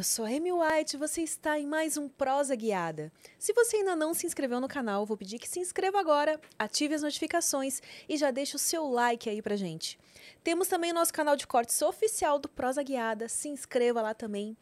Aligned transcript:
Eu 0.00 0.04
sou 0.04 0.24
a 0.24 0.28
Amy 0.28 0.50
White 0.50 0.96
você 0.96 1.20
está 1.20 1.58
em 1.58 1.66
mais 1.66 1.98
um 1.98 2.08
Prosa 2.08 2.54
Guiada. 2.54 3.12
Se 3.38 3.52
você 3.52 3.76
ainda 3.76 3.94
não 3.94 4.14
se 4.14 4.26
inscreveu 4.26 4.58
no 4.58 4.66
canal, 4.66 5.04
vou 5.04 5.14
pedir 5.14 5.38
que 5.38 5.46
se 5.46 5.60
inscreva 5.60 6.00
agora, 6.00 6.40
ative 6.58 6.94
as 6.94 7.02
notificações 7.02 7.82
e 8.08 8.16
já 8.16 8.30
deixe 8.30 8.56
o 8.56 8.58
seu 8.58 8.88
like 8.88 9.28
aí 9.28 9.42
pra 9.42 9.56
gente. 9.56 9.98
Temos 10.42 10.68
também 10.68 10.90
o 10.90 10.94
nosso 10.94 11.12
canal 11.12 11.36
de 11.36 11.46
cortes 11.46 11.82
oficial 11.82 12.38
do 12.38 12.48
Prosa 12.48 12.82
Guiada, 12.82 13.28
se 13.28 13.50
inscreva 13.50 14.00
lá 14.00 14.14
também. 14.14 14.56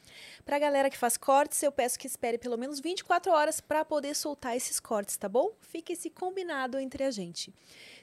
Pra 0.45 0.59
galera 0.59 0.91
que 0.91 0.99
faz 0.99 1.17
cortes, 1.17 1.63
eu 1.63 1.71
peço 1.71 2.01
que 2.01 2.09
espere 2.09 2.37
pelo 2.37 2.59
menos 2.59 2.81
24 2.81 3.31
horas 3.31 3.61
para 3.61 3.85
poder 3.85 4.17
soltar 4.17 4.57
esses 4.57 4.81
cortes, 4.81 5.17
tá 5.17 5.29
bom? 5.29 5.53
Fique 5.61 5.93
esse 5.93 6.11
combinado 6.11 6.81
entre 6.81 7.05
a 7.05 7.13
gente. 7.13 7.55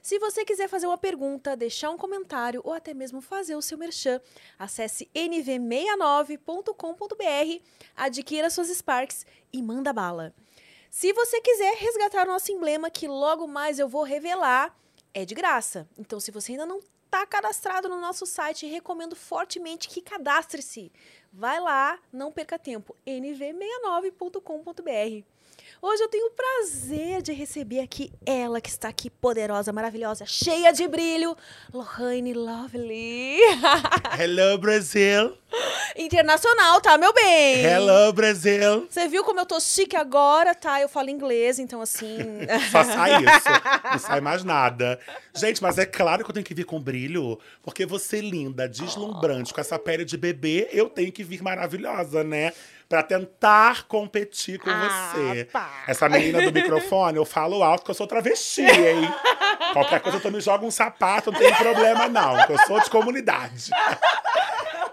Se 0.05 0.19
você 0.19 0.45
quiser 0.45 0.69
fazer 0.69 0.85
uma 0.85 0.99
pergunta, 0.99 1.57
deixar 1.57 1.89
um 1.89 1.97
comentário 1.97 2.61
ou 2.63 2.73
até 2.73 2.93
mesmo 2.93 3.21
fazer 3.21 3.55
o 3.55 3.61
seu 3.61 3.75
merchan, 3.75 4.21
acesse 4.59 5.09
nv69.com.br, 5.15 7.63
adquira 7.95 8.51
suas 8.51 8.67
Sparks 8.67 9.25
e 9.51 9.63
manda 9.63 9.91
bala. 9.91 10.31
Se 10.91 11.11
você 11.11 11.41
quiser 11.41 11.73
resgatar 11.77 12.27
o 12.27 12.29
nosso 12.29 12.51
emblema, 12.51 12.91
que 12.91 13.07
logo 13.07 13.47
mais 13.47 13.79
eu 13.79 13.89
vou 13.89 14.03
revelar, 14.03 14.77
é 15.11 15.25
de 15.25 15.33
graça. 15.33 15.89
Então, 15.97 16.19
se 16.19 16.29
você 16.29 16.51
ainda 16.51 16.67
não 16.67 16.77
está 16.77 17.25
cadastrado 17.25 17.89
no 17.89 17.99
nosso 17.99 18.27
site, 18.27 18.67
recomendo 18.67 19.15
fortemente 19.15 19.89
que 19.89 20.03
cadastre-se. 20.03 20.91
Vai 21.33 21.59
lá, 21.59 21.97
não 22.13 22.31
perca 22.31 22.59
tempo, 22.59 22.95
nv69.com.br. 23.07 25.34
Hoje 25.87 26.01
eu 26.01 26.07
tenho 26.07 26.25
o 26.25 26.31
prazer 26.31 27.21
de 27.21 27.31
receber 27.31 27.79
aqui 27.79 28.11
ela 28.25 28.59
que 28.59 28.69
está 28.69 28.87
aqui 28.87 29.07
poderosa, 29.07 29.71
maravilhosa, 29.71 30.25
cheia 30.25 30.73
de 30.73 30.87
brilho, 30.87 31.37
Lohane 31.71 32.33
Lovely. 32.33 33.37
Hello, 34.19 34.57
Brasil. 34.57 35.37
Internacional, 35.95 36.81
tá, 36.81 36.97
meu 36.97 37.13
bem? 37.13 37.63
Hello, 37.63 38.11
Brasil. 38.13 38.87
Você 38.89 39.07
viu 39.07 39.23
como 39.23 39.41
eu 39.41 39.45
tô 39.45 39.59
chique 39.59 39.95
agora, 39.95 40.55
tá? 40.55 40.81
Eu 40.81 40.89
falo 40.89 41.11
inglês, 41.11 41.59
então 41.59 41.79
assim. 41.79 42.17
Só 42.71 42.83
sai 42.83 43.23
isso. 43.23 43.49
Não 43.91 43.99
sai 43.99 44.21
mais 44.21 44.43
nada. 44.43 44.99
Gente, 45.35 45.61
mas 45.61 45.77
é 45.77 45.85
claro 45.85 46.23
que 46.23 46.31
eu 46.31 46.33
tenho 46.33 46.45
que 46.45 46.55
vir 46.55 46.65
com 46.65 46.81
brilho, 46.81 47.39
porque 47.61 47.85
você 47.85 48.21
linda, 48.21 48.67
deslumbrante, 48.67 49.53
com 49.53 49.61
essa 49.61 49.77
pele 49.77 50.03
de 50.03 50.17
bebê, 50.17 50.67
eu 50.71 50.89
tenho 50.89 51.11
que 51.11 51.23
vir 51.23 51.43
maravilhosa, 51.43 52.23
né? 52.23 52.53
Pra 52.87 53.01
tentar 53.01 53.83
competir 53.87 54.59
com 54.59 54.69
Ah, 54.69 55.11
você. 55.15 55.45
pá. 55.45 55.83
Essa 55.87 56.07
menina 56.07 56.41
do 56.43 56.51
microfone, 56.51 57.17
eu 57.17 57.25
falo 57.25 57.63
alto 57.63 57.83
que 57.83 57.89
eu 57.91 57.95
sou 57.95 58.05
travesti, 58.05 58.61
hein? 58.61 59.09
Qualquer 59.73 59.99
coisa 60.01 60.19
tu 60.19 60.31
me 60.31 60.39
joga 60.39 60.63
um 60.65 60.69
sapato, 60.71 61.31
não 61.31 61.39
tem 61.39 61.53
problema 61.55 62.07
não, 62.07 62.45
que 62.45 62.53
eu 62.53 62.59
sou 62.67 62.79
de 62.79 62.89
comunidade. 62.89 63.71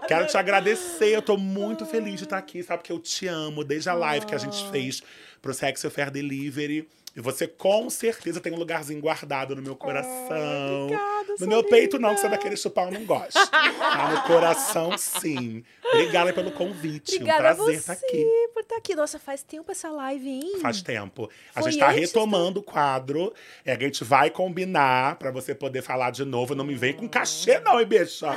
Quero 0.07 0.25
te 0.27 0.37
agradecer, 0.37 1.15
eu 1.15 1.21
tô 1.21 1.37
muito 1.37 1.85
feliz 1.85 2.17
de 2.17 2.23
estar 2.23 2.37
aqui, 2.37 2.61
sabe? 2.63 2.83
Que 2.83 2.91
eu 2.91 2.99
te 2.99 3.27
amo, 3.27 3.63
desde 3.63 3.89
a 3.89 3.93
live 3.93 4.25
que 4.25 4.35
a 4.35 4.39
gente 4.39 4.69
fez 4.71 5.01
pro 5.41 5.53
Sexo 5.53 5.89
Fair 5.89 6.09
Delivery. 6.11 6.89
E 7.15 7.21
você 7.21 7.47
com 7.47 7.89
certeza 7.91 8.41
tem 8.41 8.51
um 8.51 8.57
lugarzinho 8.57 8.99
guardado 8.99 9.55
no 9.55 9.61
meu 9.61 9.75
coração. 9.75 10.85
obrigada, 10.85 11.35
no 11.39 11.47
meu 11.47 11.63
peito, 11.63 11.99
não, 11.99 12.15
que 12.15 12.21
você 12.21 12.27
daquele 12.27 12.57
chupar 12.57 12.87
eu 12.87 12.99
não 12.99 13.05
gosto. 13.05 13.37
Mas 13.51 14.13
no 14.13 14.21
coração, 14.23 14.97
sim. 14.97 15.63
Obrigada 15.85 16.33
pelo 16.33 16.51
convite. 16.51 17.15
Obrigada 17.15 17.53
um 17.53 17.65
prazer 17.65 17.75
a 17.75 17.77
estar 17.77 17.93
aqui. 17.93 18.25
por 18.51 18.61
estar 18.61 18.77
aqui. 18.77 18.95
Nossa, 18.95 19.19
faz 19.19 19.43
tempo 19.43 19.71
essa 19.71 19.91
live, 19.91 20.27
hein? 20.27 20.59
Faz 20.59 20.81
tempo. 20.81 21.29
A 21.53 21.61
Foi 21.61 21.71
gente 21.71 21.79
tá 21.79 21.89
antes 21.89 21.99
retomando 21.99 22.61
o 22.61 22.63
quadro. 22.63 23.31
É, 23.63 23.73
a 23.73 23.79
gente 23.79 24.03
vai 24.03 24.31
combinar 24.31 25.15
pra 25.17 25.29
você 25.29 25.53
poder 25.53 25.83
falar 25.83 26.09
de 26.09 26.25
novo. 26.25 26.55
Não 26.55 26.65
me 26.65 26.73
vem 26.73 26.93
com 26.93 27.07
cachê, 27.07 27.59
não, 27.59 27.79
hein, 27.79 27.85
bicha? 27.85 28.35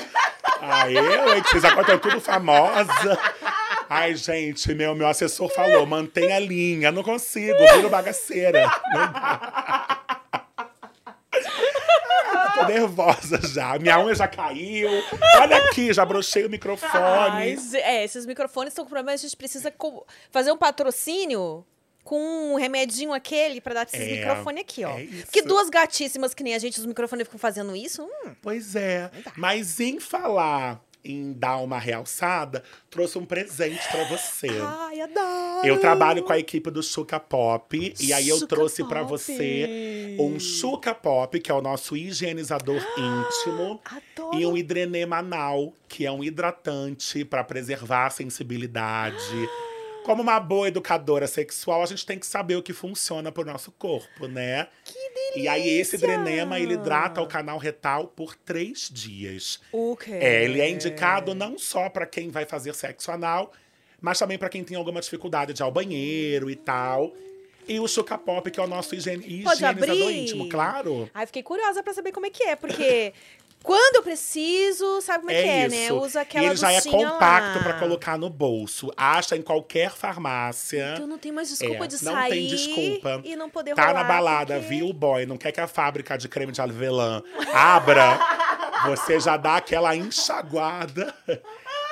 Aí, 0.60 0.94
eu, 0.94 1.34
hein, 1.34 1.42
vocês 1.42 1.64
estão 1.64 1.98
tudo 1.98 2.20
famosa. 2.20 3.18
Ai, 3.88 4.14
gente, 4.16 4.74
meu, 4.74 4.94
meu 4.94 5.06
assessor 5.06 5.48
falou: 5.48 5.86
mantenha 5.86 6.36
a 6.36 6.40
linha. 6.40 6.90
Não 6.92 7.02
consigo, 7.02 7.56
viro 7.74 7.88
bagaceira. 7.88 8.62
Não 8.92 9.12
dá. 9.12 10.00
Tô 12.54 12.64
nervosa 12.66 13.38
já. 13.46 13.78
Minha 13.78 14.00
unha 14.00 14.14
já 14.14 14.26
caiu. 14.26 14.88
Olha 15.40 15.56
aqui, 15.58 15.92
já 15.92 16.04
brochei 16.04 16.46
o 16.46 16.50
microfone. 16.50 17.54
Mas, 17.54 17.74
é, 17.74 18.04
esses 18.04 18.24
microfones 18.26 18.72
estão 18.72 18.84
com 18.84 18.90
problema, 18.90 19.12
a 19.12 19.16
gente 19.16 19.36
precisa 19.36 19.72
fazer 20.30 20.52
um 20.52 20.56
patrocínio 20.56 21.64
com 22.02 22.18
um 22.52 22.54
remedinho 22.54 23.12
aquele 23.12 23.60
pra 23.60 23.74
dar 23.74 23.86
esses 23.86 24.00
É, 24.00 24.06
microfones 24.20 24.60
aqui, 24.62 24.84
ó. 24.84 24.90
é 24.96 25.02
isso. 25.02 25.24
Porque 25.26 25.42
duas 25.42 25.68
gatíssimas 25.68 26.32
que 26.32 26.42
nem 26.44 26.54
a 26.54 26.58
gente, 26.58 26.78
os 26.78 26.86
microfones 26.86 27.24
ficam 27.26 27.38
fazendo 27.38 27.74
isso. 27.74 28.04
hum, 28.04 28.34
Pois 28.40 28.76
é. 28.76 29.10
Mas 29.36 29.80
em 29.80 29.98
falar 29.98 30.80
em 31.06 31.32
dar 31.32 31.58
uma 31.58 31.78
realçada, 31.78 32.62
trouxe 32.90 33.18
um 33.18 33.24
presente 33.24 33.86
pra 33.90 34.04
você. 34.04 34.48
Ai, 34.60 35.00
adoro! 35.00 35.66
Eu 35.66 35.80
trabalho 35.80 36.22
com 36.22 36.32
a 36.32 36.38
equipe 36.38 36.70
do 36.70 36.82
Chuca 36.82 37.18
Pop 37.20 37.94
e 38.00 38.12
aí 38.12 38.28
eu 38.28 38.36
Chuca 38.38 38.48
trouxe 38.54 38.84
pra 38.84 39.00
Pop. 39.00 39.10
você 39.10 40.16
um 40.18 40.38
Chuca 40.38 40.94
Pop, 40.94 41.38
que 41.40 41.50
é 41.50 41.54
o 41.54 41.62
nosso 41.62 41.96
higienizador 41.96 42.82
íntimo, 42.98 43.80
Adoro! 43.84 44.38
e 44.38 44.46
um 44.46 44.56
hidrenema 44.56 45.18
anal, 45.18 45.72
que 45.88 46.04
é 46.04 46.10
um 46.12 46.22
hidratante 46.24 47.24
pra 47.24 47.42
preservar 47.44 48.06
a 48.06 48.10
sensibilidade. 48.10 49.48
Como 50.04 50.22
uma 50.22 50.38
boa 50.38 50.68
educadora 50.68 51.26
sexual, 51.26 51.82
a 51.82 51.86
gente 51.86 52.06
tem 52.06 52.16
que 52.16 52.26
saber 52.26 52.54
o 52.54 52.62
que 52.62 52.72
funciona 52.72 53.32
pro 53.32 53.44
nosso 53.44 53.72
corpo, 53.72 54.28
né? 54.28 54.68
Que 54.84 55.05
delícia! 55.16 55.40
E 55.42 55.48
aí 55.48 55.68
esse 55.80 55.96
hidrenema, 55.96 56.58
ele 56.60 56.74
hidrata 56.74 57.20
o 57.20 57.26
canal 57.26 57.58
retal 57.58 58.06
por 58.08 58.34
três 58.36 58.88
dias. 58.92 59.60
O 59.72 59.96
quê? 59.96 60.12
É, 60.12 60.44
ele 60.44 60.60
é 60.60 60.70
indicado 60.70 61.34
não 61.34 61.58
só 61.58 61.88
pra 61.88 62.06
quem 62.06 62.30
vai 62.30 62.44
fazer 62.44 62.74
sexo 62.74 63.10
anal, 63.10 63.52
mas 64.00 64.18
também 64.18 64.38
pra 64.38 64.48
quem 64.48 64.62
tem 64.62 64.76
alguma 64.76 65.00
dificuldade 65.00 65.52
de 65.52 65.62
ir 65.62 65.64
ao 65.64 65.72
banheiro 65.72 66.50
e 66.50 66.56
tal. 66.56 67.12
E 67.68 67.80
o 67.80 67.88
Chuca 67.88 68.16
Pop, 68.16 68.48
que 68.48 68.60
é 68.60 68.62
o 68.62 68.66
nosso 68.68 68.94
higiene- 68.94 69.26
higienizador 69.26 70.10
íntimo, 70.12 70.48
claro. 70.48 71.10
Ai, 71.12 71.26
fiquei 71.26 71.42
curiosa 71.42 71.82
pra 71.82 71.92
saber 71.92 72.12
como 72.12 72.26
é 72.26 72.30
que 72.30 72.44
é, 72.44 72.54
porque 72.54 73.12
quando 73.66 73.96
eu 73.96 74.02
preciso, 74.04 75.00
sabe 75.00 75.18
como 75.26 75.30
é, 75.32 75.42
que 75.42 75.48
é, 75.48 75.68
né? 75.68 75.92
Usa 75.92 76.20
aquela 76.20 76.44
e 76.44 76.48
ele 76.50 76.56
já 76.56 76.70
é 76.70 76.80
compacto 76.80 77.58
pra 77.64 77.72
colocar 77.72 78.16
no 78.16 78.30
bolso. 78.30 78.92
Acha 78.96 79.36
em 79.36 79.42
qualquer 79.42 79.90
farmácia. 79.90 80.92
Então 80.94 81.06
não 81.08 81.18
tem 81.18 81.32
mais 81.32 81.48
desculpa 81.48 81.84
É, 81.84 81.88
de 81.88 82.04
não 82.04 82.12
sair 82.12 82.30
tem 82.30 82.46
desculpa. 82.46 83.20
e 83.24 83.34
não 83.34 83.50
poder 83.50 83.74
Tá 83.74 83.92
na 83.92 84.04
balada, 84.04 84.54
porque- 84.54 84.68
viu, 84.68 84.92
boy? 84.92 85.26
Não 85.26 85.36
quer 85.36 85.50
que 85.50 85.60
a 85.60 85.66
fábrica 85.66 86.16
de 86.16 86.28
creme 86.28 86.52
de 86.52 86.60
avelã 86.60 87.20
abra. 87.52 88.18
você 88.86 89.18
já 89.18 89.36
dá 89.36 89.56
aquela 89.56 89.96
enxaguada. 89.96 91.12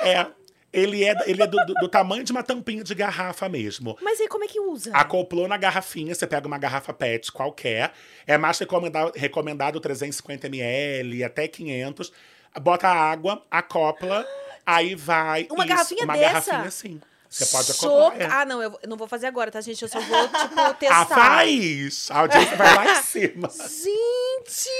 É, 0.00 0.26
ele 0.74 1.04
é, 1.04 1.14
ele 1.26 1.42
é 1.42 1.46
do, 1.46 1.56
do- 1.64 1.74
do 1.74 1.88
tamanho 1.88 2.24
de 2.24 2.32
uma 2.32 2.42
tampinha 2.42 2.82
de 2.82 2.94
garrafa 2.94 3.48
mesmo. 3.48 3.96
Mas 4.02 4.20
aí 4.20 4.26
como 4.28 4.44
é 4.44 4.48
que 4.48 4.58
usa? 4.60 4.90
Acoplou 4.92 5.46
na 5.46 5.56
garrafinha, 5.56 6.14
você 6.14 6.26
pega 6.26 6.46
uma 6.46 6.58
garrafa 6.58 6.92
PET 6.92 7.30
qualquer. 7.32 7.92
É 8.26 8.36
mais 8.36 8.58
recomendado, 8.58 9.12
recomendado 9.14 9.80
350ml, 9.80 11.24
até 11.24 11.46
500. 11.48 12.12
Bota 12.60 12.88
água, 12.88 13.42
acopla, 13.50 14.26
aí 14.64 14.94
vai. 14.94 15.46
Uma 15.50 15.64
garrafinha 15.66 16.04
uma 16.04 16.14
dessa? 16.14 16.50
garrafinha 16.50 16.70
sim. 16.70 17.00
Você 17.34 17.46
pode 17.46 17.72
acoplar. 17.72 18.20
é. 18.20 18.26
Ah, 18.30 18.44
não, 18.44 18.62
eu 18.62 18.78
não 18.86 18.96
vou 18.96 19.08
fazer 19.08 19.26
agora, 19.26 19.50
tá, 19.50 19.60
gente? 19.60 19.82
Eu 19.82 19.88
só 19.88 19.98
vou, 19.98 20.28
tipo, 20.28 20.60
Ah, 20.60 20.74
testar. 20.74 21.06
faz! 21.06 22.08
A 22.10 22.20
audiência 22.20 22.56
vai 22.56 22.74
lá 22.76 22.98
em 22.98 23.02
cima. 23.02 23.48
Gente! 23.50 24.70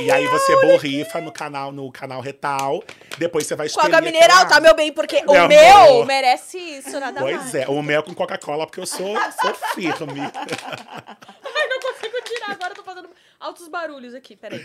E 0.00 0.10
aí 0.10 0.26
você 0.28 0.56
borrifa 0.66 1.20
no 1.20 1.32
canal, 1.32 1.72
no 1.72 1.90
canal 1.90 2.20
retal. 2.20 2.84
Depois 3.18 3.46
você 3.46 3.56
vai 3.56 3.66
Com 3.68 3.70
expelir 3.80 3.96
água 3.96 4.00
mineral, 4.12 4.36
aquela- 4.42 4.48
tá, 4.48 4.60
meu 4.60 4.74
bem? 4.74 4.92
Porque 4.92 5.24
o 5.26 5.32
Meu 5.32 5.48
meu 5.48 5.76
amor. 5.76 6.06
merece 6.06 6.56
isso, 6.58 6.98
nada 7.00 7.20
mais. 7.20 7.36
Pois 7.36 7.54
é, 7.54 7.66
o 7.68 7.82
mel 7.82 8.02
com 8.02 8.14
Coca-Cola, 8.14 8.66
porque 8.66 8.80
eu 8.80 8.86
sou, 8.86 9.16
sou 9.40 9.54
firme. 9.74 10.20
Ai, 10.22 11.68
não 11.68 11.80
consigo 11.80 12.16
tirar 12.24 12.50
agora, 12.52 12.70
eu 12.72 12.76
tô 12.76 12.82
fazendo 12.84 13.08
altos 13.40 13.68
barulhos 13.68 14.14
aqui, 14.14 14.36
peraí. 14.36 14.64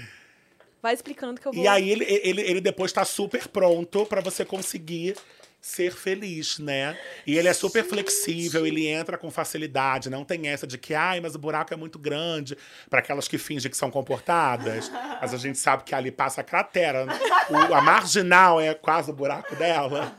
Vai 0.81 0.93
explicando 0.93 1.41
que 1.41 1.45
eu 1.47 1.51
vou... 1.51 1.61
E 1.63 1.67
aí 1.67 1.89
ele, 1.89 2.05
ele, 2.05 2.41
ele 2.41 2.61
depois 2.61 2.91
tá 2.93 3.03
super 3.03 3.47
pronto 3.49 4.05
pra 4.05 4.21
você 4.21 4.45
conseguir 4.45 5.15
ser 5.61 5.91
feliz, 5.91 6.57
né? 6.57 6.97
E 7.27 7.37
ele 7.37 7.47
é 7.47 7.53
super 7.53 7.83
flexível, 7.83 8.65
ele 8.65 8.87
entra 8.87 9.17
com 9.17 9.29
facilidade, 9.29 10.09
não 10.09 10.23
tem 10.23 10.47
essa 10.47 10.65
de 10.65 10.77
que, 10.77 10.93
ai, 10.93 11.19
mas 11.19 11.35
o 11.35 11.39
buraco 11.39 11.73
é 11.73 11.77
muito 11.77 11.99
grande, 11.99 12.57
Pra 12.89 12.99
aquelas 12.99 13.27
que 13.27 13.37
fingem 13.37 13.69
que 13.69 13.75
são 13.77 13.91
comportadas. 13.91 14.89
Mas 15.21 15.33
a 15.33 15.37
gente 15.37 15.57
sabe 15.57 15.83
que 15.83 15.93
ali 15.93 16.11
passa 16.11 16.41
a 16.41 16.43
cratera. 16.43 17.05
né? 17.05 17.19
O- 17.49 17.73
a 17.73 17.81
marginal 17.81 18.59
é 18.59 18.73
quase 18.73 19.11
o 19.11 19.13
buraco 19.13 19.55
dela. 19.55 20.15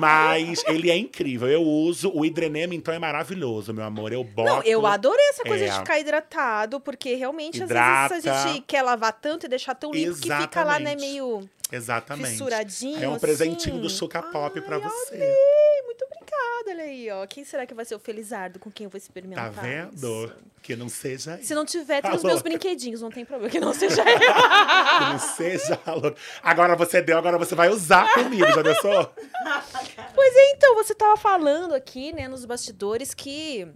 Mas 0.00 0.62
ele 0.66 0.90
é 0.90 0.96
incrível. 0.96 1.48
Eu 1.48 1.62
uso. 1.62 2.10
O 2.14 2.24
hidrenema, 2.24 2.74
então, 2.74 2.92
é 2.92 2.98
maravilhoso, 2.98 3.72
meu 3.72 3.84
amor. 3.84 4.12
Eu 4.12 4.24
boto. 4.24 4.48
Não, 4.48 4.62
eu 4.62 4.86
adorei 4.86 5.24
essa 5.30 5.42
coisa 5.44 5.64
É. 5.64 5.68
de 5.68 5.74
ficar 5.78 5.98
hidratado, 5.98 6.80
porque 6.80 7.14
realmente 7.14 7.62
Hidrata. 7.62 8.16
às 8.16 8.22
vezes 8.24 8.26
a 8.44 8.48
gente 8.48 8.62
quer 8.66 8.82
lavar 8.82 9.12
tanto 9.12 9.46
e 9.46 9.48
deixar 9.48 9.74
tão 9.74 9.92
limpo 9.92 10.14
que 10.20 10.30
fica 10.34 10.64
lá, 10.64 10.78
né, 10.78 10.92
Exatamente. 10.92 11.00
meio 11.00 11.48
Exatamente. 11.72 12.30
fissuradinho. 12.30 13.02
É 13.02 13.08
um 13.08 13.12
assim. 13.12 13.20
presentinho 13.20 13.80
do 13.80 13.88
Chuca 13.90 14.22
Pop 14.22 14.60
pra 14.60 14.76
Ai, 14.76 14.82
você. 14.82 15.14
amei, 15.14 15.82
muito 15.86 16.04
obrigada, 16.04 16.70
olha 16.70 16.84
aí, 16.84 17.10
ó. 17.10 17.26
Quem 17.26 17.44
será 17.44 17.66
que 17.66 17.74
vai 17.74 17.84
ser 17.84 17.94
o 17.94 17.98
Felizardo 17.98 18.58
com 18.58 18.70
quem 18.70 18.84
eu 18.84 18.90
vou 18.90 19.00
Tá 19.00 19.04
experimentar? 19.04 19.50
vendo? 19.50 19.94
isso? 20.26 20.32
Que 20.62 20.76
não 20.76 20.88
seja. 20.88 21.38
Se 21.42 21.54
não 21.54 21.64
tiver, 21.64 22.00
tem 22.02 22.10
Tá 22.10 22.16
os 22.16 22.22
meus 22.22 22.40
brinquedinhos, 22.42 23.00
não 23.00 23.10
tem 23.10 23.24
problema, 23.24 23.50
que 23.50 23.58
não 23.58 23.72
seja 23.74 24.02
eu. 24.02 24.18
Que 24.18 25.04
não 25.12 25.18
seja. 25.18 25.80
louca. 25.86 26.14
Agora 26.42 26.76
você 26.76 27.02
deu, 27.02 27.18
agora 27.18 27.36
você 27.38 27.54
vai 27.54 27.68
usar 27.68 28.12
comigo, 28.14 28.46
já 28.46 28.62
pensou? 28.62 29.12
Pois 30.14 30.36
é, 30.36 30.50
então, 30.52 30.74
você 30.76 30.94
tava 30.94 31.16
falando 31.16 31.74
aqui, 31.74 32.12
né, 32.12 32.28
nos 32.28 32.44
bastidores 32.44 33.12
que 33.14 33.66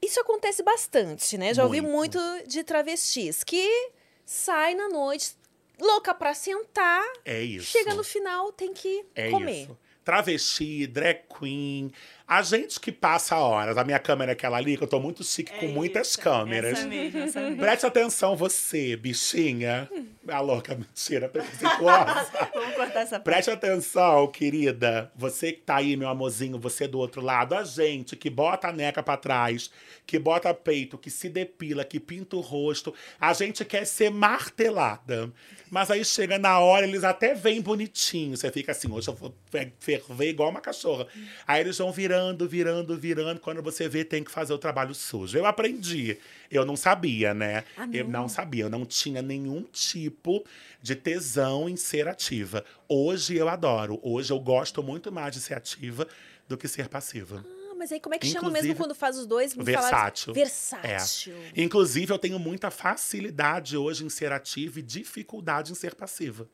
isso 0.00 0.18
acontece 0.20 0.62
bastante, 0.62 1.38
né? 1.38 1.54
Já 1.54 1.62
ouvi 1.64 1.80
Muito. 1.80 2.18
muito 2.18 2.48
de 2.48 2.64
travestis 2.64 3.44
que 3.44 3.92
sai 4.26 4.74
na 4.74 4.88
noite 4.88 5.36
louca 5.82 6.14
pra 6.14 6.32
sentar, 6.34 7.02
É 7.24 7.42
isso. 7.42 7.66
chega 7.72 7.94
no 7.94 8.04
final 8.04 8.52
tem 8.52 8.72
que 8.72 9.04
É 9.14 9.30
comer. 9.30 9.62
isso. 9.64 9.78
Travesti, 10.04 10.84
drag 10.88 11.20
queen, 11.38 11.92
a 12.26 12.42
gente 12.42 12.80
que 12.80 12.90
passa 12.90 13.36
horas. 13.36 13.78
A 13.78 13.84
minha 13.84 14.00
câmera 14.00 14.32
é 14.32 14.34
aquela 14.34 14.56
ali, 14.56 14.76
que 14.76 14.82
eu 14.82 14.88
tô 14.88 14.98
muito 14.98 15.22
chique 15.22 15.52
com 15.60 15.66
É 15.66 15.68
muitas 15.68 16.08
isso, 16.08 16.18
câmeras. 16.18 16.80
Essa 16.80 16.88
mesmo, 16.88 17.18
essa 17.20 17.40
mesmo. 17.40 17.56
Preste 17.58 17.86
atenção, 17.86 18.34
você, 18.36 18.96
bichinha. 18.96 19.88
A 20.26 20.40
louca, 20.40 20.74
mentira, 20.74 21.28
preconceituosa. 21.28 22.32
Vamos 22.52 22.74
cortar 22.74 23.00
essa 23.02 23.10
parte. 23.20 23.22
Preste 23.24 23.50
atenção, 23.52 24.26
querida. 24.26 25.12
Você 25.14 25.52
que 25.52 25.60
tá 25.60 25.76
aí, 25.76 25.96
meu 25.96 26.08
amorzinho, 26.08 26.58
você 26.58 26.88
do 26.88 26.98
outro 26.98 27.20
lado. 27.20 27.54
A 27.54 27.62
gente 27.62 28.16
que 28.16 28.28
bota 28.28 28.68
a 28.68 28.72
neca 28.72 29.04
pra 29.04 29.16
trás, 29.16 29.70
que 30.04 30.18
bota 30.18 30.52
peito, 30.52 30.98
que 30.98 31.10
se 31.10 31.28
depila, 31.28 31.84
que 31.84 32.00
pinta 32.00 32.34
o 32.34 32.40
rosto. 32.40 32.92
A 33.20 33.32
gente 33.32 33.64
quer 33.64 33.84
ser 33.84 34.10
martelada. 34.10 35.32
Mas 35.74 35.90
aí 35.90 36.04
chega 36.04 36.38
na 36.38 36.58
hora, 36.60 36.86
eles 36.86 37.02
até 37.02 37.32
vêm 37.34 37.62
bonitinho. 37.62 38.36
Você 38.36 38.52
fica 38.52 38.72
assim, 38.72 38.92
hoje 38.92 39.08
eu 39.08 39.14
vou 39.14 39.34
fe- 39.50 39.72
ferver 39.80 40.28
igual 40.28 40.50
uma 40.50 40.60
cachorra. 40.60 41.06
Aí 41.46 41.62
eles 41.62 41.78
vão 41.78 41.90
virando, 41.90 42.46
virando, 42.46 42.94
virando. 42.94 43.40
Quando 43.40 43.62
você 43.62 43.88
vê, 43.88 44.04
tem 44.04 44.22
que 44.22 44.30
fazer 44.30 44.52
o 44.52 44.58
trabalho 44.58 44.94
sujo. 44.94 45.38
Eu 45.38 45.46
aprendi. 45.46 46.18
Eu 46.50 46.66
não 46.66 46.76
sabia, 46.76 47.32
né? 47.32 47.64
Ah, 47.74 47.88
Eu 47.90 48.04
não? 48.04 48.20
não 48.22 48.28
sabia. 48.28 48.64
Eu 48.64 48.68
não 48.68 48.84
tinha 48.84 49.22
nenhum 49.22 49.62
tipo 49.72 50.44
de 50.82 50.94
tesão 50.94 51.66
em 51.70 51.76
ser 51.76 52.06
ativa. 52.06 52.62
Hoje 52.86 53.34
eu 53.38 53.48
adoro. 53.48 53.98
Hoje 54.02 54.30
eu 54.30 54.38
gosto 54.38 54.82
muito 54.82 55.10
mais 55.10 55.32
de 55.34 55.40
ser 55.40 55.54
ativa 55.54 56.06
do 56.46 56.58
que 56.58 56.68
ser 56.68 56.88
passiva. 56.90 57.42
Ah, 57.48 57.61
mas 57.82 57.90
aí 57.90 57.98
como 57.98 58.14
é 58.14 58.18
que 58.18 58.28
chama 58.28 58.46
Inclusive, 58.46 58.68
mesmo 58.68 58.76
quando 58.76 58.94
faz 58.94 59.18
os 59.18 59.26
dois? 59.26 59.54
Falaram- 59.54 59.72
Versátil. 59.72 60.32
Versátil. 60.32 61.34
É. 61.34 61.60
Inclusive, 61.60 62.12
eu 62.12 62.18
tenho 62.18 62.38
muita 62.38 62.70
facilidade 62.70 63.76
hoje 63.76 64.04
em 64.04 64.08
ser 64.08 64.30
ativa 64.30 64.78
e 64.78 64.82
dificuldade 64.82 65.72
em 65.72 65.74
ser 65.74 65.96
passiva. 65.96 66.48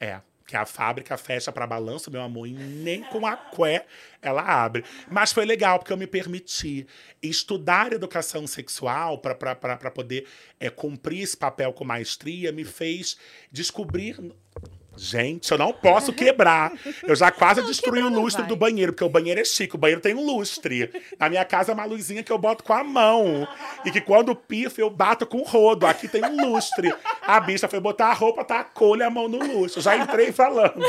É. 0.00 0.20
Que 0.44 0.56
a 0.56 0.66
fábrica 0.66 1.16
fecha 1.16 1.52
para 1.52 1.68
balanço, 1.68 2.10
meu 2.10 2.20
amor, 2.20 2.48
e 2.48 2.52
nem 2.52 3.04
com 3.04 3.24
a 3.24 3.36
cué 3.36 3.86
ela 4.20 4.42
abre. 4.42 4.84
Mas 5.08 5.32
foi 5.32 5.44
legal, 5.44 5.78
porque 5.78 5.92
eu 5.92 5.96
me 5.96 6.08
permiti 6.08 6.84
estudar 7.22 7.92
educação 7.92 8.44
sexual 8.48 9.18
para 9.18 9.90
poder 9.92 10.26
é, 10.58 10.68
cumprir 10.68 11.22
esse 11.22 11.36
papel 11.36 11.72
com 11.72 11.84
maestria, 11.84 12.50
me 12.50 12.64
fez 12.64 13.16
descobrir. 13.52 14.18
Gente, 14.96 15.50
eu 15.50 15.58
não 15.58 15.72
posso 15.72 16.12
quebrar. 16.12 16.72
Eu 17.02 17.16
já 17.16 17.30
quase 17.30 17.62
destruí 17.62 18.02
o 18.02 18.10
não 18.10 18.22
lustre 18.22 18.42
do 18.44 18.54
banheiro, 18.54 18.92
porque 18.92 19.04
o 19.04 19.08
banheiro 19.08 19.40
é 19.40 19.44
chique, 19.44 19.74
o 19.74 19.78
banheiro 19.78 20.00
tem 20.00 20.14
um 20.14 20.24
lustre. 20.24 20.90
Na 21.18 21.28
minha 21.28 21.44
casa 21.44 21.72
é 21.72 21.74
uma 21.74 21.84
luzinha 21.84 22.22
que 22.22 22.30
eu 22.30 22.38
boto 22.38 22.62
com 22.62 22.72
a 22.72 22.84
mão. 22.84 23.46
E 23.84 23.90
que 23.90 24.00
quando 24.00 24.34
pifo, 24.34 24.80
eu 24.80 24.90
bato 24.90 25.26
com 25.26 25.38
o 25.38 25.44
rodo. 25.44 25.86
Aqui 25.86 26.08
tem 26.08 26.24
um 26.24 26.52
lustre. 26.52 26.92
A 27.22 27.40
bicha 27.40 27.68
foi 27.68 27.80
botar 27.80 28.08
a 28.08 28.14
roupa, 28.14 28.44
tacou-lhe 28.44 29.02
a 29.02 29.10
mão 29.10 29.28
no 29.28 29.38
lustre. 29.38 29.80
Já 29.80 29.96
entrei 29.96 30.30
falando. 30.30 30.82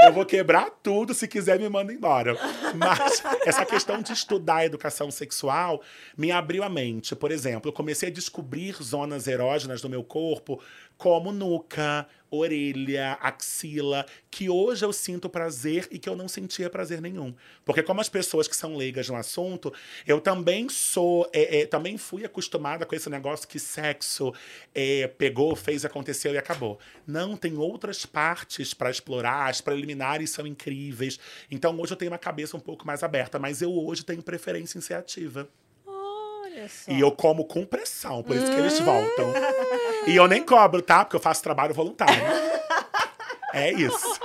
Eu 0.00 0.12
vou 0.12 0.24
quebrar 0.24 0.70
tudo, 0.82 1.12
se 1.12 1.26
quiser 1.26 1.58
me 1.58 1.68
manda 1.68 1.92
embora. 1.92 2.36
Mas 2.74 3.22
essa 3.44 3.66
questão 3.66 4.00
de 4.00 4.12
estudar 4.12 4.56
a 4.56 4.66
educação 4.66 5.10
sexual 5.10 5.82
me 6.16 6.30
abriu 6.30 6.62
a 6.62 6.68
mente. 6.68 7.16
Por 7.16 7.32
exemplo, 7.32 7.68
eu 7.68 7.72
comecei 7.72 8.08
a 8.08 8.12
descobrir 8.12 8.76
zonas 8.80 9.26
erógenas 9.26 9.80
do 9.80 9.88
meu 9.88 10.04
corpo, 10.04 10.60
como 10.96 11.32
nuca, 11.32 12.06
orelha, 12.30 13.18
axila, 13.20 14.06
que 14.30 14.48
hoje 14.48 14.84
eu 14.84 14.92
sinto 14.92 15.28
prazer 15.28 15.88
e 15.90 15.98
que 15.98 16.08
eu 16.08 16.16
não 16.16 16.28
sentia 16.28 16.68
prazer 16.68 17.00
nenhum. 17.00 17.34
Porque 17.64 17.82
como 17.82 18.00
as 18.00 18.08
pessoas 18.08 18.46
que 18.46 18.56
são 18.56 18.76
leigas 18.76 19.08
no 19.08 19.16
assunto, 19.16 19.72
eu 20.06 20.20
também 20.20 20.68
sou, 20.68 21.28
é, 21.32 21.60
é, 21.60 21.66
também 21.66 21.96
fui 21.96 22.24
acostumada 22.24 22.84
com 22.84 22.94
esse 22.94 23.08
negócio 23.08 23.48
que 23.48 23.58
sexo 23.58 24.32
é, 24.74 25.06
pegou, 25.06 25.54
fez, 25.56 25.84
aconteceu 25.84 26.32
e 26.34 26.38
acabou. 26.38 26.78
Não, 27.06 27.36
tem 27.36 27.56
outras 27.56 28.04
partes 28.04 28.74
para 28.74 28.90
explorar, 28.90 29.48
as 29.48 29.60
preliminares 29.60 30.30
são 30.30 30.46
incríveis. 30.46 31.18
Então 31.50 31.78
hoje 31.80 31.92
eu 31.92 31.96
tenho 31.96 32.10
uma 32.10 32.18
cabeça 32.18 32.56
um 32.56 32.60
pouco 32.60 32.86
mais 32.86 33.02
aberta, 33.02 33.38
mas 33.38 33.62
eu 33.62 33.72
hoje 33.72 34.04
tenho 34.04 34.22
preferência 34.22 34.78
em 34.78 34.80
ser 34.80 34.94
ativa. 34.94 35.48
Olha 35.86 36.68
só. 36.68 36.90
E 36.90 37.00
eu 37.00 37.12
como 37.12 37.44
com 37.44 37.64
pressão, 37.64 38.22
por 38.22 38.36
isso 38.36 38.46
que 38.46 38.58
eles 38.58 38.78
voltam. 38.80 39.32
E 40.08 40.16
eu 40.16 40.26
nem 40.26 40.42
cobro, 40.42 40.80
tá? 40.82 41.04
Porque 41.04 41.16
eu 41.16 41.20
faço 41.20 41.42
trabalho 41.42 41.74
voluntário. 41.74 42.22
É 43.52 43.72
isso. 43.72 44.20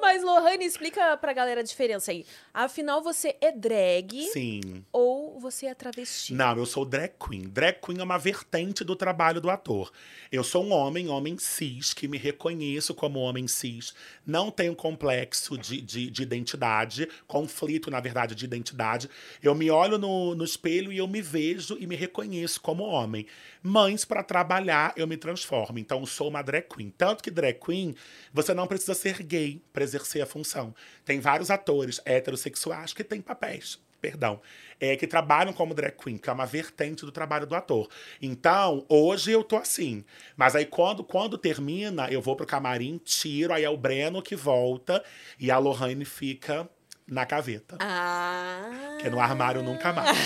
Mas, 0.00 0.22
Lohane, 0.22 0.64
explica 0.64 1.16
pra 1.16 1.32
galera 1.32 1.60
a 1.60 1.64
diferença 1.64 2.10
aí. 2.10 2.26
Afinal, 2.52 3.00
você 3.02 3.36
é 3.40 3.52
drag 3.52 4.22
Sim. 4.32 4.84
ou 4.92 5.21
você 5.42 5.66
é 5.66 5.74
travesti? 5.74 6.32
Não, 6.32 6.56
eu 6.56 6.64
sou 6.64 6.84
drag 6.84 7.14
queen. 7.18 7.48
Drag 7.48 7.76
queen 7.84 7.98
é 7.98 8.02
uma 8.04 8.16
vertente 8.16 8.84
do 8.84 8.94
trabalho 8.94 9.40
do 9.40 9.50
ator. 9.50 9.92
Eu 10.30 10.44
sou 10.44 10.64
um 10.64 10.72
homem, 10.72 11.08
homem 11.08 11.36
cis, 11.36 11.92
que 11.92 12.06
me 12.06 12.16
reconheço 12.16 12.94
como 12.94 13.18
homem 13.18 13.48
cis. 13.48 13.92
Não 14.24 14.52
tenho 14.52 14.74
complexo 14.76 15.58
de, 15.58 15.80
de, 15.80 16.10
de 16.10 16.22
identidade, 16.22 17.08
conflito, 17.26 17.90
na 17.90 17.98
verdade, 17.98 18.36
de 18.36 18.44
identidade. 18.44 19.10
Eu 19.42 19.54
me 19.54 19.68
olho 19.68 19.98
no, 19.98 20.34
no 20.36 20.44
espelho 20.44 20.92
e 20.92 20.98
eu 20.98 21.08
me 21.08 21.20
vejo 21.20 21.76
e 21.78 21.88
me 21.88 21.96
reconheço 21.96 22.60
como 22.60 22.84
homem. 22.84 23.26
Mas, 23.60 24.04
para 24.04 24.22
trabalhar, 24.22 24.92
eu 24.96 25.08
me 25.08 25.16
transformo. 25.16 25.78
Então, 25.78 26.00
eu 26.00 26.06
sou 26.06 26.28
uma 26.28 26.40
drag 26.40 26.68
queen. 26.68 26.90
Tanto 26.96 27.22
que 27.22 27.30
drag 27.30 27.58
queen, 27.58 27.96
você 28.32 28.54
não 28.54 28.68
precisa 28.68 28.94
ser 28.94 29.20
gay 29.24 29.60
para 29.72 29.82
exercer 29.82 30.22
a 30.22 30.26
função. 30.26 30.72
Tem 31.04 31.18
vários 31.18 31.50
atores 31.50 32.00
heterossexuais 32.04 32.92
que 32.92 33.02
têm 33.02 33.20
papéis 33.20 33.80
perdão, 34.02 34.40
é, 34.80 34.96
que 34.96 35.06
trabalham 35.06 35.52
como 35.52 35.72
drag 35.72 35.96
queen, 35.96 36.18
que 36.18 36.28
é 36.28 36.32
uma 36.32 36.44
vertente 36.44 37.06
do 37.06 37.12
trabalho 37.12 37.46
do 37.46 37.54
ator. 37.54 37.88
Então, 38.20 38.84
hoje 38.88 39.30
eu 39.30 39.44
tô 39.44 39.56
assim. 39.56 40.04
Mas 40.36 40.56
aí, 40.56 40.66
quando, 40.66 41.04
quando 41.04 41.38
termina, 41.38 42.08
eu 42.10 42.20
vou 42.20 42.34
pro 42.34 42.44
camarim, 42.44 43.00
tiro, 43.04 43.54
aí 43.54 43.62
é 43.62 43.70
o 43.70 43.76
Breno 43.76 44.20
que 44.20 44.34
volta 44.34 45.02
e 45.38 45.52
a 45.52 45.58
Lohane 45.58 46.04
fica 46.04 46.68
na 47.06 47.24
gaveta. 47.24 47.76
Ah! 47.80 48.98
Que 49.00 49.08
no 49.08 49.20
armário 49.20 49.62
nunca 49.62 49.92
mais. 49.92 50.18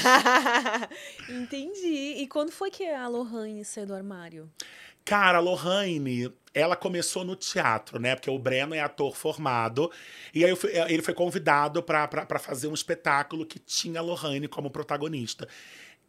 Entendi. 1.29 2.14
E 2.17 2.26
quando 2.26 2.50
foi 2.50 2.70
que 2.70 2.88
a 2.88 3.06
Lohane 3.08 3.64
saiu 3.64 3.87
do 3.87 3.94
armário? 3.94 4.50
Cara, 5.05 5.39
a 5.39 5.41
Lohane, 5.41 6.32
ela 6.56 6.75
começou 6.75 7.22
no 7.22 7.36
teatro, 7.36 8.01
né? 8.01 8.15
Porque 8.17 8.31
o 8.31 8.39
Breno 8.39 8.75
é 8.75 8.81
ator 8.81 9.15
formado. 9.15 9.93
E 10.34 10.43
aí 10.43 10.56
fui- 10.56 10.72
ele 10.89 11.03
foi 11.03 11.13
convidado 11.13 11.82
para 11.82 12.39
fazer 12.39 12.67
um 12.67 12.72
espetáculo 12.72 13.44
que 13.44 13.58
tinha 13.58 14.01
a 14.01 14.03
Lohane 14.03 14.48
como 14.48 14.70
protagonista. 14.70 15.46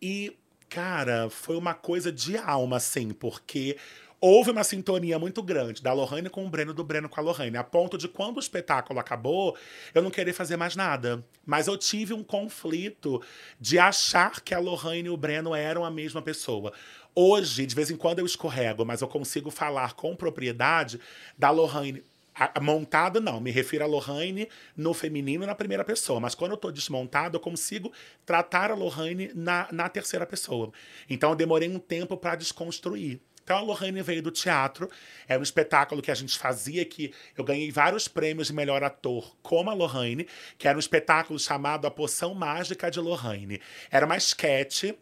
E, 0.02 0.38
cara, 0.70 1.30
foi 1.30 1.58
uma 1.58 1.74
coisa 1.74 2.14
de 2.14 2.38
alma, 2.38 2.78
assim, 2.78 3.10
porque 3.10 3.76
houve 4.22 4.50
uma 4.50 4.64
sintonia 4.64 5.20
muito 5.20 5.44
grande 5.44 5.84
da 5.84 5.94
Lohane 5.94 6.30
com 6.30 6.46
o 6.46 6.50
Breno, 6.50 6.74
do 6.74 6.84
Breno 6.84 7.10
com 7.10 7.20
a 7.20 7.24
Lohane, 7.24 7.58
a 7.58 7.64
ponto 7.64 7.98
de 7.98 8.08
quando 8.08 8.38
o 8.38 8.40
espetáculo 8.40 9.00
acabou, 9.00 9.56
eu 9.94 10.02
não 10.02 10.10
querer 10.10 10.34
fazer 10.34 10.56
mais 10.58 10.76
nada. 10.78 11.24
Mas 11.46 11.68
eu 11.68 11.78
tive 11.78 12.14
um 12.14 12.24
conflito 12.24 13.22
de 13.60 13.78
achar 13.78 14.42
que 14.42 14.54
a 14.56 14.60
Lohane 14.60 15.08
e 15.08 15.10
o 15.10 15.18
Breno 15.18 15.54
eram 15.54 15.84
a 15.84 15.92
mesma 15.92 16.22
pessoa. 16.22 16.72
Hoje, 17.20 17.66
de 17.66 17.74
vez 17.74 17.90
em 17.90 17.98
quando 17.98 18.20
eu 18.20 18.28
escorrego, 18.28 18.86
mas 18.86 19.02
eu 19.02 19.08
consigo 19.08 19.50
falar 19.50 19.94
com 19.94 20.16
propriedade 20.16 21.00
da 21.36 21.50
a- 22.36 22.60
Montada, 22.62 23.20
não, 23.20 23.42
me 23.42 23.50
refiro 23.50 23.84
a 23.84 23.88
Lohane 23.88 24.48
no 24.76 24.94
feminino 24.94 25.44
na 25.44 25.56
primeira 25.56 25.84
pessoa. 25.84 26.20
Mas 26.20 26.36
quando 26.36 26.52
eu 26.52 26.58
tô 26.58 26.70
desmontado, 26.72 27.36
eu 27.36 27.40
consigo 27.40 27.92
tratar 28.24 28.70
a 28.70 28.76
Lohane 28.76 29.32
na, 29.34 29.68
na 29.72 29.90
terceira 29.90 30.28
pessoa. 30.28 30.72
Então 31.10 31.32
eu 31.32 31.36
demorei 31.36 31.68
um 31.68 31.80
tempo 31.80 32.16
para 32.16 32.36
desconstruir. 32.36 33.20
Então 33.44 33.58
a 33.58 33.62
Lohane 33.62 34.04
veio 34.04 34.22
do 34.22 34.30
teatro, 34.30 34.88
era 35.28 35.40
um 35.40 35.44
espetáculo 35.44 36.04
que 36.04 36.12
a 36.12 36.16
gente 36.16 36.38
fazia 36.38 36.86
que 36.86 37.12
eu 37.36 37.44
ganhei 37.44 37.72
vários 37.72 38.08
prêmios 38.08 38.50
de 38.50 38.54
melhor 38.54 38.84
ator 38.84 39.36
como 39.42 39.72
a 39.72 39.74
Lohane, 39.74 40.28
que 40.56 40.68
era 40.68 40.78
um 40.78 40.80
espetáculo 40.80 41.40
chamado 41.40 41.88
A 41.88 41.90
Poção 41.90 42.36
Mágica 42.36 42.92
de 42.92 43.00
Lohane. 43.00 43.60
Era 43.90 44.06
uma 44.06 44.18
esquete 44.18 44.96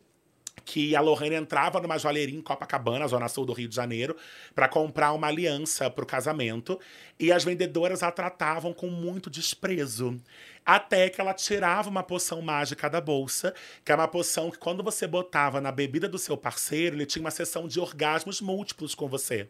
que 0.66 0.96
a 0.96 1.00
Lohane 1.00 1.36
entrava 1.36 1.80
numa 1.80 1.98
joalheria 1.98 2.38
em 2.38 2.42
Copacabana, 2.42 3.08
zona 3.08 3.30
sul 3.30 3.46
do 3.46 3.54
Rio 3.54 3.70
de 3.70 3.76
Janeiro, 3.76 4.18
para 4.54 4.68
comprar 4.68 5.14
uma 5.14 5.28
aliança 5.28 5.90
para 5.90 6.04
o 6.04 6.08
casamento, 6.08 6.80
e 7.20 7.32
as 7.32 7.44
vendedoras 7.44 8.02
a 8.02 8.12
tratavam 8.12 8.74
com 8.74 8.88
muito 8.88 9.30
desprezo. 9.30 10.20
Até 10.66 11.08
que 11.10 11.22
ela 11.22 11.34
tirava 11.34 11.88
uma 11.88 12.02
poção 12.02 12.42
mágica 12.42 12.90
da 12.90 13.00
bolsa, 13.00 13.54
que 13.86 13.92
é 13.92 13.96
uma 13.96 14.08
poção 14.08 14.50
que 14.50 14.58
quando 14.58 14.84
você 14.84 15.06
botava 15.06 15.62
na 15.62 15.72
bebida 15.72 16.10
do 16.10 16.18
seu 16.18 16.36
parceiro, 16.36 16.96
ele 16.96 17.06
tinha 17.06 17.22
uma 17.22 17.32
sessão 17.32 17.68
de 17.68 17.80
orgasmos 17.80 18.42
múltiplos 18.42 18.96
com 18.96 19.08
você. 19.08 19.48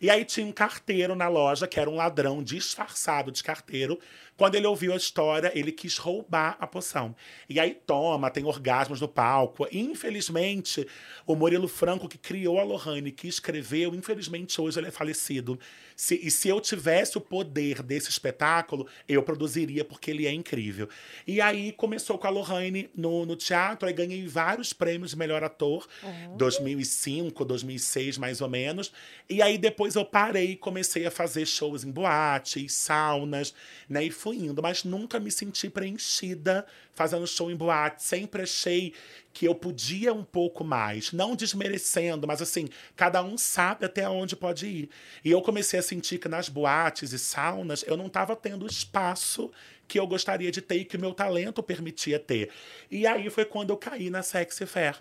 E 0.00 0.10
aí 0.10 0.24
tinha 0.24 0.46
um 0.46 0.52
carteiro 0.52 1.14
na 1.14 1.28
loja, 1.28 1.66
que 1.66 1.80
era 1.80 1.88
um 1.88 1.96
ladrão 1.96 2.42
disfarçado 2.42 3.30
de 3.30 3.42
carteiro. 3.42 3.98
Quando 4.36 4.54
ele 4.54 4.66
ouviu 4.66 4.92
a 4.92 4.96
história, 4.96 5.50
ele 5.54 5.72
quis 5.72 5.96
roubar 5.96 6.56
a 6.60 6.66
poção. 6.66 7.16
E 7.48 7.58
aí 7.58 7.74
toma, 7.74 8.30
tem 8.30 8.44
orgasmos 8.44 9.00
no 9.00 9.08
palco. 9.08 9.66
Infelizmente, 9.72 10.86
o 11.26 11.34
Murilo 11.34 11.68
Franco, 11.68 12.08
que 12.08 12.18
criou 12.18 12.60
a 12.60 12.64
Lohane, 12.64 13.10
que 13.10 13.26
escreveu, 13.26 13.94
infelizmente 13.94 14.60
hoje 14.60 14.78
ele 14.78 14.88
é 14.88 14.90
falecido. 14.90 15.58
Se, 15.94 16.20
e 16.22 16.30
se 16.30 16.48
eu 16.48 16.60
tivesse 16.60 17.16
o 17.16 17.20
poder 17.20 17.82
desse 17.82 18.10
espetáculo, 18.10 18.86
eu 19.08 19.22
produziria, 19.22 19.82
porque 19.82 20.10
ele 20.10 20.26
é 20.26 20.32
incrível. 20.32 20.88
E 21.26 21.40
aí 21.40 21.72
começou 21.72 22.18
com 22.18 22.26
a 22.26 22.30
Lohane 22.30 22.90
no, 22.94 23.24
no 23.24 23.36
teatro, 23.36 23.88
aí 23.88 23.94
ganhei 23.94 24.26
vários 24.26 24.74
prêmios 24.74 25.12
de 25.12 25.16
melhor 25.16 25.42
ator, 25.42 25.88
uhum. 26.02 26.36
2005, 26.36 27.42
2006 27.44 28.18
mais 28.18 28.42
ou 28.42 28.48
menos. 28.48 28.92
E 29.30 29.40
aí 29.40 29.56
depois 29.56 29.94
eu 29.94 30.04
parei 30.04 30.50
e 30.50 30.56
comecei 30.56 31.06
a 31.06 31.10
fazer 31.10 31.46
shows 31.46 31.84
em 31.84 31.90
boates, 31.90 32.74
saunas, 32.74 33.54
né? 33.88 34.04
E 34.04 34.10
fui 34.10 34.25
indo, 34.32 34.62
mas 34.62 34.84
nunca 34.84 35.18
me 35.18 35.30
senti 35.30 35.68
preenchida 35.68 36.66
fazendo 36.92 37.26
show 37.26 37.50
em 37.50 37.56
boate. 37.56 38.02
Sempre 38.02 38.42
achei 38.42 38.92
que 39.32 39.46
eu 39.46 39.54
podia 39.54 40.12
um 40.12 40.24
pouco 40.24 40.64
mais, 40.64 41.12
não 41.12 41.36
desmerecendo, 41.36 42.26
mas 42.26 42.40
assim, 42.40 42.68
cada 42.94 43.22
um 43.22 43.36
sabe 43.36 43.84
até 43.84 44.08
onde 44.08 44.34
pode 44.34 44.66
ir. 44.66 44.90
E 45.24 45.30
eu 45.30 45.42
comecei 45.42 45.78
a 45.78 45.82
sentir 45.82 46.18
que 46.18 46.28
nas 46.28 46.48
boates 46.48 47.12
e 47.12 47.18
saunas 47.18 47.84
eu 47.86 47.96
não 47.96 48.06
estava 48.06 48.34
tendo 48.34 48.66
espaço 48.66 49.50
que 49.86 49.98
eu 49.98 50.06
gostaria 50.06 50.50
de 50.50 50.60
ter 50.60 50.76
e 50.76 50.84
que 50.84 50.96
o 50.96 51.00
meu 51.00 51.12
talento 51.12 51.62
permitia 51.62 52.18
ter. 52.18 52.50
E 52.90 53.06
aí 53.06 53.28
foi 53.30 53.44
quando 53.44 53.70
eu 53.70 53.76
caí 53.76 54.10
na 54.10 54.22
Sexy 54.22 54.66
Fair 54.66 54.96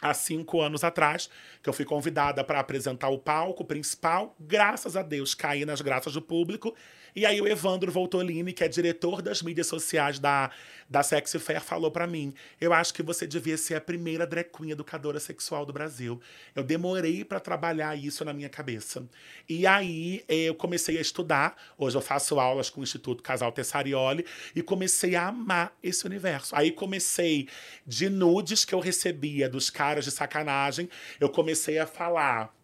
há 0.00 0.12
cinco 0.12 0.60
anos 0.60 0.84
atrás, 0.84 1.28
que 1.62 1.68
eu 1.68 1.72
fui 1.72 1.84
convidada 1.84 2.44
para 2.44 2.60
apresentar 2.60 3.08
o 3.08 3.18
palco 3.18 3.64
principal. 3.64 4.36
Graças 4.38 4.96
a 4.96 5.02
Deus, 5.02 5.34
caí 5.34 5.64
nas 5.64 5.80
graças 5.80 6.12
do 6.12 6.22
público 6.22 6.74
e 7.16 7.24
aí 7.24 7.40
o 7.40 7.48
Evandro 7.48 7.90
Voltolini, 7.90 8.52
que 8.52 8.62
é 8.62 8.68
diretor 8.68 9.22
das 9.22 9.40
mídias 9.40 9.66
sociais 9.66 10.18
da, 10.18 10.50
da 10.88 11.02
Sexy 11.02 11.38
Fair, 11.38 11.62
falou 11.62 11.90
para 11.90 12.06
mim: 12.06 12.34
"Eu 12.60 12.74
acho 12.74 12.92
que 12.92 13.02
você 13.02 13.26
devia 13.26 13.56
ser 13.56 13.76
a 13.76 13.80
primeira 13.80 14.26
drag 14.26 14.50
queen 14.50 14.72
educadora 14.72 15.18
sexual 15.18 15.64
do 15.64 15.72
Brasil". 15.72 16.20
Eu 16.54 16.62
demorei 16.62 17.24
para 17.24 17.40
trabalhar 17.40 17.96
isso 17.96 18.22
na 18.22 18.34
minha 18.34 18.50
cabeça. 18.50 19.08
E 19.48 19.66
aí 19.66 20.22
eu 20.28 20.54
comecei 20.54 20.98
a 20.98 21.00
estudar. 21.00 21.56
Hoje 21.78 21.96
eu 21.96 22.02
faço 22.02 22.38
aulas 22.38 22.68
com 22.68 22.82
o 22.82 22.84
Instituto 22.84 23.22
Casal 23.22 23.50
Tessarioli 23.50 24.26
e 24.54 24.62
comecei 24.62 25.16
a 25.16 25.28
amar 25.28 25.74
esse 25.82 26.04
universo. 26.04 26.54
Aí 26.54 26.70
comecei 26.70 27.48
de 27.86 28.10
nudes 28.10 28.62
que 28.64 28.74
eu 28.74 28.80
recebia 28.80 29.48
dos 29.48 29.70
caras 29.70 30.04
de 30.04 30.10
sacanagem, 30.10 30.88
eu 31.18 31.30
comecei 31.30 31.78
a 31.78 31.86
falar 31.86 32.54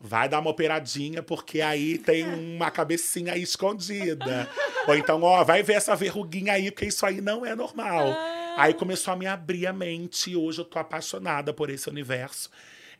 vai 0.00 0.28
dar 0.28 0.40
uma 0.40 0.50
operadinha, 0.50 1.22
porque 1.22 1.60
aí 1.60 1.98
tem 1.98 2.24
uma 2.24 2.70
cabecinha 2.70 3.32
aí 3.32 3.42
escondida. 3.42 4.48
Ou 4.86 4.94
então, 4.96 5.22
ó, 5.22 5.42
vai 5.42 5.62
ver 5.62 5.74
essa 5.74 5.96
verruguinha 5.96 6.52
aí, 6.52 6.70
porque 6.70 6.86
isso 6.86 7.04
aí 7.04 7.20
não 7.20 7.44
é 7.44 7.54
normal. 7.54 8.08
Ah. 8.08 8.54
Aí 8.58 8.74
começou 8.74 9.12
a 9.12 9.16
me 9.16 9.26
abrir 9.26 9.66
a 9.66 9.72
mente 9.72 10.30
e 10.30 10.36
hoje 10.36 10.60
eu 10.60 10.64
tô 10.64 10.78
apaixonada 10.78 11.52
por 11.52 11.70
esse 11.70 11.88
universo. 11.88 12.50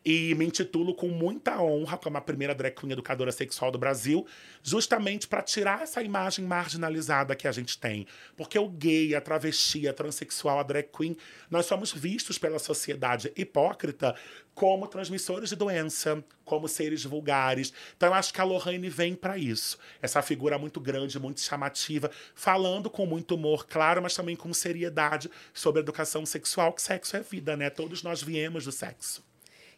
E 0.09 0.37
me 0.37 0.47
intitulo 0.47 0.95
com 0.95 1.09
muita 1.09 1.61
honra 1.61 1.99
como 1.99 2.17
a 2.17 2.21
primeira 2.21 2.55
drag 2.55 2.77
queen 2.77 2.93
educadora 2.93 3.33
sexual 3.33 3.73
do 3.73 3.79
Brasil, 3.79 4.25
justamente 4.63 5.27
para 5.27 5.43
tirar 5.43 5.83
essa 5.83 6.01
imagem 6.01 6.45
marginalizada 6.45 7.35
que 7.35 7.49
a 7.49 7.51
gente 7.51 7.77
tem. 7.77 8.07
Porque 8.37 8.57
o 8.57 8.69
gay, 8.69 9.17
a 9.17 9.21
travesti, 9.21 9.89
a 9.89 9.93
transexual, 9.93 10.61
a 10.61 10.63
drag 10.63 10.91
queen, 10.97 11.17
nós 11.51 11.67
somos 11.67 11.93
vistos 11.93 12.39
pela 12.39 12.61
sociedade 12.61 13.33
hipócrita 13.35 14.15
como 14.55 14.87
transmissores 14.87 15.49
de 15.49 15.57
doença, 15.57 16.25
como 16.45 16.69
seres 16.69 17.03
vulgares. 17.03 17.73
Então 17.97 18.11
eu 18.11 18.15
acho 18.15 18.33
que 18.33 18.41
a 18.41 18.45
Lohane 18.45 18.89
vem 18.89 19.17
para 19.17 19.37
isso. 19.37 19.77
Essa 20.01 20.23
figura 20.23 20.57
muito 20.57 20.79
grande, 20.79 21.19
muito 21.19 21.41
chamativa, 21.41 22.13
falando 22.33 22.89
com 22.89 23.07
muito 23.07 23.35
humor, 23.35 23.67
claro, 23.67 24.01
mas 24.01 24.15
também 24.15 24.37
com 24.37 24.55
seriedade 24.55 25.29
sobre 25.53 25.81
educação 25.81 26.25
sexual, 26.25 26.73
que 26.73 26.81
sexo 26.81 27.17
é 27.17 27.21
vida, 27.23 27.57
né? 27.57 27.71
Todos 27.71 28.05
nós 28.05 28.23
viemos 28.23 28.65
do 28.65 28.71
sexo. 28.71 29.27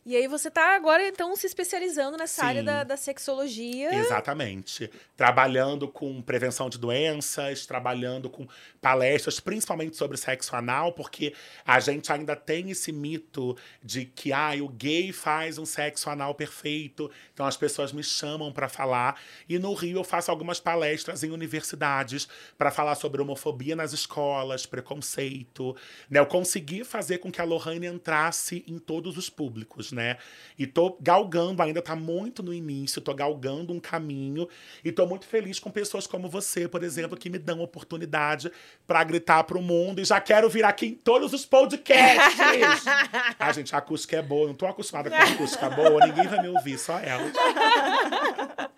E 0.07 0.17
aí 0.17 0.26
você 0.26 0.49
está 0.49 0.75
agora, 0.75 1.07
então, 1.07 1.37
se 1.37 1.47
especializando 1.47 2.17
nessa 2.17 2.40
Sim. 2.40 2.49
área 2.49 2.62
da, 2.62 2.83
da 2.85 2.97
sexologia. 2.97 3.95
Exatamente. 3.95 4.90
Trabalhando 5.17 5.87
com 5.87 6.23
prevenção 6.23 6.71
de 6.71 6.78
doenças, 6.78 7.67
trabalhando 7.67 8.31
com 8.31 8.47
palestras, 8.81 9.38
principalmente 9.38 9.97
sobre 9.97 10.17
sexo 10.17 10.57
anal, 10.57 10.93
porque 10.93 11.35
a 11.64 11.78
gente 11.78 12.11
ainda 12.11 12.35
tem 12.35 12.71
esse 12.71 12.90
mito 12.90 13.57
de 13.83 14.07
que 14.07 14.33
ah, 14.33 14.52
o 14.62 14.69
gay 14.69 15.12
faz 15.12 15.59
um 15.59 15.67
sexo 15.67 16.09
anal 16.09 16.35
perfeito. 16.35 17.11
Então 17.35 17.45
as 17.45 17.57
pessoas 17.57 17.93
me 17.93 18.02
chamam 18.02 18.50
para 18.50 18.69
falar. 18.69 19.21
E 19.49 19.59
no 19.59 19.75
Rio 19.75 19.99
eu 19.99 20.05
faço 20.05 20.31
algumas 20.31 20.59
palestras 20.59 21.23
em 21.23 21.31
universidades 21.31 22.28
para 22.57 22.71
falar 22.71 22.95
sobre 22.95 23.21
homofobia 23.21 23.76
nas 23.76 23.93
escolas, 23.93 24.64
preconceito. 24.64 25.76
Né? 26.09 26.19
Eu 26.19 26.26
consegui 26.26 26.83
fazer 26.85 27.19
com 27.19 27.31
que 27.31 27.40
a 27.40 27.45
Lohane 27.45 27.87
entrasse 27.87 28.64
em 28.67 28.78
todos 28.78 29.17
os 29.17 29.28
públicos, 29.28 29.88
né? 29.92 30.16
E 30.59 30.66
tô 30.66 30.97
galgando, 31.00 31.62
ainda 31.62 31.80
tá 31.80 31.95
muito 31.95 32.42
no 32.42 32.52
início, 32.52 33.00
tô 33.00 33.14
galgando 33.14 33.73
um 33.73 33.80
caminho 33.80 34.49
e 34.85 34.90
tô 34.90 35.07
muito 35.07 35.26
feliz 35.26 35.59
com 35.59 35.71
pessoas 35.71 36.07
como 36.07 36.28
você, 36.28 36.68
por 36.68 36.83
exemplo, 36.83 37.16
que 37.16 37.30
me 37.30 37.38
dão 37.38 37.61
oportunidade 37.61 38.50
para 38.87 39.02
gritar 39.04 39.45
pro 39.45 39.61
mundo 39.61 40.00
e 40.00 40.04
já 40.04 40.21
quero 40.21 40.49
vir 40.49 40.64
aqui 40.64 40.87
em 40.87 40.95
todos 40.95 41.33
os 41.33 41.47
podcasts. 41.47 42.38
ah, 43.38 43.52
gente, 43.52 43.75
a 43.75 43.78
acústica 43.78 44.16
é 44.16 44.23
boa, 44.23 44.49
não 44.49 44.54
tô 44.54 44.66
acostumada 44.66 45.11
com 45.11 45.16
a 45.16 45.23
acústica 45.23 45.71
boa, 45.71 46.07
ninguém 46.07 46.26
vai 46.26 46.42
me 46.42 46.49
ouvir, 46.49 46.78
só 46.78 46.99
ela. 46.99 47.30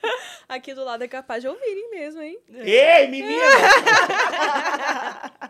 Aqui 0.50 0.75
do 0.75 0.85
lado 0.85 1.02
é 1.05 1.09
capaz 1.09 1.43
de 1.43 1.49
ouvirem 1.49 1.90
mesmo, 1.90 2.21
hein? 2.21 2.37
Ei, 2.49 3.07
menina! 3.07 3.40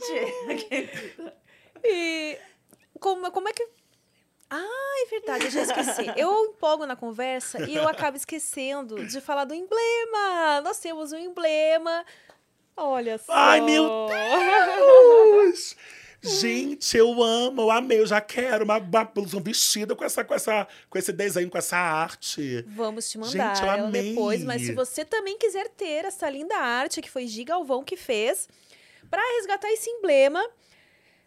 Gente! 0.00 0.90
e 1.84 2.38
como, 2.98 3.30
como 3.30 3.46
é 3.46 3.52
que 3.52 3.68
ah, 4.56 5.04
é 5.06 5.10
verdade, 5.10 5.44
eu 5.46 5.50
já 5.50 5.62
esqueci. 5.62 6.10
Eu 6.16 6.46
empolgo 6.46 6.86
na 6.86 6.96
conversa 6.96 7.62
e 7.68 7.74
eu 7.74 7.86
acabo 7.88 8.16
esquecendo 8.16 9.04
de 9.06 9.20
falar 9.20 9.44
do 9.44 9.54
emblema. 9.54 10.60
Nós 10.62 10.78
temos 10.78 11.12
um 11.12 11.18
emblema. 11.18 12.04
Olha 12.76 13.18
só. 13.18 13.32
Ai, 13.32 13.60
meu 13.60 14.06
Deus! 14.08 15.76
Gente, 16.26 16.96
eu 16.96 17.22
amo, 17.22 17.60
eu 17.60 17.70
amei, 17.70 18.00
eu 18.00 18.06
já 18.06 18.18
quero 18.18 18.64
uma, 18.64 18.78
uma 18.78 19.04
blusa, 19.04 19.36
um 19.36 19.42
vestido 19.42 19.94
com, 19.94 20.02
essa, 20.02 20.24
com, 20.24 20.32
essa, 20.32 20.66
com 20.88 20.96
esse 20.96 21.12
desenho, 21.12 21.50
com 21.50 21.58
essa 21.58 21.76
arte. 21.76 22.64
Vamos 22.68 23.10
te 23.10 23.18
mandar 23.18 23.54
Gente, 23.54 23.62
eu 23.62 23.70
amei. 23.70 24.10
depois, 24.10 24.42
mas 24.42 24.62
se 24.62 24.72
você 24.72 25.04
também 25.04 25.36
quiser 25.36 25.68
ter 25.68 26.06
essa 26.06 26.28
linda 26.30 26.56
arte 26.56 27.02
que 27.02 27.10
foi 27.10 27.26
Gigalvão 27.26 27.84
que 27.84 27.94
fez, 27.94 28.48
para 29.10 29.22
resgatar 29.36 29.70
esse 29.70 29.90
emblema, 29.90 30.42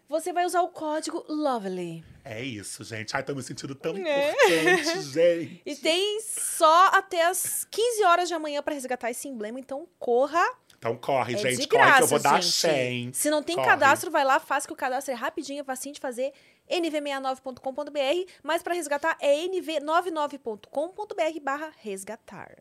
você 0.07 0.31
vai 0.31 0.45
usar 0.45 0.61
o 0.61 0.69
código 0.69 1.25
LOVELY. 1.27 2.03
É 2.23 2.43
isso, 2.43 2.83
gente. 2.83 3.15
Ai, 3.15 3.23
tô 3.23 3.35
me 3.35 3.43
sentindo 3.43 3.75
tão 3.75 3.95
é. 3.95 4.31
importante, 4.31 5.01
gente. 5.11 5.61
E 5.65 5.75
tem 5.75 6.19
só 6.21 6.87
até 6.93 7.25
as 7.25 7.65
15 7.69 8.03
horas 8.03 8.27
de 8.27 8.33
amanhã 8.33 8.61
para 8.61 8.73
resgatar 8.73 9.11
esse 9.11 9.27
emblema, 9.27 9.59
então 9.59 9.87
corra. 9.99 10.43
Então 10.77 10.95
corre, 10.95 11.35
é 11.35 11.37
gente. 11.37 11.67
Graça, 11.67 11.85
corre 11.85 11.97
que 11.97 12.03
eu 12.03 12.07
vou 12.07 12.19
dar 12.19 12.43
100. 12.43 13.13
Se 13.13 13.29
não 13.29 13.41
tem 13.41 13.55
corre. 13.55 13.67
cadastro, 13.67 14.11
vai 14.11 14.23
lá, 14.23 14.39
faz 14.39 14.65
que 14.65 14.73
o 14.73 14.75
cadastro 14.75 15.13
é 15.13 15.15
rapidinho, 15.15 15.61
é 15.61 15.63
facinho 15.63 15.95
de 15.95 15.99
fazer. 15.99 16.31
nv69.com.br, 16.69 18.31
mas 18.43 18.61
para 18.61 18.73
resgatar 18.73 19.17
é 19.19 19.35
nv99.com.br 19.47 21.39
barra 21.41 21.71
resgatar. 21.81 22.57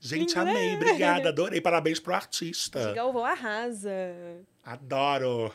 Gente, 0.00 0.38
amei, 0.38 0.74
obrigada, 0.74 1.30
adorei. 1.30 1.60
Parabéns 1.60 1.98
pro 2.00 2.14
artista. 2.14 2.92
Galvão 2.92 3.24
arrasa. 3.24 3.90
Adoro. 4.64 5.52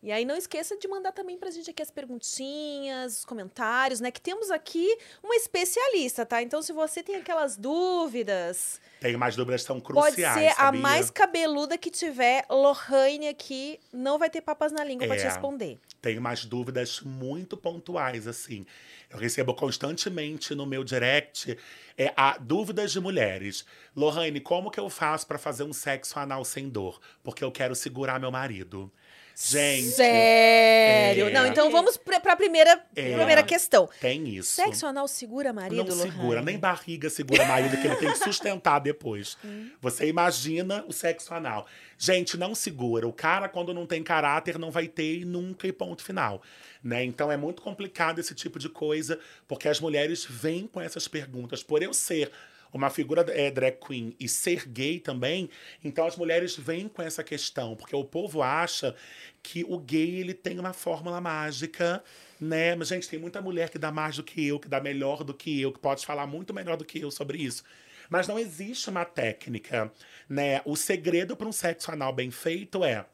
E 0.00 0.12
aí 0.12 0.24
não 0.24 0.36
esqueça 0.36 0.76
de 0.76 0.86
mandar 0.86 1.10
também 1.10 1.36
pra 1.36 1.50
gente 1.50 1.70
aqui 1.70 1.82
as 1.82 1.90
perguntinhas, 1.90 3.18
os 3.18 3.24
comentários, 3.24 3.98
né? 4.00 4.12
Que 4.12 4.20
temos 4.20 4.48
aqui 4.48 4.96
uma 5.22 5.34
especialista, 5.34 6.24
tá? 6.24 6.40
Então, 6.40 6.62
se 6.62 6.72
você 6.72 7.02
tem 7.02 7.16
aquelas 7.16 7.56
dúvidas. 7.56 8.80
Tem 9.00 9.16
mais 9.16 9.34
dúvidas 9.34 9.64
tão 9.64 9.80
cruciais. 9.80 10.14
Pode 10.14 10.40
ser 10.40 10.54
sabia? 10.54 10.68
a 10.68 10.72
mais 10.72 11.10
cabeluda 11.10 11.76
que 11.76 11.90
tiver, 11.90 12.46
Lohane 12.48 13.26
aqui 13.26 13.80
não 13.92 14.18
vai 14.18 14.30
ter 14.30 14.40
papas 14.40 14.70
na 14.70 14.84
língua 14.84 15.04
é, 15.04 15.08
pra 15.08 15.16
te 15.16 15.24
responder. 15.24 15.80
Tenho 16.00 16.22
mais 16.22 16.44
dúvidas 16.44 17.00
muito 17.00 17.56
pontuais, 17.56 18.28
assim. 18.28 18.64
Eu 19.10 19.18
recebo 19.18 19.52
constantemente 19.52 20.54
no 20.54 20.64
meu 20.64 20.84
direct 20.84 21.58
é, 21.96 22.12
a, 22.16 22.38
dúvidas 22.38 22.92
de 22.92 23.00
mulheres. 23.00 23.64
Lohane, 23.96 24.40
como 24.40 24.70
que 24.70 24.78
eu 24.78 24.88
faço 24.88 25.26
para 25.26 25.38
fazer 25.38 25.64
um 25.64 25.72
sexo 25.72 26.18
anal 26.20 26.44
sem 26.44 26.68
dor? 26.68 27.00
Porque 27.24 27.42
eu 27.42 27.50
quero 27.50 27.74
segurar 27.74 28.20
meu 28.20 28.30
marido. 28.30 28.92
Gente. 29.40 29.90
Sério? 29.90 31.28
é. 31.28 31.30
Não, 31.30 31.46
então 31.46 31.70
vamos 31.70 31.96
pra, 31.96 32.18
pra 32.18 32.34
primeira, 32.34 32.84
É. 32.96 33.14
primeira 33.14 33.42
questão. 33.42 33.88
Tem 34.00 34.28
isso. 34.28 34.50
Sexo 34.50 34.84
anal 34.84 35.06
segura 35.06 35.52
marido, 35.52 35.84
não 35.84 36.02
segura, 36.02 36.42
nem 36.42 36.58
barriga 36.58 37.08
segura 37.08 37.44
marido 37.46 37.76
que 37.80 37.86
ele 37.86 37.94
tem 37.96 38.10
que 38.10 38.18
sustentar 38.18 38.80
depois. 38.80 39.36
Hum. 39.48 39.70
Você 39.80 40.08
imagina 40.08 40.84
o 40.88 40.92
sexo 40.92 41.32
anal. 41.32 41.66
Gente, 41.96 42.36
não 42.36 42.54
segura. 42.54 43.06
O 43.06 43.12
cara, 43.12 43.48
quando 43.48 43.72
não 43.72 43.86
tem 43.86 44.02
caráter, 44.02 44.58
não 44.58 44.70
vai 44.70 44.88
ter 44.88 45.24
nunca 45.24 45.66
e 45.68 45.72
ponto 45.72 46.02
final. 46.02 46.42
Né? 46.82 47.04
Então 47.04 47.30
é 47.30 47.36
muito 47.36 47.62
complicado 47.62 48.18
esse 48.18 48.34
tipo 48.34 48.58
de 48.58 48.68
coisa, 48.68 49.18
porque 49.46 49.68
as 49.68 49.78
mulheres 49.80 50.26
vêm 50.28 50.66
com 50.66 50.80
essas 50.80 51.06
perguntas. 51.06 51.62
Por 51.62 51.82
eu 51.82 51.94
ser 51.94 52.32
uma 52.72 52.90
figura 52.90 53.24
é, 53.30 53.50
drag 53.50 53.78
queen 53.78 54.14
e 54.18 54.28
ser 54.28 54.68
gay 54.68 55.00
também, 55.00 55.48
então 55.82 56.06
as 56.06 56.16
mulheres 56.16 56.56
vêm 56.56 56.88
com 56.88 57.02
essa 57.02 57.24
questão, 57.24 57.74
porque 57.74 57.94
o 57.94 58.04
povo 58.04 58.42
acha 58.42 58.94
que 59.42 59.64
o 59.64 59.78
gay 59.78 60.16
ele 60.16 60.34
tem 60.34 60.58
uma 60.58 60.72
fórmula 60.72 61.20
mágica, 61.20 62.02
né? 62.40 62.74
Mas, 62.74 62.88
gente, 62.88 63.08
tem 63.08 63.18
muita 63.18 63.40
mulher 63.40 63.70
que 63.70 63.78
dá 63.78 63.90
mais 63.90 64.16
do 64.16 64.22
que 64.22 64.46
eu, 64.46 64.60
que 64.60 64.68
dá 64.68 64.80
melhor 64.80 65.24
do 65.24 65.34
que 65.34 65.60
eu, 65.60 65.72
que 65.72 65.78
pode 65.78 66.04
falar 66.04 66.26
muito 66.26 66.52
melhor 66.52 66.76
do 66.76 66.84
que 66.84 67.00
eu 67.00 67.10
sobre 67.10 67.38
isso. 67.38 67.64
Mas 68.10 68.26
não 68.26 68.38
existe 68.38 68.88
uma 68.88 69.04
técnica, 69.04 69.92
né? 70.28 70.62
O 70.64 70.76
segredo 70.76 71.36
para 71.36 71.48
um 71.48 71.52
sexo 71.52 71.90
anal 71.90 72.12
bem 72.12 72.30
feito 72.30 72.84
é 72.84 73.04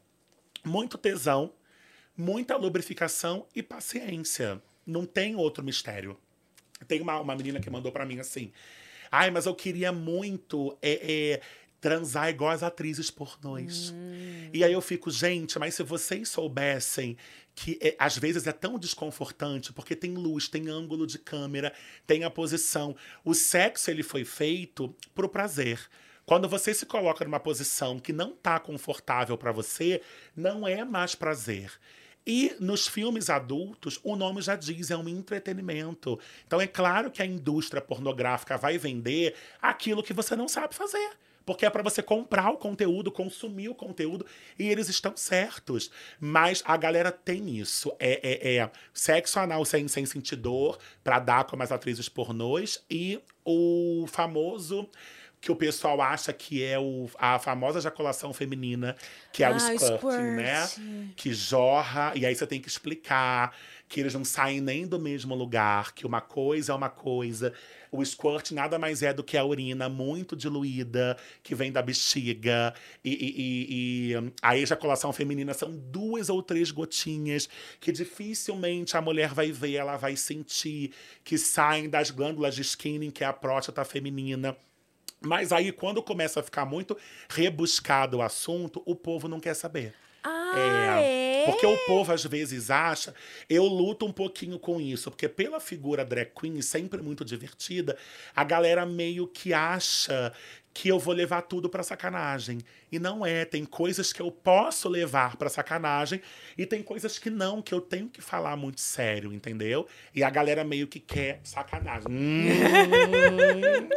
muito 0.63 0.97
tesão, 0.97 1.53
muita 2.17 2.55
lubrificação 2.55 3.45
e 3.53 3.61
paciência. 3.61 4.61
Não 4.85 5.05
tem 5.05 5.35
outro 5.35 5.63
mistério. 5.63 6.17
Tem 6.87 7.01
uma, 7.01 7.19
uma 7.19 7.35
menina 7.35 7.59
que 7.59 7.69
mandou 7.69 7.91
pra 7.91 8.05
mim 8.05 8.19
assim: 8.19 8.51
Ai, 9.11 9.31
mas 9.31 9.45
eu 9.45 9.55
queria 9.55 9.91
muito 9.91 10.77
é, 10.81 11.33
é, 11.33 11.41
transar 11.79 12.29
igual 12.29 12.51
as 12.51 12.63
atrizes 12.63 13.11
pornôs. 13.11 13.93
E 14.53 14.63
aí 14.63 14.73
eu 14.73 14.81
fico, 14.81 15.11
gente, 15.11 15.59
mas 15.59 15.75
se 15.75 15.83
vocês 15.83 16.29
soubessem 16.29 17.17
que 17.53 17.79
é, 17.81 17.95
às 17.97 18.17
vezes 18.17 18.45
é 18.47 18.51
tão 18.51 18.77
desconfortante, 18.77 19.71
porque 19.71 19.95
tem 19.95 20.13
luz, 20.13 20.47
tem 20.47 20.67
ângulo 20.67 21.07
de 21.07 21.17
câmera, 21.17 21.73
tem 22.05 22.23
a 22.23 22.29
posição. 22.29 22.95
O 23.23 23.33
sexo 23.33 23.89
ele 23.89 24.03
foi 24.03 24.25
feito 24.25 24.93
pro 25.13 25.29
prazer. 25.29 25.79
Quando 26.25 26.49
você 26.49 26.73
se 26.73 26.85
coloca 26.85 27.23
numa 27.23 27.39
posição 27.39 27.99
que 27.99 28.11
não 28.11 28.31
tá 28.31 28.59
confortável 28.59 29.37
pra 29.37 29.51
você, 29.51 30.01
não 30.35 30.67
é 30.67 30.83
mais 30.83 31.13
prazer. 31.15 31.71
E 32.25 32.55
nos 32.59 32.87
filmes 32.87 33.29
adultos, 33.29 33.99
o 34.03 34.15
nome 34.15 34.41
já 34.41 34.55
diz, 34.55 34.89
é 34.89 34.97
um 34.97 35.07
entretenimento. 35.07 36.19
Então 36.47 36.59
é 36.59 36.65
claro 36.65 37.11
que 37.11 37.21
a 37.21 37.25
indústria 37.25 37.81
pornográfica 37.81 38.57
vai 38.57 38.77
vender 38.77 39.35
aquilo 39.61 40.01
que 40.01 40.13
você 40.13 40.35
não 40.35 40.47
sabe 40.47 40.73
fazer. 40.73 41.11
Porque 41.45 41.65
é 41.65 41.69
para 41.69 41.83
você 41.83 42.01
comprar 42.01 42.49
o 42.49 42.57
conteúdo, 42.57 43.11
consumir 43.11 43.69
o 43.69 43.75
conteúdo, 43.75 44.25
e 44.57 44.67
eles 44.67 44.89
estão 44.89 45.15
certos. 45.15 45.91
Mas 46.19 46.63
a 46.65 46.75
galera 46.75 47.11
tem 47.11 47.59
isso. 47.59 47.95
É, 47.99 48.19
é, 48.23 48.55
é 48.55 48.71
sexo 48.91 49.39
anal 49.39 49.63
sem, 49.63 49.87
sem 49.87 50.05
sentir 50.07 50.37
dor, 50.37 50.79
pra 51.03 51.19
dar 51.19 51.43
como 51.43 51.61
as 51.61 51.71
atrizes 51.71 52.09
pornôs, 52.09 52.83
e 52.89 53.21
o 53.45 54.05
famoso 54.07 54.89
que 55.45 55.51
o 55.51 55.55
pessoal 55.55 56.01
acha 56.01 56.33
que 56.33 56.63
é 56.63 56.79
o, 56.79 57.07
a 57.19 57.37
famosa 57.37 57.77
ejaculação 57.77 58.33
feminina, 58.33 58.95
que 59.31 59.43
é 59.43 59.45
Ah, 59.45 59.51
o 59.51 59.59
squirting, 59.59 59.97
squirt. 59.99 60.19
né? 60.35 60.69
Que 61.15 61.31
jorra, 61.35 62.13
e 62.15 62.25
aí 62.25 62.33
você 62.35 62.47
tem 62.47 62.59
que 62.59 62.67
explicar 62.67 63.55
que 63.87 63.99
eles 63.99 64.15
não 64.15 64.25
saem 64.25 64.59
nem 64.59 64.87
do 64.87 64.97
mesmo 64.99 65.35
lugar, 65.35 65.93
que 65.93 66.03
uma 66.03 66.19
coisa 66.19 66.71
é 66.71 66.75
uma 66.75 66.89
coisa. 66.89 67.53
O 67.91 68.03
squirt 68.03 68.53
nada 68.53 68.79
mais 68.79 69.03
é 69.03 69.13
do 69.13 69.23
que 69.23 69.37
a 69.37 69.45
urina 69.45 69.87
muito 69.87 70.35
diluída, 70.35 71.15
que 71.43 71.53
vem 71.53 71.71
da 71.71 71.83
bexiga. 71.83 72.73
E, 73.03 73.11
e- 73.11 73.35
e- 73.37 74.13
e, 74.13 74.33
a 74.41 74.57
ejaculação 74.57 75.13
feminina 75.13 75.53
são 75.53 75.71
duas 75.77 76.27
ou 76.27 76.41
três 76.41 76.71
gotinhas 76.71 77.47
que 77.79 77.91
dificilmente 77.91 78.97
a 78.97 79.01
mulher 79.01 79.31
vai 79.31 79.51
ver, 79.51 79.75
ela 79.75 79.95
vai 79.95 80.15
sentir, 80.17 80.91
que 81.23 81.37
saem 81.37 81.87
das 81.87 82.09
glândulas 82.09 82.55
de 82.55 82.63
skinning, 82.63 83.11
que 83.11 83.23
é 83.23 83.27
a 83.27 83.31
próstata 83.33 83.85
feminina. 83.85 84.57
Mas 85.25 85.51
aí, 85.51 85.71
quando 85.71 86.01
começa 86.01 86.39
a 86.39 86.43
ficar 86.43 86.65
muito 86.65 86.97
rebuscado 87.29 88.17
o 88.17 88.21
assunto, 88.21 88.81
o 88.85 88.95
povo 88.95 89.27
não 89.27 89.39
quer 89.39 89.53
saber. 89.55 89.93
Ah, 90.23 90.55
é? 90.57 91.43
Porque 91.45 91.65
o 91.65 91.77
povo 91.85 92.11
às 92.11 92.23
vezes 92.25 92.71
acha. 92.71 93.13
Eu 93.47 93.65
luto 93.65 94.05
um 94.07 94.11
pouquinho 94.11 94.57
com 94.57 94.81
isso, 94.81 95.11
porque 95.11 95.29
pela 95.29 95.59
figura 95.59 96.03
drag 96.03 96.31
queen, 96.39 96.59
sempre 96.61 97.01
muito 97.01 97.23
divertida, 97.23 97.95
a 98.35 98.43
galera 98.43 98.85
meio 98.85 99.27
que 99.27 99.53
acha 99.53 100.33
que 100.73 100.89
eu 100.89 100.99
vou 100.99 101.13
levar 101.13 101.43
tudo 101.43 101.69
pra 101.69 101.83
sacanagem. 101.83 102.59
E 102.91 102.97
não 102.97 103.25
é. 103.25 103.45
Tem 103.45 103.63
coisas 103.63 104.11
que 104.11 104.21
eu 104.21 104.31
posso 104.31 104.89
levar 104.89 105.37
pra 105.37 105.47
sacanagem 105.47 106.21
e 106.57 106.65
tem 106.65 106.81
coisas 106.81 107.19
que 107.19 107.29
não, 107.29 107.61
que 107.61 107.73
eu 107.73 107.79
tenho 107.79 108.09
que 108.09 108.19
falar 108.19 108.57
muito 108.57 108.81
sério, 108.81 109.31
entendeu? 109.31 109.87
E 110.13 110.23
a 110.23 110.29
galera 110.29 110.63
meio 110.63 110.87
que 110.87 110.99
quer 110.99 111.39
sacanagem. 111.43 112.07
Hum. 112.15 113.89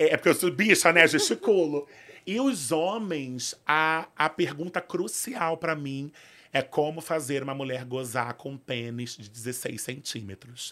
É, 0.00 0.14
é 0.14 0.16
porque 0.16 0.30
eu 0.30 0.34
sou 0.34 0.50
bicha, 0.50 0.90
né? 0.90 1.06
Gesticulo. 1.06 1.86
E 2.26 2.40
os 2.40 2.72
homens, 2.72 3.54
a, 3.66 4.06
a 4.16 4.30
pergunta 4.30 4.80
crucial 4.80 5.58
pra 5.58 5.76
mim 5.76 6.10
é 6.52 6.62
como 6.62 7.02
fazer 7.02 7.42
uma 7.42 7.54
mulher 7.54 7.84
gozar 7.84 8.34
com 8.34 8.52
um 8.52 8.56
pênis 8.56 9.16
de 9.16 9.28
16 9.28 9.80
centímetros. 9.80 10.70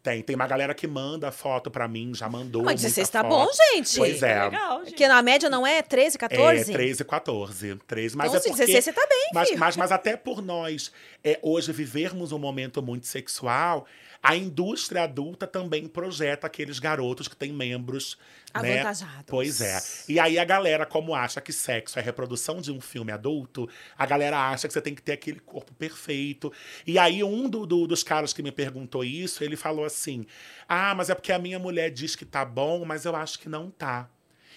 Tem, 0.00 0.22
tem 0.22 0.36
uma 0.36 0.46
galera 0.46 0.74
que 0.74 0.86
manda 0.86 1.32
foto 1.32 1.70
pra 1.70 1.88
mim, 1.88 2.14
já 2.14 2.28
mandou. 2.28 2.62
Mas 2.62 2.80
muita 2.80 2.88
16 2.88 3.10
tá 3.10 3.22
foto. 3.22 3.30
bom, 3.30 3.48
gente. 3.52 3.96
Pois 3.96 4.22
é. 4.22 4.44
Legal, 4.44 4.78
gente. 4.78 4.90
Porque 4.90 5.08
na 5.08 5.20
média 5.22 5.50
não 5.50 5.66
é 5.66 5.82
13, 5.82 6.16
14? 6.16 6.70
É, 6.70 6.72
13, 6.72 7.04
14. 7.04 7.76
13, 7.86 8.16
mas 8.16 8.28
então, 8.28 8.36
é 8.38 8.40
se 8.40 8.48
porque... 8.48 8.66
16 8.66 8.84
você 8.84 8.92
tá 8.92 9.06
bem, 9.08 9.30
Mas, 9.34 9.50
mas, 9.56 9.76
mas 9.76 9.92
até 9.92 10.16
por 10.16 10.40
nós 10.40 10.92
é, 11.24 11.38
hoje 11.42 11.72
vivermos 11.72 12.30
um 12.30 12.38
momento 12.38 12.80
muito 12.80 13.06
sexual, 13.06 13.86
a 14.22 14.34
indústria 14.36 15.04
adulta 15.04 15.46
também 15.46 15.86
projeta 15.86 16.46
aqueles 16.46 16.78
garotos 16.78 17.28
que 17.28 17.36
têm 17.36 17.52
membros 17.52 18.18
né? 18.54 18.80
Avantajados. 18.80 19.24
Pois 19.26 19.60
é. 19.60 19.78
E 20.08 20.18
aí 20.18 20.38
a 20.38 20.44
galera, 20.44 20.84
como 20.86 21.14
acha 21.14 21.40
que 21.40 21.52
sexo 21.52 21.98
é 21.98 22.02
reprodução 22.02 22.60
de 22.60 22.72
um 22.72 22.80
filme 22.80 23.12
adulto, 23.12 23.68
a 23.96 24.06
galera 24.06 24.50
acha 24.50 24.66
que 24.66 24.72
você 24.72 24.80
tem 24.80 24.94
que 24.94 25.02
ter 25.02 25.12
aquele 25.12 25.38
corpo 25.38 25.72
perfeito. 25.74 26.52
E 26.86 26.98
aí 26.98 27.22
um 27.22 27.48
do- 27.48 27.66
do- 27.66 27.86
dos 27.86 28.02
caras 28.02 28.32
que 28.32 28.42
me 28.42 28.50
perguntou 28.50 29.04
isso, 29.04 29.44
ele 29.44 29.54
falou 29.56 29.84
assim: 29.84 30.26
Ah, 30.66 30.94
mas 30.94 31.10
é 31.10 31.14
porque 31.14 31.30
a 31.32 31.38
minha 31.38 31.58
mulher 31.58 31.90
diz 31.90 32.16
que 32.16 32.24
tá 32.24 32.44
bom, 32.44 32.84
mas 32.84 33.04
eu 33.04 33.14
acho 33.14 33.38
que 33.38 33.48
não 33.48 33.70
tá. 33.70 34.08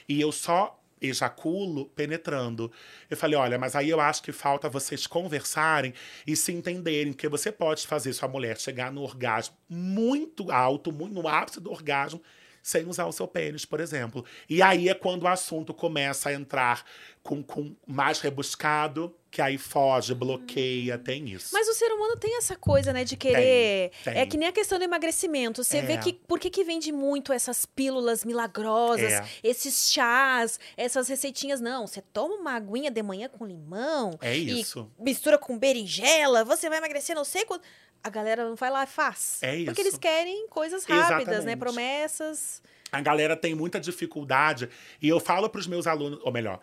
E 0.09 0.19
eu 0.19 0.31
só 0.31 0.80
ejaculo 1.01 1.87
penetrando. 1.87 2.71
Eu 3.09 3.17
falei, 3.17 3.37
olha, 3.37 3.57
mas 3.57 3.75
aí 3.75 3.89
eu 3.89 3.99
acho 3.99 4.21
que 4.21 4.31
falta 4.31 4.69
vocês 4.69 5.07
conversarem 5.07 5.93
e 6.27 6.35
se 6.35 6.51
entenderem, 6.51 7.13
porque 7.13 7.27
você 7.27 7.51
pode 7.51 7.87
fazer 7.87 8.13
sua 8.13 8.29
mulher 8.29 8.57
chegar 8.57 8.91
no 8.91 9.01
orgasmo 9.01 9.55
muito 9.67 10.51
alto, 10.51 10.91
muito 10.91 11.13
no 11.13 11.27
ápice 11.27 11.59
do 11.59 11.71
orgasmo, 11.71 12.21
sem 12.61 12.87
usar 12.87 13.05
o 13.05 13.11
seu 13.11 13.27
pênis, 13.27 13.65
por 13.65 13.79
exemplo. 13.79 14.23
E 14.49 14.61
aí 14.61 14.87
é 14.89 14.93
quando 14.93 15.23
o 15.23 15.27
assunto 15.27 15.73
começa 15.73 16.29
a 16.29 16.33
entrar 16.33 16.85
com, 17.23 17.41
com 17.43 17.75
mais 17.87 18.19
rebuscado, 18.19 19.15
que 19.29 19.41
aí 19.41 19.57
foge, 19.57 20.13
bloqueia, 20.13 20.97
tem 20.97 21.29
isso. 21.29 21.49
Mas 21.53 21.67
o 21.67 21.73
ser 21.73 21.87
humano 21.93 22.17
tem 22.17 22.37
essa 22.37 22.55
coisa, 22.55 22.91
né, 22.91 23.03
de 23.03 23.15
querer. 23.15 23.91
Tem, 24.03 24.13
É 24.13 24.19
tem. 24.21 24.27
que 24.29 24.37
nem 24.37 24.47
a 24.49 24.51
questão 24.51 24.77
do 24.77 24.83
emagrecimento. 24.83 25.63
Você 25.63 25.77
É. 25.77 25.81
vê 25.81 25.97
que 25.97 26.13
por 26.13 26.39
que, 26.39 26.49
que 26.49 26.63
vende 26.63 26.91
muito 26.91 27.31
essas 27.31 27.65
pílulas 27.65 28.25
milagrosas, 28.25 29.11
É. 29.13 29.25
esses 29.43 29.91
chás, 29.91 30.59
essas 30.75 31.07
receitinhas? 31.07 31.61
Não, 31.61 31.87
você 31.87 32.01
toma 32.01 32.35
uma 32.35 32.53
aguinha 32.55 32.91
de 32.91 33.01
manhã 33.01 33.29
com 33.29 33.45
limão. 33.45 34.17
É 34.21 34.37
e 34.37 34.59
isso. 34.59 34.91
mistura 34.99 35.37
com 35.37 35.57
berinjela, 35.57 36.43
você 36.43 36.67
vai 36.69 36.79
emagrecer 36.79 37.15
não 37.15 37.23
sei 37.23 37.45
quanto. 37.45 37.63
A 38.03 38.09
galera 38.09 38.43
não 38.47 38.55
vai 38.55 38.69
lá 38.69 38.83
e 38.83 38.87
faz. 38.87 39.39
É 39.41 39.63
Porque 39.65 39.81
isso. 39.81 39.81
eles 39.81 39.97
querem 39.97 40.47
coisas 40.47 40.83
rápidas, 40.85 41.45
né? 41.45 41.53
Exatamente. 41.53 41.57
Promessas. 41.57 42.61
A 42.91 42.99
galera 42.99 43.37
tem 43.37 43.55
muita 43.55 43.79
dificuldade. 43.79 44.69
E 45.01 45.07
eu 45.07 45.19
falo 45.19 45.49
para 45.49 45.59
os 45.59 45.67
meus 45.67 45.87
alunos, 45.87 46.19
ou 46.23 46.31
melhor, 46.31 46.59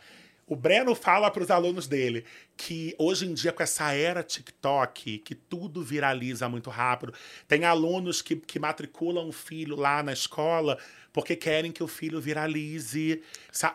o 0.49 0.57
Breno 0.57 0.95
fala 0.95 1.31
para 1.31 1.43
os 1.43 1.51
alunos 1.51 1.87
dele 1.87 2.25
que 2.57 2.95
hoje 2.99 3.27
em 3.27 3.35
dia, 3.35 3.53
com 3.53 3.63
essa 3.63 3.93
era 3.93 4.23
TikTok, 4.23 5.19
que 5.19 5.35
tudo 5.35 5.83
viraliza 5.83 6.49
muito 6.49 6.71
rápido, 6.71 7.13
tem 7.47 7.65
alunos 7.65 8.21
que, 8.23 8.35
que 8.37 8.59
matriculam 8.59 9.29
um 9.29 9.33
filho 9.33 9.77
lá 9.77 10.03
na 10.03 10.13
escola 10.13 10.79
porque 11.13 11.35
querem 11.35 11.73
que 11.73 11.83
o 11.83 11.89
filho 11.89 12.21
viralize. 12.21 13.23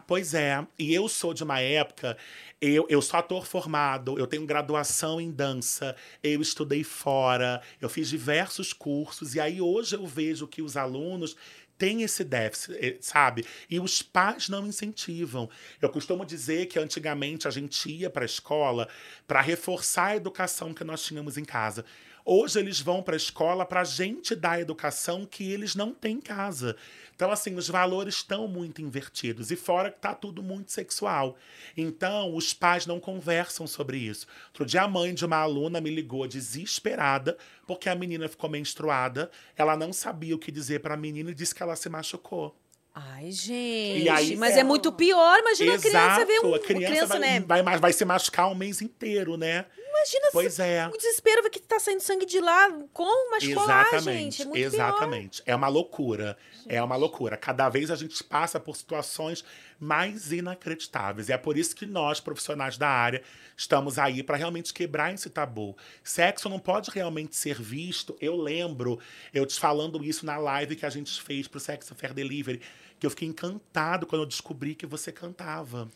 Pois 0.08 0.34
é, 0.34 0.66
e 0.78 0.94
eu 0.94 1.10
sou 1.10 1.34
de 1.34 1.44
uma 1.44 1.60
época, 1.60 2.18
eu, 2.62 2.86
eu 2.90 3.02
sou 3.02 3.20
ator 3.20 3.46
formado, 3.46 4.18
eu 4.18 4.26
tenho 4.26 4.46
graduação 4.46 5.20
em 5.20 5.30
dança, 5.30 5.94
eu 6.24 6.42
estudei 6.42 6.84
fora, 6.84 7.62
eu 7.82 7.90
fiz 7.90 8.08
diversos 8.08 8.72
cursos, 8.72 9.36
e 9.36 9.40
aí 9.42 9.60
hoje 9.60 9.96
eu 9.96 10.06
vejo 10.06 10.48
que 10.48 10.62
os 10.62 10.78
alunos 10.78 11.36
tem 11.84 12.02
esse 12.02 12.24
déficit, 12.24 12.78
eh, 12.80 12.98
sabe? 13.02 13.46
E 13.70 13.78
os 13.78 14.02
pais 14.02 14.48
não 14.48 14.66
incentivam. 14.66 15.50
Eu 15.82 15.90
costumo 15.90 16.26
dizer 16.26 16.68
que 16.68 16.80
antigamente 16.80 17.46
a 17.46 17.52
gente 17.52 17.92
ia 17.92 18.10
para 18.10 18.24
a 18.24 18.26
escola 18.26 18.88
para 19.28 19.42
reforçar 19.42 20.06
a 20.06 20.16
educação 20.16 20.74
que 20.74 20.86
nós 20.86 21.04
tínhamos 21.04 21.38
em 21.38 21.44
casa. 21.44 21.84
Hoje 22.26 22.58
eles 22.60 22.80
vão 22.80 23.04
para 23.04 23.16
a 23.16 23.18
escola 23.18 23.66
para 23.66 23.82
a 23.82 23.84
gente 23.84 24.34
dar 24.34 24.52
a 24.52 24.62
educação 24.62 25.26
que 25.26 25.52
eles 25.52 25.76
não 25.76 25.94
têm 25.94 26.18
em 26.18 26.22
casa. 26.22 26.76
Então, 27.16 27.32
assim, 27.32 27.56
os 27.56 27.68
valores 27.68 28.16
estão 28.16 28.48
muito 28.48 28.82
invertidos. 28.82 29.52
E 29.52 29.56
fora 29.56 29.92
que 29.92 30.00
tá 30.00 30.16
tudo 30.16 30.42
muito 30.42 30.72
sexual. 30.72 31.36
Então, 31.76 32.34
os 32.36 32.54
pais 32.54 32.86
não 32.86 33.00
conversam 33.00 33.68
sobre 33.68 33.98
isso. 33.98 34.26
Outro 34.48 34.66
dia, 34.66 34.84
a 34.84 34.88
mãe 34.88 35.14
de 35.14 35.26
uma 35.26 35.38
aluna 35.38 35.82
me 35.82 35.90
ligou 35.90 36.28
desesperada 36.28 37.38
porque 37.68 37.90
a 37.90 37.96
menina 37.96 38.28
ficou 38.30 38.50
menstruada. 38.50 39.30
Ela 39.56 39.76
não 39.76 39.92
sabia 39.92 40.36
o 40.36 40.40
que 40.40 40.52
dizer 40.52 40.80
para 40.80 40.94
a 40.94 40.98
menina 40.98 41.32
e 41.32 41.36
disse 41.36 41.54
que 41.54 41.62
ela 41.62 41.76
se 41.76 41.90
machucou. 41.90 42.56
Ai, 42.96 43.32
gente. 43.32 44.08
aí, 44.08 44.36
mas 44.36 44.56
é- 44.56 44.60
é, 44.60 44.64
muito 44.64 44.92
pior. 44.92 45.40
Imagina 45.40 45.76
a 45.76 45.80
criança 45.80 46.26
ver 46.26 46.40
um. 46.46 46.54
a 46.54 46.60
criança, 46.60 46.88
criança, 46.88 47.08
vai, 47.08 47.20
né? 47.20 47.40
vai, 47.40 47.64
vai, 47.64 47.78
vai 47.80 47.94
se 47.94 48.06
machucar 48.06 48.48
um 48.52 48.56
mês 48.56 48.84
inteiro, 48.84 49.36
né? 49.36 49.66
Imagina 50.04 50.30
Pois 50.34 50.60
é. 50.60 50.86
o 50.88 50.98
desespero 50.98 51.50
que 51.50 51.62
tá 51.62 51.80
saindo 51.80 52.02
sangue 52.02 52.26
de 52.26 52.42
lá. 52.42 52.70
Como 52.92 53.32
machucou 53.32 53.66
lá, 53.66 53.86
gente? 54.00 54.42
É 54.42 54.46
muito 54.46 54.58
pior. 54.58 54.66
exatamente. 54.66 55.42
É 55.46 55.56
uma 55.56 55.70
loucura. 55.70 56.38
É 56.68 56.84
uma 56.84 56.98
loucura. 56.98 57.38
Cada 57.38 57.70
vez 57.70 57.90
a 57.90 57.96
gente 57.96 58.22
passa 58.22 58.60
por 58.60 58.76
situações 58.76 59.46
mais 59.80 60.34
inacreditáveis. 60.34 61.30
E 61.30 61.34
é 61.34 61.38
por 61.38 61.58
isso 61.58 61.74
que 61.74 61.86
nós, 61.86 62.20
profissionais 62.20 62.78
da 62.78 62.90
área, 62.90 63.24
estamos 63.56 63.98
aí 63.98 64.22
para 64.22 64.36
realmente 64.36 64.74
quebrar 64.74 65.14
esse 65.14 65.30
tabu. 65.30 65.76
Sexo 66.04 66.50
não 66.50 66.60
pode 66.60 66.92
realmente 66.92 67.36
ser 67.38 67.62
visto. 67.62 68.18
Eu 68.20 68.36
lembro, 68.36 69.00
eu 69.34 69.46
te 69.46 69.58
falando 69.58 70.04
isso 70.04 70.26
na 70.26 70.38
live 70.38 70.76
que 70.76 70.86
a 70.86 70.90
gente 70.90 71.22
fez 71.22 71.48
pro 71.48 71.62
Sex 71.62 71.90
Fair 71.96 72.14
Delivery, 72.14 72.62
que 73.00 73.06
eu 73.06 73.10
fiquei 73.10 73.28
encantado 73.28 74.06
quando 74.06 74.24
eu 74.24 74.28
descobri 74.28 74.76
que 74.76 74.86
você 74.86 75.14
cantava. 75.14 75.90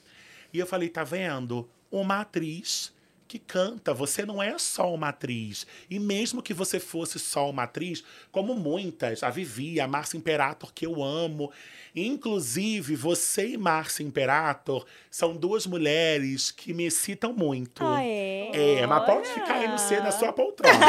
E 0.53 0.59
eu 0.59 0.65
falei, 0.65 0.87
tá 0.87 1.03
vendo? 1.03 1.69
Uma 1.91 2.21
atriz 2.21 2.95
que 3.27 3.37
canta. 3.37 3.93
Você 3.93 4.25
não 4.25 4.41
é 4.41 4.57
só 4.57 4.93
uma 4.93 5.09
atriz. 5.09 5.67
E 5.89 5.99
mesmo 5.99 6.41
que 6.41 6.53
você 6.53 6.79
fosse 6.79 7.19
só 7.19 7.49
uma 7.49 7.63
atriz, 7.63 8.03
como 8.31 8.55
muitas, 8.55 9.21
a 9.21 9.29
Vivi, 9.29 9.79
a 9.79 9.87
Márcia 9.87 10.17
Imperator, 10.17 10.73
que 10.73 10.85
eu 10.85 11.03
amo. 11.03 11.51
Inclusive, 11.95 12.95
você 12.95 13.49
e 13.49 13.57
Márcia 13.57 14.03
Imperator 14.03 14.85
são 15.11 15.35
duas 15.35 15.65
mulheres 15.65 16.51
que 16.51 16.73
me 16.73 16.85
excitam 16.85 17.33
muito. 17.33 17.85
Ah, 17.85 18.03
é? 18.03 18.79
É, 18.79 18.87
mas 18.87 19.05
pode 19.05 19.27
ficar 19.27 19.55
aí 19.55 19.67
no 19.67 19.77
C 19.77 19.99
na 19.99 20.11
sua 20.11 20.31
poltrona. 20.31 20.77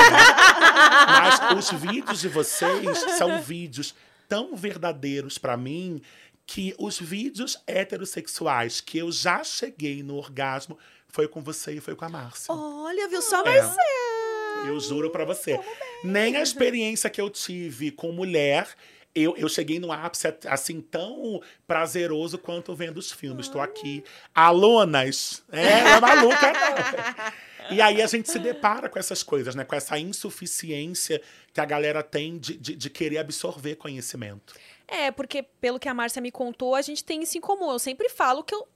mas 1.07 1.59
os 1.59 1.71
vídeos 1.81 2.21
de 2.21 2.29
vocês 2.29 2.99
são 3.17 3.41
vídeos 3.43 3.95
tão 4.29 4.55
verdadeiros 4.55 5.39
pra 5.39 5.57
mim 5.57 6.03
que 6.49 6.75
os 6.79 6.99
vídeos 6.99 7.59
heterossexuais 7.67 8.81
que 8.81 8.97
eu 8.97 9.13
já 9.13 9.45
cheguei 9.45 10.03
no 10.03 10.17
orgasmo 10.17 10.79
foi 11.09 11.27
com 11.29 11.41
você 11.43 11.73
e 11.73 11.81
foi 11.81 11.95
com 11.95 12.05
a 12.05 12.09
Márcia. 12.09 12.53
Olha, 12.55 13.09
viu 13.09 13.23
só, 13.23 13.41
É. 13.45 13.61
Marcelo? 13.61 14.67
Eu 14.67 14.81
juro 14.81 15.11
pra 15.11 15.25
você. 15.25 15.59
Nem 16.03 16.37
a 16.37 16.43
experiência 16.43 17.09
que 17.09 17.21
eu 17.21 17.31
tive 17.31 17.91
com 17.93 18.11
mulher, 18.13 18.69
eu, 19.15 19.37
eu 19.37 19.49
cheguei 19.49 19.79
no 19.79 19.93
ápice 19.93 20.27
assim 20.47 20.81
tão 20.81 21.41
prazeroso 21.67 22.39
quanto 22.39 22.75
vendo 22.75 22.99
os 22.99 23.11
filmes. 23.13 23.47
Estou 23.47 23.61
aqui. 23.61 24.03
Alunas, 24.35 25.45
é, 25.53 25.63
é 25.63 26.01
maluca, 26.01 26.53
não. 26.53 27.77
E 27.77 27.83
aí 27.83 28.01
a 28.01 28.07
gente 28.07 28.31
se 28.31 28.39
depara 28.39 28.89
com 28.89 28.99
essas 28.99 29.23
coisas, 29.23 29.55
né? 29.55 29.63
Com 29.65 29.77
essa 29.77 29.99
insuficiência 29.99 31.21
que 31.53 31.61
a 31.61 31.65
galera 31.65 32.03
tem 32.03 32.39
de, 32.39 32.57
de, 32.57 32.75
de 32.75 32.91
querer 32.91 33.19
absorver 33.19 33.77
conhecimento. 33.77 34.55
É, 34.87 35.11
porque 35.11 35.43
pelo 35.61 35.79
que 35.79 35.89
a 35.89 35.93
Márcia 35.95 36.23
me 36.23 36.31
contou, 36.33 36.75
a 36.75 36.81
gente 36.81 37.05
tem 37.05 37.23
isso 37.23 37.37
em 37.37 37.41
comum. 37.41 37.71
Eu 37.71 37.79
sempre 37.79 38.09
falo 38.09 38.43
que 38.43 38.55
eu. 38.55 38.67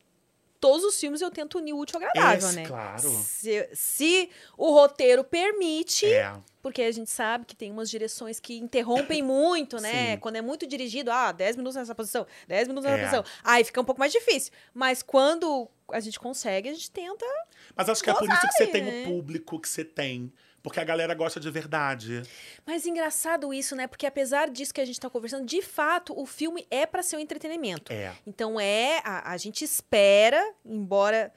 Todos 0.62 0.84
os 0.84 0.98
filmes 1.00 1.20
eu 1.20 1.28
tento 1.28 1.58
unir 1.58 1.72
o 1.72 1.78
útil 1.78 1.98
ao 1.98 2.06
agradável, 2.08 2.52
né? 2.52 2.64
claro. 2.66 3.10
Se, 3.10 3.68
se 3.74 4.30
o 4.56 4.70
roteiro 4.70 5.24
permite, 5.24 6.06
É. 6.06 6.32
porque 6.62 6.82
a 6.82 6.92
gente 6.92 7.10
sabe 7.10 7.44
que 7.44 7.56
tem 7.56 7.72
umas 7.72 7.90
direções 7.90 8.38
que 8.38 8.56
interrompem 8.58 9.20
muito, 9.26 9.80
né? 9.80 10.12
Sim. 10.12 10.20
Quando 10.20 10.36
é 10.36 10.40
muito 10.40 10.64
dirigido, 10.64 11.10
ah, 11.10 11.32
10 11.32 11.56
minutos 11.56 11.74
nessa 11.74 11.96
posição, 11.96 12.24
10 12.46 12.68
minutos 12.68 12.88
nessa 12.88 12.96
É. 13.00 13.02
posição. 13.20 13.24
Aí 13.42 13.64
fica 13.64 13.80
um 13.80 13.84
pouco 13.84 13.98
mais 13.98 14.12
difícil. 14.12 14.52
Mas 14.72 15.02
quando 15.02 15.68
a 15.90 15.98
gente 15.98 16.20
consegue, 16.20 16.68
a 16.68 16.72
gente 16.72 16.92
tenta. 16.92 17.26
Mas 17.74 17.88
acho 17.88 18.00
que 18.00 18.10
é 18.10 18.14
por 18.14 18.28
isso 18.30 18.40
que 18.46 18.52
você 18.52 18.66
tem 18.68 18.82
né? 18.84 19.02
o 19.02 19.08
público 19.08 19.58
que 19.58 19.68
você 19.68 19.84
tem. 19.84 20.32
Porque 20.62 20.78
a 20.78 20.84
galera 20.84 21.12
gosta 21.14 21.40
de 21.40 21.50
verdade. 21.50 22.22
Mas 22.64 22.86
engraçado 22.86 23.52
isso, 23.52 23.74
né? 23.74 23.86
Porque 23.86 24.06
apesar 24.06 24.48
disso 24.48 24.72
que 24.72 24.80
a 24.80 24.84
gente 24.84 25.00
tá 25.00 25.10
conversando, 25.10 25.44
de 25.44 25.60
fato, 25.60 26.18
o 26.18 26.24
filme 26.24 26.66
é 26.70 26.86
para 26.86 27.02
ser 27.02 27.16
um 27.16 27.20
entretenimento. 27.20 27.92
É. 27.92 28.12
Então 28.26 28.60
é, 28.60 29.00
a, 29.04 29.32
a 29.32 29.36
gente 29.36 29.64
espera, 29.64 30.40
embora 30.64 31.32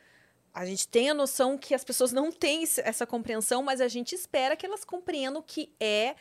a 0.53 0.65
gente 0.65 0.87
tenha 0.87 1.13
noção 1.13 1.57
que 1.57 1.73
as 1.73 1.83
pessoas 1.83 2.13
não 2.13 2.31
têm 2.31 2.63
essa 2.83 3.05
compreensão, 3.05 3.61
mas 3.61 3.81
a 3.81 3.89
gente 3.89 4.15
espera 4.15 4.55
que 4.55 4.65
elas 4.65 4.85
compreendam 4.85 5.41
que 5.41 5.73
é 5.79 6.15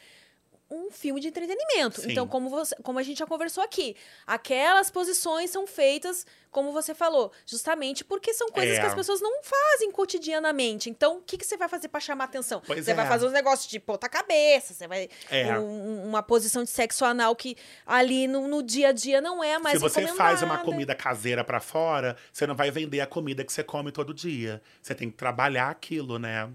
um 0.70 0.90
filme 0.90 1.20
de 1.20 1.28
entretenimento. 1.28 2.00
Sim. 2.00 2.10
Então, 2.12 2.26
como, 2.26 2.48
você, 2.48 2.74
como 2.82 2.98
a 2.98 3.02
gente 3.02 3.18
já 3.18 3.26
conversou 3.26 3.62
aqui, 3.62 3.94
aquelas 4.26 4.90
posições 4.90 5.50
são 5.50 5.66
feitas, 5.66 6.26
como 6.50 6.72
você 6.72 6.94
falou, 6.94 7.30
justamente 7.46 8.04
porque 8.04 8.32
são 8.32 8.48
coisas 8.48 8.76
É. 8.78 8.80
que 8.80 8.86
as 8.86 8.94
pessoas 8.94 9.20
não 9.20 9.42
fazem 9.42 9.90
cotidianamente. 9.90 10.88
Então, 10.88 11.18
o 11.18 11.22
que, 11.22 11.36
que 11.36 11.44
você 11.46 11.56
vai 11.56 11.68
fazer 11.68 11.88
para 11.88 12.00
chamar 12.00 12.24
atenção? 12.24 12.62
Pois 12.66 12.84
você 12.84 12.92
é. 12.92 12.94
vai 12.94 13.06
fazer 13.06 13.26
uns 13.26 13.32
negócios 13.32 13.68
de 13.70 13.78
ponta 13.78 14.08
cabeça, 14.08 14.72
você 14.72 14.88
vai 14.88 15.08
É. 15.30 15.58
um- 15.58 16.08
uma 16.08 16.22
posição 16.22 16.64
de 16.64 16.70
sexo 16.70 17.04
anal 17.04 17.34
que 17.36 17.56
ali 17.86 18.26
no, 18.26 18.48
no 18.48 18.62
dia 18.62 18.88
a 18.88 18.92
dia 18.92 19.20
não 19.20 19.42
é 19.44 19.58
mais 19.58 19.76
Se 19.76 19.82
você 19.82 20.06
faz 20.08 20.42
uma 20.42 20.58
comida 20.58 20.94
caseira 20.94 21.44
pra 21.44 21.60
fora, 21.60 22.16
você 22.32 22.46
não 22.46 22.54
vai 22.54 22.70
vender 22.70 23.00
a 23.00 23.06
comida 23.06 23.44
que 23.44 23.52
você 23.52 23.62
come 23.62 23.92
todo 23.92 24.14
dia. 24.14 24.62
Você 24.80 24.94
tem 24.94 25.10
que 25.10 25.16
trabalhar 25.16 25.68
aquilo, 25.70 26.18
né? 26.18 26.48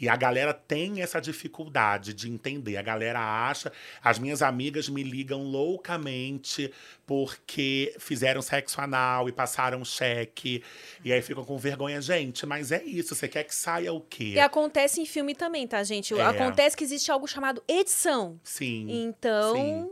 E 0.00 0.08
a 0.08 0.16
galera 0.16 0.52
tem 0.52 1.02
essa 1.02 1.20
dificuldade 1.20 2.12
de 2.12 2.30
entender. 2.30 2.76
A 2.76 2.82
galera 2.82 3.20
acha. 3.20 3.72
As 4.02 4.18
minhas 4.18 4.42
amigas 4.42 4.88
me 4.88 5.02
ligam 5.02 5.42
loucamente 5.42 6.72
porque 7.06 7.94
fizeram 7.98 8.40
sexo 8.40 8.80
anal 8.80 9.28
e 9.28 9.32
passaram 9.32 9.84
cheque. 9.84 10.62
E 11.04 11.12
aí 11.12 11.20
ficam 11.22 11.44
com 11.44 11.56
vergonha. 11.58 12.00
Gente, 12.00 12.46
mas 12.46 12.72
é 12.72 12.82
isso. 12.82 13.14
Você 13.14 13.28
quer 13.28 13.44
que 13.44 13.54
saia 13.54 13.92
o 13.92 14.00
quê? 14.00 14.32
E 14.34 14.40
acontece 14.40 15.00
em 15.00 15.06
filme 15.06 15.34
também, 15.34 15.66
tá, 15.66 15.82
gente? 15.82 16.14
É. 16.14 16.22
Acontece 16.22 16.76
que 16.76 16.84
existe 16.84 17.10
algo 17.10 17.26
chamado 17.26 17.62
edição. 17.68 18.40
Sim. 18.42 18.86
Então. 18.90 19.54
Sim. 19.54 19.90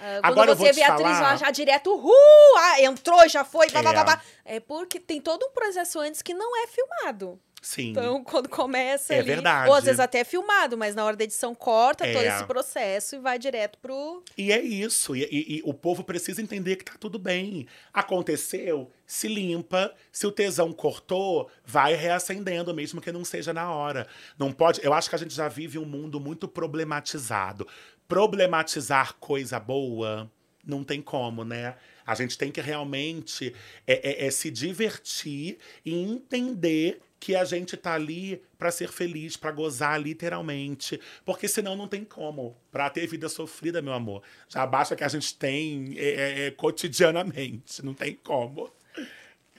ah, 0.00 0.20
Agora 0.22 0.54
você 0.54 0.72
vê 0.72 0.82
a 0.82 0.94
atriz 0.94 1.20
lá 1.20 1.36
já 1.36 1.50
direto, 1.50 1.94
uh, 1.94 2.56
ah, 2.58 2.82
entrou, 2.82 3.28
já 3.28 3.44
foi, 3.44 3.68
blá, 3.70 3.80
blá, 3.82 3.90
É. 3.90 3.94
blá, 3.94 4.04
blá. 4.04 4.22
É 4.44 4.60
porque 4.60 5.00
tem 5.00 5.20
todo 5.20 5.44
um 5.46 5.50
processo 5.50 5.98
antes 6.00 6.22
que 6.22 6.34
não 6.34 6.56
é 6.62 6.66
filmado. 6.66 7.40
Sim. 7.60 7.90
Então, 7.90 8.22
quando 8.22 8.48
começa 8.48 9.12
É 9.14 9.18
ali, 9.18 9.26
verdade. 9.26 9.68
ou 9.68 9.74
às 9.74 9.84
vezes 9.84 9.98
até 10.00 10.20
é 10.20 10.24
filmado, 10.24 10.78
mas 10.78 10.94
na 10.94 11.04
hora 11.04 11.16
da 11.16 11.24
edição 11.24 11.54
corta 11.54 12.04
todo 12.06 12.22
É. 12.24 12.28
esse 12.36 12.44
processo 12.44 13.16
e 13.16 13.18
vai 13.18 13.38
direto 13.38 13.78
pro... 13.78 14.22
E 14.38 14.52
é 14.52 14.60
isso. 14.62 15.14
E, 15.16 15.24
e- 15.24 15.56
e 15.58 15.62
o 15.64 15.74
povo 15.74 16.04
precisa 16.04 16.40
entender 16.40 16.76
que 16.76 16.84
tá 16.84 16.94
tudo 16.98 17.18
bem. 17.18 17.66
Aconteceu, 17.92 18.90
se 19.06 19.26
limpa. 19.28 19.92
Se 20.12 20.26
o 20.26 20.30
tesão 20.32 20.72
cortou, 20.72 21.50
vai 21.64 21.94
reacendendo, 21.94 22.72
mesmo 22.72 23.00
que 23.00 23.10
não 23.12 23.24
seja 23.24 23.52
na 23.52 23.70
hora. 23.72 24.06
Não 24.38 24.52
pode. 24.52 24.80
Eu 24.84 24.94
acho 24.94 25.08
que 25.10 25.16
a 25.16 25.18
gente 25.18 25.34
já 25.34 25.48
vive 25.48 25.78
um 25.78 25.84
mundo 25.84 26.18
muito 26.20 26.46
problematizado. 26.48 27.66
Problematizar 28.06 29.14
coisa 29.14 29.60
boa. 29.60 30.30
Não 30.66 30.82
tem 30.84 31.00
como, 31.00 31.44
né? 31.44 31.76
A 32.06 32.14
gente 32.14 32.36
tem 32.36 32.50
que 32.50 32.60
realmente 32.60 33.54
é, 33.86 34.24
é- 34.24 34.26
é 34.26 34.30
se 34.30 34.50
divertir 34.50 35.58
e 35.84 35.94
entender 35.94 37.00
que 37.20 37.34
a 37.34 37.44
gente 37.44 37.76
tá 37.76 37.94
ali 37.94 38.42
pra 38.56 38.70
ser 38.70 38.88
feliz, 38.88 39.36
pra 39.36 39.50
gozar 39.50 40.00
literalmente, 40.00 41.00
porque 41.24 41.48
senão 41.48 41.76
não 41.76 41.88
tem 41.88 42.04
como. 42.04 42.56
Pra 42.70 42.88
ter 42.90 43.06
vida 43.06 43.28
sofrida, 43.28 43.82
meu 43.82 43.92
amor, 43.92 44.22
já 44.48 44.64
basta 44.66 44.94
que 44.94 45.04
a 45.04 45.08
gente 45.08 45.34
tem 45.34 45.94
é, 45.96 46.08
é, 46.08 46.46
é, 46.46 46.50
cotidianamente, 46.52 47.84
não 47.84 47.94
tem 47.94 48.14
como. 48.14 48.70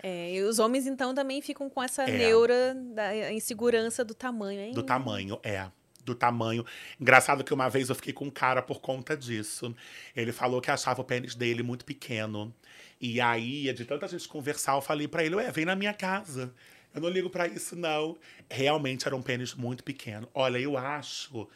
É, 0.02 0.34
e 0.34 0.42
os 0.44 0.60
homens, 0.60 0.88
então, 0.88 1.14
também 1.14 1.42
ficam 1.42 1.70
com 1.70 1.84
essa 1.84 2.04
É. 2.04 2.18
neura 2.18 2.74
da 2.96 3.34
insegurança 3.34 4.04
do 4.06 4.14
tamanho, 4.14 4.62
hein? 4.62 4.74
Do 4.74 4.84
tamanho, 4.84 5.40
é. 5.44 5.70
Do 6.06 6.16
tamanho. 6.16 6.66
Engraçado 7.00 7.44
que 7.44 7.54
uma 7.54 7.70
vez 7.70 7.90
eu 7.90 7.96
fiquei 7.96 8.14
com 8.14 8.26
um 8.26 8.30
cara 8.32 8.62
por 8.62 8.80
conta 8.80 9.16
disso. 9.16 9.76
Ele 10.16 10.32
falou 10.32 10.62
que 10.62 10.72
achava 10.72 11.02
o 11.02 11.04
pênis 11.04 11.36
dele 11.36 11.62
muito 11.62 11.84
pequeno. 11.84 12.56
E 13.02 13.20
aí, 13.20 13.72
de 13.74 13.86
tanta 13.86 14.08
gente 14.08 14.28
conversar, 14.28 14.76
eu 14.76 14.82
falei 14.82 15.08
pra 15.08 15.24
ele: 15.24 15.36
Ué, 15.36 15.52
vem 15.52 15.66
na 15.66 15.76
minha 15.76 15.94
casa. 15.94 16.54
Eu 16.94 17.02
não 17.02 17.10
ligo 17.10 17.30
pra 17.30 17.48
isso, 17.48 17.76
não. 17.76 18.18
Realmente 18.50 19.08
era 19.08 19.16
um 19.16 19.22
pênis 19.22 19.54
muito 19.54 19.84
pequeno. 19.84 20.28
Olha, 20.34 20.58
eu 20.58 20.78
acho. 20.78 21.48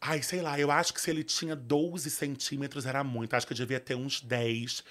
Ai, 0.00 0.22
sei 0.22 0.40
lá, 0.40 0.58
eu 0.58 0.70
acho 0.70 0.94
que 0.94 1.00
se 1.00 1.10
ele 1.10 1.22
tinha 1.22 1.54
12 1.54 2.10
centímetros 2.10 2.86
era 2.86 3.04
muito. 3.04 3.34
Acho 3.34 3.46
que 3.46 3.52
eu 3.52 3.56
devia 3.56 3.78
ter 3.78 3.94
uns 3.94 4.20
10. 4.20 4.82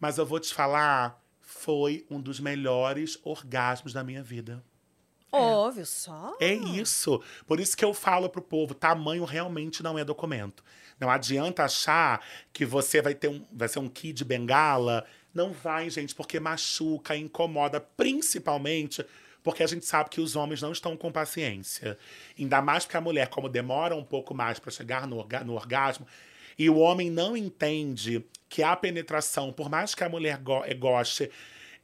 Mas 0.00 0.18
eu 0.18 0.26
vou 0.26 0.40
te 0.40 0.52
falar, 0.52 1.22
foi 1.40 2.04
um 2.10 2.20
dos 2.20 2.40
melhores 2.40 3.18
orgasmos 3.22 3.92
da 3.92 4.02
minha 4.02 4.22
vida. 4.22 4.62
Óbvio, 5.30 5.86
só. 5.86 6.36
É 6.40 6.52
isso. 6.52 7.22
Por 7.46 7.60
isso 7.60 7.76
que 7.76 7.84
eu 7.84 7.92
falo 7.92 8.28
pro 8.28 8.42
povo, 8.42 8.74
tamanho 8.74 9.24
realmente 9.24 9.82
não 9.82 9.98
é 9.98 10.04
documento. 10.04 10.64
Não 10.98 11.10
adianta 11.10 11.64
achar 11.64 12.24
que 12.52 12.64
você 12.64 13.02
vai 13.02 13.14
ter 13.14 13.28
um, 13.28 13.44
vai 13.52 13.68
ser 13.68 13.78
um 13.78 13.88
kid 13.88 14.24
bengala. 14.24 15.04
Não 15.36 15.52
vai, 15.52 15.90
gente, 15.90 16.14
porque 16.14 16.40
machuca, 16.40 17.14
incomoda, 17.14 17.78
principalmente 17.78 19.04
porque 19.42 19.62
a 19.62 19.66
gente 19.66 19.84
sabe 19.84 20.08
que 20.10 20.20
os 20.20 20.34
homens 20.34 20.62
não 20.62 20.72
estão 20.72 20.96
com 20.96 21.12
paciência. 21.12 21.96
Ainda 22.36 22.60
mais 22.62 22.84
porque 22.84 22.96
a 22.96 23.02
mulher, 23.02 23.28
como 23.28 23.48
demora 23.48 23.94
um 23.94 24.02
pouco 24.02 24.34
mais 24.34 24.58
para 24.58 24.72
chegar 24.72 25.06
no, 25.06 25.18
orga 25.18 25.44
no 25.44 25.52
orgasmo, 25.52 26.06
e 26.58 26.70
o 26.70 26.78
homem 26.78 27.10
não 27.10 27.36
entende 27.36 28.24
que 28.48 28.62
a 28.62 28.74
penetração, 28.74 29.52
por 29.52 29.68
mais 29.68 29.94
que 29.94 30.02
a 30.02 30.08
mulher 30.08 30.38
go 30.38 30.62
goste, 30.78 31.30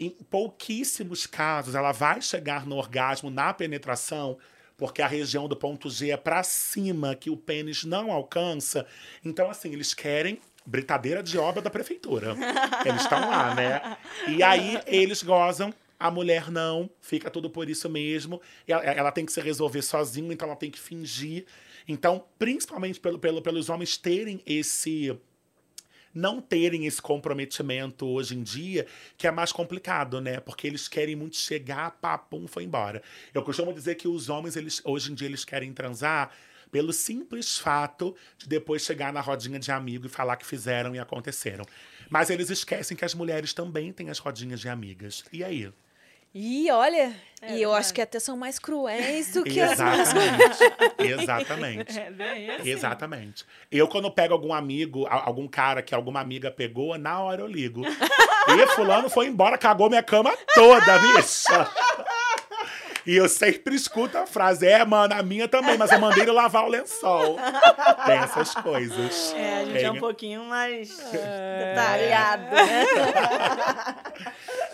em 0.01 0.09
pouquíssimos 0.11 1.27
casos 1.27 1.75
ela 1.75 1.93
vai 1.93 2.23
chegar 2.23 2.67
no 2.67 2.77
orgasmo 2.77 3.31
na 3.31 3.53
penetração 3.53 4.39
porque 4.77 5.01
a 5.01 5.07
região 5.07 5.47
do 5.47 5.55
ponto 5.55 5.89
G 5.89 6.11
é 6.11 6.17
para 6.17 6.43
cima, 6.43 7.15
que 7.15 7.31
o 7.31 7.37
pênis 7.37 7.85
não 7.85 8.11
alcança. 8.11 8.85
Então, 9.25 9.49
assim, 9.49 9.73
eles 9.73 9.95
querem 9.95 10.41
britadeira 10.65 11.23
de 11.23 11.39
obra 11.39 11.61
da 11.61 11.71
prefeitura. 11.71 12.35
Eles 12.85 13.03
estão 13.03 13.21
lá, 13.21 13.55
né? 13.55 13.97
E 14.29 14.43
aí 14.43 14.79
eles 14.87 15.23
gozam, 15.23 15.75
a 15.99 16.11
mulher 16.11 16.51
não, 16.51 16.91
fica 17.01 17.31
tudo 17.31 17.49
por 17.49 17.69
isso 17.69 17.89
mesmo. 17.89 18.41
Ela, 18.67 18.83
ela 18.83 19.13
tem 19.13 19.25
que 19.25 19.33
se 19.33 19.41
resolver 19.41 19.83
sozinha, 19.83 20.33
então 20.33 20.49
ela 20.49 20.57
tem 20.57 20.71
que 20.71 20.81
fingir. 20.81 21.47
Então, 21.87 22.25
principalmente 22.39 23.01
pelo, 23.01 23.19
pelo, 23.19 23.43
pelos 23.43 23.69
homens 23.69 23.97
terem 23.97 24.43
esse 24.47 25.17
não 26.15 26.43
terem 26.43 26.85
esse 26.87 27.01
comprometimento 27.01 28.07
hoje 28.07 28.37
em 28.37 28.43
dia, 28.43 28.87
que 29.17 29.27
é 29.27 29.31
mais 29.31 29.51
complicado, 29.51 30.21
né? 30.21 30.41
Porque 30.41 30.67
eles 30.67 30.87
querem 30.87 31.17
muito 31.17 31.37
chegar, 31.37 31.93
papum, 32.03 32.47
foi 32.47 32.65
embora. 32.65 33.03
Eu 33.33 33.43
costumo 33.43 33.73
dizer 33.73 33.95
que 33.95 34.07
os 34.07 34.29
homens, 34.29 34.55
eles, 34.55 34.83
hoje 34.85 35.11
em 35.11 35.15
dia, 35.15 35.27
eles 35.27 35.45
querem 35.45 35.73
transar 35.73 36.31
pelo 36.73 36.93
simples 36.93 37.59
fato 37.59 38.17
de 38.39 38.49
depois 38.49 38.83
chegar 38.83 39.13
na 39.13 39.21
rodinha 39.21 39.59
de 39.59 39.71
amigo 39.71 40.07
e 40.07 40.09
falar 40.09 40.37
que 40.37 40.47
fizeram 40.47 40.95
e 40.95 40.99
aconteceram. 40.99 41.65
Mas 42.11 42.31
eles 42.31 42.51
esquecem 42.51 42.97
que 42.97 43.05
as 43.05 43.15
mulheres 43.15 43.53
também 43.53 43.93
têm 43.93 44.11
as 44.11 44.19
rodinhas 44.19 44.59
de 44.59 44.69
amigas. 44.69 45.23
E 45.31 45.45
aí? 45.45 45.71
E 46.35 46.71
olha, 46.71 47.15
é, 47.43 47.57
e 47.57 47.63
eu 47.63 47.75
acho 47.75 47.93
que 47.93 48.01
até 48.01 48.19
são 48.19 48.39
mais 48.39 48.59
cruéis 48.59 49.35
do 49.35 49.45
que 49.45 49.61
Exatamente. 49.61 50.65
as 50.65 51.21
Exatamente. 51.21 51.99
É 51.99 52.11
bem 52.11 52.51
assim. 52.51 52.71
Exatamente. 52.71 53.45
Eu, 53.71 53.87
quando 53.87 54.11
pego 54.11 54.33
algum 54.33 54.55
amigo, 54.55 55.07
algum 55.07 55.47
cara 55.47 55.83
que 55.83 55.95
alguma 55.95 56.21
amiga 56.21 56.51
pegou, 56.51 56.97
na 56.97 57.21
hora 57.21 57.43
eu 57.43 57.47
ligo. 57.47 57.83
E 58.45 58.67
fulano 58.75 59.09
foi 59.09 59.29
embora, 59.29 59.57
cagou 59.57 59.89
minha 59.89 60.03
cama 60.03 60.37
toda, 60.53 60.99
bicha. 60.99 61.71
E 63.07 63.17
eu 63.17 63.29
sempre 63.29 63.75
escuto 63.75 64.17
a 64.17 64.27
frase, 64.27 64.67
é, 64.67 64.85
mano, 64.85 65.15
a 65.15 65.23
minha 65.23 65.49
também, 65.49 65.77
mas 65.77 65.91
eu 65.91 66.01
mandei 66.01 66.23
ele 66.23 66.33
lavar 66.33 66.65
o 66.65 66.69
lençol. 66.69 67.37
Tem 68.07 68.17
essas 68.17 68.55
coisas. 68.55 69.35
É, 69.37 69.57
a 69.57 69.65
gente 69.65 69.73
Tem... 69.73 69.85
é 69.85 69.91
um 69.91 69.99
pouquinho 69.99 70.45
mais 70.45 70.99
é... 71.13 71.69
detalhado. 71.69 72.43
Né? 72.55 72.87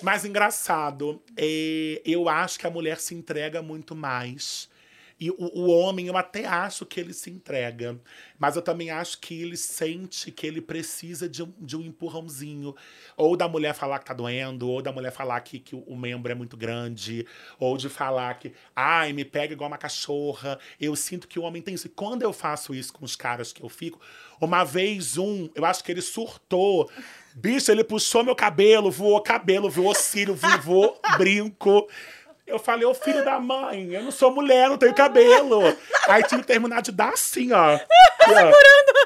mas 0.02 0.24
engraçado, 0.24 1.22
é, 1.36 2.02
eu 2.04 2.28
acho 2.28 2.58
que 2.58 2.66
a 2.66 2.70
mulher 2.70 2.98
se 2.98 3.14
entrega 3.14 3.62
muito 3.62 3.94
mais 3.94 4.68
e 5.20 5.30
o, 5.30 5.36
o, 5.38 5.70
homem, 5.70 6.06
eu 6.06 6.16
até 6.16 6.46
acho 6.46 6.86
que 6.86 7.00
ele 7.00 7.12
se 7.12 7.28
entrega, 7.28 7.98
mas 8.38 8.54
eu 8.54 8.62
também 8.62 8.90
acho 8.90 9.18
que 9.18 9.42
ele 9.42 9.56
sente 9.56 10.30
que 10.30 10.46
ele 10.46 10.60
precisa 10.60 11.28
de 11.28 11.42
um, 11.42 11.52
de 11.58 11.76
um 11.76 11.80
empurrãozinho. 11.80 12.74
Ou 13.16 13.36
da 13.36 13.48
mulher 13.48 13.74
falar 13.74 13.98
que 13.98 14.04
tá 14.04 14.14
doendo, 14.14 14.68
ou 14.68 14.80
da 14.80 14.92
mulher 14.92 15.10
falar 15.10 15.40
que, 15.40 15.58
que 15.58 15.74
o 15.74 15.96
membro 15.96 16.30
é 16.30 16.36
muito 16.36 16.56
grande, 16.56 17.26
ou 17.58 17.76
de 17.76 17.88
falar 17.88 18.38
que, 18.38 18.52
ai, 18.76 19.12
me 19.12 19.24
pega 19.24 19.54
igual 19.54 19.68
uma 19.68 19.76
cachorra. 19.76 20.56
Eu 20.80 20.94
sinto 20.94 21.26
que 21.26 21.38
o 21.38 21.42
homem 21.42 21.62
tem 21.62 21.74
isso. 21.74 21.88
E 21.88 21.90
quando 21.90 22.22
eu 22.22 22.32
faço 22.32 22.72
isso 22.72 22.92
com 22.92 23.04
os 23.04 23.16
caras 23.16 23.52
que 23.52 23.62
eu 23.62 23.68
fico, 23.68 24.00
uma 24.40 24.62
vez 24.62 25.18
um, 25.18 25.50
eu 25.52 25.64
acho 25.64 25.82
que 25.82 25.90
ele 25.90 26.02
surtou. 26.02 26.88
Bicho, 27.34 27.70
ele 27.72 27.82
puxou 27.82 28.22
meu 28.22 28.36
cabelo, 28.36 28.90
voou 28.90 29.20
cabelo, 29.20 29.68
voou 29.68 29.94
cílio, 29.94 30.34
voou 30.34 31.00
brinco. 31.18 31.88
Eu 32.48 32.58
falei, 32.58 32.86
ô 32.86 32.94
filho 32.94 33.22
da 33.22 33.38
mãe, 33.38 33.92
eu 33.92 34.02
não 34.02 34.10
sou 34.10 34.34
mulher, 34.34 34.70
não 34.70 34.78
tenho 34.78 34.94
cabelo. 34.94 35.60
Aí 36.08 36.22
tive 36.22 36.40
que 36.40 36.48
terminar 36.48 36.80
de 36.80 36.90
dar 36.90 37.10
assim, 37.10 37.52
ó. 37.52 37.78
Segurando. 38.24 38.98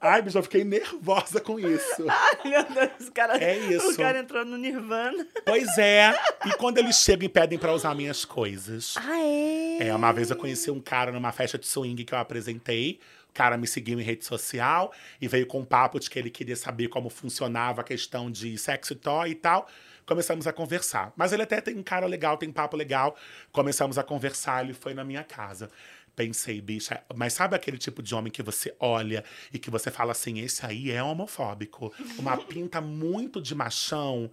Ai, 0.00 0.22
bicho, 0.22 0.38
eu 0.38 0.42
fiquei 0.44 0.62
nervosa 0.62 1.40
com 1.40 1.58
isso. 1.58 2.06
Ai, 2.08 2.38
meu 2.44 2.62
Deus, 2.62 3.08
o 3.08 3.12
cara, 3.12 3.42
é 3.42 3.58
isso. 3.58 3.90
o 3.90 3.96
cara 3.96 4.20
entrou 4.20 4.44
no 4.44 4.56
Nirvana. 4.56 5.26
Pois 5.44 5.76
é. 5.78 6.14
E 6.46 6.50
quando 6.52 6.78
eles 6.78 6.96
chegam 6.96 7.26
e 7.26 7.28
pedem 7.28 7.58
pra 7.58 7.72
usar 7.72 7.92
minhas 7.92 8.24
coisas. 8.24 8.94
Ah, 8.98 9.18
é? 9.18 9.88
É, 9.88 9.94
uma 9.94 10.12
vez 10.12 10.30
eu 10.30 10.36
conheci 10.36 10.70
um 10.70 10.80
cara 10.80 11.10
numa 11.10 11.32
festa 11.32 11.58
de 11.58 11.66
swing 11.66 12.04
que 12.04 12.14
eu 12.14 12.18
apresentei. 12.18 13.00
O 13.30 13.32
cara 13.34 13.56
me 13.56 13.66
seguiu 13.66 13.98
em 13.98 14.02
rede 14.04 14.24
social 14.24 14.92
e 15.20 15.26
veio 15.26 15.46
com 15.46 15.58
um 15.58 15.64
papo 15.64 15.98
de 15.98 16.08
que 16.08 16.18
ele 16.20 16.30
queria 16.30 16.56
saber 16.56 16.86
como 16.86 17.10
funcionava 17.10 17.80
a 17.80 17.84
questão 17.84 18.30
de 18.30 18.56
sexo 18.56 18.94
toy 18.94 19.30
e 19.30 19.34
tal 19.34 19.66
começamos 20.06 20.46
a 20.46 20.52
conversar. 20.52 21.12
Mas 21.16 21.32
ele 21.32 21.42
até 21.42 21.60
tem 21.60 21.76
um 21.76 21.82
cara 21.82 22.06
legal, 22.06 22.38
tem 22.38 22.50
papo 22.50 22.76
legal. 22.76 23.16
Começamos 23.52 23.98
a 23.98 24.02
conversar, 24.02 24.64
ele 24.64 24.72
foi 24.72 24.94
na 24.94 25.04
minha 25.04 25.24
casa. 25.24 25.70
Pensei, 26.14 26.62
bicha, 26.62 27.02
mas 27.14 27.34
sabe 27.34 27.54
aquele 27.54 27.76
tipo 27.76 28.02
de 28.02 28.14
homem 28.14 28.32
que 28.32 28.42
você 28.42 28.74
olha 28.80 29.22
e 29.52 29.58
que 29.58 29.70
você 29.70 29.90
fala 29.90 30.12
assim: 30.12 30.38
esse 30.38 30.64
aí 30.64 30.90
é 30.90 31.02
homofóbico? 31.02 31.92
Uma 32.18 32.38
pinta 32.46 32.80
muito 32.80 33.42
de 33.42 33.54
machão. 33.54 34.30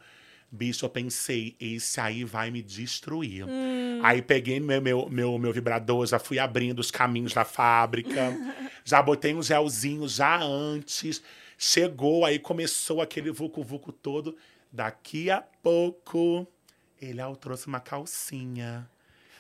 Bicho, 0.50 0.86
eu 0.86 0.90
pensei, 0.90 1.58
esse 1.60 2.00
aí 2.00 2.24
vai 2.24 2.52
me 2.52 2.62
destruir. 2.62 3.44
Hum. 3.44 4.00
Aí 4.04 4.22
peguei 4.22 4.60
meu, 4.60 4.80
meu, 4.80 5.10
meu, 5.10 5.38
meu 5.40 5.52
vibrador, 5.52 6.06
já 6.06 6.20
fui 6.20 6.38
abrindo 6.38 6.80
os 6.80 6.92
caminhos 6.92 7.34
da 7.34 7.44
fábrica, 7.44 8.32
já 8.86 9.02
botei 9.02 9.34
um 9.34 9.42
gelzinho 9.42 10.08
já 10.08 10.42
antes. 10.42 11.24
Chegou, 11.58 12.24
aí 12.24 12.38
começou 12.38 13.02
aquele 13.02 13.32
vucu-vucu 13.32 13.92
todo. 13.92 14.38
Daqui 14.74 15.30
a 15.30 15.40
pouco, 15.40 16.48
ele 17.00 17.22
ah, 17.22 17.32
trouxe 17.36 17.68
uma 17.68 17.80
calcinha. 17.80 18.90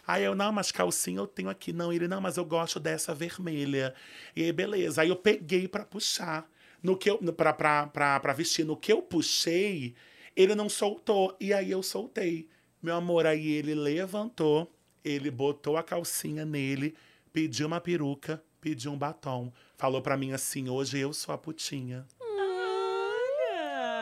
Aí 0.06 0.24
eu, 0.24 0.36
não, 0.36 0.52
mas 0.52 0.72
calcinha 0.72 1.18
eu 1.18 1.26
tenho 1.26 1.50
aqui. 1.50 1.74
Não, 1.74 1.92
ele, 1.92 2.08
não, 2.08 2.22
mas 2.22 2.38
eu 2.38 2.46
gosto 2.46 2.80
dessa 2.80 3.16
vermelha. 3.16 3.96
E 4.36 4.44
aí, 4.44 4.52
beleza. 4.52 5.02
Aí 5.02 5.10
eu 5.10 5.16
peguei 5.16 5.68
para 5.68 5.86
puxar. 5.86 6.48
No 6.84 6.96
que 6.96 7.10
eu, 7.10 7.18
pra, 7.34 7.52
pra, 7.52 7.88
pra, 7.88 8.20
pra 8.20 8.34
vestir. 8.34 8.64
No 8.64 8.78
que 8.78 8.94
eu 8.94 9.02
puxei, 9.02 9.96
ele 10.36 10.54
não 10.54 10.70
soltou. 10.70 11.36
E 11.40 11.52
aí 11.52 11.72
eu 11.72 11.82
soltei. 11.82 12.48
Meu 12.80 12.94
amor, 12.94 13.26
aí 13.26 13.54
ele 13.54 13.74
levantou, 13.74 14.72
ele 15.04 15.32
botou 15.32 15.78
a 15.78 15.84
calcinha 15.84 16.46
nele, 16.46 16.94
pediu 17.32 17.66
uma 17.66 17.82
peruca, 17.82 18.44
pediu 18.62 18.92
um 18.92 18.98
batom. 19.00 19.52
Falou 19.78 20.00
para 20.00 20.16
mim 20.16 20.32
assim: 20.32 20.70
hoje 20.70 21.00
eu 21.00 21.12
sou 21.12 21.34
a 21.34 21.40
putinha. 21.40 22.06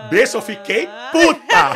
Deixa, 0.09 0.37
eu 0.37 0.41
fiquei 0.41 0.87
puta! 1.11 1.73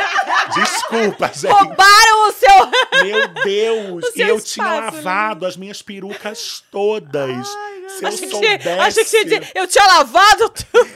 Desculpa, 0.53 1.31
gente. 1.33 1.51
Roubaram 1.51 2.27
o 2.27 2.31
seu. 2.31 3.03
Meu 3.03 3.27
Deus! 3.43 4.05
e 4.15 4.21
eu 4.21 4.39
tinha 4.39 4.65
lavado 4.65 5.45
as 5.45 5.57
minhas 5.57 5.81
perucas 5.81 6.63
todas. 6.71 7.55
Ai, 7.55 7.89
Se 7.89 8.03
eu 8.03 8.07
achei 8.07 8.29
soubesse. 8.29 8.63
Que, 8.63 8.69
achei 8.69 9.03
que 9.03 9.09
você 9.09 9.51
eu 9.55 9.67
tinha 9.67 9.85
lavado 9.85 10.49
tudo. 10.49 10.87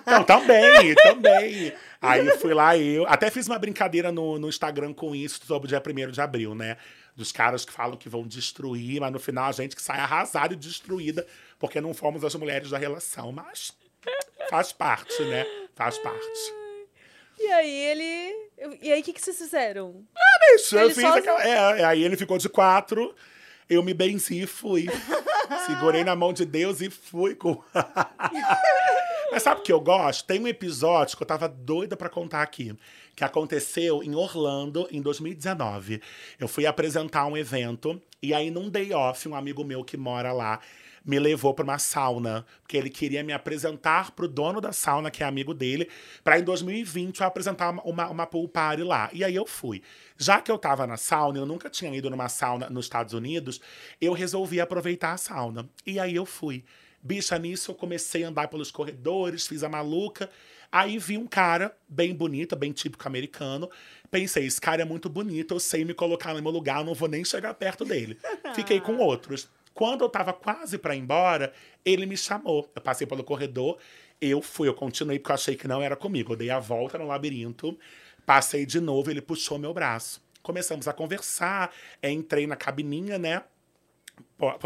Então, 0.00 0.24
também, 0.24 0.94
também. 0.94 1.72
Aí 2.00 2.30
fui 2.38 2.52
lá 2.52 2.76
eu. 2.76 3.06
Até 3.06 3.30
fiz 3.30 3.46
uma 3.46 3.58
brincadeira 3.58 4.12
no, 4.12 4.38
no 4.38 4.48
Instagram 4.48 4.92
com 4.92 5.14
isso 5.14 5.40
sobre 5.46 5.66
o 5.66 5.68
dia 5.68 5.82
1 5.84 6.10
de 6.10 6.20
abril, 6.20 6.54
né? 6.54 6.76
Dos 7.16 7.30
caras 7.30 7.64
que 7.64 7.72
falam 7.72 7.96
que 7.96 8.08
vão 8.08 8.26
destruir, 8.26 9.00
mas 9.00 9.12
no 9.12 9.20
final 9.20 9.46
a 9.46 9.52
gente 9.52 9.76
que 9.76 9.82
sai 9.82 10.00
arrasada 10.00 10.52
e 10.52 10.56
destruída, 10.56 11.26
porque 11.58 11.80
não 11.80 11.94
fomos 11.94 12.24
as 12.24 12.34
mulheres 12.34 12.70
da 12.70 12.78
relação. 12.78 13.32
Mas 13.32 13.72
faz 14.50 14.72
parte, 14.72 15.22
né? 15.22 15.46
Faz 15.74 15.96
parte. 15.98 16.63
E 17.38 17.46
aí 17.46 17.70
ele. 17.70 18.78
E 18.80 18.92
aí 18.92 19.00
o 19.00 19.04
que, 19.04 19.12
que 19.12 19.20
vocês 19.20 19.36
fizeram? 19.36 20.04
Ah, 20.16 20.52
bicho, 20.52 20.76
eu 20.76 20.90
fiz 20.90 21.04
aquela... 21.04 21.42
é, 21.44 21.84
aí 21.84 22.02
ele 22.02 22.16
ficou 22.16 22.38
de 22.38 22.48
quatro. 22.48 23.14
Eu 23.68 23.82
me 23.82 23.94
benzi 23.94 24.42
e 24.42 24.46
fui. 24.46 24.86
Segurei 25.66 26.04
na 26.04 26.14
mão 26.14 26.32
de 26.32 26.44
Deus 26.44 26.80
e 26.80 26.90
fui 26.90 27.34
com. 27.34 27.62
Mas 29.32 29.42
sabe 29.42 29.60
o 29.60 29.64
que 29.64 29.72
eu 29.72 29.80
gosto? 29.80 30.26
Tem 30.26 30.40
um 30.40 30.46
episódio 30.46 31.16
que 31.16 31.22
eu 31.22 31.26
tava 31.26 31.48
doida 31.48 31.96
para 31.96 32.08
contar 32.08 32.42
aqui, 32.42 32.76
que 33.16 33.24
aconteceu 33.24 34.02
em 34.02 34.14
Orlando 34.14 34.86
em 34.92 35.02
2019. 35.02 36.00
Eu 36.38 36.46
fui 36.46 36.66
apresentar 36.66 37.26
um 37.26 37.36
evento 37.36 38.00
e 38.22 38.32
aí 38.32 38.50
num 38.50 38.68
day 38.68 38.92
off, 38.92 39.28
um 39.28 39.34
amigo 39.34 39.64
meu 39.64 39.82
que 39.82 39.96
mora 39.96 40.32
lá, 40.32 40.60
me 41.04 41.18
levou 41.18 41.52
para 41.52 41.64
uma 41.64 41.78
sauna, 41.78 42.46
porque 42.62 42.76
ele 42.76 42.88
queria 42.88 43.22
me 43.22 43.32
apresentar 43.32 44.12
para 44.12 44.24
o 44.24 44.28
dono 44.28 44.60
da 44.60 44.72
sauna, 44.72 45.10
que 45.10 45.22
é 45.22 45.26
amigo 45.26 45.52
dele, 45.52 45.88
para 46.22 46.38
em 46.38 46.42
2020 46.42 47.20
eu 47.20 47.26
apresentar 47.26 47.70
uma, 47.84 48.08
uma 48.08 48.26
pool 48.26 48.48
party 48.48 48.82
lá. 48.82 49.10
E 49.12 49.22
aí 49.22 49.34
eu 49.34 49.46
fui. 49.46 49.82
Já 50.16 50.40
que 50.40 50.50
eu 50.50 50.56
estava 50.56 50.86
na 50.86 50.96
sauna, 50.96 51.38
eu 51.38 51.46
nunca 51.46 51.68
tinha 51.68 51.94
ido 51.94 52.08
numa 52.08 52.28
sauna 52.28 52.70
nos 52.70 52.86
Estados 52.86 53.12
Unidos, 53.12 53.60
eu 54.00 54.12
resolvi 54.12 54.60
aproveitar 54.60 55.12
a 55.12 55.16
sauna. 55.16 55.68
E 55.86 55.98
aí 55.98 56.14
eu 56.14 56.24
fui. 56.24 56.64
Bicha, 57.02 57.38
nisso 57.38 57.70
eu 57.70 57.74
comecei 57.74 58.24
a 58.24 58.28
andar 58.28 58.48
pelos 58.48 58.70
corredores, 58.70 59.46
fiz 59.46 59.62
a 59.62 59.68
maluca. 59.68 60.30
Aí 60.72 60.98
vi 60.98 61.18
um 61.18 61.26
cara 61.26 61.76
bem 61.86 62.14
bonito, 62.14 62.56
bem 62.56 62.72
típico 62.72 63.06
americano. 63.06 63.70
Pensei, 64.10 64.46
esse 64.46 64.60
cara 64.60 64.82
é 64.82 64.84
muito 64.84 65.08
bonito, 65.08 65.54
eu 65.54 65.60
sei 65.60 65.84
me 65.84 65.92
colocar 65.92 66.32
no 66.32 66.42
meu 66.42 66.50
lugar, 66.50 66.78
eu 66.78 66.84
não 66.84 66.94
vou 66.94 67.08
nem 67.08 67.24
chegar 67.24 67.52
perto 67.54 67.84
dele. 67.84 68.18
Fiquei 68.56 68.80
com 68.80 68.96
outros. 68.96 69.48
Quando 69.74 70.04
eu 70.04 70.08
tava 70.08 70.32
quase 70.32 70.78
para 70.78 70.94
ir 70.94 71.00
embora, 71.00 71.52
ele 71.84 72.06
me 72.06 72.16
chamou. 72.16 72.70
Eu 72.74 72.80
passei 72.80 73.06
pelo 73.06 73.24
corredor, 73.24 73.76
eu 74.20 74.40
fui, 74.40 74.68
eu 74.68 74.74
continuei 74.74 75.18
porque 75.18 75.32
eu 75.32 75.34
achei 75.34 75.56
que 75.56 75.66
não 75.66 75.82
era 75.82 75.96
comigo. 75.96 76.32
Eu 76.32 76.36
dei 76.36 76.48
a 76.48 76.60
volta 76.60 76.96
no 76.96 77.08
labirinto, 77.08 77.76
passei 78.24 78.64
de 78.64 78.80
novo, 78.80 79.10
ele 79.10 79.20
puxou 79.20 79.58
meu 79.58 79.74
braço. 79.74 80.22
Começamos 80.42 80.86
a 80.86 80.92
conversar, 80.92 81.74
é, 82.00 82.10
entrei 82.10 82.46
na 82.46 82.54
cabininha, 82.54 83.18
né? 83.18 83.42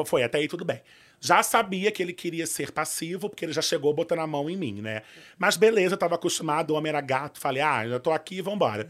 Foi, 0.04 0.22
até 0.22 0.38
aí 0.38 0.48
tudo 0.48 0.64
bem. 0.64 0.82
Já 1.20 1.42
sabia 1.42 1.90
que 1.90 2.02
ele 2.02 2.12
queria 2.12 2.46
ser 2.46 2.70
passivo, 2.70 3.30
porque 3.30 3.44
ele 3.44 3.52
já 3.52 3.62
chegou 3.62 3.92
botando 3.94 4.20
a 4.20 4.26
mão 4.26 4.48
em 4.50 4.56
mim, 4.56 4.80
né? 4.82 5.02
Mas 5.38 5.56
beleza, 5.56 5.94
eu 5.94 5.98
tava 5.98 6.16
acostumado, 6.16 6.70
o 6.70 6.74
homem 6.74 6.90
era 6.90 7.00
gato, 7.00 7.40
falei, 7.40 7.62
ah, 7.62 7.88
já 7.88 7.98
tô 7.98 8.12
aqui, 8.12 8.42
vambora. 8.42 8.88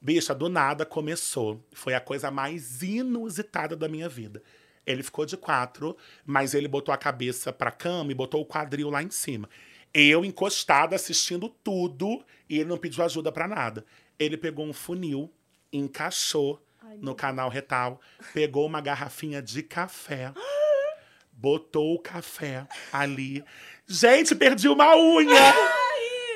Bicha, 0.00 0.34
do 0.34 0.48
nada 0.48 0.86
começou. 0.86 1.62
Foi 1.72 1.94
a 1.94 2.00
coisa 2.00 2.30
mais 2.30 2.82
inusitada 2.82 3.76
da 3.76 3.88
minha 3.88 4.08
vida. 4.08 4.42
Ele 4.90 5.02
ficou 5.02 5.26
de 5.26 5.36
quatro, 5.36 5.96
mas 6.24 6.54
ele 6.54 6.66
botou 6.68 6.94
a 6.94 6.96
cabeça 6.98 7.52
pra 7.52 7.70
cama 7.70 8.10
e 8.10 8.14
botou 8.14 8.40
o 8.40 8.46
quadril 8.46 8.88
lá 8.90 9.02
em 9.02 9.10
cima. 9.10 9.48
Eu 9.92 10.24
encostado 10.24 10.94
assistindo 10.94 11.48
tudo 11.62 12.24
e 12.48 12.58
ele 12.58 12.68
não 12.68 12.78
pediu 12.78 13.04
ajuda 13.04 13.30
pra 13.30 13.46
nada. 13.46 13.84
Ele 14.18 14.36
pegou 14.36 14.64
um 14.66 14.72
funil, 14.72 15.30
encaixou 15.72 16.62
no 17.00 17.14
canal 17.14 17.48
retal, 17.50 18.00
pegou 18.32 18.64
uma 18.66 18.80
garrafinha 18.80 19.42
de 19.42 19.62
café, 19.62 20.32
botou 21.32 21.94
o 21.94 21.98
café 21.98 22.66
ali. 22.92 23.44
Gente, 23.86 24.34
perdi 24.34 24.68
uma 24.68 24.96
unha! 24.96 25.54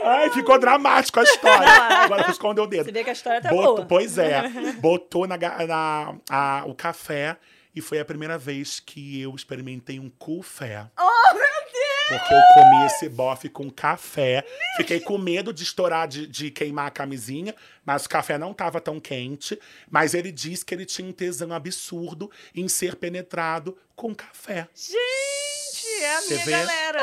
Ai, 0.04 0.30
ficou 0.30 0.58
dramático 0.58 1.20
a 1.20 1.22
história. 1.22 1.68
Agora 1.68 2.22
vou 2.24 2.32
esconder 2.32 2.60
o 2.60 2.66
dedo. 2.66 2.84
Você 2.86 2.92
vê 2.92 3.04
que 3.04 3.10
a 3.10 3.12
história 3.12 3.40
tá 3.40 3.50
Botou- 3.50 3.76
boa. 3.76 3.86
Pois 3.86 4.18
é. 4.18 4.42
Botou 4.80 5.26
na, 5.28 5.36
na- 5.38 6.16
a- 6.28 6.64
o 6.66 6.74
café 6.74 7.36
e 7.74 7.80
foi 7.80 7.98
a 8.00 8.04
primeira 8.04 8.36
vez 8.38 8.80
que 8.80 9.20
eu 9.20 9.34
experimentei 9.34 9.98
um 9.98 10.08
cufé. 10.10 10.86
Oh, 10.98 11.34
meu 11.34 11.42
Deus! 11.42 11.82
Porque 12.08 12.34
eu 12.34 12.40
comi 12.54 12.86
esse 12.86 13.08
bofe 13.08 13.48
com 13.48 13.70
café. 13.70 14.44
Fiquei 14.76 15.00
com 15.00 15.16
medo 15.16 15.52
de 15.52 15.62
estourar, 15.62 16.06
de, 16.06 16.26
de 16.26 16.50
queimar 16.50 16.86
a 16.88 16.90
camisinha, 16.90 17.54
mas 17.84 18.04
o 18.04 18.08
café 18.08 18.36
não 18.36 18.50
estava 18.50 18.80
tão 18.80 19.00
quente. 19.00 19.58
Mas 19.90 20.12
ele 20.12 20.30
disse 20.30 20.64
que 20.64 20.74
ele 20.74 20.84
tinha 20.84 21.08
um 21.08 21.12
tesão 21.12 21.52
absurdo 21.52 22.30
em 22.54 22.68
ser 22.68 22.96
penetrado 22.96 23.78
com 23.96 24.14
café. 24.14 24.68
Gente, 24.74 26.02
é 26.02 26.16
a 26.16 26.20
Você 26.20 26.34
minha 26.34 26.44
vê? 26.44 26.50
galera. 26.50 27.00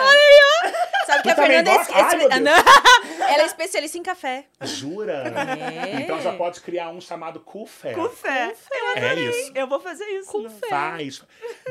Sabe 1.09 1.23
que 1.23 1.29
Tu 1.29 1.31
a 1.31 1.35
Fernanda 1.35 1.71
é, 1.71 1.77
gosta? 1.77 1.93
Ai, 1.95 2.17
meu 2.17 2.29
Deus. 2.29 2.41
não. 2.41 2.53
Ela 3.29 3.43
é 3.43 3.45
especialista 3.45 3.97
em 3.97 4.03
café. 4.03 4.45
Jura? 4.61 5.23
É. 5.91 6.01
Então 6.01 6.21
já 6.21 6.33
pode 6.33 6.61
criar 6.61 6.89
um 6.89 7.01
chamado 7.01 7.39
cufé. 7.39 7.93
Com 7.93 8.09
fé. 8.09 8.53
Eu 8.71 8.87
É 9.01 9.05
adorei. 9.11 9.29
isso. 9.29 9.51
Eu 9.55 9.67
vou 9.67 9.79
fazer 9.79 10.05
isso. 10.05 10.31
Com 10.31 10.41
não. 10.43 10.49
fé. 10.49 10.67
Faz. 10.69 11.21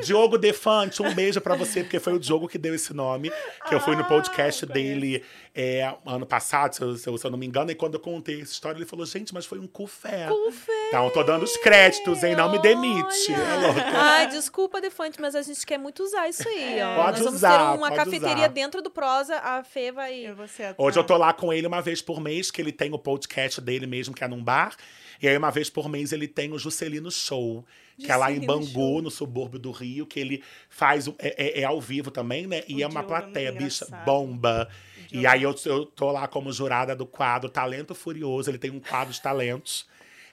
Diogo 0.03 0.37
Defante, 0.37 1.01
um 1.01 1.13
beijo 1.13 1.39
pra 1.41 1.55
você, 1.55 1.83
porque 1.83 1.99
foi 1.99 2.13
o 2.13 2.19
Diogo 2.19 2.47
que 2.47 2.57
deu 2.57 2.73
esse 2.75 2.93
nome. 2.93 3.31
Que 3.67 3.75
eu 3.75 3.79
fui 3.79 3.95
no 3.95 4.01
Ah, 4.03 4.05
podcast 4.07 4.65
dele 4.65 5.23
é, 5.55 5.93
ano 6.05 6.25
passado, 6.25 6.73
se 6.75 6.81
eu, 6.81 6.97
se 7.17 7.25
eu- 7.25 7.29
não 7.31 7.37
me 7.37 7.45
engano. 7.45 7.69
E 7.71 7.75
quando 7.75 7.95
eu 7.95 7.99
contei 7.99 8.41
essa 8.41 8.51
história, 8.51 8.77
ele 8.77 8.85
falou: 8.85 9.05
gente, 9.05 9.33
mas 9.33 9.45
foi 9.45 9.59
um 9.59 9.67
cufé. 9.67 10.27
Cufé. 10.27 10.71
Então, 10.87 11.05
eu 11.05 11.11
tô 11.11 11.23
dando 11.23 11.43
os 11.43 11.55
créditos, 11.57 12.23
hein? 12.23 12.35
Não 12.35 12.49
me 12.51 12.59
demite. 12.59 13.33
É 13.33 13.55
louco. 13.65 13.79
Ai, 13.93 14.27
desculpa, 14.27 14.79
Defante, 14.81 15.19
mas 15.21 15.35
a 15.35 15.41
gente 15.41 15.65
quer 15.65 15.77
muito 15.77 16.03
usar 16.03 16.27
isso 16.29 16.47
aí, 16.47 16.81
ó. 16.81 16.95
Pode 16.95 17.11
Nós 17.11 17.19
vamos 17.19 17.33
usar, 17.35 17.57
ter 17.57 17.77
uma 17.77 17.87
pode 17.89 17.95
cafeteria 17.95 18.35
usar. 18.35 18.47
dentro 18.47 18.81
do 18.81 18.89
Prosa, 18.89 19.28
a 19.35 19.63
Fê 19.63 19.91
vai... 19.91 20.15
Eu 20.27 20.35
vou 20.35 20.47
ser 20.47 20.73
Hoje 20.77 20.97
eu 20.99 21.03
tô 21.03 21.17
lá 21.17 21.31
com 21.33 21.51
ele 21.53 21.67
uma 21.67 21.81
vez 21.81 22.01
por 22.01 22.19
mês, 22.19 22.51
que 22.51 22.61
ele 22.61 22.71
tem 22.71 22.93
o 22.93 22.99
podcast 22.99 23.59
dele 23.61 23.85
mesmo, 23.87 24.13
que 24.13 24.23
é 24.23 24.27
num 24.27 24.43
bar. 24.43 24.75
E 25.21 25.27
aí, 25.27 25.37
uma 25.37 25.51
vez 25.51 25.69
por 25.69 25.89
mês, 25.89 26.13
ele 26.13 26.27
tem 26.27 26.53
o 26.53 26.57
Juscelino 26.57 27.11
Show, 27.11 27.65
que 27.97 28.09
é 28.09 28.15
lá 28.15 28.31
em 28.31 28.35
Juscelino 28.35 28.53
Bangu, 28.59 28.71
Show. 28.71 29.01
no 29.01 29.11
subúrbio 29.11 29.59
do 29.59 29.71
Rio, 29.71 30.05
que 30.05 30.17
ele 30.19 30.41
faz. 30.69 31.07
É, 31.19 31.59
é- 31.59 31.61
é 31.61 31.63
ao 31.65 31.81
vivo 31.81 32.09
também, 32.09 32.47
né? 32.47 32.63
E 32.67 32.75
O 32.75 32.81
é 32.83 32.87
uma 32.87 33.01
Diogo 33.01 33.15
é 33.15 33.21
plateia, 33.21 33.51
bicha, 33.51 33.83
engraçado. 33.85 34.05
bomba. 34.05 34.69
E 35.11 35.25
aí 35.27 35.43
eu, 35.43 35.53
eu 35.65 35.85
tô 35.87 36.11
lá 36.11 36.27
como 36.27 36.51
jurada 36.53 36.95
do 36.95 37.05
quadro 37.05 37.49
Talento 37.49 37.93
Furioso. 37.95 38.49
Ele 38.49 38.57
tem 38.59 38.71
um 38.71 38.79
quadro 38.79 39.13
de 39.13 39.21
talentos. 39.21 39.88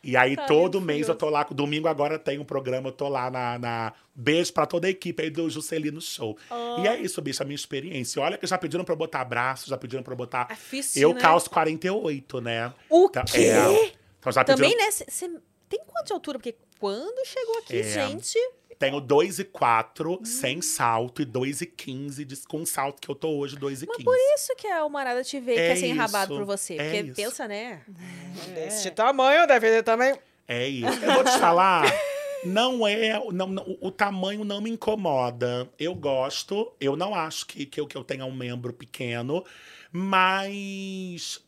E 0.07 0.17
aí, 0.17 0.37
Talento 0.37 0.49
todo 0.49 0.81
mês 0.81 1.09
eu 1.09 1.15
tô 1.17 1.29
lá. 1.29 1.43
Domingo 1.51 1.89
agora 1.89 2.17
tem 2.19 2.39
um 2.39 2.45
programa, 2.45 2.89
eu 2.89 2.93
tô 2.93 3.09
lá 3.09 3.29
na. 3.31 3.59
na... 3.59 3.93
Beijo 4.15 4.53
pra 4.53 4.65
toda 4.65 4.87
a 4.87 4.91
equipe 4.91 5.21
aí 5.23 5.29
do 5.31 5.51
Juscelino 5.51 6.01
Show. 6.01 6.39
E 6.83 6.87
é 6.87 6.99
isso, 7.01 7.21
bicho, 7.21 7.43
a 7.43 7.45
minha 7.47 7.57
experiência. 7.57 8.23
Olha 8.23 8.39
que 8.39 8.47
já 8.47 8.57
pediram 8.57 8.85
pra 8.85 8.93
eu 8.93 8.97
botar 8.97 9.21
abraço, 9.21 9.69
já 9.69 9.77
pediram 9.77 10.03
pra 10.03 10.13
eu 10.13 10.17
botar. 10.17 10.47
É 10.51 10.55
difícil, 10.55 11.03
Eu 11.03 11.13
né? 11.13 11.21
calço 11.21 11.51
48, 11.51 12.41
né? 12.41 12.73
O 12.89 13.07
Então, 13.07 13.25
quê? 13.25 13.39
é. 13.41 13.93
Então 14.21 14.31
já 14.33 14.45
pediram. 14.45 14.71
Também, 14.71 14.77
né? 14.87 15.41
Tem 15.69 15.81
quanto 15.85 16.07
de 16.07 16.13
altura? 16.13 16.39
Porque 16.39 16.55
quando 16.79 17.27
chegou 17.27 17.59
aqui, 17.59 17.81
É. 17.81 17.83
gente... 17.83 18.39
Tenho 18.79 19.01
2 19.01 19.39
e 19.39 19.45
4 19.45 20.15
Hum. 20.21 20.25
sem 20.25 20.61
salto 20.61 21.23
e 21.23 21.25
2 21.25 21.63
e 21.63 21.67
15 21.67 22.25
de- 22.25 22.37
com 22.47 22.65
salto 22.67 23.01
que 23.01 23.09
eu 23.11 23.15
tô 23.15 23.31
hoje, 23.39 23.57
2 23.57 23.83
e 23.83 23.87
15. 23.87 24.05
Por 24.05 24.17
isso 24.35 24.55
que 24.57 24.67
a 24.67 24.81
Almarada 24.81 25.25
te 25.25 25.41
vê 25.41 25.55
e 25.55 25.59
É 25.59 25.69
quer 25.69 25.77
ser 25.77 25.87
enrabado 25.87 26.35
isso, 26.35 26.39
por 26.41 26.45
você. 26.47 26.75
é 26.75 26.85
Porque 26.85 27.01
isso. 27.11 27.15
pensa, 27.15 27.49
né? 27.49 27.83
Desse 28.55 28.91
tamanho, 28.91 29.47
deve 29.47 29.69
ter 29.71 29.83
também. 29.83 30.15
É 30.47 30.69
isso. 30.69 31.05
Eu 31.05 31.15
vou 31.15 31.25
te 31.25 31.39
falar, 31.39 31.85
não 32.45 32.87
é. 32.87 33.19
Não, 33.33 33.47
não- 33.49 33.77
o, 33.81 33.91
tamanho 33.91 34.45
não 34.45 34.61
me 34.61 34.71
incomoda. 34.71 35.69
Eu 35.79 35.95
gosto, 35.95 36.71
eu 36.81 36.95
não 36.97 37.15
acho 37.15 37.47
que, 37.47 37.65
que, 37.67 37.81
eu, 37.81 37.87
que 37.87 37.97
eu 37.97 38.05
tenha 38.05 38.25
um 38.27 38.33
membro 38.35 38.73
pequeno, 38.73 39.43
mas. 39.91 41.45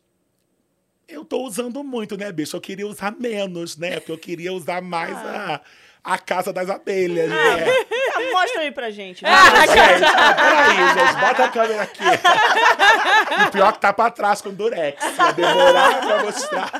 Eu 1.07 1.25
tô 1.25 1.41
usando 1.43 1.83
muito, 1.83 2.15
né, 2.15 2.31
bicho? 2.31 2.55
Eu 2.55 2.61
queria 2.61 2.85
usar 2.85 3.11
menos, 3.19 3.77
né? 3.77 3.95
Porque 3.99 4.11
eu 4.11 4.17
queria 4.17 4.53
usar 4.53 4.79
mais 4.81 5.15
a, 5.17 5.59
a 6.03 6.17
casa 6.17 6.51
das 6.53 6.69
abelhas, 6.69 7.29
né? 7.29 7.35
Ah, 8.15 8.31
mostra 8.31 8.61
aí 8.61 8.71
pra 8.71 8.89
gente. 8.89 9.21
vai. 9.21 9.31
Ah, 9.31 9.65
gente, 9.65 10.03
ah, 10.05 10.33
peraí, 10.33 10.87
gente, 10.93 11.19
bota 11.19 11.43
a 11.43 11.49
câmera 11.49 11.81
aqui. 11.83 12.03
o 13.47 13.51
pior 13.51 13.73
que 13.73 13.79
tá 13.79 13.93
pra 13.93 14.09
trás 14.11 14.41
com 14.41 14.53
durex. 14.53 15.03
Vai 15.15 15.33
demorar 15.33 16.01
pra 16.01 16.23
mostrar. 16.23 16.71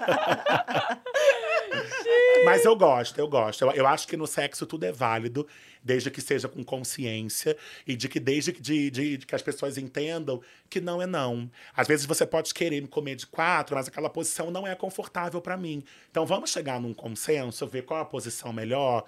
Mas 2.49 2.65
eu 2.65 2.75
gosto, 2.75 3.17
eu 3.19 3.27
gosto. 3.27 3.63
Eu, 3.63 3.71
eu 3.71 3.87
acho 3.87 4.07
que 4.07 4.17
no 4.17 4.25
sexo 4.27 4.65
tudo 4.65 4.83
é 4.85 4.91
válido, 4.91 5.47
desde 5.83 6.09
que 6.11 6.21
seja 6.21 6.47
com 6.47 6.63
consciência 6.63 7.55
e 7.87 7.95
de 7.95 8.07
que 8.09 8.19
desde 8.19 8.51
que, 8.51 8.61
de, 8.61 8.89
de- 8.91 9.17
de 9.17 9.25
que 9.25 9.35
as 9.35 9.41
pessoas 9.41 9.77
entendam 9.77 10.41
que 10.69 10.81
não 10.81 11.01
é 11.01 11.05
não. 11.05 11.49
Às 11.75 11.87
vezes 11.87 12.05
você 12.05 12.25
pode 12.25 12.53
querer 12.53 12.81
me 12.81 12.87
comer 12.87 13.15
de 13.15 13.25
quatro, 13.27 13.75
mas 13.75 13.87
aquela 13.87 14.09
posição 14.09 14.51
não 14.51 14.67
é 14.67 14.75
confortável 14.75 15.41
pra 15.41 15.55
mim. 15.57 15.83
Então 16.11 16.25
vamos 16.25 16.49
chegar 16.51 16.79
num 16.79 16.93
consenso, 16.93 17.65
ver 17.67 17.83
qual 17.83 18.01
a 18.01 18.05
posição 18.05 18.51
melhor. 18.51 19.05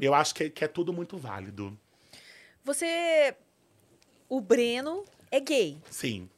Eu 0.00 0.14
acho 0.14 0.34
que, 0.34 0.48
que 0.50 0.64
é 0.64 0.68
tudo 0.68 0.92
muito 0.92 1.16
válido. 1.16 1.78
Você... 2.64 3.34
O 4.28 4.40
Breno 4.40 5.04
é 5.30 5.38
gay. 5.38 5.78
Sim. 5.90 6.28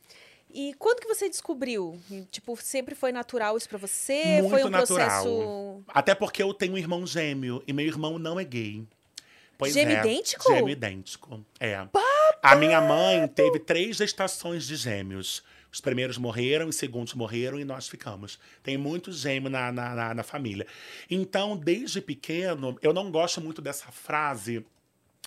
E 0.58 0.72
quando 0.78 1.00
que 1.00 1.06
você 1.06 1.28
descobriu? 1.28 2.00
Tipo, 2.30 2.56
sempre 2.56 2.94
foi 2.94 3.12
natural 3.12 3.58
isso 3.58 3.68
pra 3.68 3.76
você? 3.76 4.38
Muito 4.40 4.48
foi 4.48 4.64
um 4.64 4.70
natural. 4.70 5.06
processo... 5.22 5.82
Até 5.88 6.14
porque 6.14 6.42
eu 6.42 6.54
tenho 6.54 6.72
um 6.72 6.78
irmão 6.78 7.06
gêmeo 7.06 7.62
e 7.66 7.72
meu 7.74 7.84
irmão 7.86 8.18
não 8.18 8.40
é 8.40 8.44
gay. 8.44 8.82
Pois 9.58 9.74
Gêmeo 9.74 9.96
é. 9.96 10.00
idêntico? 10.00 10.50
Gêmeo 10.50 10.70
idêntico. 10.70 11.44
É. 11.60 11.86
A 12.42 12.56
minha 12.56 12.80
mãe 12.80 13.26
teve 13.28 13.58
três 13.58 13.96
gestações 13.98 14.66
de 14.66 14.76
gêmeos. 14.76 15.42
Os 15.70 15.80
primeiros 15.80 16.16
morreram, 16.16 16.68
os 16.68 16.76
segundos 16.76 17.12
morreram 17.12 17.60
e 17.60 17.64
nós 17.64 17.86
ficamos. 17.86 18.38
Tem 18.62 18.78
muito 18.78 19.12
gêmeo 19.12 19.50
na, 19.50 19.70
na, 19.70 19.94
na- 19.94 20.14
na 20.14 20.22
família. 20.22 20.66
Então, 21.10 21.54
desde 21.54 22.00
pequeno, 22.00 22.78
eu 22.80 22.94
não 22.94 23.10
gosto 23.10 23.42
muito 23.42 23.60
dessa 23.60 23.90
frase 23.92 24.64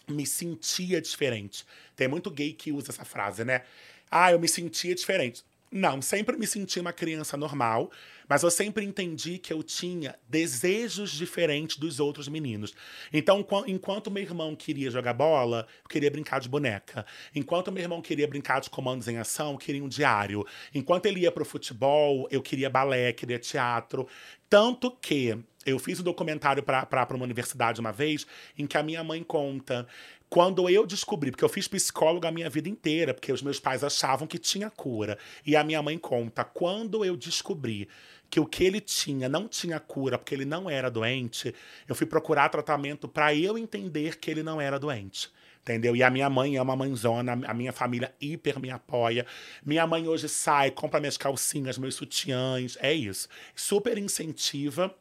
me 0.08 0.26
sentia 0.26 1.00
diferente. 1.00 1.63
Tem 1.96 2.08
muito 2.08 2.32
gay 2.32 2.52
que 2.54 2.72
usa 2.72 2.89
essa 2.92 3.06
frase, 3.06 3.46
né? 3.46 3.62
Ah, 4.10 4.32
eu 4.32 4.39
me 4.39 4.48
sentia 4.48 4.95
diferente. 4.95 5.43
Não, 5.72 6.02
sempre 6.02 6.36
me 6.36 6.48
senti 6.48 6.80
uma 6.80 6.91
criança 6.91 7.38
normal, 7.38 7.91
mas 8.28 8.41
eu 8.41 8.50
sempre 8.50 8.84
entendi 8.84 9.38
que 9.38 9.54
eu 9.54 9.62
tinha 9.62 10.15
desejos 10.28 11.12
diferentes 11.12 11.78
dos 11.78 12.00
outros 12.00 12.28
meninos. 12.28 12.74
Então, 13.13 13.39
enqu- 13.39 13.65
enquanto 13.67 14.10
meu 14.10 14.24
irmão 14.24 14.56
queria 14.56 14.89
jogar 14.89 15.13
bola, 15.13 15.67
eu 15.84 15.89
queria 15.89 16.10
brincar 16.10 16.39
de 16.39 16.50
boneca. 16.50 17.06
Enquanto 17.36 17.72
meu 17.72 17.84
irmão 17.84 18.02
queria 18.02 18.28
brincar 18.28 18.62
de 18.62 18.69
comandos 18.72 19.08
em 19.08 19.17
ação, 19.17 19.52
eu 19.52 19.58
queria 19.60 19.84
um 19.84 19.88
diário. 19.88 20.43
Enquanto 20.74 21.06
ele 21.06 21.19
ia 21.19 21.32
pro 21.32 21.45
futebol, 21.45 22.28
eu 22.32 22.41
queria 22.41 22.69
balé, 22.69 23.13
queria 23.13 23.38
teatro. 23.38 24.08
Tanto 24.50 24.89
que 24.89 25.38
eu 25.65 25.78
fiz 25.78 26.00
um 26.00 26.04
documentário 26.04 26.63
para 26.63 27.15
uma 27.15 27.26
universidade 27.26 27.80
uma 27.80 27.91
vez, 27.91 28.26
em 28.58 28.65
que 28.65 28.78
a 28.78 28.82
minha 28.82 29.04
mãe 29.04 29.24
conta. 29.24 29.88
Quando 30.30 30.70
eu 30.70 30.86
descobri, 30.86 31.32
porque 31.32 31.44
eu 31.44 31.50
fiz 31.50 31.68
psicólogo 31.68 32.28
a 32.28 32.32
minha 32.32 32.50
vida 32.50 32.70
inteira, 32.70 33.15
porque 33.15 33.32
os 33.32 33.42
meus 33.42 33.60
pais 33.60 33.84
achavam 33.84 34.28
que 34.28 34.38
tinha 34.38 34.70
cura. 34.70 35.18
E 35.44 35.56
a 35.56 35.63
minha 35.63 35.82
mãe 35.82 35.98
conta, 35.98 36.44
quando 36.44 37.04
eu 37.04 37.18
descobri 37.18 37.89
que 38.30 38.39
o 38.39 38.46
que 38.46 38.63
ele 38.63 38.80
tinha 38.80 39.28
não 39.28 39.48
tinha 39.48 39.80
cura, 39.80 40.20
porque 40.20 40.36
ele 40.36 40.46
não 40.46 40.70
era 40.70 40.92
doente, 40.92 41.54
eu 41.88 41.96
fui 41.96 42.06
procurar 42.06 42.50
tratamento 42.50 43.08
para 43.08 43.34
eu 43.34 43.58
entender 43.58 44.20
que 44.20 44.30
ele 44.30 44.44
não 44.44 44.62
era 44.62 44.78
doente. 44.78 45.32
Entendeu? 45.62 45.96
E 45.96 46.04
a 46.04 46.10
minha 46.10 46.30
mãe 46.30 46.56
é 46.56 46.62
uma 46.62 46.76
mãezona, 46.76 47.34
a 47.48 47.54
minha 47.54 47.74
família 47.74 48.13
hiper 48.22 48.60
me 48.60 48.70
apoia. 48.70 49.26
Minha 49.65 49.86
mãe 49.86 50.08
hoje 50.08 50.30
sai, 50.30 50.72
compra 50.72 51.00
minhas 51.00 51.18
calcinhas, 51.18 51.78
meus 51.78 51.96
sutiãs, 51.96 52.78
é 52.80 52.94
isso. 52.94 53.28
Super 53.56 53.98
incentiva. 53.98 54.96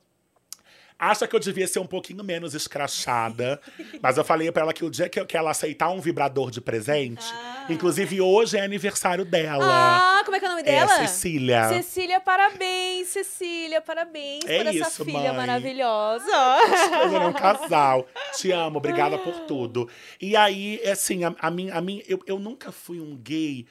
Acha 0.98 1.28
que 1.28 1.36
eu 1.36 1.40
devia 1.40 1.66
ser 1.68 1.78
um 1.78 1.86
pouquinho 1.86 2.24
menos 2.24 2.54
escrachada. 2.54 3.60
mas 4.02 4.16
eu 4.16 4.24
falei 4.24 4.50
pra 4.50 4.62
ela 4.62 4.72
que 4.72 4.84
o 4.84 4.90
dia 4.90 5.08
que, 5.08 5.24
que 5.24 5.36
ela 5.36 5.50
aceitar 5.50 5.90
um 5.90 6.00
vibrador 6.00 6.50
de 6.50 6.60
presente, 6.60 7.24
inclusive 7.68 8.20
hoje 8.20 8.56
é 8.56 8.62
aniversário 8.62 9.24
dela. 9.24 9.64
Ah, 9.64 10.22
como 10.24 10.36
é 10.36 10.40
que 10.40 10.44
é 10.46 10.48
o 10.48 10.50
nome 10.52 10.62
dela? 10.64 10.92
É 10.94 11.06
Cecília. 11.06 11.68
Cecília, 11.68 12.20
parabéns, 12.20 13.08
Cecília, 13.08 13.80
parabéns 13.80 14.44
É 14.46 14.58
por 14.58 14.66
essa 14.66 14.88
isso, 14.88 15.04
filha 15.04 15.32
mãe. 15.32 15.36
maravilhosa. 15.36 16.58
Escolheram 16.64 17.28
um 17.28 17.32
casal. 17.32 18.06
Te 18.36 18.50
amo, 18.50 18.78
obrigada 18.78 19.18
por 19.18 19.40
tudo. 19.40 19.88
E 20.20 20.34
aí, 20.36 20.80
assim, 20.90 21.24
a, 21.24 21.34
a 21.38 21.50
mim, 21.50 21.70
a 21.70 21.80
mim 21.80 22.02
eu, 22.08 22.20
eu 22.26 22.38
nunca 22.38 22.72
fui 22.72 23.00
um 23.00 23.16
gay. 23.16 23.66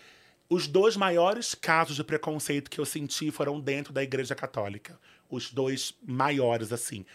Os 0.49 0.65
dois 0.65 0.95
maiores 0.95 1.53
casos 1.53 1.97
de 1.97 2.03
preconceito 2.05 2.69
que 2.71 2.79
eu 2.79 2.85
senti 2.85 3.31
foram 3.31 3.59
dentro 3.59 3.91
da 3.91 4.01
Igreja 4.01 4.33
Católica. 4.33 4.97
Os 5.29 5.51
dois 5.51 5.93
maiores, 6.05 6.71
assim. 6.71 7.05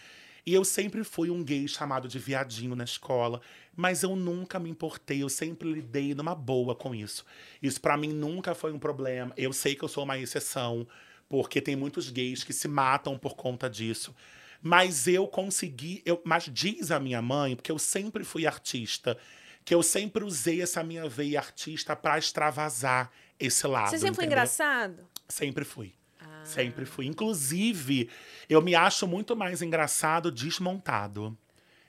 E 0.45 0.53
eu 0.53 0.65
sempre 0.65 1.03
fui 1.03 1.29
um 1.29 1.41
gay 1.41 1.67
chamado 1.67 2.07
de 2.07 2.19
viadinho 2.19 2.75
na 2.75 2.83
escola, 2.83 3.39
mas 3.75 4.03
eu 4.03 4.13
nunca 4.15 4.59
me 4.59 4.69
importei, 4.69 5.23
eu 5.23 5.29
sempre 5.29 5.71
lidei 5.71 6.13
numa 6.13 6.35
boa 6.35 6.75
com 6.75 6.93
isso. 6.93 7.25
Isso 7.61 7.79
pra 7.79 7.95
mim 7.95 8.09
nunca 8.09 8.53
foi 8.53 8.73
um 8.73 8.79
problema. 8.79 9.33
Eu 9.37 9.53
sei 9.53 9.73
que 9.73 9.83
eu 9.83 9.87
sou 9.87 10.03
uma 10.03 10.17
exceção, 10.17 10.85
porque 11.29 11.61
tem 11.61 11.77
muitos 11.77 12.09
gays 12.09 12.43
que 12.43 12.51
se 12.51 12.67
matam 12.67 13.17
por 13.17 13.35
conta 13.35 13.69
disso. 13.69 14.13
Mas 14.61 15.07
eu 15.07 15.27
consegui, 15.27 16.01
eu, 16.05 16.21
mas 16.25 16.49
diz 16.51 16.91
a 16.91 16.99
minha 16.99 17.21
mãe, 17.21 17.55
porque 17.55 17.71
eu 17.71 17.79
sempre 17.79 18.25
fui 18.25 18.45
artista, 18.45 19.17
que 19.63 19.73
eu 19.73 19.81
sempre 19.81 20.25
usei 20.25 20.61
essa 20.61 20.83
minha 20.83 21.07
veia 21.07 21.39
artista 21.39 21.95
pra 21.95 22.17
extravasar 22.17 23.11
esse 23.39 23.65
lado. 23.65 23.89
Você 23.89 23.97
sempre 23.97 24.15
foi 24.15 24.25
entendeu? 24.25 24.37
engraçado? 24.39 25.07
Sempre 25.27 25.63
fui. 25.63 25.93
Sempre 26.43 26.85
fui. 26.85 27.05
Inclusive, 27.05 28.09
eu 28.49 28.61
me 28.61 28.75
acho 28.75 29.07
muito 29.07 29.35
mais 29.35 29.61
engraçado 29.61 30.31
desmontado. 30.31 31.37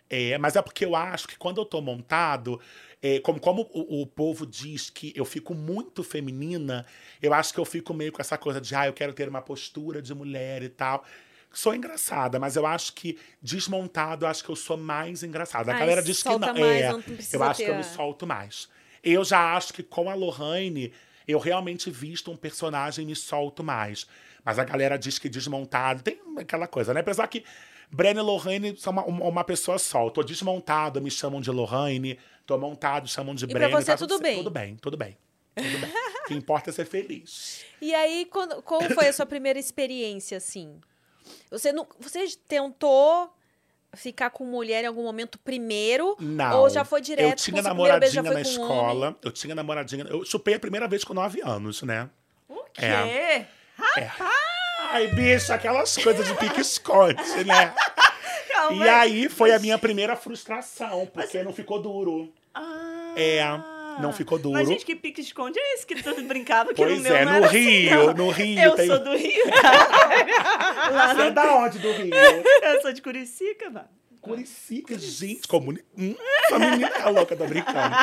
É, 0.08 0.36
mas 0.38 0.54
é 0.54 0.62
porque 0.62 0.84
eu 0.84 0.94
acho 0.94 1.26
que 1.26 1.36
quando 1.36 1.60
eu 1.60 1.64
tô 1.64 1.80
montado, 1.80 2.60
é, 3.02 3.18
como, 3.20 3.40
como 3.40 3.62
o, 3.72 4.02
o 4.02 4.06
povo 4.06 4.46
diz 4.46 4.90
que 4.90 5.12
eu 5.16 5.24
fico 5.24 5.54
muito 5.54 6.04
feminina, 6.04 6.86
eu 7.20 7.34
acho 7.34 7.52
que 7.52 7.58
eu 7.58 7.64
fico 7.64 7.92
meio 7.92 8.12
com 8.12 8.20
essa 8.20 8.38
coisa 8.38 8.60
de, 8.60 8.74
ah, 8.74 8.86
eu 8.86 8.92
quero 8.92 9.12
ter 9.12 9.28
uma 9.28 9.42
postura 9.42 10.00
de 10.00 10.14
mulher 10.14 10.62
e 10.62 10.68
tal. 10.68 11.04
Sou 11.52 11.74
engraçada, 11.74 12.38
mas 12.38 12.56
eu 12.56 12.66
acho 12.66 12.92
que 12.94 13.18
desmontado, 13.40 14.24
eu 14.24 14.28
acho 14.28 14.42
que 14.42 14.50
eu 14.50 14.56
sou 14.56 14.76
mais 14.76 15.22
engraçada. 15.22 15.70
A 15.70 15.74
Ai, 15.74 15.80
galera 15.80 16.02
diz 16.02 16.22
que 16.22 16.28
não. 16.28 16.38
mais, 16.38 16.60
é, 16.60 16.92
não 16.92 17.02
eu 17.32 17.42
acho 17.42 17.58
ter 17.58 17.64
que 17.66 17.70
eu 17.70 17.76
me 17.76 17.84
solto 17.84 18.26
mais. 18.26 18.68
Eu 19.02 19.24
já 19.24 19.54
acho 19.54 19.72
que 19.72 19.82
com 19.82 20.10
a 20.10 20.14
Lohane, 20.14 20.92
eu 21.28 21.38
realmente 21.38 21.90
visto 21.90 22.30
um 22.30 22.36
personagem 22.36 23.04
e 23.04 23.06
me 23.06 23.14
solto 23.16 23.62
mais. 23.62 24.06
Mas 24.44 24.58
a 24.58 24.64
galera 24.64 24.98
diz 24.98 25.18
que 25.18 25.28
desmontado, 25.28 26.02
tem 26.02 26.20
aquela 26.38 26.66
coisa, 26.66 26.92
né? 26.92 27.00
Apesar 27.00 27.26
que 27.28 27.44
Brenna 27.90 28.20
e 28.20 28.22
Lohane 28.22 28.76
são 28.76 28.92
uma, 28.92 29.04
uma, 29.04 29.44
pessoa 29.44 29.78
só. 29.78 30.10
Tô 30.10 30.22
desmontado, 30.22 31.00
me 31.00 31.10
chamam 31.10 31.40
de 31.40 31.50
Lohane. 31.50 32.18
Tô 32.44 32.58
montado, 32.58 33.08
chamam 33.08 33.34
de 33.34 33.46
pra 33.46 33.60
Brenna. 33.60 33.80
você 33.80 33.92
tá 33.92 33.96
tudo 33.96 34.18
certo. 34.18 34.22
bem? 34.22 34.36
Tudo 34.36 34.50
bem, 34.50 34.76
tudo 34.76 34.96
bem. 34.96 35.16
Tudo 35.54 35.78
bem. 35.78 35.90
o 36.24 36.26
que 36.26 36.34
importa 36.34 36.70
é 36.70 36.72
ser 36.72 36.84
feliz. 36.84 37.64
E 37.80 37.94
aí, 37.94 38.26
quando, 38.26 38.62
qual 38.62 38.82
foi 38.90 39.08
a 39.08 39.12
sua 39.12 39.26
primeira 39.26 39.58
experiência, 39.58 40.36
assim? 40.36 40.80
Você, 41.50 41.72
não, 41.72 41.86
você 41.98 42.26
tentou 42.46 43.32
ficar 43.94 44.30
com 44.30 44.44
mulher 44.44 44.84
em 44.84 44.88
algum 44.88 45.04
momento 45.04 45.38
primeiro? 45.38 46.16
Não. 46.18 46.60
Ou 46.60 46.68
já 46.68 46.84
foi 46.84 47.00
direto? 47.00 47.30
Eu 47.30 47.36
tinha 47.36 47.62
namoradinha 47.62 48.22
na 48.22 48.30
homem? 48.30 48.42
escola. 48.42 49.16
Eu 49.22 49.32
tinha 49.32 49.54
namoradinha. 49.54 50.04
Eu 50.04 50.24
chupei 50.24 50.54
a 50.54 50.60
primeira 50.60 50.88
vez 50.88 51.04
com 51.04 51.14
nove 51.14 51.40
anos, 51.42 51.82
né? 51.82 52.10
O 52.48 52.64
quê? 52.72 52.84
É. 52.84 53.48
Ai, 54.92 55.08
bicho, 55.08 55.52
aquelas 55.52 55.96
coisas 55.96 56.26
de 56.26 56.34
pique-esconde, 56.34 57.44
né? 57.44 57.74
Calma 58.52 58.84
E 58.84 58.88
aí 58.88 59.28
foi 59.28 59.52
a 59.52 59.58
minha 59.58 59.78
primeira 59.78 60.14
frustração, 60.14 61.06
porque 61.12 61.42
não 61.42 61.52
ficou 61.52 61.80
duro. 61.80 62.32
Ah. 62.54 63.12
É, 63.16 63.42
não 64.00 64.12
ficou 64.12 64.38
duro. 64.38 64.54
Mas, 64.54 64.68
gente, 64.68 64.84
que 64.84 64.94
pique-esconde 64.94 65.58
é 65.58 65.74
esse 65.74 65.86
que 65.86 66.00
tu 66.02 66.22
brincava? 66.22 66.72
Que 66.72 66.76
Pois 66.76 66.96
no 66.96 67.02
meu 67.02 67.16
é, 67.16 67.24
no 67.24 67.44
assim, 67.44 67.58
Rio, 67.58 68.06
não. 68.06 68.14
no 68.14 68.30
Rio. 68.30 68.60
Eu 68.60 68.74
tem... 68.76 68.86
sou 68.86 68.98
do 69.00 69.16
Rio. 69.16 69.44
Lá 70.92 71.14
Você 71.14 71.22
é 71.22 71.30
da 71.30 71.56
onde 71.56 71.78
do 71.78 71.92
Rio? 71.92 72.14
Eu 72.14 72.82
sou 72.82 72.92
de 72.92 73.02
Curicica, 73.02 73.70
Curicica, 74.24 74.98
gente, 74.98 75.46
comuni... 75.46 75.80
hum, 75.96 76.14
essa 76.46 76.58
menina 76.58 76.88
é 76.88 77.10
louca, 77.10 77.36
tô 77.36 77.46
brincando. 77.46 77.94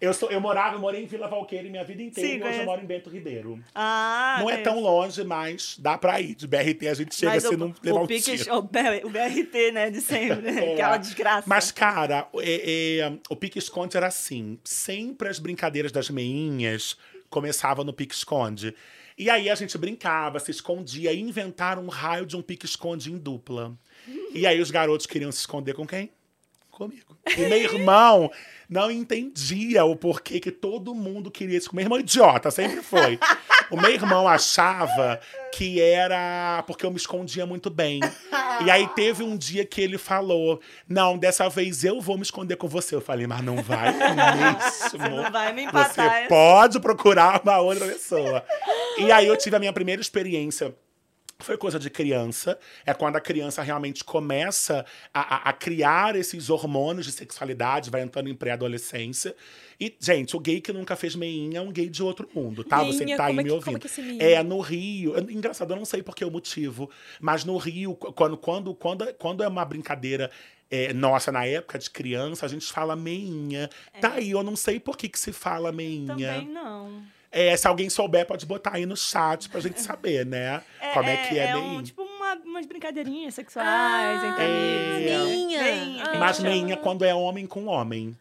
Eu, 0.00 0.14
sou, 0.14 0.30
eu 0.30 0.40
morava, 0.40 0.76
eu 0.76 0.80
morei 0.80 1.02
em 1.02 1.06
Vila 1.06 1.26
Valqueira 1.26 1.68
minha 1.68 1.82
vida 1.84 2.02
inteira 2.02 2.30
Sim, 2.30 2.38
e 2.38 2.42
hoje 2.42 2.58
eu 2.60 2.64
moro 2.64 2.80
em 2.80 2.86
Bento 2.86 3.10
Ribeiro. 3.10 3.62
Ah, 3.74 4.36
não 4.38 4.48
é 4.48 4.52
conheço. 4.54 4.70
tão 4.70 4.80
longe, 4.80 5.24
mas 5.24 5.76
dá 5.78 5.98
pra 5.98 6.20
ir. 6.20 6.34
De 6.36 6.46
BRT 6.46 6.88
a 6.88 6.94
gente 6.94 7.14
chega 7.14 7.32
Mas 7.32 7.42
se 7.42 7.54
o, 7.54 7.58
não 7.58 7.74
levar 7.82 8.00
o, 8.00 8.04
um 8.04 8.06
pique, 8.06 8.36
tiro. 8.36 8.54
o, 8.54 8.58
o 8.58 8.62
BRT, 9.10 9.72
né, 9.72 9.90
de 9.90 10.00
sempre. 10.00 10.48
É. 10.58 10.72
Aquela 10.74 10.96
desgraça. 10.96 11.44
Mas, 11.46 11.70
cara, 11.70 12.28
é- 12.36 13.00
é, 13.00 13.12
o 13.28 13.36
pique-esconde 13.36 13.96
era 13.96 14.06
assim. 14.06 14.58
Sempre 14.64 15.28
as 15.28 15.38
brincadeiras 15.38 15.92
das 15.92 16.08
meinhas 16.10 16.96
começavam 17.28 17.84
no 17.84 17.92
pique-esconde. 17.92 18.74
E 19.16 19.28
aí 19.28 19.50
a 19.50 19.54
gente 19.56 19.76
brincava, 19.76 20.38
se 20.38 20.50
escondia 20.52 21.12
e 21.12 21.20
inventaram 21.20 21.82
um 21.84 21.88
raio 21.88 22.24
de 22.24 22.36
um 22.36 22.42
pique-esconde 22.42 23.12
em 23.12 23.18
dupla. 23.18 23.76
E 24.32 24.46
aí 24.46 24.60
os 24.60 24.70
garotos 24.70 25.06
queriam 25.06 25.32
se 25.32 25.38
esconder 25.40 25.74
com 25.74 25.86
quem? 25.86 26.10
Comigo. 26.70 27.16
E 27.36 27.40
meu 27.40 27.58
irmão 27.58 28.30
não 28.70 28.88
entendia 28.88 29.84
o 29.84 29.96
porquê 29.96 30.38
que 30.38 30.52
todo 30.52 30.94
mundo 30.94 31.28
queria 31.28 31.58
isso. 31.58 31.74
Meu 31.74 31.82
irmão 31.84 31.98
é 31.98 32.02
idiota, 32.02 32.52
sempre 32.52 32.82
foi. 32.82 33.18
O 33.68 33.76
meu 33.76 33.90
irmão 33.90 34.28
achava 34.28 35.18
que 35.52 35.80
era 35.80 36.62
porque 36.68 36.86
eu 36.86 36.90
me 36.92 36.96
escondia 36.96 37.44
muito 37.44 37.68
bem. 37.68 37.98
E 38.64 38.70
aí 38.70 38.86
teve 38.94 39.24
um 39.24 39.36
dia 39.36 39.64
que 39.64 39.80
ele 39.80 39.98
falou: 39.98 40.60
Não, 40.88 41.18
dessa 41.18 41.48
vez 41.48 41.82
eu 41.82 42.00
vou 42.00 42.16
me 42.16 42.22
esconder 42.22 42.54
com 42.56 42.68
você. 42.68 42.94
Eu 42.94 43.00
falei, 43.00 43.26
mas 43.26 43.42
não 43.42 43.56
vai 43.60 43.92
mesmo. 43.92 44.60
Você 44.70 44.98
não 44.98 45.32
vai 45.32 45.52
me 45.52 45.62
Você 45.64 45.68
empatar. 45.68 46.14
essa- 46.20 46.28
pode 46.28 46.78
procurar 46.80 47.42
uma 47.42 47.58
outra 47.58 47.86
pessoa. 47.88 48.44
E 48.98 49.10
aí 49.10 49.26
eu 49.26 49.36
tive 49.36 49.56
a 49.56 49.58
minha 49.58 49.72
primeira 49.72 50.00
experiência. 50.00 50.72
Foi 51.40 51.56
coisa 51.56 51.78
de 51.78 51.88
criança. 51.88 52.58
É 52.84 52.92
quando 52.92 53.14
a 53.14 53.20
criança 53.20 53.62
realmente 53.62 54.02
começa 54.02 54.84
a, 55.14 55.36
a- 55.36 55.48
a 55.50 55.52
criar 55.52 56.16
esses 56.16 56.50
hormônios 56.50 57.06
de 57.06 57.12
sexualidade, 57.12 57.90
vai 57.90 58.02
entrando 58.02 58.28
em 58.28 58.34
pré-adolescência. 58.34 59.36
E, 59.80 59.94
gente, 60.00 60.36
o 60.36 60.40
gay 60.40 60.60
que 60.60 60.72
nunca 60.72 60.96
fez 60.96 61.14
meinha 61.14 61.58
é 61.58 61.62
um 61.62 61.70
gay 61.70 61.88
de 61.88 62.02
outro 62.02 62.28
mundo, 62.34 62.64
tá? 62.64 62.82
Você 62.82 62.98
que 62.98 63.04
Meinha, 63.04 63.16
tá 63.16 63.26
aí 63.26 63.34
é 63.34 63.36
me 63.36 63.44
que- 63.44 63.50
ouvindo. 63.52 63.78
como 63.78 63.94
é 63.94 64.00
é 64.00 64.02
meinha? 64.02 64.22
É, 64.40 64.42
no 64.42 64.58
Rio. 64.58 65.16
Engraçado, 65.30 65.72
eu 65.72 65.76
não 65.76 65.84
sei 65.84 66.02
por 66.02 66.16
que 66.16 66.24
o 66.24 66.30
motivo, 66.30 66.90
mas 67.20 67.44
no 67.44 67.56
Rio, 67.56 67.94
qu- 67.94 68.12
quando, 68.12 68.36
quando, 68.36 68.74
quando, 68.74 69.14
quando 69.14 69.44
é 69.44 69.46
uma 69.48 69.64
brincadeira 69.64 70.32
é, 70.68 70.92
nossa, 70.92 71.30
na 71.30 71.46
época 71.46 71.78
de 71.78 71.88
criança, 71.88 72.44
a 72.46 72.48
gente 72.48 72.66
fala 72.72 72.96
meinha. 72.96 73.70
Tá 74.00 74.14
aí, 74.14 74.32
eu 74.32 74.42
não 74.42 74.56
sei 74.56 74.80
por 74.80 74.96
que, 74.96 75.08
que 75.08 75.18
se 75.18 75.32
fala 75.32 75.70
meinha. 75.70 76.08
Também 76.08 76.48
não. 76.48 77.00
É, 77.30 77.54
se 77.56 77.68
alguém 77.68 77.90
souber, 77.90 78.26
pode 78.26 78.46
botar 78.46 78.74
aí 78.74 78.86
no 78.86 78.96
chat 78.96 79.48
pra 79.50 79.60
gente 79.60 79.80
saber, 79.82 80.24
né? 80.24 80.62
Como 80.94 81.08
é 81.08 81.16
que 81.28 81.38
é, 81.38 81.48
é 81.50 81.56
um, 81.56 81.82
tipo 81.82 82.02
uma, 82.02 82.34
umas 82.36 82.64
brincadeirinhas 82.64 83.34
sexuais, 83.34 84.24
entre 84.24 84.44
amigos. 84.44 85.10
É. 85.10 85.24
Meinha. 85.26 85.62
Meinha. 85.62 86.04
Ah. 86.04 86.18
Mas 86.18 86.36
chama- 86.38 86.48
meinha 86.48 86.76
quando 86.78 87.04
é 87.04 87.14
homem 87.14 87.46
com 87.46 87.66
homem. 87.66 88.16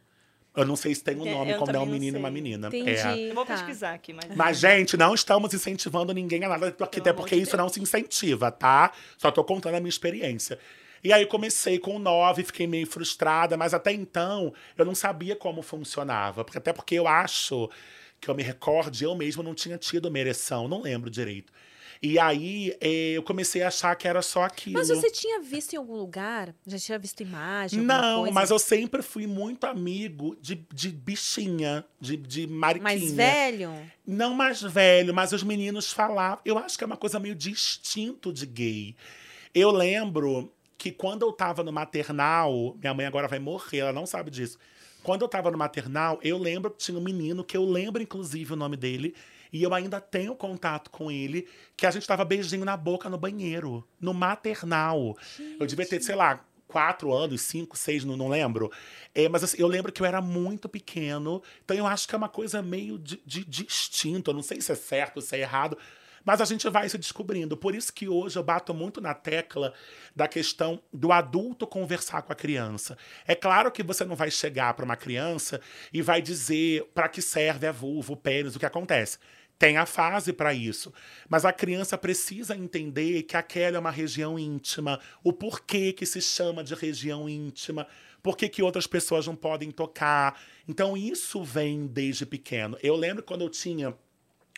Eu 0.55 0.65
não 0.65 0.75
sei 0.75 0.93
se 0.95 1.03
tem 1.03 1.15
um 1.15 1.25
É, 1.27 1.31
nome 1.31 1.51
eu 1.51 1.57
quando 1.59 1.75
é 1.75 1.79
um 1.79 1.85
menino 1.85 2.17
e 2.17 2.19
uma 2.19 2.31
menina. 2.31 2.67
Entendi. 2.67 2.89
É. 2.91 3.29
Eu 3.29 3.35
vou 3.35 3.45
Tá. 3.45 3.53
pesquisar 3.53 3.93
aqui, 3.93 4.11
mas. 4.11 4.35
Mas, 4.35 4.57
gente, 4.59 4.97
não 4.97 5.13
estamos 5.13 5.53
incentivando 5.53 6.11
ninguém 6.13 6.43
a 6.43 6.49
nada, 6.49 6.71
porque, 6.71 6.99
até 6.99 7.13
porque 7.13 7.35
de 7.35 7.43
isso 7.43 7.55
não 7.55 7.69
se 7.69 7.79
incentiva, 7.79 8.51
tá? 8.51 8.91
Só 9.17 9.29
tô 9.31 9.43
contando 9.43 9.75
a 9.75 9.79
minha 9.79 9.87
experiência. 9.89 10.57
E 11.03 11.13
aí 11.13 11.25
comecei 11.27 11.77
com 11.77 11.99
nove, 11.99 12.43
fiquei 12.43 12.65
meio 12.65 12.87
frustrada, 12.87 13.55
mas 13.55 13.71
até 13.73 13.93
então 13.93 14.51
eu 14.75 14.83
não 14.83 14.95
sabia 14.95 15.35
como 15.35 15.61
funcionava. 15.61 16.43
Porque, 16.43 16.57
até 16.57 16.73
porque 16.73 16.95
eu 16.95 17.07
acho 17.07 17.69
que 18.19 18.29
eu 18.29 18.35
me 18.35 18.43
recorde, 18.43 19.03
eu 19.03 19.15
mesmo 19.15 19.43
não 19.43 19.53
tinha 19.53 19.77
tido 19.77 20.07
uma 20.07 20.19
ereção, 20.19 20.67
não 20.67 20.81
lembro 20.81 21.09
direito. 21.09 21.51
E 22.01 22.19
aí 22.19 22.75
eh, 22.79 23.13
eu 23.13 23.23
comecei 23.23 23.63
a 23.63 23.69
achar 23.69 23.95
que 23.95 24.07
era 24.07 24.21
só 24.21 24.43
aquilo. 24.43 24.77
Mas 24.77 24.89
você 24.89 25.09
tinha 25.09 25.41
visto 25.41 25.73
em 25.73 25.77
algum 25.77 25.95
lugar? 25.95 26.53
Já 26.65 26.77
tinha 26.77 26.99
visto 26.99 27.21
imagem? 27.21 27.81
Não, 27.81 28.19
coisa? 28.19 28.33
mas 28.33 28.49
eu 28.49 28.59
sempre 28.59 29.01
fui 29.01 29.25
muito 29.25 29.65
amigo 29.65 30.37
de, 30.39 30.55
de 30.71 30.89
bichinha, 30.89 31.83
de, 31.99 32.15
de 32.17 32.45
mariquinha. 32.45 32.83
Mais 32.83 33.11
velho? 33.11 33.71
Não 34.05 34.33
mais 34.33 34.61
velho, 34.61 35.13
mas 35.13 35.31
os 35.31 35.43
meninos 35.43 35.91
falavam. 35.91 36.39
Eu 36.45 36.57
acho 36.57 36.77
que 36.77 36.83
é 36.83 36.87
uma 36.87 36.97
coisa 36.97 37.19
meio 37.19 37.35
distinto 37.35 38.31
de 38.31 38.45
gay. 38.45 38.95
Eu 39.53 39.71
lembro 39.71 40.53
que 40.77 40.91
quando 40.91 41.23
eu 41.23 41.33
tava 41.33 41.63
no 41.63 41.71
maternal, 41.71 42.75
minha 42.79 42.93
mãe 42.93 43.05
agora 43.07 43.27
vai 43.27 43.39
morrer, 43.39 43.79
ela 43.79 43.93
não 43.93 44.05
sabe 44.05 44.29
disso. 44.29 44.59
Quando 45.07 45.21
eu 45.21 45.29
tava 45.29 45.49
no 45.49 45.57
maternal, 45.57 46.19
eu 46.21 46.37
lembro 46.37 46.69
que 46.69 46.79
tinha 46.79 46.99
um 46.99 47.01
menino, 47.01 47.41
que 47.41 47.55
eu 47.55 47.63
lembro 47.63 48.03
inclusive 48.03 48.51
o 48.51 48.57
nome 48.57 48.75
dele, 48.75 49.15
e 49.53 49.63
eu 49.63 49.73
ainda 49.73 50.01
tenho 50.01 50.35
contato 50.35 50.91
com 50.91 51.09
ele, 51.09 51.47
que 51.77 51.85
a 51.85 51.91
gente 51.91 52.05
tava 52.05 52.25
beijinho 52.25 52.65
na 52.65 52.75
boca 52.75 53.09
no 53.09 53.17
banheiro, 53.17 53.87
no 54.01 54.13
maternal. 54.13 55.17
Eu 55.57 55.65
devia 55.65 55.85
ter, 55.85 56.03
sei 56.03 56.13
lá, 56.13 56.43
quatro 56.67 57.13
anos, 57.13 57.39
cinco, 57.39 57.77
seis, 57.77 58.03
não, 58.03 58.17
não 58.17 58.27
lembro. 58.27 58.69
É, 59.15 59.29
mas 59.29 59.45
assim, 59.45 59.55
eu 59.57 59.67
lembro 59.69 59.93
que 59.93 60.01
eu 60.01 60.05
era 60.05 60.19
muito 60.19 60.67
pequeno, 60.67 61.41
então 61.63 61.77
eu 61.77 61.87
acho 61.87 62.05
que 62.05 62.13
é 62.13 62.17
uma 62.17 62.27
coisa 62.27 62.61
meio 62.61 62.99
de, 62.99 63.21
de, 63.25 63.45
distinto. 63.45 64.31
Eu 64.31 64.35
não 64.35 64.43
sei 64.43 64.59
se 64.59 64.73
é 64.73 64.75
certo, 64.75 65.21
se 65.21 65.37
é 65.37 65.39
errado. 65.39 65.77
Mas 66.27 66.41
a 66.41 66.45
gente 66.45 66.67
vai 66.67 66.89
se 66.89 66.97
descobrindo. 66.97 67.55
Por 67.55 67.73
isso 67.73 67.93
que 67.93 68.09
hoje 68.09 68.37
eu 68.37 68.43
bato 68.43 68.73
muito 68.73 68.99
na 68.99 69.13
tecla 69.13 69.73
da 70.13 70.27
questão 70.27 70.77
do 70.91 71.13
adulto 71.13 71.65
conversar 71.65 72.21
com 72.21 72.33
a 72.33 72.35
criança. 72.35 72.97
É 73.25 73.33
claro 73.33 73.71
que 73.71 73.81
você 73.81 74.03
não 74.03 74.13
vai 74.13 74.29
chegar 74.29 74.73
para 74.73 74.83
uma 74.83 74.97
criança 74.97 75.61
e 75.93 76.01
vai 76.01 76.21
dizer 76.21 76.83
para 76.93 77.07
que 77.07 77.21
serve 77.21 77.65
a 77.65 77.71
vulva, 77.71 78.11
o 78.11 78.17
pênis, 78.17 78.57
o 78.57 78.59
que 78.59 78.65
acontece. 78.65 79.19
Tem 79.57 79.77
a 79.77 79.85
fase 79.85 80.33
para 80.33 80.53
isso. 80.53 80.93
Mas 81.29 81.45
a 81.45 81.53
criança 81.53 81.97
precisa 81.97 82.57
entender 82.57 83.23
que 83.23 83.37
aquela 83.37 83.77
é 83.77 83.79
uma 83.79 83.89
região 83.89 84.37
íntima, 84.37 84.99
o 85.23 85.31
porquê 85.31 85.93
que 85.93 86.05
se 86.05 86.19
chama 86.19 86.61
de 86.61 86.75
região 86.75 87.29
íntima, 87.29 87.87
por 88.21 88.35
que, 88.35 88.49
que 88.49 88.61
outras 88.61 88.85
pessoas 88.85 89.25
não 89.25 89.35
podem 89.35 89.71
tocar. 89.71 90.37
Então, 90.67 90.97
isso 90.97 91.41
vem 91.41 91.87
desde 91.87 92.25
pequeno. 92.25 92.77
Eu 92.83 92.97
lembro 92.97 93.23
quando 93.23 93.45
eu 93.45 93.49
tinha 93.49 93.95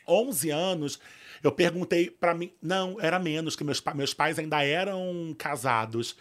11 0.09 0.49
anos, 0.49 0.99
eu 1.43 1.51
perguntei 1.51 2.09
para 2.09 2.33
mim. 2.33 2.51
Não, 2.61 2.99
era 2.99 3.19
menos, 3.19 3.55
que 3.55 3.63
meus, 3.63 3.81
meus 3.95 4.13
pais 4.13 4.39
ainda 4.39 4.63
eram 4.63 5.35
casados. 5.37 6.15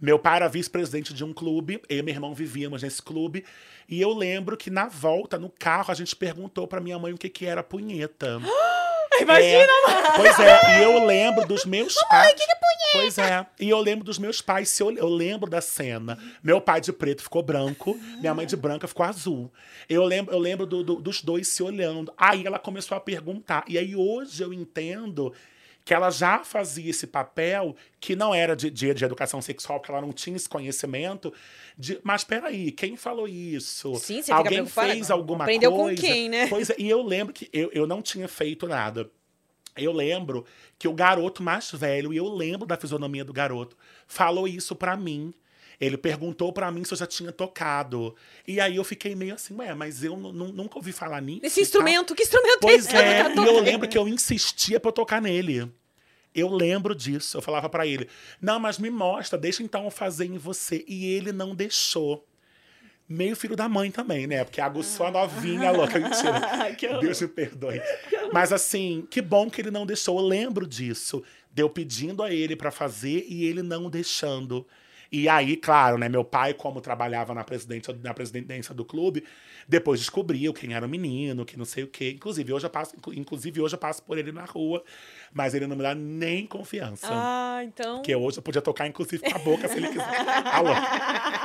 Meu 0.00 0.18
pai 0.18 0.36
era 0.36 0.48
vice-presidente 0.48 1.12
de 1.12 1.22
um 1.22 1.32
clube, 1.32 1.82
eu 1.88 1.98
e 1.98 2.02
meu 2.02 2.14
irmão 2.14 2.34
vivíamos 2.34 2.82
nesse 2.82 3.02
clube. 3.02 3.44
E 3.86 4.00
eu 4.00 4.12
lembro 4.12 4.56
que 4.56 4.70
na 4.70 4.88
volta, 4.88 5.38
no 5.38 5.50
carro, 5.50 5.90
a 5.90 5.94
gente 5.94 6.16
perguntou 6.16 6.66
para 6.66 6.80
minha 6.80 6.98
mãe 6.98 7.12
o 7.12 7.18
que, 7.18 7.28
que 7.28 7.44
era 7.44 7.62
punheta. 7.62 8.38
Imagina, 9.22 9.72
é, 9.88 10.16
Pois 10.16 10.38
é, 10.38 10.78
e 10.78 10.82
eu 10.82 11.04
lembro 11.04 11.46
dos 11.46 11.64
meus 11.64 11.94
pais. 12.08 12.34
que? 12.34 12.50
Pois 12.92 13.18
é, 13.18 13.46
e 13.60 13.70
eu 13.70 13.78
lembro 13.80 14.04
dos 14.04 14.18
meus 14.18 14.40
pais, 14.40 14.68
se 14.68 14.82
eu, 14.82 14.90
eu 14.96 15.08
lembro 15.08 15.48
da 15.48 15.60
cena. 15.60 16.18
Meu 16.42 16.60
pai 16.60 16.80
de 16.80 16.92
preto 16.92 17.22
ficou 17.22 17.42
branco, 17.42 17.96
minha 18.18 18.34
mãe 18.34 18.46
de 18.46 18.56
branca 18.56 18.88
ficou 18.88 19.06
azul. 19.06 19.52
Eu 19.88 20.04
lembro, 20.04 20.34
eu 20.34 20.38
lembro 20.38 20.66
do, 20.66 20.82
do, 20.82 20.96
dos 20.96 21.22
dois 21.22 21.46
se 21.48 21.62
olhando. 21.62 22.12
Aí 22.16 22.44
ela 22.44 22.58
começou 22.58 22.96
a 22.96 23.00
perguntar. 23.00 23.64
E 23.68 23.78
aí 23.78 23.94
hoje 23.94 24.42
eu 24.42 24.52
entendo 24.52 25.32
que 25.84 25.94
ela 25.94 26.10
já 26.10 26.44
fazia 26.44 26.90
esse 26.90 27.06
papel, 27.06 27.74
que 27.98 28.14
não 28.14 28.34
era 28.34 28.54
de, 28.54 28.70
de, 28.70 28.92
de 28.92 29.04
educação 29.04 29.40
sexual, 29.40 29.80
que 29.80 29.90
ela 29.90 30.00
não 30.00 30.12
tinha 30.12 30.36
esse 30.36 30.48
conhecimento. 30.48 31.32
De, 31.76 31.98
mas 32.02 32.24
peraí, 32.24 32.70
quem 32.70 32.96
falou 32.96 33.26
isso? 33.26 33.94
Sim, 33.96 34.22
você 34.22 34.32
Alguém 34.32 34.66
fez 34.66 35.10
alguma 35.10 35.44
Aprendeu 35.44 35.72
coisa? 35.72 36.00
com 36.00 36.06
quem, 36.06 36.28
né? 36.28 36.46
Pois 36.48 36.70
é, 36.70 36.76
e 36.78 36.88
eu 36.88 37.02
lembro 37.02 37.32
que 37.32 37.48
eu, 37.52 37.70
eu 37.72 37.86
não 37.86 38.02
tinha 38.02 38.28
feito 38.28 38.68
nada. 38.68 39.10
Eu 39.76 39.92
lembro 39.92 40.44
que 40.78 40.88
o 40.88 40.92
garoto 40.92 41.42
mais 41.42 41.70
velho, 41.70 42.12
e 42.12 42.16
eu 42.16 42.28
lembro 42.28 42.66
da 42.66 42.76
fisionomia 42.76 43.24
do 43.24 43.32
garoto, 43.32 43.76
falou 44.06 44.46
isso 44.46 44.74
para 44.74 44.96
mim. 44.96 45.32
Ele 45.80 45.96
perguntou 45.96 46.52
para 46.52 46.70
mim 46.70 46.84
se 46.84 46.92
eu 46.92 46.98
já 46.98 47.06
tinha 47.06 47.32
tocado. 47.32 48.14
E 48.46 48.60
aí 48.60 48.76
eu 48.76 48.84
fiquei 48.84 49.14
meio 49.14 49.34
assim, 49.34 49.54
ué, 49.54 49.74
mas 49.74 50.04
eu 50.04 50.14
nunca 50.14 50.76
ouvi 50.76 50.92
falar 50.92 51.22
nisso. 51.22 51.40
Esse 51.42 51.62
instrumento, 51.62 52.14
que 52.14 52.22
instrumento 52.22 52.58
pois 52.60 52.86
é 52.86 52.88
esse? 52.88 52.96
é, 52.96 53.34
e 53.34 53.46
eu 53.46 53.60
lembro 53.60 53.88
que 53.88 53.96
eu 53.96 54.06
insistia 54.06 54.78
pra 54.78 54.90
eu 54.90 54.92
tocar 54.92 55.22
nele. 55.22 55.72
Eu 56.34 56.48
lembro 56.50 56.94
disso. 56.94 57.38
Eu 57.38 57.42
falava 57.42 57.68
para 57.68 57.86
ele: 57.86 58.08
Não, 58.40 58.60
mas 58.60 58.78
me 58.78 58.90
mostra, 58.90 59.38
deixa 59.38 59.62
então 59.62 59.84
eu 59.84 59.90
fazer 59.90 60.26
em 60.26 60.36
você. 60.36 60.84
E 60.86 61.06
ele 61.06 61.32
não 61.32 61.54
deixou. 61.54 62.26
Meio 63.08 63.34
filho 63.34 63.56
da 63.56 63.68
mãe 63.68 63.90
também, 63.90 64.26
né? 64.26 64.44
Porque 64.44 64.60
aguçou 64.60 65.06
a 65.06 65.10
novinha 65.10 65.72
louca. 65.72 65.98
Mentira. 65.98 66.40
Deus 67.00 67.20
me 67.20 67.26
perdoe. 67.26 67.82
Mas 68.32 68.52
assim, 68.52 69.04
que 69.10 69.20
bom 69.20 69.50
que 69.50 69.60
ele 69.60 69.70
não 69.70 69.84
deixou. 69.84 70.20
Eu 70.20 70.26
lembro 70.26 70.66
disso. 70.66 71.24
Deu 71.50 71.68
pedindo 71.68 72.22
a 72.22 72.32
ele 72.32 72.54
para 72.54 72.70
fazer 72.70 73.26
e 73.28 73.44
ele 73.46 73.62
não 73.62 73.90
deixando. 73.90 74.64
E 75.12 75.28
aí, 75.28 75.56
claro, 75.56 75.98
né, 75.98 76.08
meu 76.08 76.24
pai, 76.24 76.54
como 76.54 76.80
trabalhava 76.80 77.34
na 77.34 77.42
presidência, 77.42 77.98
na 78.02 78.14
presidência 78.14 78.72
do 78.72 78.84
clube, 78.84 79.24
depois 79.66 79.98
descobriu 79.98 80.52
quem 80.52 80.72
era 80.72 80.86
o 80.86 80.88
menino, 80.88 81.44
que 81.44 81.58
não 81.58 81.64
sei 81.64 81.82
o 81.82 81.88
quê. 81.88 82.12
Inclusive, 82.12 82.52
hoje 82.52 82.66
eu 82.66 82.70
passo, 82.70 82.94
inclusive, 83.14 83.60
hoje 83.60 83.74
eu 83.74 83.78
passo 83.78 84.02
por 84.04 84.18
ele 84.18 84.30
na 84.30 84.44
rua, 84.44 84.84
mas 85.32 85.52
ele 85.52 85.66
não 85.66 85.76
me 85.76 85.82
dá 85.82 85.94
nem 85.94 86.46
confiança. 86.46 87.08
Ah, 87.10 87.60
então. 87.64 87.96
Porque 87.96 88.14
hoje 88.14 88.38
eu 88.38 88.42
podia 88.42 88.62
tocar, 88.62 88.86
inclusive, 88.86 89.22
com 89.28 89.36
a 89.36 89.38
boca 89.40 89.66
se 89.68 89.76
ele 89.76 89.88
quiser. 89.88 90.26
Alô. 90.46 90.70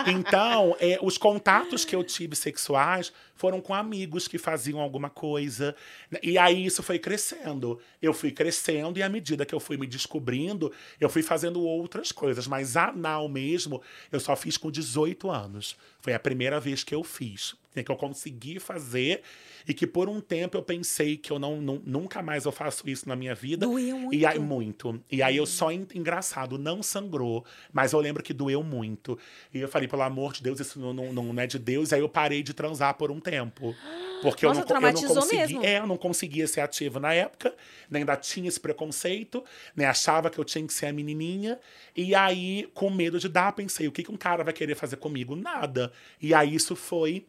Então, 0.08 0.76
é, 0.80 1.00
os 1.02 1.18
contatos 1.18 1.84
que 1.84 1.96
eu 1.96 2.04
tive 2.04 2.36
sexuais 2.36 3.12
foram 3.36 3.62
com 3.62 3.74
amigos 3.74 4.28
que 4.28 4.38
faziam 4.38 4.80
alguma 4.80 5.10
coisa. 5.10 5.76
E 6.24 6.38
aí 6.38 6.66
isso 6.66 6.82
foi 6.82 6.98
crescendo. 6.98 7.80
Eu 8.02 8.14
fui 8.14 8.32
crescendo 8.32 8.98
e 8.98 9.04
à 9.04 9.10
medida 9.10 9.46
que 9.46 9.54
eu 9.54 9.60
fui 9.60 9.78
me 9.78 9.86
descobrindo, 9.86 10.72
eu 11.00 11.10
fui 11.10 11.22
fazendo 11.22 11.62
outras 11.62 12.12
coisas. 12.12 12.48
Mas 12.48 12.78
anal 12.78 13.28
mesmo, 13.28 13.82
eu 14.12 14.20
só 14.20 14.36
fiz 14.36 14.58
com 14.58 14.72
18 14.72 15.30
anos. 15.30 15.76
Foi 16.00 16.14
a 16.14 16.20
primeira 16.20 16.60
vez 16.60 16.84
que 16.84 16.96
eu 16.96 17.04
fiz. 17.04 17.56
Que 17.84 17.92
eu 17.92 17.96
consegui 17.96 18.60
fazer 18.60 19.22
e 19.68 19.74
que 19.74 19.88
por 19.88 20.08
um 20.08 20.22
tempo 20.22 20.58
eu 20.58 20.62
pensei 20.62 21.18
que 21.18 21.32
eu 21.32 21.40
não, 21.40 21.60
não 21.60 21.82
nunca 21.86 22.22
mais 22.22 22.46
eu 22.46 22.52
faço 22.52 22.88
isso 22.90 23.08
na 23.10 23.16
minha 23.16 23.34
vida. 23.34 23.66
Doeu 23.66 23.98
muito. 23.98 24.16
E 24.16 24.26
aí, 24.26 24.40
muito. 24.40 25.02
E 25.12 25.22
aí 25.22 25.38
eu 25.38 25.46
só, 25.46 25.72
engraçado, 25.72 26.58
não 26.58 26.84
sangrou, 26.84 27.44
mas 27.74 27.94
eu 27.94 28.00
lembro 28.00 28.22
que 28.22 28.34
doeu 28.34 28.64
muito. 28.64 29.18
E 29.54 29.60
eu 29.60 29.68
falei, 29.68 29.88
pelo 29.88 30.04
amor 30.04 30.34
de 30.34 30.44
Deus, 30.44 30.60
isso 30.60 30.80
não, 30.80 30.94
não, 30.94 31.12
não 31.12 31.42
é 31.42 31.48
de 31.48 31.58
Deus. 31.58 31.92
E 31.92 31.96
aí 31.96 32.02
eu 32.02 32.10
parei 32.10 32.44
de 32.44 32.54
transar 32.54 32.94
por 32.96 33.10
um 33.10 33.20
tempo. 33.20 33.76
Porque 34.22 34.46
Nossa, 34.46 34.62
eu, 34.62 34.66
não, 34.66 34.90
eu 34.90 34.94
não 34.94 35.16
consegui. 35.16 35.38
mesmo. 35.38 35.66
É, 35.66 35.80
eu 35.80 35.88
não 35.88 35.98
conseguia 35.98 36.48
ser 36.48 36.62
ativo 36.62 37.00
na 37.00 37.14
época, 37.14 37.54
né, 37.90 38.00
ainda 38.00 38.16
tinha 38.16 38.48
esse 38.48 38.60
preconceito, 38.60 39.44
né? 39.76 39.86
Achava 39.86 40.30
que 40.30 40.40
eu 40.40 40.44
tinha 40.44 40.66
que 40.66 40.74
ser 40.74 40.88
a 40.88 40.94
menininha. 40.94 41.60
E 41.96 42.14
aí, 42.14 42.70
com 42.74 42.90
medo 42.90 43.20
de 43.20 43.28
dar, 43.28 43.52
pensei, 43.54 43.88
o 43.88 43.92
que, 43.92 44.04
que 44.04 44.12
um 44.12 44.18
cara 44.18 44.44
vai 44.44 44.54
querer 44.54 44.76
fazer 44.76 44.98
comigo? 44.98 45.36
Nada. 45.36 45.92
E 46.22 46.34
aí 46.34 46.56
isso 46.56 46.76
foi 46.76 47.26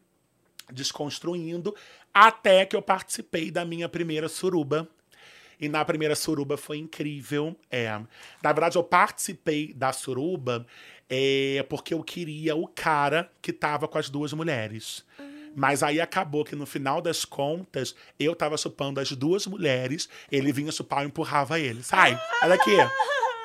desconstruindo 0.72 1.74
até 2.12 2.64
que 2.64 2.74
eu 2.74 2.82
participei 2.82 3.50
da 3.50 3.64
minha 3.64 3.88
primeira 3.88 4.28
suruba. 4.28 4.88
E 5.58 5.68
na 5.68 5.84
primeira 5.84 6.14
suruba 6.14 6.56
foi 6.56 6.78
incrível. 6.78 7.56
É. 7.70 7.88
Na 8.42 8.52
verdade, 8.52 8.76
eu 8.76 8.84
participei 8.84 9.72
da 9.72 9.92
suruba 9.92 10.66
é, 11.08 11.64
porque 11.68 11.94
eu 11.94 12.02
queria 12.02 12.54
o 12.54 12.66
cara 12.66 13.30
que 13.40 13.52
tava 13.52 13.88
com 13.88 13.98
as 13.98 14.10
duas 14.10 14.32
mulheres. 14.32 15.04
Mas 15.54 15.82
aí 15.82 16.00
acabou 16.02 16.44
que 16.44 16.54
no 16.54 16.66
final 16.66 17.00
das 17.00 17.24
contas, 17.24 17.96
eu 18.20 18.36
tava 18.36 18.58
chupando 18.58 19.00
as 19.00 19.10
duas 19.12 19.46
mulheres, 19.46 20.06
ele 20.30 20.52
vinha 20.52 20.70
chupar 20.70 21.02
e 21.02 21.06
empurrava 21.06 21.58
ele. 21.58 21.82
Sai, 21.82 22.20
olha 22.42 22.54
aqui. 22.54 22.76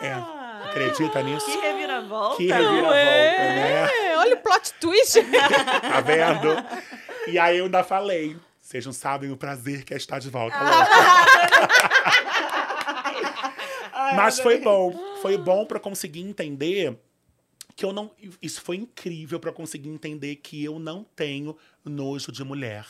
É, 0.01 0.13
acredita 0.65 1.23
nisso? 1.23 1.45
Que 1.45 1.57
reviravolta. 1.57 2.35
Que 2.37 2.47
reviravolta, 2.47 2.93
né? 2.93 4.00
Plot 4.43 4.73
twist. 4.79 5.17
Tá 5.81 6.01
vendo? 6.01 6.55
E 7.27 7.37
aí 7.39 7.57
eu 7.57 7.65
ainda 7.65 7.83
falei. 7.83 8.37
Vocês 8.61 8.85
não 8.85 8.93
sabem 8.93 9.31
o 9.31 9.37
prazer 9.37 9.83
que 9.83 9.93
é 9.93 9.97
estar 9.97 10.19
de 10.19 10.29
volta. 10.29 10.55
Mas 14.15 14.39
foi 14.39 14.59
bom. 14.59 14.93
Foi 15.21 15.37
bom 15.37 15.65
para 15.65 15.79
conseguir 15.79 16.21
entender 16.21 16.97
que 17.75 17.85
eu 17.85 17.93
não. 17.93 18.11
Isso 18.41 18.61
foi 18.61 18.77
incrível 18.77 19.39
para 19.39 19.51
conseguir 19.51 19.89
entender 19.89 20.35
que 20.37 20.63
eu 20.63 20.79
não 20.79 21.03
tenho 21.15 21.57
nojo 21.83 22.31
de 22.31 22.43
mulher. 22.43 22.85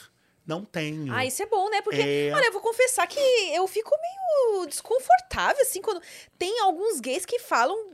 Não 0.46 0.66
tenho. 0.66 1.14
Ah, 1.14 1.26
isso 1.26 1.42
é 1.44 1.46
bom, 1.46 1.70
né? 1.70 1.82
Porque, 1.82 2.02
É. 2.02 2.32
olha, 2.34 2.46
eu 2.48 2.52
vou 2.52 2.62
confessar 2.62 3.06
que 3.08 3.20
eu 3.54 3.68
fico 3.68 3.92
meio 3.92 4.66
desconfortável, 4.66 5.62
assim, 5.62 5.82
quando 5.82 6.02
tem 6.38 6.60
alguns 6.62 7.00
gays 7.00 7.26
que 7.26 7.40
falam. 7.40 7.92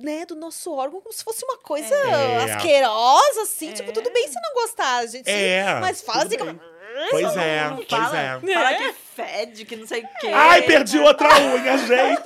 Né, 0.00 0.24
do 0.26 0.36
nosso 0.36 0.72
órgão 0.72 1.00
como 1.00 1.12
se 1.12 1.24
fosse 1.24 1.44
uma 1.44 1.58
coisa 1.58 1.94
É. 1.94 2.52
asquerosa, 2.54 3.42
assim. 3.42 3.70
É. 3.70 3.72
Tipo, 3.72 3.92
tudo 3.92 4.10
bem 4.12 4.28
se 4.28 4.34
não 4.40 4.54
gostar, 4.54 5.06
gente. 5.06 5.28
É, 5.28 5.74
Mas 5.80 6.00
fala 6.00 6.20
tudo 6.20 6.34
assim 6.34 6.44
bem. 6.44 6.54
como. 6.56 6.77
Pois 7.10 7.36
é, 7.36 7.70
pois 7.74 7.88
fala, 7.88 8.18
é. 8.18 8.40
fala 8.54 8.74
que 8.74 8.94
fede, 9.14 9.64
que 9.64 9.76
não 9.76 9.86
sei 9.86 10.02
o 10.02 10.08
quê. 10.20 10.28
Ai, 10.32 10.62
perdi 10.62 10.98
outra 10.98 11.28
unha, 11.40 11.78
gente. 11.78 12.22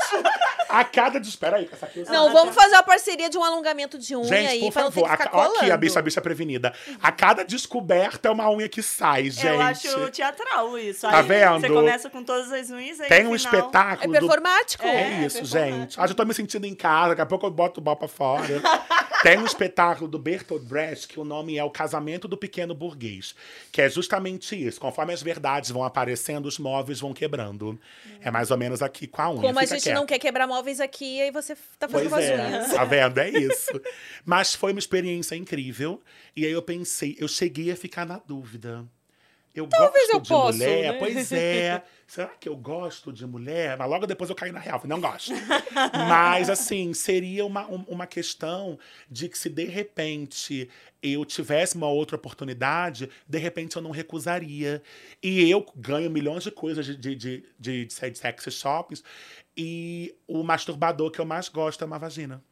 A 0.68 0.84
cada. 0.84 1.18
de- 1.20 1.28
Espera 1.28 1.56
aí, 1.56 1.68
essa 1.70 1.86
aqui 1.86 2.02
Não, 2.08 2.32
vamos 2.32 2.54
fazer 2.54 2.74
uma 2.74 2.82
parceria 2.82 3.28
de 3.28 3.36
um 3.36 3.44
alongamento 3.44 3.98
de 3.98 4.14
unha 4.16 4.24
Gente, 4.24 4.48
aí, 4.48 4.60
por 4.60 4.72
pra 4.72 4.82
não 4.84 4.90
ter 4.90 5.00
favor, 5.00 5.08
que 5.16 5.22
a, 5.22 5.26
ficar 5.26 5.36
ó 5.38 5.42
aqui 5.56 5.70
a 5.70 5.76
bicha, 5.76 5.98
a 5.98 6.02
bicha 6.02 6.20
prevenida. 6.20 6.72
A 7.02 7.12
cada 7.12 7.44
descoberta 7.44 8.28
é 8.28 8.30
uma 8.30 8.50
unha 8.50 8.68
que 8.68 8.82
sai, 8.82 9.30
gente. 9.30 9.46
Eu 9.46 9.60
acho 9.60 10.10
teatral 10.10 10.78
isso. 10.78 11.02
Tá 11.08 11.18
aí 11.18 11.22
vendo? 11.24 11.60
Você 11.60 11.68
começa 11.68 12.10
com 12.10 12.22
todas 12.24 12.50
as 12.52 12.70
unhas 12.70 13.00
aí 13.00 13.08
Tem 13.08 13.26
um 13.26 13.36
final- 13.38 13.54
É 13.54 13.58
espetáculo. 13.58 14.12
do- 14.14 14.18
performático. 14.20 14.86
É, 14.86 14.88
É, 15.02 15.26
isso, 15.26 15.38
performático. 15.40 15.80
gente. 15.80 16.00
Ah, 16.00 16.06
já 16.06 16.14
tô 16.14 16.24
me 16.24 16.34
sentindo 16.34 16.66
em 16.66 16.74
casa, 16.74 17.08
daqui 17.10 17.20
a 17.22 17.26
pouco 17.26 17.46
eu 17.46 17.50
boto 17.50 17.80
o 17.80 17.82
bal 17.82 17.96
pra 17.96 18.08
fora. 18.08 18.42
Tem 19.22 19.38
um 19.38 19.44
espetáculo 19.44 20.08
do 20.08 20.18
Bertolt 20.18 20.62
Brecht 20.62 21.06
que 21.08 21.20
o 21.20 21.24
nome 21.24 21.56
é 21.56 21.64
O 21.64 21.70
Casamento 21.70 22.26
do 22.26 22.36
Pequeno 22.36 22.74
Burguês, 22.74 23.34
que 23.70 23.80
é 23.80 23.88
justamente 23.88 24.54
isso. 24.54 24.80
Conforme 24.80 25.12
as 25.12 25.22
verdades 25.22 25.70
vão 25.70 25.84
aparecendo, 25.84 26.46
os 26.46 26.58
móveis 26.58 27.00
vão 27.00 27.12
quebrando. 27.14 27.78
É 28.20 28.30
mais 28.30 28.50
ou 28.50 28.58
menos 28.58 28.82
aqui 28.82 29.06
com 29.06 29.22
a 29.22 29.30
unha. 29.30 29.40
Como 29.42 29.58
a 29.58 29.64
gente 29.64 29.82
quieta. 29.82 29.98
não 29.98 30.06
quer 30.06 30.18
quebrar 30.18 30.46
móveis 30.46 30.80
aqui, 30.80 31.20
aí 31.20 31.30
você 31.30 31.56
tá 31.78 31.88
fazendo 31.88 32.10
Pois 32.10 32.24
é, 32.24 32.34
unhas. 32.36 32.72
tá 32.72 32.84
vendo? 32.84 33.18
É 33.18 33.30
isso. 33.30 33.80
Mas 34.24 34.54
foi 34.54 34.72
uma 34.72 34.78
experiência 34.78 35.34
incrível. 35.36 36.00
E 36.36 36.44
aí 36.44 36.52
eu 36.52 36.62
pensei, 36.62 37.16
eu 37.18 37.28
cheguei 37.28 37.70
a 37.70 37.76
ficar 37.76 38.04
na 38.04 38.20
dúvida. 38.26 38.84
eu 39.54 39.66
Talvez 39.68 40.04
gosto 40.08 40.14
eu 40.14 40.20
de 40.20 40.28
possa, 40.28 40.58
mulher. 40.58 40.92
né? 40.94 40.98
Pois 40.98 41.32
é. 41.32 41.82
Será 42.12 42.28
que 42.28 42.46
eu 42.46 42.54
gosto 42.54 43.10
de 43.10 43.26
mulher? 43.26 43.74
Mas 43.78 43.88
logo 43.88 44.06
depois 44.06 44.28
eu 44.28 44.36
caí 44.36 44.52
na 44.52 44.60
real. 44.60 44.78
falei, 44.78 44.94
Não 44.94 45.00
gosto. 45.00 45.32
Mas, 46.10 46.50
assim, 46.50 46.92
seria 46.92 47.42
uma, 47.46 47.66
um- 47.66 47.84
uma 47.88 48.06
questão 48.06 48.78
de 49.10 49.30
que 49.30 49.38
se 49.38 49.48
de 49.48 49.64
repente 49.64 50.68
eu 51.02 51.24
tivesse 51.24 51.74
uma 51.74 51.88
outra 51.88 52.16
oportunidade, 52.16 53.08
de 53.26 53.38
repente 53.38 53.76
eu 53.76 53.80
não 53.82 53.90
recusaria. 53.90 54.82
E 55.22 55.50
eu 55.50 55.64
ganho 55.74 56.10
milhões 56.10 56.42
de 56.44 56.50
coisas 56.50 56.84
de, 56.84 56.94
de, 56.98 57.14
de, 57.16 57.44
de, 57.58 57.84
de 57.86 57.92
sex 58.18 58.44
shoppings. 58.50 59.02
E 59.56 60.14
o 60.28 60.42
masturbador 60.42 61.10
que 61.10 61.18
eu 61.18 61.24
mais 61.24 61.48
gosto 61.48 61.82
é 61.82 61.86
uma 61.86 61.98
vagina. 61.98 62.44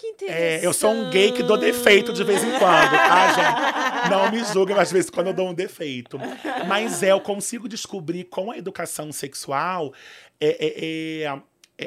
Que 0.00 0.06
interessante. 0.06 0.42
É, 0.42 0.66
eu 0.66 0.72
sou 0.72 0.92
um 0.92 1.10
gay 1.10 1.30
que 1.30 1.42
dou 1.42 1.58
defeito 1.58 2.10
de 2.10 2.24
vez 2.24 2.42
em 2.42 2.52
quando, 2.52 2.90
tá, 2.90 3.32
gente? 4.08 4.10
Não 4.10 4.30
me 4.32 4.42
julguem, 4.50 4.74
mas 4.74 4.88
de 4.88 4.94
vez 4.94 5.08
em 5.08 5.10
quando 5.10 5.26
eu 5.26 5.34
dou 5.34 5.50
um 5.50 5.52
defeito. 5.52 6.18
Mas 6.66 7.02
é, 7.02 7.12
eu 7.12 7.20
consigo 7.20 7.68
descobrir 7.68 8.24
com 8.24 8.50
a 8.50 8.56
educação 8.56 9.12
sexual 9.12 9.92
é, 10.40 10.56
é, 10.58 11.24
é, 11.24 11.42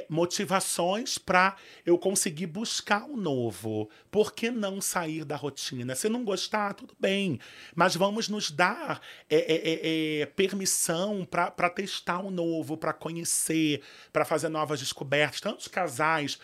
motivações 0.09 1.17
para 1.17 1.55
eu 1.85 1.97
conseguir 1.97 2.47
buscar 2.47 3.03
o 3.03 3.15
novo. 3.15 3.89
Por 4.09 4.33
que 4.33 4.49
não 4.49 4.81
sair 4.81 5.23
da 5.23 5.35
rotina? 5.35 5.95
Se 5.95 6.09
não 6.09 6.23
gostar, 6.23 6.73
tudo 6.73 6.95
bem. 6.99 7.39
Mas 7.75 7.95
vamos 7.95 8.27
nos 8.27 8.51
dar 8.51 9.01
é, 9.29 9.37
é, 9.37 9.55
é, 9.55 10.21
é, 10.21 10.25
permissão 10.25 11.25
para 11.25 11.69
testar 11.69 12.19
o 12.19 12.31
novo, 12.31 12.77
para 12.77 12.93
conhecer, 12.93 13.81
para 14.11 14.25
fazer 14.25 14.49
novas 14.49 14.79
descobertas. 14.79 15.41
Tantos 15.41 15.67
casais. 15.67 16.39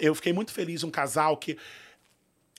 Eu 0.00 0.14
fiquei 0.14 0.32
muito 0.32 0.52
feliz 0.52 0.82
um 0.82 0.90
casal 0.90 1.36
que 1.36 1.58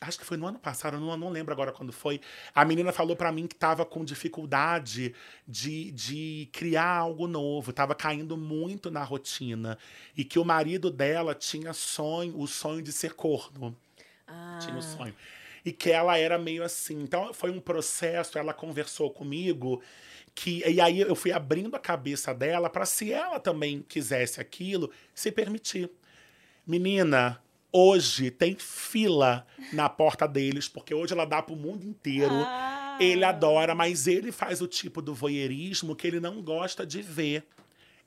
acho 0.07 0.19
que 0.19 0.25
foi 0.25 0.37
no 0.37 0.47
ano 0.47 0.59
passado, 0.59 0.97
eu 0.97 0.99
não, 0.99 1.15
não 1.17 1.29
lembro 1.29 1.53
agora 1.53 1.71
quando 1.71 1.91
foi. 1.91 2.21
A 2.53 2.63
menina 2.63 2.91
falou 2.91 3.15
pra 3.15 3.31
mim 3.31 3.47
que 3.47 3.55
tava 3.55 3.85
com 3.85 4.03
dificuldade 4.03 5.13
de, 5.47 5.91
de 5.91 6.49
criar 6.51 6.97
algo 6.97 7.27
novo, 7.27 7.73
tava 7.73 7.95
caindo 7.95 8.37
muito 8.37 8.91
na 8.91 9.03
rotina. 9.03 9.77
E 10.15 10.23
que 10.23 10.39
o 10.39 10.45
marido 10.45 10.89
dela 10.89 11.33
tinha 11.33 11.73
sonho, 11.73 12.39
o 12.39 12.47
sonho 12.47 12.81
de 12.81 12.91
ser 12.91 13.13
corno. 13.13 13.75
Ah, 14.27 14.59
Tinha 14.61 14.77
o 14.77 14.81
sonho. 14.81 15.15
E 15.63 15.71
que 15.71 15.89
ela 15.89 16.17
era 16.17 16.37
meio 16.37 16.63
assim. 16.63 17.01
Então 17.01 17.33
foi 17.33 17.49
um 17.49 17.59
processo, 17.59 18.37
ela 18.37 18.53
conversou 18.53 19.09
comigo. 19.09 19.81
Que, 20.33 20.63
e 20.67 20.81
aí 20.81 20.99
eu 20.99 21.15
fui 21.15 21.31
abrindo 21.31 21.75
a 21.75 21.79
cabeça 21.79 22.33
dela 22.33 22.69
para 22.69 22.85
se 22.85 23.11
ela 23.11 23.39
também 23.39 23.81
quisesse 23.87 24.41
aquilo, 24.41 24.91
se 25.13 25.31
permitir. 25.31 25.89
Menina, 26.67 27.41
hoje 27.77 28.31
tem 28.31 28.55
fila 28.57 29.45
na 29.73 29.89
porta 29.89 30.27
deles, 30.27 30.67
porque 30.67 30.93
hoje 30.93 31.13
ela 31.13 31.25
dá 31.25 31.41
pro 31.41 31.55
mundo 31.55 31.85
inteiro. 31.85 32.33
Ah. 32.33 32.97
Ele 33.01 33.25
adora, 33.25 33.75
mas 33.75 34.07
ele 34.07 34.31
faz 34.31 34.61
o 34.61 34.67
tipo 34.67 35.01
do 35.01 35.13
voyeurismo 35.13 35.95
que 35.95 36.07
ele 36.07 36.19
não 36.19 36.41
gosta 36.41 36.85
de 36.85 37.01
ver. 37.01 37.45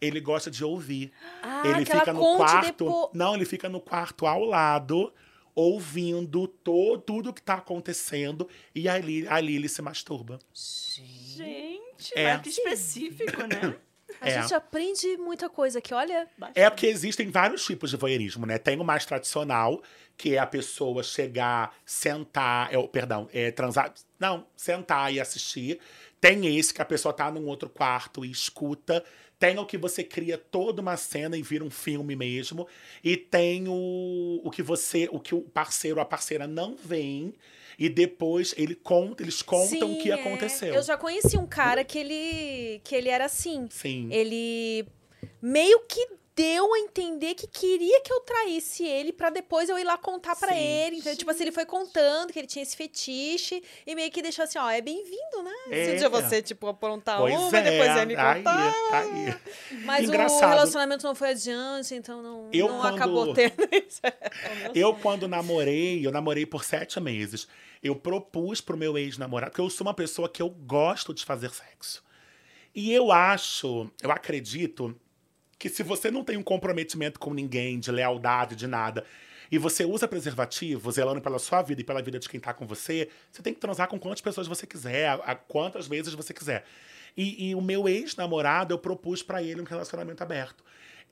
Ele 0.00 0.20
gosta 0.20 0.50
de 0.50 0.64
ouvir. 0.64 1.12
Ah, 1.42 1.62
ele 1.66 1.84
fica 1.84 2.12
no 2.12 2.36
quarto. 2.36 2.84
depo- 2.84 3.10
Não, 3.12 3.34
ele 3.34 3.44
fica 3.44 3.68
no 3.68 3.80
quarto 3.80 4.26
ao 4.26 4.44
lado, 4.44 5.12
ouvindo 5.54 6.46
to, 6.46 6.98
tudo 6.98 7.32
que 7.34 7.42
tá 7.42 7.54
acontecendo, 7.54 8.48
e 8.74 8.88
ali, 8.88 9.26
ali 9.28 9.56
ele 9.56 9.68
se 9.68 9.82
masturba. 9.82 10.38
Gente, 10.54 12.12
É. 12.14 12.32
mas 12.34 12.42
que 12.42 12.48
específico, 12.48 13.42
né? 13.42 13.74
A 14.20 14.28
É. 14.28 14.42
gente 14.42 14.54
aprende 14.54 15.16
muita 15.16 15.48
coisa 15.48 15.78
aqui, 15.78 15.94
olha. 15.94 16.26
É 16.54 16.68
porque 16.68 16.86
existem 16.86 17.30
vários 17.30 17.64
tipos 17.64 17.90
de 17.90 17.96
voyeurismo, 17.96 18.46
né? 18.46 18.58
Tem 18.58 18.78
o 18.80 18.84
mais 18.84 19.04
tradicional, 19.06 19.82
que 20.16 20.34
é 20.34 20.38
a 20.38 20.46
pessoa 20.46 21.02
chegar, 21.02 21.74
sentar, 21.86 22.74
é, 22.74 22.82
perdão, 22.88 23.28
é, 23.32 23.50
transar, 23.50 23.92
não, 24.18 24.46
sentar 24.56 25.12
e 25.12 25.20
assistir. 25.20 25.78
Tem 26.20 26.56
esse 26.58 26.74
que 26.74 26.82
a 26.82 26.84
pessoa 26.84 27.12
tá 27.12 27.30
num 27.30 27.46
outro 27.46 27.68
quarto 27.68 28.24
e 28.24 28.30
escuta. 28.30 29.04
Tem 29.38 29.56
o 29.56 29.64
que 29.64 29.78
você 29.78 30.02
cria 30.02 30.36
toda 30.36 30.82
uma 30.82 30.96
cena 30.96 31.36
e 31.36 31.42
vira 31.42 31.62
um 31.62 31.70
filme 31.70 32.16
mesmo. 32.16 32.66
E 33.04 33.16
tem 33.16 33.68
o, 33.68 34.40
o 34.42 34.50
que 34.50 34.62
você, 34.64 35.08
o 35.12 35.20
que 35.20 35.32
o 35.32 35.42
parceiro 35.42 35.98
ou 35.98 36.02
a 36.02 36.04
parceira 36.04 36.44
não 36.48 36.74
vem 36.74 37.32
e 37.78 37.88
depois 37.88 38.54
ele 38.56 38.74
conta, 38.74 39.22
eles 39.22 39.40
contam 39.40 39.92
o 39.92 39.94
Sim, 39.94 40.02
que 40.02 40.10
é. 40.10 40.14
aconteceu. 40.14 40.74
Eu 40.74 40.82
já 40.82 40.96
conheci 40.96 41.38
um 41.38 41.46
cara 41.46 41.84
que 41.84 41.98
ele, 41.98 42.80
que 42.82 42.94
ele 42.94 43.08
era 43.08 43.26
assim. 43.26 43.68
Sim. 43.70 44.08
Ele 44.10 44.84
meio 45.40 45.80
que 45.86 46.17
deu 46.38 46.72
a 46.72 46.78
entender 46.78 47.34
que 47.34 47.48
queria 47.48 48.00
que 48.00 48.12
eu 48.12 48.20
traísse 48.20 48.84
ele 48.84 49.12
pra 49.12 49.28
depois 49.28 49.68
eu 49.68 49.76
ir 49.76 49.82
lá 49.82 49.98
contar 49.98 50.36
pra 50.36 50.52
Sim. 50.52 50.58
ele. 50.60 50.96
Então, 50.98 51.14
tipo 51.16 51.28
assim, 51.28 51.42
ele 51.42 51.50
foi 51.52 51.66
contando 51.66 52.32
que 52.32 52.38
ele 52.38 52.46
tinha 52.46 52.62
esse 52.62 52.76
fetiche 52.76 53.60
e 53.84 53.92
meio 53.96 54.08
que 54.12 54.22
deixou 54.22 54.44
assim, 54.44 54.56
ó, 54.56 54.70
é 54.70 54.80
bem-vindo, 54.80 55.42
né? 55.42 55.52
Se 55.66 55.74
É. 55.74 55.94
um 55.94 55.96
dia 55.96 56.08
você, 56.08 56.40
tipo, 56.40 56.68
aprontar 56.68 57.18
Pois 57.18 57.34
uma, 57.34 57.58
é, 57.58 57.62
depois 57.62 57.96
ia 57.96 58.06
me 58.06 58.14
aí, 58.14 58.36
contar. 58.38 58.72
tá 58.90 58.98
aí. 59.00 59.34
Mas 59.84 60.04
o 60.04 60.08
Engraçado. 60.10 60.48
relacionamento 60.48 61.04
não 61.04 61.14
foi 61.16 61.30
adiante, 61.30 61.94
então 61.96 62.22
não, 62.22 62.48
Eu, 62.52 62.68
não 62.68 62.80
quando- 62.82 62.94
acabou 62.94 63.34
tendo 63.34 63.54
isso. 63.72 64.00
Eu, 64.74 64.94
quando 64.94 65.26
namorei, 65.26 66.06
eu 66.06 66.12
namorei 66.12 66.46
por 66.46 66.62
sete 66.62 67.00
meses. 67.00 67.48
Eu 67.82 67.96
propus 67.96 68.60
pro 68.60 68.76
meu 68.76 68.96
ex-namorado, 68.96 69.50
porque 69.50 69.60
eu 69.60 69.68
sou 69.70 69.84
uma 69.86 69.94
pessoa 69.94 70.28
que 70.28 70.40
eu 70.40 70.48
gosto 70.50 71.12
de 71.12 71.24
fazer 71.24 71.50
sexo. 71.50 72.02
E 72.74 72.92
eu 72.92 73.10
acho, 73.10 73.90
eu 74.02 74.10
acredito, 74.12 74.94
que 75.58 75.68
se 75.68 75.82
você 75.82 76.10
não 76.10 76.22
tem 76.22 76.36
um 76.36 76.42
comprometimento 76.42 77.18
com 77.18 77.34
ninguém, 77.34 77.80
de 77.80 77.90
lealdade, 77.90 78.54
de 78.54 78.66
nada, 78.66 79.04
e 79.50 79.58
você 79.58 79.84
usa 79.84 80.06
preservativo, 80.06 80.90
zelando 80.92 81.20
pela 81.20 81.38
sua 81.38 81.62
vida 81.62 81.80
e 81.80 81.84
pela 81.84 82.02
vida 82.02 82.18
de 82.18 82.28
quem 82.28 82.38
tá 82.38 82.52
com 82.52 82.66
você, 82.66 83.08
você 83.32 83.42
tem 83.42 83.54
que 83.54 83.60
transar 83.60 83.88
com 83.88 83.98
quantas 83.98 84.20
pessoas 84.20 84.46
você 84.46 84.66
quiser, 84.66 85.08
a, 85.24 85.34
quantas 85.34 85.86
vezes 85.88 86.14
você 86.14 86.34
quiser. 86.34 86.64
E, 87.16 87.48
e 87.48 87.54
o 87.54 87.60
meu 87.60 87.88
ex-namorado, 87.88 88.74
eu 88.74 88.78
propus 88.78 89.22
pra 89.22 89.42
ele 89.42 89.60
um 89.60 89.64
relacionamento 89.64 90.22
aberto. 90.22 90.62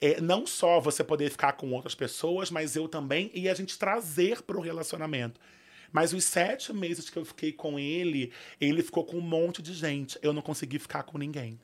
É, 0.00 0.20
não 0.20 0.46
só 0.46 0.78
você 0.78 1.02
poder 1.02 1.30
ficar 1.30 1.54
com 1.54 1.72
outras 1.72 1.94
pessoas, 1.94 2.50
mas 2.50 2.76
eu 2.76 2.86
também, 2.86 3.30
e 3.34 3.48
a 3.48 3.54
gente 3.54 3.78
trazer 3.78 4.42
pro 4.42 4.60
relacionamento. 4.60 5.40
Mas 5.90 6.12
os 6.12 6.24
sete 6.24 6.72
meses 6.74 7.08
que 7.08 7.16
eu 7.16 7.24
fiquei 7.24 7.52
com 7.52 7.78
ele, 7.78 8.30
ele 8.60 8.82
ficou 8.82 9.04
com 9.04 9.16
um 9.16 9.22
monte 9.22 9.62
de 9.62 9.72
gente. 9.72 10.18
Eu 10.20 10.34
não 10.34 10.42
consegui 10.42 10.78
ficar 10.78 11.04
com 11.04 11.16
ninguém. 11.16 11.58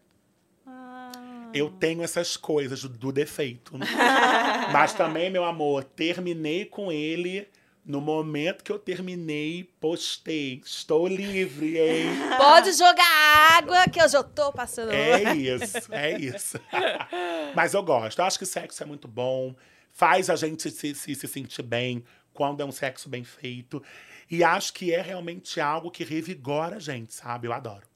Eu 1.55 1.71
tenho 1.71 2.03
essas 2.03 2.37
coisas 2.37 2.83
do, 2.85 3.13
defeito. 3.13 3.73
Mas 4.73 4.93
também, 4.95 5.31
meu 5.31 5.45
amor, 5.45 5.85
terminei 5.85 6.65
com 6.65 6.91
ele. 6.91 7.49
No 7.85 8.01
momento 8.01 8.63
que 8.63 8.71
eu 8.71 8.79
terminei, 8.79 9.65
postei. 9.81 10.63
Estou 10.65 11.09
livre, 11.09 11.79
hein? 11.79 12.07
Pode 12.39 12.73
jogar 12.73 13.59
água, 13.59 13.89
que 13.89 14.01
eu 14.01 14.09
já 14.09 14.23
tô 14.23 14.53
passando. 14.53 14.93
É 14.93 15.35
isso, 15.35 15.93
é 15.93 16.17
isso. 16.19 16.61
Mas 17.57 17.75
eu 17.75 17.83
gosto. 17.83 18.21
Eu 18.21 18.25
acho 18.25 18.39
que 18.39 18.47
sexo 18.47 18.83
é 18.83 18.87
muito 18.87 19.09
bom. 19.09 19.55
Faz 19.93 20.31
a 20.31 20.37
gente 20.37 20.71
se, 20.71 20.95
se, 20.95 21.15
se 21.15 21.27
sentir 21.29 21.63
bem 21.63 22.05
quando 22.33 22.63
é 22.63 22.65
um 22.65 22.73
sexo 22.73 23.09
bem 23.09 23.25
feito. 23.25 23.83
E 24.31 24.45
acho 24.45 24.73
que 24.73 24.95
é 24.95 25.03
realmente 25.03 25.61
algo 25.61 25.91
que 25.91 26.05
revigora 26.05 26.77
a 26.77 26.81
gente, 26.81 27.13
sabe? 27.13 27.49
Eu 27.49 27.53
adoro. 27.53 27.87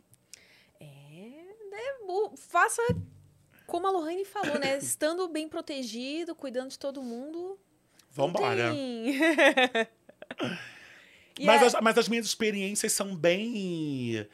O- 2.08 2.36
Faça 2.36 2.80
como 3.66 3.86
a 3.86 3.90
Lohane 3.90 4.24
falou, 4.24 4.58
né? 4.58 4.78
Estando 4.78 5.26
bem 5.28 5.48
protegido, 5.48 6.34
cuidando 6.34 6.70
de 6.70 6.78
todo 6.78 7.02
mundo. 7.02 7.58
Vambora. 8.10 8.72
Mas, 11.44 11.62
é- 11.62 11.66
as, 11.66 11.74
mas 11.82 11.98
as 11.98 12.08
minhas 12.08 12.24
experiências 12.24 12.92
são 12.92 13.14
bem. 13.14 14.26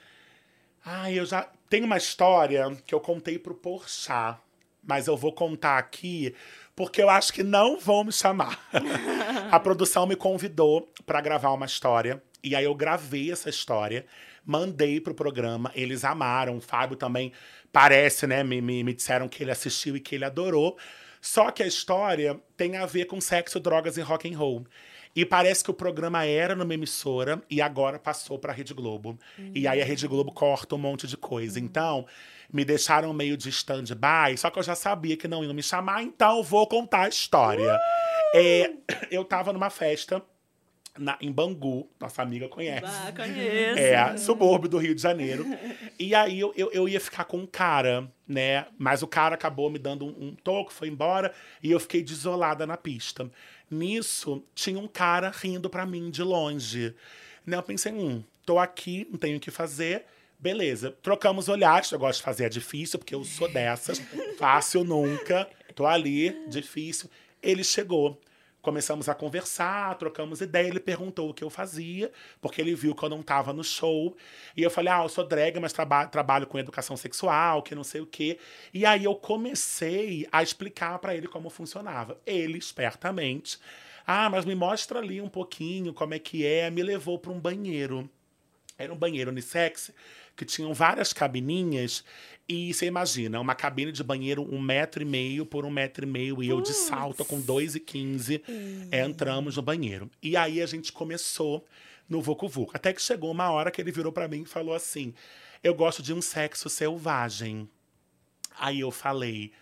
Ai, 0.84 1.18
eu 1.18 1.26
já. 1.26 1.48
Tem 1.68 1.82
uma 1.82 1.96
história 1.96 2.76
que 2.86 2.94
eu 2.94 3.00
contei 3.00 3.38
pro 3.38 3.54
Porchat, 3.54 4.38
mas 4.86 5.08
eu 5.08 5.16
vou 5.16 5.32
contar 5.32 5.78
aqui 5.78 6.34
porque 6.76 7.02
eu 7.02 7.10
acho 7.10 7.32
que 7.32 7.42
não 7.42 7.78
vão 7.78 8.04
me 8.04 8.12
chamar. 8.12 8.58
A 9.50 9.58
produção 9.58 10.06
me 10.06 10.16
convidou 10.16 10.92
pra 11.04 11.20
gravar 11.20 11.50
uma 11.50 11.66
história. 11.66 12.22
E 12.42 12.56
aí 12.56 12.64
eu 12.64 12.74
gravei 12.74 13.30
essa 13.30 13.48
história, 13.48 14.04
mandei 14.44 15.00
pro 15.00 15.14
programa, 15.14 15.70
eles 15.74 16.04
amaram. 16.04 16.56
O 16.56 16.60
Fábio 16.60 16.96
também 16.96 17.32
parece, 17.72 18.26
né? 18.26 18.44
Me, 18.44 18.60
me, 18.60 18.84
me 18.84 18.92
disseram 18.92 19.28
que 19.28 19.42
ele 19.42 19.50
assistiu 19.50 19.96
e 19.96 20.00
que 20.00 20.14
ele 20.14 20.24
adorou. 20.24 20.76
Só 21.20 21.50
que 21.50 21.62
a 21.62 21.66
história 21.66 22.38
tem 22.56 22.76
a 22.76 22.84
ver 22.84 23.06
com 23.06 23.20
sexo, 23.20 23.58
drogas 23.58 23.96
e 23.96 24.00
rock 24.00 24.32
and 24.32 24.36
roll. 24.36 24.66
E 25.14 25.26
parece 25.26 25.62
que 25.62 25.70
o 25.70 25.74
programa 25.74 26.24
era 26.24 26.54
numa 26.56 26.72
emissora 26.72 27.42
e 27.48 27.60
agora 27.60 27.98
passou 27.98 28.38
pra 28.38 28.52
Rede 28.52 28.72
Globo. 28.72 29.18
E 29.54 29.68
aí 29.68 29.80
a 29.80 29.84
Rede 29.84 30.08
Globo 30.08 30.32
corta 30.32 30.74
um 30.74 30.78
monte 30.78 31.06
de 31.06 31.16
coisa. 31.16 31.60
Então, 31.60 32.06
me 32.52 32.64
deixaram 32.64 33.12
meio 33.12 33.36
de 33.36 33.50
stand-by, 33.50 34.36
só 34.36 34.50
que 34.50 34.58
eu 34.58 34.62
já 34.62 34.74
sabia 34.74 35.16
que 35.16 35.28
não 35.28 35.44
iam 35.44 35.54
me 35.54 35.62
chamar, 35.62 36.02
então 36.02 36.42
vou 36.42 36.66
contar 36.66 37.04
a 37.04 37.08
história. 37.08 37.78
É, 38.34 38.72
eu 39.10 39.24
tava 39.24 39.52
numa 39.52 39.70
festa 39.70 40.22
na- 40.98 41.16
em 41.20 41.30
Bangu, 41.32 41.88
nossa 42.00 42.22
amiga 42.22 42.48
conhece. 42.48 42.84
Ah, 42.86 43.12
conheço. 43.14 43.78
É, 43.78 44.16
subúrbio 44.16 44.68
do 44.68 44.78
Rio 44.78 44.94
de 44.94 45.00
Janeiro. 45.02 45.44
E 45.98 46.14
aí 46.14 46.38
eu, 46.40 46.52
eu, 46.56 46.70
eu 46.72 46.88
ia 46.88 47.00
ficar 47.00 47.24
com 47.24 47.38
um 47.38 47.46
cara, 47.46 48.10
né? 48.26 48.66
Mas 48.78 49.02
o 49.02 49.06
cara 49.06 49.34
acabou 49.34 49.70
me 49.70 49.78
dando 49.78 50.04
um, 50.04 50.28
um 50.28 50.34
toque, 50.34 50.72
foi 50.72 50.88
embora, 50.88 51.32
e 51.62 51.70
eu 51.70 51.80
fiquei 51.80 52.02
desolada 52.02 52.66
na 52.66 52.76
pista. 52.76 53.30
Nisso, 53.70 54.44
tinha 54.54 54.78
um 54.78 54.88
cara 54.88 55.30
rindo 55.34 55.70
pra 55.70 55.86
mim 55.86 56.10
de 56.10 56.22
longe. 56.22 56.94
Né, 57.46 57.56
eu 57.56 57.62
pensei, 57.62 57.92
hum, 57.92 58.22
tô 58.44 58.58
aqui, 58.58 59.06
não 59.10 59.18
tenho 59.18 59.36
o 59.38 59.40
que 59.40 59.50
fazer, 59.50 60.04
Beleza, 60.38 60.90
trocamos 61.00 61.48
olhares. 61.48 61.92
Eu 61.92 62.00
gosto 62.00 62.18
de 62.18 62.24
fazer, 62.24 62.46
é 62.46 62.48
difícil, 62.48 62.98
porque 62.98 63.14
eu 63.14 63.22
sou 63.22 63.48
dessas. 63.48 64.00
Fácil 64.36 64.82
nunca. 64.82 65.48
Tô 65.72 65.86
ali, 65.86 66.36
difícil. 66.48 67.08
Ele 67.40 67.62
chegou. 67.62 68.20
Começamos 68.62 69.08
a 69.08 69.14
conversar, 69.14 69.96
trocamos 69.98 70.40
ideia. 70.40 70.68
Ele 70.68 70.78
perguntou 70.78 71.28
o 71.28 71.34
que 71.34 71.42
eu 71.42 71.50
fazia, 71.50 72.12
porque 72.40 72.60
ele 72.60 72.76
viu 72.76 72.94
que 72.94 73.02
eu 73.02 73.08
não 73.08 73.18
estava 73.18 73.52
no 73.52 73.64
show. 73.64 74.16
E 74.56 74.62
eu 74.62 74.70
falei: 74.70 74.92
Ah, 74.92 75.02
eu 75.02 75.08
sou 75.08 75.26
drag, 75.26 75.58
mas 75.58 75.72
traba 75.72 76.06
trabalho 76.06 76.46
com 76.46 76.60
educação 76.60 76.96
sexual, 76.96 77.60
que 77.60 77.74
não 77.74 77.82
sei 77.82 78.00
o 78.00 78.06
quê. 78.06 78.38
E 78.72 78.86
aí 78.86 79.02
eu 79.02 79.16
comecei 79.16 80.28
a 80.30 80.44
explicar 80.44 80.96
para 81.00 81.16
ele 81.16 81.26
como 81.26 81.50
funcionava. 81.50 82.20
Ele, 82.24 82.56
espertamente, 82.56 83.58
ah, 84.06 84.30
mas 84.30 84.44
me 84.44 84.54
mostra 84.54 85.00
ali 85.00 85.20
um 85.20 85.28
pouquinho 85.28 85.92
como 85.92 86.14
é 86.14 86.20
que 86.20 86.46
é. 86.46 86.70
Me 86.70 86.84
levou 86.84 87.18
para 87.18 87.32
um 87.32 87.40
banheiro. 87.40 88.08
Era 88.78 88.92
um 88.92 88.96
banheiro 88.96 89.30
unissex 89.32 89.92
que 90.36 90.44
tinham 90.44 90.72
várias 90.74 91.12
cabininhas. 91.12 92.04
E 92.48 92.72
você 92.74 92.86
imagina, 92.86 93.40
uma 93.40 93.54
cabine 93.54 93.92
de 93.92 94.02
banheiro 94.02 94.42
um 94.42 94.60
metro 94.60 95.02
e 95.02 95.06
meio 95.06 95.46
por 95.46 95.64
um 95.64 95.70
metro 95.70 96.04
e 96.04 96.08
meio. 96.08 96.42
E 96.42 96.48
eu 96.48 96.60
de 96.60 96.72
salto 96.72 97.24
com 97.24 97.40
dois 97.40 97.74
e 97.74 97.80
quinze 97.80 98.42
entramos 98.92 99.56
no 99.56 99.62
banheiro. 99.62 100.10
E 100.22 100.36
aí 100.36 100.60
a 100.60 100.66
gente 100.66 100.92
começou 100.92 101.64
no 102.08 102.20
Vucu 102.20 102.48
Vucu. 102.48 102.72
Até 102.74 102.92
que 102.92 103.00
chegou 103.00 103.30
uma 103.30 103.50
hora 103.50 103.70
que 103.70 103.80
ele 103.80 103.92
virou 103.92 104.12
para 104.12 104.28
mim 104.28 104.42
e 104.42 104.46
falou 104.46 104.74
assim: 104.74 105.14
Eu 105.62 105.74
gosto 105.74 106.02
de 106.02 106.12
um 106.12 106.20
sexo 106.20 106.68
selvagem. 106.68 107.68
Aí 108.58 108.80
eu 108.80 108.90
falei, 108.90 109.52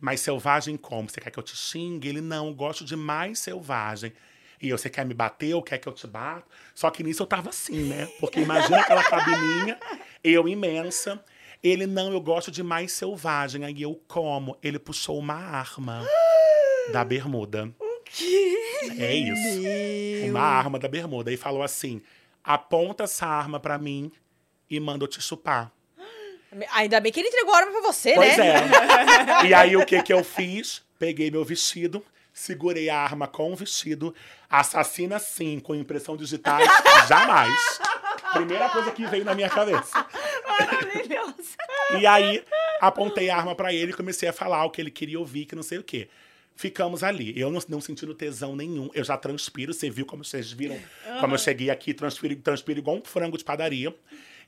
mas 0.00 0.20
selvagem 0.20 0.76
como? 0.76 1.08
Você 1.08 1.20
quer 1.20 1.30
que 1.30 1.38
eu 1.38 1.42
te 1.42 1.56
xingue? 1.56 2.08
Ele, 2.08 2.20
não, 2.20 2.48
eu 2.48 2.54
gosto 2.54 2.84
de 2.84 2.96
mais 2.96 3.38
selvagem. 3.38 4.12
E 4.60 4.68
eu, 4.68 4.76
você 4.76 4.90
quer 4.90 5.06
me 5.06 5.14
bater 5.14 5.54
ou 5.54 5.62
quer 5.62 5.78
que 5.78 5.88
eu 5.88 5.92
te 5.92 6.06
bato? 6.06 6.44
Só 6.74 6.90
que 6.90 7.02
nisso 7.02 7.22
eu 7.22 7.26
tava 7.26 7.48
assim, 7.50 7.84
né? 7.88 8.06
Porque 8.20 8.40
imagina 8.40 8.80
aquela 8.80 9.02
cabininha, 9.02 9.78
eu 10.22 10.46
imensa. 10.48 11.22
Ele, 11.62 11.86
não, 11.86 12.12
eu 12.12 12.20
gosto 12.20 12.50
de 12.50 12.62
mais 12.62 12.92
selvagem. 12.92 13.64
Aí 13.64 13.82
eu 13.82 14.00
como. 14.06 14.56
Ele 14.62 14.78
puxou 14.78 15.18
uma 15.18 15.34
arma 15.34 16.06
da 16.92 17.02
bermuda. 17.04 17.70
O 17.78 18.00
quê? 18.04 18.54
É 18.98 19.14
isso. 19.14 20.28
Uma 20.30 20.40
arma 20.42 20.78
da 20.78 20.88
bermuda. 20.88 21.32
E 21.32 21.36
falou 21.36 21.62
assim: 21.62 22.02
aponta 22.44 23.04
essa 23.04 23.26
arma 23.26 23.58
pra 23.60 23.78
mim 23.78 24.10
e 24.68 24.78
manda 24.80 25.04
eu 25.04 25.08
te 25.08 25.20
chupar. 25.22 25.72
Ainda 26.72 27.00
bem 27.00 27.10
que 27.12 27.20
ele 27.20 27.28
entregou 27.28 27.54
a 27.54 27.58
arma 27.58 27.72
pra 27.72 27.80
você, 27.82 28.14
Pois 28.14 28.36
né? 28.36 28.54
é. 29.42 29.46
E 29.46 29.54
aí 29.54 29.76
o 29.76 29.86
que 29.86 30.02
que 30.02 30.12
eu 30.12 30.22
fiz? 30.24 30.82
Peguei 30.98 31.30
meu 31.30 31.44
vestido, 31.44 32.04
segurei 32.32 32.88
a 32.88 32.98
arma 32.98 33.26
com 33.26 33.52
o 33.52 33.56
vestido. 33.56 34.14
Assassina 34.48 35.18
sim, 35.18 35.60
com 35.60 35.74
impressão 35.74 36.16
digitais, 36.16 36.68
jamais. 37.08 37.80
Primeira 38.32 38.68
coisa 38.68 38.90
que 38.92 39.06
veio 39.06 39.24
na 39.24 39.34
minha 39.34 39.48
cabeça. 39.48 40.06
Maravilhoso. 40.46 41.56
E 41.98 42.06
aí 42.06 42.44
apontei 42.80 43.30
a 43.30 43.36
arma 43.36 43.54
pra 43.54 43.72
ele 43.72 43.92
e 43.92 43.94
comecei 43.94 44.28
a 44.28 44.32
falar 44.32 44.64
o 44.64 44.70
que 44.70 44.80
ele 44.80 44.90
queria 44.90 45.18
ouvir, 45.18 45.46
que 45.46 45.56
não 45.56 45.62
sei 45.62 45.78
o 45.78 45.84
quê. 45.84 46.08
Ficamos 46.54 47.02
ali. 47.02 47.32
Eu 47.38 47.50
não, 47.50 47.60
não 47.68 47.80
sentindo 47.80 48.14
tesão 48.14 48.54
nenhum. 48.54 48.90
Eu 48.92 49.02
já 49.02 49.16
transpiro. 49.16 49.72
Você 49.72 49.88
viu 49.88 50.04
como 50.04 50.24
vocês 50.24 50.52
viram? 50.52 50.78
Como 51.18 51.34
eu 51.34 51.38
cheguei 51.38 51.70
aqui, 51.70 51.94
transpiro, 51.94 52.36
transpiro 52.36 52.78
igual 52.78 52.96
um 52.96 53.02
frango 53.02 53.38
de 53.38 53.44
padaria. 53.44 53.94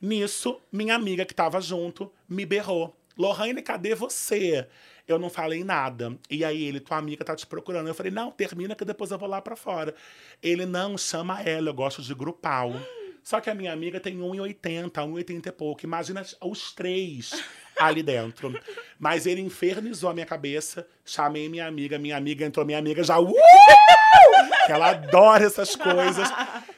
Nisso, 0.00 0.60
minha 0.70 0.94
amiga 0.94 1.24
que 1.24 1.34
tava 1.34 1.60
junto 1.60 2.12
me 2.28 2.44
berrou. 2.44 2.94
Lohane, 3.16 3.62
cadê 3.62 3.94
você? 3.94 4.66
Eu 5.06 5.18
não 5.18 5.28
falei 5.28 5.64
nada. 5.64 6.16
E 6.30 6.44
aí 6.44 6.64
ele, 6.64 6.80
tua 6.80 6.96
amiga 6.96 7.24
tá 7.24 7.34
te 7.34 7.46
procurando. 7.46 7.88
Eu 7.88 7.94
falei, 7.94 8.12
não, 8.12 8.30
termina 8.30 8.74
que 8.74 8.84
depois 8.84 9.10
eu 9.10 9.18
vou 9.18 9.28
lá 9.28 9.40
pra 9.40 9.56
fora. 9.56 9.94
Ele, 10.42 10.64
não, 10.64 10.96
chama 10.96 11.42
ela, 11.42 11.70
eu 11.70 11.74
gosto 11.74 12.02
de 12.02 12.14
grupal. 12.14 12.72
Só 13.22 13.40
que 13.40 13.48
a 13.48 13.54
minha 13.54 13.72
amiga 13.72 14.00
tem 14.00 14.18
1,80, 14.18 14.90
1,80 14.90 15.46
e 15.46 15.52
pouco. 15.52 15.84
Imagina 15.84 16.24
os 16.40 16.72
três 16.72 17.32
ali 17.78 18.02
dentro. 18.02 18.52
Mas 18.98 19.26
ele 19.26 19.40
infernizou 19.40 20.10
a 20.10 20.14
minha 20.14 20.26
cabeça. 20.26 20.86
Chamei 21.04 21.48
minha 21.48 21.66
amiga, 21.66 21.98
minha 21.98 22.16
amiga 22.16 22.44
entrou, 22.44 22.66
minha 22.66 22.78
amiga 22.78 23.02
já. 23.04 23.20
Uh! 23.20 23.32
Ela 24.68 24.90
adora 24.90 25.44
essas 25.44 25.74
coisas. 25.76 26.28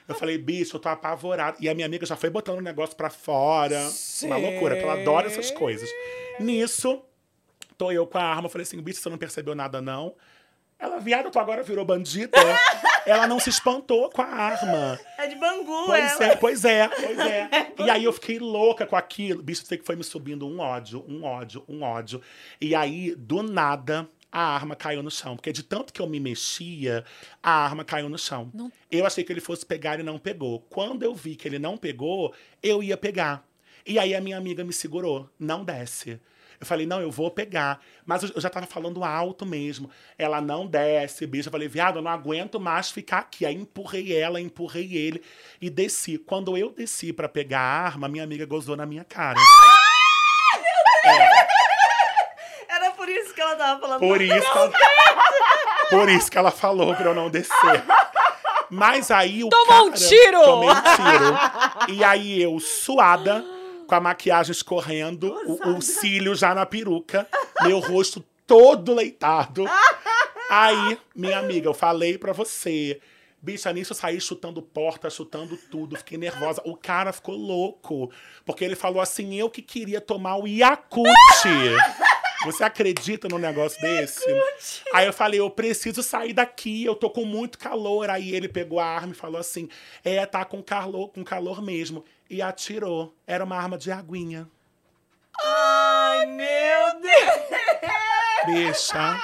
Eu 0.08 0.14
falei, 0.14 0.38
bicho, 0.38 0.76
eu 0.76 0.80
tô 0.80 0.88
apavorado. 0.88 1.58
E 1.60 1.68
a 1.68 1.74
minha 1.74 1.86
amiga 1.86 2.06
já 2.06 2.16
foi 2.16 2.30
botando 2.30 2.58
o 2.58 2.62
negócio 2.62 2.96
pra 2.96 3.10
fora. 3.10 3.80
Uma 4.22 4.36
loucura, 4.36 4.74
porque 4.74 4.88
ela 4.88 5.00
adora 5.00 5.26
essas 5.26 5.50
coisas. 5.50 5.88
Nisso, 6.40 7.02
tô 7.78 7.90
eu 7.92 8.06
com 8.06 8.18
a 8.18 8.22
arma. 8.22 8.48
Falei 8.48 8.62
assim, 8.62 8.80
bicho, 8.80 9.00
você 9.00 9.08
não 9.10 9.18
percebeu 9.18 9.54
nada, 9.54 9.80
não? 9.80 10.14
Ela, 10.78 10.98
viado, 10.98 11.30
tu 11.30 11.38
agora 11.38 11.62
virou 11.62 11.84
bandida. 11.84 12.36
ela 13.06 13.26
não 13.26 13.38
se 13.38 13.48
espantou 13.48 14.10
com 14.10 14.22
a 14.22 14.26
arma. 14.26 14.98
É 15.18 15.26
de 15.28 15.36
Bangu, 15.36 15.86
Pois 15.86 16.12
ela. 16.20 16.24
é, 16.24 16.36
pois 16.36 16.64
é, 16.64 16.88
pois 16.88 17.18
é. 17.18 17.48
E 17.86 17.90
aí 17.90 18.04
eu 18.04 18.12
fiquei 18.12 18.38
louca 18.38 18.84
com 18.86 18.96
aquilo. 18.96 19.42
Bicho, 19.42 19.64
sei 19.64 19.78
que 19.78 19.84
foi 19.86 19.94
me 19.96 20.02
subindo 20.04 20.46
um 20.46 20.58
ódio, 20.60 21.04
um 21.08 21.24
ódio, 21.24 21.64
um 21.68 21.82
ódio. 21.82 22.20
E 22.60 22.74
aí, 22.74 23.14
do 23.14 23.42
nada, 23.42 24.08
a 24.32 24.42
arma 24.54 24.74
caiu 24.74 25.02
no 25.02 25.10
chão. 25.10 25.36
Porque 25.36 25.52
de 25.52 25.62
tanto 25.62 25.92
que 25.92 26.02
eu 26.02 26.08
me 26.08 26.18
mexia, 26.18 27.04
a 27.42 27.50
arma 27.64 27.84
caiu 27.84 28.08
no 28.08 28.18
chão. 28.18 28.50
Não- 28.52 28.70
Eu 28.90 29.06
achei 29.06 29.22
que 29.22 29.32
ele 29.32 29.40
fosse 29.40 29.64
pegar 29.64 30.00
e 30.00 30.02
não 30.02 30.18
pegou. 30.18 30.60
Quando 30.68 31.02
eu 31.04 31.14
vi 31.14 31.36
que 31.36 31.46
ele 31.46 31.58
não 31.58 31.76
pegou, 31.76 32.34
eu 32.62 32.82
ia 32.82 32.96
pegar. 32.96 33.44
E 33.86 33.98
aí 33.98 34.14
a 34.14 34.20
minha 34.20 34.36
amiga 34.36 34.64
me 34.64 34.72
segurou. 34.72 35.30
Não 35.38 35.64
desce. 35.64 36.20
Eu 36.64 36.66
falei, 36.66 36.86
não, 36.86 37.00
eu 37.00 37.10
vou 37.10 37.30
pegar. 37.30 37.80
Mas 38.06 38.22
eu 38.22 38.30
eu 38.34 38.40
já 38.40 38.48
tava 38.48 38.66
falando 38.66 39.04
alto 39.04 39.44
mesmo. 39.44 39.90
Ela 40.18 40.40
não 40.40 40.66
desce, 40.66 41.26
bicho. 41.26 41.48
Eu 41.48 41.52
falei, 41.52 41.68
viado, 41.68 41.98
eu 41.98 42.02
não 42.02 42.10
aguento 42.10 42.58
mais 42.58 42.90
ficar 42.90 43.18
aqui. 43.18 43.44
Aí 43.44 43.54
empurrei 43.54 44.16
ela, 44.16 44.40
empurrei 44.40 44.96
ele 44.96 45.22
e 45.60 45.68
desci. 45.68 46.16
Quando 46.18 46.56
eu 46.56 46.70
desci 46.70 47.12
pra 47.12 47.28
pegar 47.28 47.60
a 47.60 47.82
arma, 47.84 48.08
minha 48.08 48.24
amiga 48.24 48.46
gozou 48.46 48.76
na 48.76 48.86
minha 48.86 49.04
cara. 49.04 49.38
Era 52.68 52.90
por 52.92 53.08
isso 53.08 53.34
que 53.34 53.40
ela 53.40 53.56
tava 53.56 53.80
falando. 53.80 54.00
Por 54.00 54.20
isso, 54.20 54.34
ela, 54.34 54.72
por 55.90 56.08
isso 56.08 56.30
que 56.30 56.38
ela 56.38 56.50
falou 56.50 56.94
pra 56.94 57.06
eu 57.06 57.14
não 57.14 57.30
descer. 57.30 57.84
Mas 58.70 59.10
aí 59.10 59.44
o 59.44 59.48
Tomou 59.50 59.86
um 59.86 59.90
cara- 59.92 60.08
tiro! 60.08 60.42
Tomei 60.42 60.70
um 60.70 60.74
tiro. 60.74 61.94
E 61.96 62.04
aí 62.04 62.42
eu, 62.42 62.58
suada, 62.58 63.44
com 63.84 63.94
a 63.94 64.00
maquiagem 64.00 64.52
escorrendo, 64.52 65.32
o, 65.46 65.76
o 65.76 65.82
cílio 65.82 66.34
já 66.34 66.54
na 66.54 66.66
peruca, 66.66 67.26
meu 67.62 67.78
rosto 67.78 68.24
todo 68.46 68.94
leitado. 68.94 69.64
Aí, 70.50 70.98
minha 71.14 71.38
amiga, 71.38 71.68
eu 71.68 71.74
falei 71.74 72.18
pra 72.18 72.32
você. 72.32 73.00
Bicha, 73.40 73.72
nisso 73.72 73.92
eu 73.92 73.96
saí 73.96 74.20
chutando 74.20 74.62
porta, 74.62 75.10
chutando 75.10 75.56
tudo, 75.70 75.96
fiquei 75.96 76.16
nervosa. 76.16 76.62
O 76.64 76.76
cara 76.76 77.12
ficou 77.12 77.36
louco, 77.36 78.10
porque 78.44 78.64
ele 78.64 78.74
falou 78.74 79.02
assim: 79.02 79.34
eu 79.34 79.50
que 79.50 79.60
queria 79.60 80.00
tomar 80.00 80.36
o 80.36 80.46
Yakult. 80.46 81.06
Você 82.44 82.62
acredita 82.62 83.26
num 83.26 83.38
negócio 83.38 83.80
desse? 83.80 84.24
Aí 84.92 85.06
eu 85.06 85.12
falei, 85.12 85.40
eu 85.40 85.48
preciso 85.48 86.02
sair 86.02 86.34
daqui, 86.34 86.84
eu 86.84 86.94
tô 86.94 87.08
com 87.08 87.24
muito 87.24 87.58
calor. 87.58 88.10
Aí 88.10 88.34
ele 88.34 88.48
pegou 88.48 88.78
a 88.78 88.84
arma 88.84 89.12
e 89.12 89.16
falou 89.16 89.40
assim: 89.40 89.68
é, 90.04 90.24
tá 90.26 90.44
com 90.44 90.62
calor, 90.62 91.08
com 91.08 91.24
calor 91.24 91.62
mesmo. 91.62 92.04
E 92.34 92.42
atirou. 92.42 93.14
Era 93.28 93.44
uma 93.44 93.56
arma 93.56 93.78
de 93.78 93.92
aguinha. 93.92 94.48
Ai, 95.40 96.26
meu 96.26 97.00
Deus. 97.00 97.44
Bicha. 98.46 99.16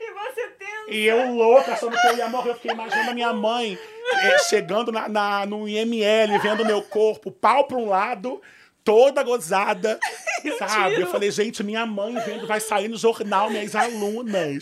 E 0.00 0.12
você 0.12 0.48
tendo. 0.58 0.90
E 0.92 1.06
eu 1.06 1.32
louca, 1.32 1.74
achando 1.74 1.96
que 1.96 2.06
eu 2.08 2.16
ia 2.16 2.28
morrer. 2.28 2.50
Eu 2.50 2.54
fiquei 2.56 2.72
imaginando 2.72 3.10
a 3.10 3.14
minha 3.14 3.32
mãe 3.32 3.78
eh, 4.14 4.38
chegando 4.48 4.90
na, 4.90 5.08
na- 5.08 5.46
no 5.46 5.68
IML, 5.68 6.40
vendo 6.42 6.64
meu 6.64 6.82
corpo, 6.82 7.30
pau 7.30 7.68
pra 7.68 7.76
um 7.76 7.88
lado, 7.88 8.42
toda 8.82 9.22
gozada. 9.22 10.00
Sabe? 10.58 11.00
Eu 11.00 11.06
falei, 11.06 11.30
gente, 11.30 11.62
minha 11.62 11.86
mãe 11.86 12.14
vendo, 12.26 12.48
vai 12.48 12.58
sair 12.58 12.88
no 12.88 12.96
jornal, 12.96 13.48
minhas 13.48 13.76
alunas. 13.76 14.58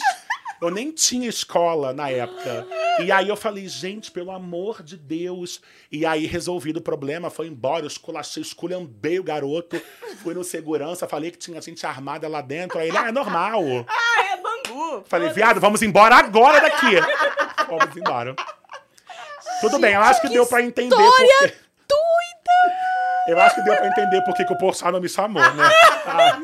Eu 0.63 0.71
nem 0.71 0.93
tinha 0.93 1.29
escola 1.29 1.93
na 1.93 2.09
época. 2.09 2.65
E 3.01 3.11
aí 3.11 3.29
eu 3.29 3.35
falei, 3.37 3.67
gente, 3.69 4.13
pelo 4.13 4.31
amor 4.31 4.81
de 4.81 4.97
Deus. 4.97 5.61
E 5.91 6.07
aí, 6.07 6.25
resolvido 6.25 6.77
o 6.77 6.81
problema, 6.81 7.31
foi 7.31 7.49
embora, 7.49 7.83
eu 7.83 7.89
esculachei, 7.89 8.41
esculhambei 8.41 9.19
o 9.19 9.25
garoto. 9.25 9.83
Fui 10.23 10.35
no 10.35 10.45
segurança, 10.45 11.09
falei 11.09 11.33
que 11.33 11.39
tinha 11.39 11.61
gente 11.61 11.85
armada 11.85 12.29
lá 12.29 12.41
dentro. 12.41 12.79
Aí 12.79 12.91
ele, 12.91 12.97
ah, 12.97 13.09
é 13.09 13.13
normal. 13.13 13.61
Ah, 13.89 14.25
é 14.33 14.37
Bangu. 14.37 15.03
Falei, 15.09 15.31
viado, 15.31 15.61
vamos 15.61 15.83
embora 15.83 16.15
agora 16.15 16.61
daqui. 16.61 16.95
Vamos 17.69 17.97
embora. 17.97 18.37
Tudo 19.61 19.81
bem, 19.81 19.95
eu 19.95 20.01
acho 20.01 20.21
que, 20.21 20.29
deu 20.29 20.47
pra 20.47 20.63
entender 20.63 20.95
porque... 20.95 21.55
Eu 23.27 23.41
acho 23.41 23.57
que 23.57 23.63
deu 23.63 23.77
pra 23.77 23.89
entender 23.89 24.21
porque 24.23 24.45
que 24.45 24.53
o 24.53 24.59
Porçal 24.59 24.93
não 24.93 25.01
me 25.01 25.09
chamou, 25.09 25.43
né? 25.43 25.65
Ah, 26.07 26.39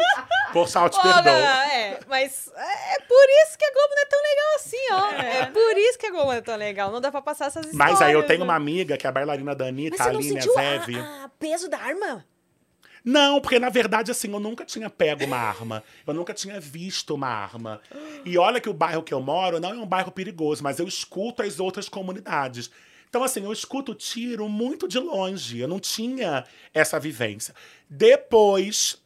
Porçal, 0.53 0.89
te 0.89 1.01
perdoo. 1.01 1.68
É, 2.09 2.21
mas 2.21 2.49
é 2.57 3.01
por 3.01 3.27
isso 3.45 3.59
que 3.59 3.65
a 3.65 3.73
Globo 3.73 3.95
não 3.95 4.03
é 4.03 4.07
tão 4.07 4.23
legal 4.23 4.55
assim, 4.57 4.77
ó. 4.93 5.23
É, 5.23 5.47
por 5.47 5.79
isso 5.79 5.99
que 5.99 6.07
a 6.07 6.11
Globo 6.11 6.27
não 6.27 6.33
é 6.33 6.41
tão 6.41 6.57
legal. 6.57 6.93
Não 6.93 7.01
dá 7.01 7.11
pra 7.11 7.23
passar 7.23 7.47
essas 7.47 7.67
histórias. 7.67 7.99
Mas 7.99 8.03
aí 8.03 8.13
eu 8.13 8.27
tenho 8.27 8.41
né? 8.41 8.45
uma 8.45 8.55
amiga, 8.55 8.97
que 8.97 9.07
é 9.07 9.11
a 9.11 9.13
bailarina 9.13 9.55
da 9.55 9.65
Mas 9.65 9.75
Anitta, 9.75 9.97
você 9.97 10.03
não 10.05 10.19
Aline 10.19 10.41
sentiu 10.41 10.55
Zev. 10.55 10.97
a, 10.97 11.25
a 11.25 11.29
peso 11.29 11.69
da 11.69 11.79
arma? 11.79 12.25
Não, 13.05 13.41
porque 13.41 13.59
na 13.59 13.71
verdade, 13.71 14.11
assim, 14.11 14.31
eu 14.33 14.41
nunca 14.41 14.65
tinha 14.65 14.91
pego 14.91 15.25
uma 15.25 15.37
arma. 15.37 15.83
Eu 16.07 16.15
nunca 16.15 16.35
tinha 16.35 16.61
visto 16.61 17.15
uma 17.15 17.29
arma. 17.29 17.81
E 18.25 18.37
olha 18.37 18.61
que 18.61 18.69
o 18.69 18.75
bairro 18.75 19.03
que 19.03 19.15
eu 19.15 19.21
moro 19.21 19.61
não 19.61 19.71
é 19.71 19.75
um 19.75 19.87
bairro 19.87 20.11
perigoso, 20.11 20.63
mas 20.63 20.79
eu 20.79 20.87
escuto 20.87 21.43
as 21.43 21.61
outras 21.61 21.89
comunidades. 21.89 22.71
Então, 23.09 23.23
assim, 23.25 23.43
eu 23.45 23.53
escuto 23.53 23.95
tiro 23.95 24.49
muito 24.49 24.87
de 24.87 24.99
longe. 24.99 25.59
Eu 25.59 25.69
não 25.69 25.81
tinha 25.81 26.45
essa 26.75 26.99
vivência. 27.01 27.55
Depois. 27.89 29.03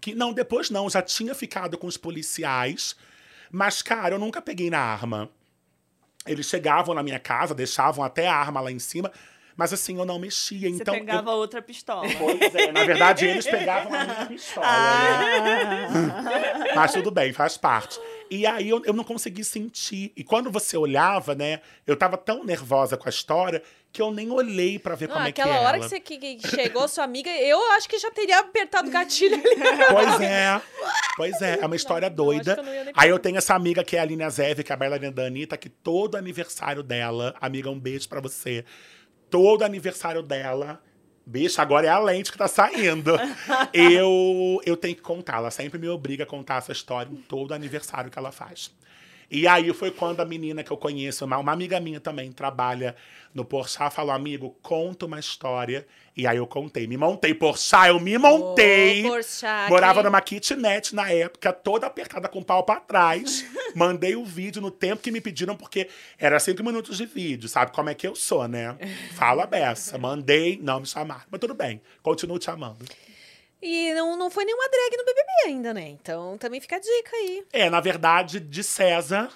Que 0.00 0.14
Não, 0.14 0.32
depois 0.32 0.70
não. 0.70 0.88
Já 0.88 1.02
tinha 1.02 1.34
ficado 1.34 1.76
com 1.76 1.86
os 1.86 1.96
policiais. 1.96 2.96
Mas, 3.50 3.82
cara, 3.82 4.14
eu 4.14 4.18
nunca 4.18 4.40
peguei 4.40 4.70
na 4.70 4.78
arma. 4.78 5.28
Eles 6.26 6.46
chegavam 6.46 6.94
na 6.94 7.02
minha 7.02 7.18
casa, 7.18 7.54
deixavam 7.54 8.04
até 8.04 8.28
a 8.28 8.34
arma 8.34 8.60
lá 8.60 8.70
em 8.70 8.78
cima. 8.78 9.10
Mas 9.60 9.74
assim, 9.74 9.98
eu 9.98 10.06
não 10.06 10.18
mexia. 10.18 10.70
Você 10.70 10.76
então, 10.80 10.94
eu- 10.94 11.00
pegava 11.00 11.32
outra 11.34 11.60
pistola. 11.60 12.08
Pois 12.18 12.54
é, 12.54 12.72
na 12.72 12.82
verdade, 12.82 13.26
eles 13.26 13.44
pegavam 13.44 13.92
a 13.92 14.04
minha 14.04 14.24
pistola, 14.26 14.66
né? 14.66 15.88
Ah. 15.92 16.74
Mas 16.74 16.92
tudo 16.94 17.10
bem, 17.10 17.30
faz 17.34 17.58
parte. 17.58 18.00
E 18.30 18.46
aí 18.46 18.70
eu, 18.70 18.82
eu 18.86 18.94
não 18.94 19.04
consegui 19.04 19.44
sentir. 19.44 20.14
E 20.16 20.24
quando 20.24 20.50
você 20.50 20.78
olhava, 20.78 21.34
né? 21.34 21.60
Eu 21.86 21.94
tava 21.94 22.16
tão 22.16 22.42
nervosa 22.42 22.96
com 22.96 23.06
a 23.06 23.10
história 23.10 23.62
que 23.92 24.00
eu 24.00 24.10
nem 24.10 24.30
olhei 24.30 24.78
pra 24.78 24.94
ver 24.94 25.08
Não, 25.08 25.16
como 25.16 25.26
é 25.28 25.32
que 25.32 25.40
aquela 25.42 25.56
era. 25.56 25.66
hora 25.68 25.78
que, 25.80 25.88
você, 25.88 26.00
que, 26.00 26.38
chegou 26.48 26.88
sua 26.88 27.04
amiga, 27.04 27.28
eu 27.28 27.60
acho 27.72 27.86
que 27.88 27.98
já 27.98 28.10
teria 28.10 28.38
apertado 28.38 28.88
o 28.88 28.90
gatilho 28.90 29.34
ali. 29.34 29.42
Pois 29.90 30.20
é. 30.22 30.62
Pois 31.16 31.42
é, 31.42 31.58
é 31.60 31.66
uma 31.66 31.76
história 31.76 32.08
Não, 32.08 32.12
eu 32.12 32.24
doida. 32.24 32.54
eu 32.56 32.62
nem 32.62 32.92
Aí 32.96 33.10
eu 33.10 33.18
tenho 33.18 33.36
essa 33.36 33.54
amiga 33.54 33.84
que 33.84 33.96
é 33.96 33.98
a 33.98 34.02
Aline 34.02 34.30
Zev, 34.30 34.62
que 34.62 34.72
é 34.72 34.74
a 34.74 34.78
bailarina 34.78 35.12
da 35.12 35.24
Anitta, 35.26 35.56
que 35.58 35.68
todo 35.68 36.14
aniversário 36.16 36.82
dela, 36.82 37.34
amiga, 37.40 37.68
um 37.68 37.78
beijo 37.78 38.08
pra 38.08 38.20
você. 38.20 38.64
Todo 39.30 39.62
aniversário 39.62 40.22
dela, 40.22 40.82
bicho, 41.24 41.60
agora 41.60 41.86
é 41.86 41.90
a 41.90 41.98
lente 41.98 42.32
que 42.32 42.38
tá 42.38 42.48
saindo. 42.48 43.12
eu, 43.72 44.60
eu 44.66 44.76
tenho 44.76 44.96
que 44.96 45.02
contar, 45.02 45.36
ela 45.36 45.50
sempre 45.50 45.78
me 45.78 45.88
obriga 45.88 46.24
a 46.24 46.26
contar 46.26 46.56
essa 46.56 46.72
história 46.72 47.10
em 47.10 47.16
todo 47.16 47.54
aniversário 47.54 48.10
que 48.10 48.18
ela 48.18 48.32
faz. 48.32 48.74
E 49.30 49.46
aí 49.46 49.72
foi 49.72 49.92
quando 49.92 50.20
a 50.20 50.24
menina 50.24 50.64
que 50.64 50.70
eu 50.70 50.76
conheço, 50.76 51.24
uma, 51.24 51.38
uma 51.38 51.52
amiga 51.52 51.78
minha 51.78 52.00
também, 52.00 52.32
trabalha 52.32 52.96
no 53.32 53.44
Porchat, 53.44 53.94
falou, 53.94 54.12
amigo, 54.12 54.56
conta 54.60 55.06
uma 55.06 55.20
história. 55.20 55.86
E 56.16 56.26
aí 56.26 56.36
eu 56.36 56.46
contei. 56.46 56.86
Me 56.88 56.96
montei, 56.96 57.32
Porchat, 57.32 57.88
eu 57.88 58.00
me 58.00 58.18
montei. 58.18 59.06
Ô, 59.06 59.10
Porchat, 59.10 59.70
Morava 59.70 60.02
numa 60.02 60.20
kitnet 60.20 60.94
na 60.94 61.10
época, 61.10 61.52
toda 61.52 61.86
apertada 61.86 62.28
com 62.28 62.42
pau 62.42 62.64
pra 62.64 62.80
trás. 62.80 63.46
Mandei 63.74 64.16
o 64.16 64.24
vídeo 64.24 64.60
no 64.60 64.70
tempo 64.70 65.00
que 65.00 65.12
me 65.12 65.20
pediram, 65.20 65.56
porque 65.56 65.88
era 66.18 66.40
cinco 66.40 66.64
minutos 66.64 66.98
de 66.98 67.06
vídeo, 67.06 67.48
sabe 67.48 67.70
como 67.70 67.88
é 67.88 67.94
que 67.94 68.08
eu 68.08 68.16
sou, 68.16 68.48
né? 68.48 68.76
Fala 69.14 69.46
beça. 69.46 69.96
Mandei, 69.96 70.58
não 70.60 70.80
me 70.80 70.86
chamaram. 70.86 71.22
Mas 71.30 71.40
tudo 71.40 71.54
bem, 71.54 71.80
continuo 72.02 72.38
te 72.38 72.50
amando. 72.50 72.84
E 73.62 73.92
não, 73.94 74.16
não 74.16 74.30
foi 74.30 74.44
nenhuma 74.44 74.68
drag 74.68 74.96
no 74.96 75.04
BBB 75.04 75.28
ainda, 75.46 75.74
né? 75.74 75.88
Então 75.88 76.38
também 76.38 76.60
fica 76.60 76.76
a 76.76 76.78
dica 76.78 77.14
aí. 77.16 77.44
É, 77.52 77.68
na 77.68 77.80
verdade, 77.80 78.40
de 78.40 78.64
César, 78.64 79.30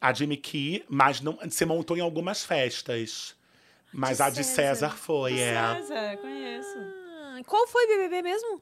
a 0.00 0.12
Jimmy 0.12 0.36
Key, 0.36 0.84
mas 0.88 1.20
não, 1.20 1.38
se 1.50 1.64
montou 1.64 1.96
em 1.96 2.00
algumas 2.00 2.44
festas. 2.44 3.36
Mas 3.92 4.18
De 4.18 4.22
a 4.22 4.30
de 4.30 4.44
César. 4.44 4.54
César 4.90 4.96
foi, 4.96 5.40
é. 5.40 5.54
César, 5.76 6.16
conheço. 6.18 6.76
Ah, 6.78 7.40
qual 7.46 7.66
foi 7.66 7.84
o 7.84 7.88
BBB 7.88 8.22
mesmo? 8.22 8.60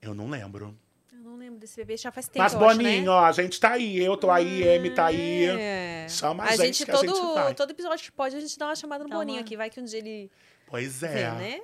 Eu 0.00 0.14
não 0.14 0.28
lembro. 0.30 0.76
Eu 1.12 1.18
não 1.18 1.36
lembro 1.36 1.58
desse 1.58 1.76
BBB, 1.76 1.96
já 1.98 2.10
faz 2.10 2.26
tempo, 2.26 2.38
Mas, 2.42 2.54
Boninho, 2.54 3.02
né? 3.04 3.08
ó, 3.10 3.24
a 3.24 3.32
gente 3.32 3.60
tá 3.60 3.72
aí. 3.72 3.98
Eu 3.98 4.16
tô 4.16 4.30
aí, 4.30 4.66
Amy 4.76 4.90
tá 4.90 5.06
aí. 5.06 5.44
É. 5.44 6.06
Chama 6.08 6.44
a, 6.44 6.46
A 6.46 6.50
gente, 6.52 6.78
gente, 6.78 6.86
que 6.86 6.90
todo, 6.92 7.10
a 7.10 7.14
gente 7.14 7.34
vai. 7.34 7.54
todo 7.54 7.70
episódio 7.70 8.04
que 8.04 8.12
pode, 8.12 8.34
a 8.36 8.40
gente 8.40 8.58
dá 8.58 8.66
uma 8.66 8.76
chamada 8.76 9.04
no 9.04 9.10
Dá 9.10 9.16
Boninho 9.16 9.36
uma- 9.38 9.42
aqui. 9.42 9.56
Vai 9.56 9.68
que 9.68 9.78
um 9.80 9.84
dia 9.84 9.98
ele 9.98 10.30
Pois 10.68 11.00
vê, 11.00 11.06
é. 11.06 11.30
né? 11.30 11.60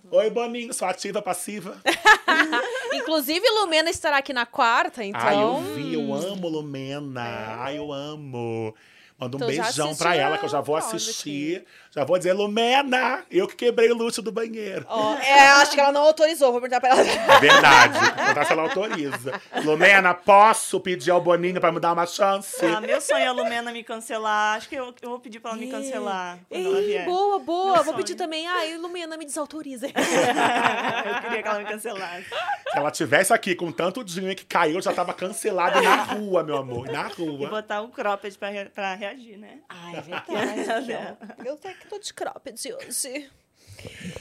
Oi, 0.10 0.30
Boninho, 0.30 0.72
sou 0.72 0.88
ativa, 0.88 1.20
passiva? 1.20 1.80
Inclusive, 2.94 3.46
Lumena 3.60 3.90
estará 3.90 4.16
aqui 4.18 4.32
na 4.32 4.46
quarta, 4.46 5.04
então... 5.04 5.20
Ai, 5.20 5.42
eu 5.42 5.74
vi, 5.74 5.94
eu 5.94 6.14
amo 6.14 6.48
Lumena. 6.48 7.58
Ai, 7.58 7.76
eu 7.76 7.92
amo. 7.92 8.74
Manda 9.20 9.36
um 9.36 9.40
beijão 9.40 9.94
pra 9.94 10.16
ela, 10.16 10.38
que 10.38 10.44
eu 10.46 10.48
já 10.48 10.60
vou 10.60 10.76
assistir. 10.76 11.64
Já 11.92 12.04
vou 12.04 12.16
dizer, 12.16 12.32
Lumena, 12.32 13.24
eu 13.30 13.46
que 13.48 13.56
quebrei 13.56 13.90
o 13.90 13.96
luxo 13.96 14.22
do 14.22 14.30
banheiro. 14.30 14.86
Ó, 14.88 15.14
é, 15.16 15.48
acho 15.60 15.72
que 15.72 15.80
ela 15.80 15.90
não 15.90 16.02
autorizou, 16.02 16.52
vou 16.52 16.60
perguntar 16.60 16.80
pra 16.80 16.90
ela. 16.90 17.00
É 17.02 17.40
verdade. 17.40 17.98
Vou 17.98 18.12
perguntar 18.14 18.44
se 18.46 18.52
ela 18.52 18.62
autoriza. 18.62 19.40
Lumena, 19.64 20.14
posso 20.14 20.78
pedir 20.80 21.10
ao 21.10 21.20
Boninho 21.20 21.60
pra 21.60 21.72
me 21.72 21.80
dar 21.80 21.92
uma 21.92 22.06
chance? 22.06 22.64
Ah, 22.64 22.80
meu 22.80 23.00
sonho 23.00 23.18
é 23.24 23.26
a 23.26 23.32
Lumena 23.32 23.72
me 23.72 23.82
cancelar. 23.82 24.56
Acho 24.56 24.68
que 24.68 24.76
eu, 24.76 24.94
eu 25.02 25.10
vou 25.10 25.18
pedir 25.18 25.40
pra 25.40 25.50
ela 25.50 25.58
me 25.60 25.68
cancelar 25.68 26.38
quando 26.48 26.66
ela 26.66 26.78
Ei, 26.78 26.86
vier. 26.86 27.04
boa, 27.04 27.38
boa. 27.40 27.74
Meu 27.74 27.84
Vou 27.84 27.94
pedir 27.94 28.12
sonho. 28.12 28.18
também. 28.18 28.46
Ai, 28.46 28.76
Lumena, 28.78 29.16
me 29.16 29.24
desautoriza. 29.26 29.86
eu 29.90 31.20
queria 31.22 31.42
que 31.42 31.48
ela 31.48 31.58
me 31.58 31.64
cancelasse. 31.64 32.24
Se 32.72 32.78
ela 32.78 32.90
tivesse 32.92 33.32
aqui 33.34 33.54
com 33.56 33.72
tanto 33.72 34.04
dinheiro 34.04 34.36
que 34.36 34.44
caiu, 34.44 34.76
eu 34.76 34.82
já 34.82 34.92
tava 34.92 35.12
cancelada 35.12 35.80
na 35.82 35.96
rua, 36.04 36.42
meu 36.44 36.56
amor. 36.56 36.86
Na 36.86 37.08
E 37.10 37.12
rua. 37.20 37.48
botar 37.48 37.82
um 37.82 37.90
cropped 37.90 38.38
pra, 38.38 38.48
pra 38.72 38.94
reagir, 38.94 39.09
né? 39.18 39.60
Ai, 39.68 39.96
é 39.96 40.00
verdade. 40.00 40.92
ó. 41.40 41.44
Eu 41.44 41.54
até 41.54 41.74
que 41.74 41.86
tô 41.88 41.98
de 41.98 42.12
cropped 42.14 42.72
hoje. 42.72 43.30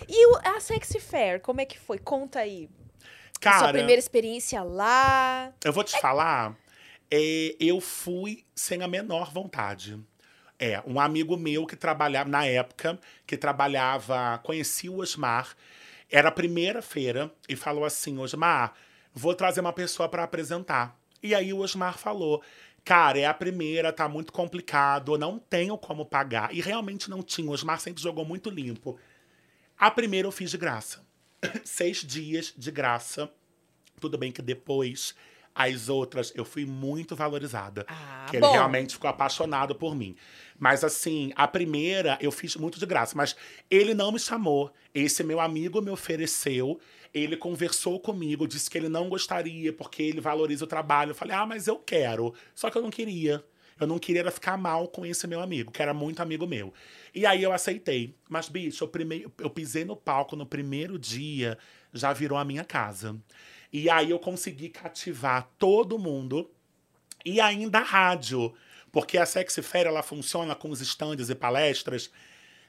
E 0.07 0.25
o- 0.27 0.39
a 0.43 0.59
Sexy 0.59 0.99
Fair, 0.99 1.39
como 1.41 1.61
é 1.61 1.65
que 1.65 1.77
foi? 1.79 1.97
Conta 1.99 2.39
aí. 2.39 2.69
Sua 3.41 3.51
Cara, 3.51 3.73
primeira 3.73 3.99
experiência 3.99 4.61
lá. 4.63 5.53
eu 5.63 5.71
vou 5.71 5.83
te 5.83 5.99
falar, 5.99 6.55
é, 7.09 7.55
eu 7.59 7.79
fui 7.79 8.43
sem 8.55 8.81
a 8.83 8.87
menor 8.87 9.31
vontade. 9.31 9.99
É, 10.57 10.81
um 10.85 10.99
amigo 10.99 11.37
meu 11.37 11.65
que 11.65 11.75
trabalhava, 11.77 12.29
na 12.29 12.45
época, 12.45 12.99
que 13.25 13.37
trabalhava, 13.37 14.39
conhecia 14.43 14.91
o 14.91 14.99
Osmar, 14.99 15.55
era 16.11 16.27
a 16.27 16.31
primeira 16.33 16.81
feira, 16.81 17.31
e 17.47 17.55
falou 17.55 17.85
assim, 17.85 18.17
Osmar, 18.17 18.73
vou 19.13 19.33
trazer 19.33 19.61
uma 19.61 19.71
pessoa 19.71 20.09
para 20.09 20.23
apresentar. 20.23 20.97
E 21.23 21.33
aí 21.33 21.53
o 21.53 21.59
Osmar 21.59 21.97
falou, 21.97 22.41
cara, 22.89 23.19
é 23.19 23.25
a 23.25 23.33
primeira, 23.35 23.93
tá 23.93 24.09
muito 24.09 24.33
complicado, 24.33 25.15
não 25.15 25.37
tenho 25.37 25.77
como 25.77 26.03
pagar. 26.03 26.51
E 26.51 26.59
realmente 26.59 27.07
não 27.07 27.21
tinha, 27.21 27.47
o 27.47 27.51
Osmar 27.53 27.79
sempre 27.79 28.01
jogou 28.01 28.25
muito 28.25 28.49
limpo. 28.49 28.97
A 29.77 29.91
primeira 29.91 30.27
eu 30.27 30.31
fiz 30.31 30.49
de 30.49 30.57
graça. 30.57 31.05
Seis 31.63 31.97
dias 31.97 32.51
de 32.57 32.71
graça. 32.71 33.29
Tudo 34.01 34.17
bem 34.17 34.31
que 34.31 34.41
depois, 34.41 35.13
as 35.59 35.89
outras, 35.89 36.31
eu 36.33 36.45
fui 36.45 36.65
muito 36.65 37.17
valorizada. 37.17 37.85
Ah, 37.85 38.27
que 38.29 38.37
ele 38.37 38.47
realmente 38.47 38.93
ficou 38.93 39.09
apaixonado 39.09 39.75
por 39.75 39.93
mim. 39.93 40.15
Mas 40.57 40.85
assim, 40.85 41.33
a 41.35 41.45
primeira 41.45 42.17
eu 42.21 42.31
fiz 42.31 42.55
muito 42.55 42.79
de 42.79 42.85
graça. 42.85 43.13
Mas 43.17 43.35
ele 43.69 43.93
não 43.93 44.09
me 44.09 44.19
chamou. 44.19 44.71
Esse 44.93 45.21
meu 45.21 45.37
amigo 45.41 45.81
me 45.81 45.89
ofereceu. 45.89 46.79
Ele 47.13 47.35
conversou 47.35 47.99
comigo, 47.99 48.47
disse 48.47 48.69
que 48.69 48.77
ele 48.77 48.87
não 48.87 49.09
gostaria, 49.09 49.73
porque 49.73 50.01
ele 50.01 50.21
valoriza 50.21 50.63
o 50.63 50.67
trabalho. 50.67 51.11
Eu 51.11 51.15
falei, 51.15 51.35
ah, 51.35 51.45
mas 51.45 51.67
eu 51.67 51.75
quero. 51.75 52.33
Só 52.55 52.69
que 52.69 52.77
eu 52.77 52.81
não 52.81 52.89
queria. 52.89 53.43
Eu 53.77 53.87
não 53.87 53.99
queria 53.99 54.31
ficar 54.31 54.57
mal 54.57 54.87
com 54.87 55.05
esse 55.05 55.27
meu 55.27 55.41
amigo, 55.41 55.71
que 55.71 55.81
era 55.81 55.93
muito 55.93 56.21
amigo 56.21 56.47
meu. 56.47 56.73
E 57.13 57.25
aí 57.25 57.43
eu 57.43 57.51
aceitei. 57.51 58.15
Mas, 58.29 58.47
bicho, 58.47 58.83
eu, 58.83 58.87
primeiro, 58.87 59.31
eu 59.37 59.49
pisei 59.49 59.83
no 59.83 59.95
palco 59.95 60.37
no 60.37 60.45
primeiro 60.45 60.97
dia, 60.97 61.57
já 61.93 62.13
virou 62.13 62.37
a 62.37 62.45
minha 62.45 62.63
casa. 62.63 63.17
E 63.71 63.89
aí 63.89 64.09
eu 64.09 64.19
consegui 64.19 64.69
cativar 64.69 65.47
todo 65.57 65.99
mundo 65.99 66.49
e 67.25 67.39
ainda 67.39 67.79
a 67.79 67.83
rádio. 67.83 68.53
Porque 68.91 69.17
a 69.17 69.25
Sexy 69.25 69.61
Fair, 69.61 69.85
ela 69.85 70.01
funciona 70.01 70.55
com 70.55 70.69
os 70.69 70.81
estandes 70.81 71.29
e 71.29 71.35
palestras 71.35 72.09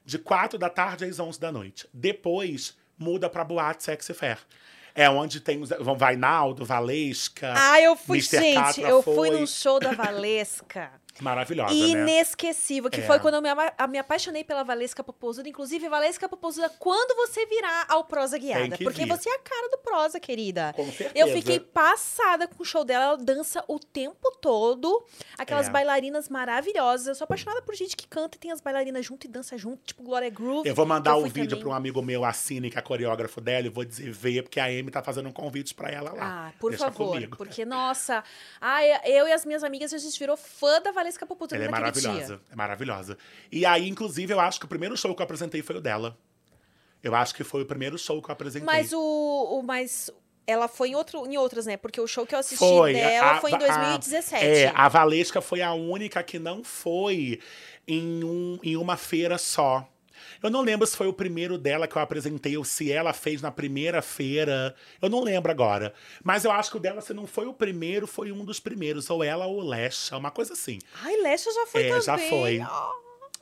de 0.05 0.19
4 0.19 0.59
da 0.59 0.69
tarde 0.69 1.05
às 1.05 1.19
11 1.19 1.41
da 1.41 1.51
noite. 1.51 1.89
Depois, 1.95 2.77
muda 2.99 3.31
pra 3.31 3.43
Boate 3.45 3.83
Sexy 3.83 4.13
Fair. 4.13 4.39
É 4.95 5.09
onde 5.09 5.41
tem 5.41 5.63
os... 5.63 5.71
Vão 5.71 5.97
Vainaldo, 5.97 6.65
Valesca, 6.65 7.55
Ah, 7.57 7.81
eu 7.81 7.97
fui, 7.97 8.19
Mr. 8.19 8.39
gente. 8.41 8.55
Catra 8.57 8.89
eu 8.89 9.03
foi. 9.03 9.15
fui 9.15 9.31
num 9.31 9.47
show 9.47 9.79
da 9.81 9.93
Valesca. 9.95 10.93
Maravilhosa, 11.21 11.73
né? 11.75 11.81
Inesquecível, 11.81 12.91
que 12.91 13.01
É. 13.01 13.07
foi 13.07 13.19
quando 13.19 13.35
eu 13.35 13.43
me, 13.43 13.49
ama- 13.49 13.73
me 13.89 13.99
apaixonei 13.99 14.45
pela 14.45 14.63
Valesca 14.63 15.03
Popozuda. 15.03 15.49
Inclusive, 15.49 15.89
Valesca 15.89 16.29
Popozuda, 16.29 16.69
quando 16.79 17.15
você 17.17 17.45
virar 17.47 17.87
ao 17.89 18.05
Prosa 18.05 18.39
Guiada. 18.39 18.77
que 18.77 18.85
Porque 18.85 19.05
vir. 19.05 19.09
você 19.09 19.29
é 19.29 19.35
a 19.35 19.39
cara 19.39 19.69
do 19.71 19.79
Prosa, 19.79 20.21
querida. 20.21 20.73
Com 20.75 20.87
certeza. 20.93 21.13
Eu 21.15 21.29
fiquei 21.35 21.59
passada 21.61 22.47
com 22.47 22.63
o 22.63 22.65
show 22.67 22.85
dela. 22.85 23.05
Ela 23.05 23.17
dança 23.17 23.65
o 23.69 23.79
tempo 23.79 24.31
todo. 24.41 25.05
Aquelas 25.39 25.69
É. 25.69 25.71
bailarinas 25.71 26.29
maravilhosas. 26.29 27.07
Eu 27.09 27.15
sou 27.15 27.25
apaixonada 27.25 27.63
por 27.63 27.75
gente 27.75 27.97
que 27.97 28.07
canta 28.07 28.37
e 28.37 28.41
tem 28.41 28.51
as 28.53 28.61
bailarinas 28.61 29.05
junto 29.05 29.27
e 29.27 29.29
dança 29.29 29.57
junto, 29.59 29.83
tipo 29.85 30.03
Glória 30.03 30.31
Groove. 30.31 30.69
Eu 30.69 30.75
vou 30.75 30.87
mandar 30.87 31.17
o 31.17 31.23
fui 31.23 31.31
vídeo 31.31 31.59
para 31.59 31.69
um 31.69 31.73
amigo 31.75 32.01
meu, 32.03 32.25
a 32.25 32.33
Cine, 32.33 32.71
que 32.71 32.79
é 32.79 32.83
coreógrafo 32.83 33.41
dela, 33.41 33.67
e 33.67 33.71
vou 33.71 33.85
dizer, 33.85 34.11
vê, 34.11 34.43
porque 34.43 34.61
a 34.61 34.65
Amy 34.67 34.91
tá 34.91 35.03
fazendo 35.03 35.29
um 35.29 35.33
convite 35.33 35.75
para 35.75 35.91
ela 35.91 36.13
lá. 36.13 36.47
Ah, 36.49 36.53
por 36.59 36.71
Deixa 36.71 36.85
favor. 36.87 37.13
comigo. 37.15 37.37
Porque, 37.37 37.65
nossa, 37.65 38.23
ai, 38.61 38.91
eu 39.05 39.27
e 39.29 39.33
as 39.33 39.45
minhas 39.45 39.65
amigas, 39.65 39.93
a 39.93 39.99
gente 39.99 40.19
virou 40.19 40.37
fã 40.37 40.81
da 40.81 40.91
Valesca 40.93 41.00
Popozuda 41.27 41.57
Ela 41.57 41.65
é 41.65 41.69
maravilhosa, 41.69 42.37
dia. 42.37 42.41
é 42.51 42.57
maravilhosa. 42.57 43.19
E 43.51 43.65
aí, 43.67 43.89
inclusive, 43.89 44.33
eu 44.33 44.41
acho 44.41 44.59
que 44.59 44.67
o 44.67 44.69
primeiro 44.69 44.97
show 44.97 45.15
que 45.15 45.21
eu 45.21 45.25
apresentei 45.25 45.63
foi 45.63 45.77
o 45.77 45.81
dela. 45.81 46.17
Eu 47.03 47.15
acho 47.15 47.35
que 47.35 47.43
foi 47.43 47.63
o 47.63 47.67
primeiro 47.67 47.97
show 47.99 48.21
que 48.23 48.29
eu 48.29 48.33
apresentei. 48.33 48.67
Mas 48.67 48.93
o, 48.93 48.99
o 49.01 49.63
mais 49.63 50.11
ela 50.47 50.67
foi 50.69 50.89
em, 50.91 50.95
outro, 50.97 51.27
em 51.27 51.37
outras, 51.39 51.65
né? 51.67 51.77
Porque 51.77 52.01
o 52.01 52.07
show 52.07 52.27
que 52.27 52.35
eu 52.35 52.39
assisti 52.41 52.59
Foi, 52.59 52.93
dela 52.93 53.33
a- 53.33 53.41
foi 53.41 53.53
em 53.53 53.55
a- 53.55 53.59
2017. 53.59 54.45
É, 54.45 54.73
a 54.75 54.89
Valesca 54.89 55.41
foi 55.41 55.63
a 55.63 55.73
única 55.73 56.23
que 56.23 56.39
não 56.39 56.65
foi 56.65 57.39
em, 57.87 58.25
um, 58.25 58.59
em 58.63 58.77
uma 58.77 58.97
feira 58.97 59.39
só. 59.39 59.89
Eu 60.43 60.51
não 60.51 60.63
lembro 60.63 60.87
se 60.87 60.97
foi 60.97 61.07
o 61.07 61.13
primeiro 61.13 61.59
dela 61.59 61.87
que 61.87 61.97
eu 61.97 62.01
apresentei 62.03 62.57
ou 62.57 62.65
se 62.65 62.91
ela 62.91 63.13
fez 63.13 63.43
na 63.43 63.51
primeira 63.51 64.01
feira. 64.01 64.75
Eu 65.01 65.09
não 65.09 65.23
lembro 65.23 65.51
agora. 65.51 65.93
Mas 66.25 66.45
eu 66.45 66.51
acho 66.51 66.71
que 66.71 66.77
o 66.77 66.81
dela, 66.81 67.01
se 67.01 67.13
não 67.13 67.27
foi 67.27 67.47
o 67.47 67.53
primeiro, 67.55 68.07
foi 68.07 68.33
um 68.33 68.45
dos 68.45 68.59
primeiros. 68.59 69.11
Ou 69.11 69.23
ela 69.23 69.47
ou 69.47 69.61
Lesha, 69.61 70.17
uma 70.17 70.31
coisa 70.31 70.55
assim. 70.55 70.79
Ai, 71.03 71.17
Lesha 71.19 71.51
já 71.53 71.67
foi 71.67 71.83
É, 71.83 71.89
também. 71.89 72.03
já 72.03 72.19
foi. 72.19 72.61
Ah, 72.61 72.91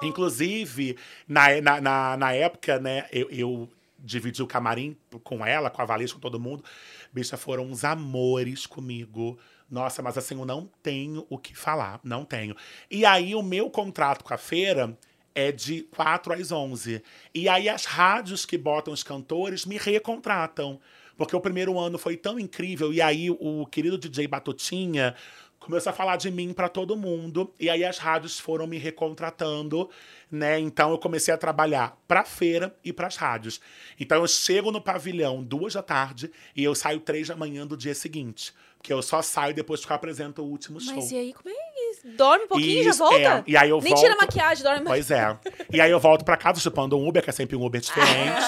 Inclusive, 0.02 0.96
na, 1.26 1.60
na, 1.60 1.80
na, 1.80 2.16
na 2.16 2.32
época, 2.32 2.78
né, 2.78 3.06
eu, 3.12 3.28
eu 3.30 3.68
dividi 3.98 4.42
o 4.42 4.46
camarim 4.46 4.96
com 5.24 5.44
ela, 5.44 5.70
com 5.70 5.82
a 5.82 5.84
Valência, 5.84 6.14
com 6.14 6.20
todo 6.20 6.38
mundo. 6.40 6.64
Bicha, 7.12 7.36
foram 7.36 7.64
uns 7.66 7.84
amores 7.84 8.66
comigo. 8.66 9.38
Nossa, 9.70 10.00
mas 10.02 10.16
assim, 10.16 10.38
eu 10.38 10.46
não 10.46 10.70
tenho 10.82 11.26
o 11.28 11.36
que 11.38 11.54
falar. 11.54 12.00
Não 12.02 12.24
tenho. 12.24 12.56
E 12.90 13.04
aí, 13.04 13.34
o 13.34 13.42
meu 13.42 13.68
contrato 13.70 14.24
com 14.24 14.32
a 14.32 14.38
feira 14.38 14.96
é 15.38 15.52
de 15.52 15.82
4 15.94 16.32
às 16.32 16.50
11. 16.50 17.02
E 17.34 17.48
aí, 17.48 17.68
as 17.68 17.84
rádios 17.84 18.44
que 18.44 18.58
botam 18.58 18.92
os 18.92 19.02
cantores 19.02 19.64
me 19.64 19.76
recontratam. 19.76 20.80
Porque 21.16 21.34
o 21.34 21.40
primeiro 21.40 21.78
ano 21.78 21.98
foi 21.98 22.16
tão 22.16 22.38
incrível. 22.38 22.92
E 22.92 23.00
aí, 23.00 23.30
o 23.30 23.66
querido 23.66 23.96
DJ 23.96 24.26
Batutinha 24.26 25.14
começou 25.58 25.90
a 25.90 25.92
falar 25.92 26.16
de 26.16 26.30
mim 26.30 26.52
para 26.52 26.68
todo 26.68 26.96
mundo. 26.96 27.52
E 27.58 27.70
aí, 27.70 27.84
as 27.84 27.98
rádios 27.98 28.38
foram 28.38 28.66
me 28.66 28.78
recontratando 28.78 29.88
né? 30.30 30.58
Então 30.58 30.90
eu 30.90 30.98
comecei 30.98 31.32
a 31.32 31.38
trabalhar 31.38 31.98
para 32.06 32.24
feira 32.24 32.74
e 32.84 32.92
para 32.92 33.06
as 33.06 33.16
rádios. 33.16 33.60
Então 33.98 34.20
eu 34.20 34.28
chego 34.28 34.70
no 34.70 34.80
pavilhão 34.80 35.42
duas 35.42 35.74
da 35.74 35.82
tarde 35.82 36.30
e 36.54 36.62
eu 36.62 36.74
saio 36.74 37.00
três 37.00 37.28
da 37.28 37.36
manhã 37.36 37.66
do 37.66 37.76
dia 37.76 37.94
seguinte. 37.94 38.52
Porque 38.76 38.92
eu 38.92 39.02
só 39.02 39.20
saio 39.22 39.54
depois 39.54 39.84
que 39.84 39.90
eu 39.90 39.96
apresento 39.96 40.42
o 40.42 40.46
último 40.46 40.80
show. 40.80 40.94
Mas 40.94 41.10
e 41.10 41.16
aí, 41.16 41.32
como 41.32 41.48
é? 41.48 41.67
Dorme 42.04 42.44
um 42.44 42.48
pouquinho 42.48 42.80
e 42.80 42.84
já 42.84 42.90
Isso, 42.90 42.98
volta? 42.98 43.16
é. 43.18 43.42
E 43.46 43.56
aí 43.56 43.70
eu 43.70 43.80
Nem 43.80 43.92
volto- 43.92 44.02
tira 44.02 44.14
a 44.14 44.16
maquiagem, 44.16 44.64
dorme. 44.64 44.84
Pois 44.86 45.10
é. 45.10 45.36
E 45.72 45.80
aí 45.80 45.90
eu 45.90 46.00
volto 46.00 46.24
pra 46.24 46.36
casa 46.36 46.60
chupando 46.60 46.96
um 46.98 47.06
Uber, 47.08 47.22
que 47.22 47.30
é 47.30 47.32
sempre 47.32 47.56
um 47.56 47.64
Uber 47.64 47.80
diferente. 47.80 48.46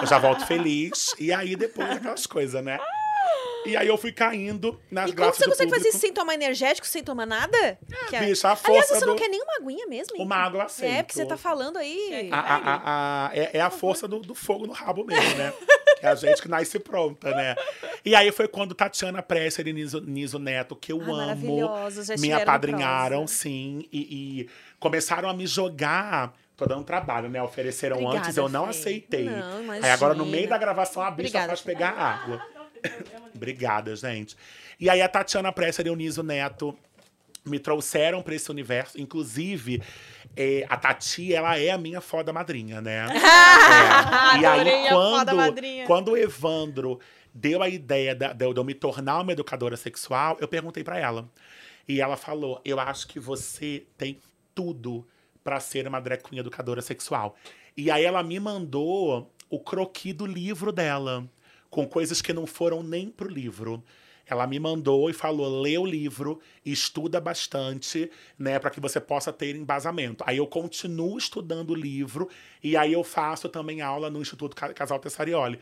eu 0.00 0.06
já 0.06 0.18
volto 0.18 0.46
feliz. 0.46 1.14
E 1.18 1.32
aí 1.32 1.54
depois 1.56 1.90
aquelas 1.90 2.26
coisas, 2.26 2.62
né? 2.64 2.78
E 3.64 3.76
aí 3.76 3.86
eu 3.86 3.96
fui 3.96 4.10
caindo 4.10 4.80
nas 4.90 5.04
E 5.10 5.12
como 5.14 5.22
graças 5.26 5.38
você 5.38 5.44
do 5.44 5.50
consegue 5.50 5.70
fazer 5.70 5.88
isso 5.90 5.98
sem 5.98 6.12
tomar 6.12 6.34
energético, 6.34 6.84
sem 6.84 7.00
tomar 7.04 7.26
nada? 7.26 7.78
Que 8.08 8.16
é- 8.16 8.20
bicha, 8.20 8.48
a 8.48 8.50
Aliás, 8.52 8.60
força 8.88 8.98
você 8.98 9.06
não 9.06 9.14
do- 9.14 9.20
quer 9.20 9.28
nem 9.28 9.40
uma 9.40 9.54
aguinha 9.58 9.86
mesmo? 9.86 10.16
hein? 10.16 10.24
Uma 10.24 10.34
água 10.36 10.64
aceito. 10.64 10.92
É, 10.92 11.02
porque 11.04 11.14
você 11.14 11.24
tá 11.26 11.36
falando 11.36 11.76
aí. 11.76 12.28
A- 12.32 12.40
a- 12.40 12.82
a- 13.28 13.30
é, 13.32 13.58
é 13.58 13.60
a 13.60 13.70
força 13.70 14.08
do, 14.08 14.18
do 14.18 14.34
fogo 14.34 14.66
no 14.66 14.72
rabo 14.72 15.04
mesmo, 15.04 15.36
né? 15.36 15.52
É 16.02 16.08
a 16.08 16.14
gente 16.16 16.42
que 16.42 16.48
nasce 16.48 16.80
pronta, 16.80 17.30
né? 17.30 17.54
E 18.04 18.16
aí 18.16 18.32
foi 18.32 18.48
quando 18.48 18.74
Tatiana 18.74 19.22
Presser 19.22 19.68
e 19.68 19.72
Niso, 19.72 20.00
Niso 20.00 20.36
Neto, 20.38 20.74
que 20.74 20.92
eu 20.92 21.00
Ai, 21.00 21.30
amo, 21.30 21.70
me 22.18 22.32
apadrinharam, 22.32 23.18
Prosa. 23.18 23.32
sim, 23.32 23.88
e, 23.92 24.00
e 24.40 24.48
começaram 24.80 25.28
a 25.28 25.32
me 25.34 25.46
jogar. 25.46 26.34
Tô 26.56 26.66
dando 26.66 26.82
trabalho, 26.84 27.28
né? 27.28 27.40
Ofereceram 27.40 27.96
Obrigada, 27.98 28.18
antes, 28.26 28.36
eu 28.36 28.48
não 28.48 28.64
Fê. 28.64 28.70
aceitei. 28.70 29.24
Não, 29.26 29.70
aí 29.70 29.90
agora, 29.90 30.12
no 30.12 30.26
meio 30.26 30.48
da 30.48 30.58
gravação, 30.58 31.02
a 31.02 31.10
bicha 31.10 31.28
Obrigada, 31.28 31.46
faz 31.48 31.60
pegar 31.60 31.90
água. 31.90 32.44
Obrigada, 33.34 33.94
gente. 33.94 34.36
E 34.80 34.90
aí 34.90 35.00
a 35.00 35.08
Tatiana 35.08 35.52
Presser 35.52 35.86
e 35.86 35.90
o 35.90 35.94
Niso 35.94 36.24
Neto 36.24 36.76
me 37.44 37.58
trouxeram 37.60 38.22
pra 38.22 38.34
esse 38.34 38.50
universo. 38.50 39.00
Inclusive, 39.00 39.80
eh, 40.36 40.64
a 40.68 40.76
Tati, 40.76 41.32
ela 41.34 41.58
é 41.58 41.70
a 41.70 41.78
minha 41.78 42.00
foda 42.00 42.32
madrinha, 42.32 42.80
né? 42.80 43.06
É. 44.36 44.38
E 44.40 44.46
aí, 44.46 44.64
quando, 44.90 45.36
quando 45.86 46.08
o 46.12 46.16
Evandro 46.16 46.98
deu 47.34 47.62
a 47.62 47.68
ideia 47.68 48.14
da- 48.14 48.32
de 48.32 48.44
eu 48.44 48.64
me 48.64 48.74
tornar 48.74 49.20
uma 49.20 49.32
educadora 49.32 49.76
sexual, 49.76 50.36
eu 50.40 50.48
perguntei 50.48 50.82
pra 50.84 50.98
ela. 50.98 51.28
E 51.88 52.00
ela 52.00 52.16
falou: 52.16 52.60
Eu 52.64 52.78
acho 52.80 53.06
que 53.08 53.18
você 53.20 53.84
tem 53.96 54.18
tudo 54.54 55.06
pra 55.42 55.58
ser 55.60 55.86
uma 55.88 56.00
drag 56.00 56.22
queen 56.22 56.38
educadora 56.40 56.80
sexual. 56.82 57.36
E 57.76 57.90
aí 57.90 58.04
ela 58.04 58.22
me 58.22 58.38
mandou 58.38 59.30
o 59.50 59.58
croqui 59.58 60.12
do 60.12 60.26
livro 60.26 60.70
dela, 60.72 61.24
com 61.70 61.86
coisas 61.86 62.20
que 62.22 62.32
não 62.32 62.46
foram 62.46 62.82
nem 62.82 63.08
pro 63.10 63.28
livro. 63.28 63.82
Ela 64.32 64.46
me 64.46 64.58
mandou 64.58 65.08
e 65.08 65.12
falou: 65.12 65.60
lê 65.60 65.78
o 65.78 65.86
livro, 65.86 66.40
estuda 66.64 67.20
bastante, 67.20 68.10
né, 68.38 68.58
para 68.58 68.70
que 68.70 68.80
você 68.80 69.00
possa 69.00 69.32
ter 69.32 69.54
embasamento. 69.54 70.24
Aí 70.26 70.38
eu 70.38 70.46
continuo 70.46 71.16
estudando 71.18 71.70
o 71.70 71.74
livro 71.74 72.28
e 72.62 72.76
aí 72.76 72.92
eu 72.92 73.04
faço 73.04 73.48
também 73.48 73.80
aula 73.80 74.10
no 74.10 74.20
Instituto 74.20 74.56
Ca- 74.56 74.72
Casal 74.74 74.98
Tessarioli. 74.98 75.58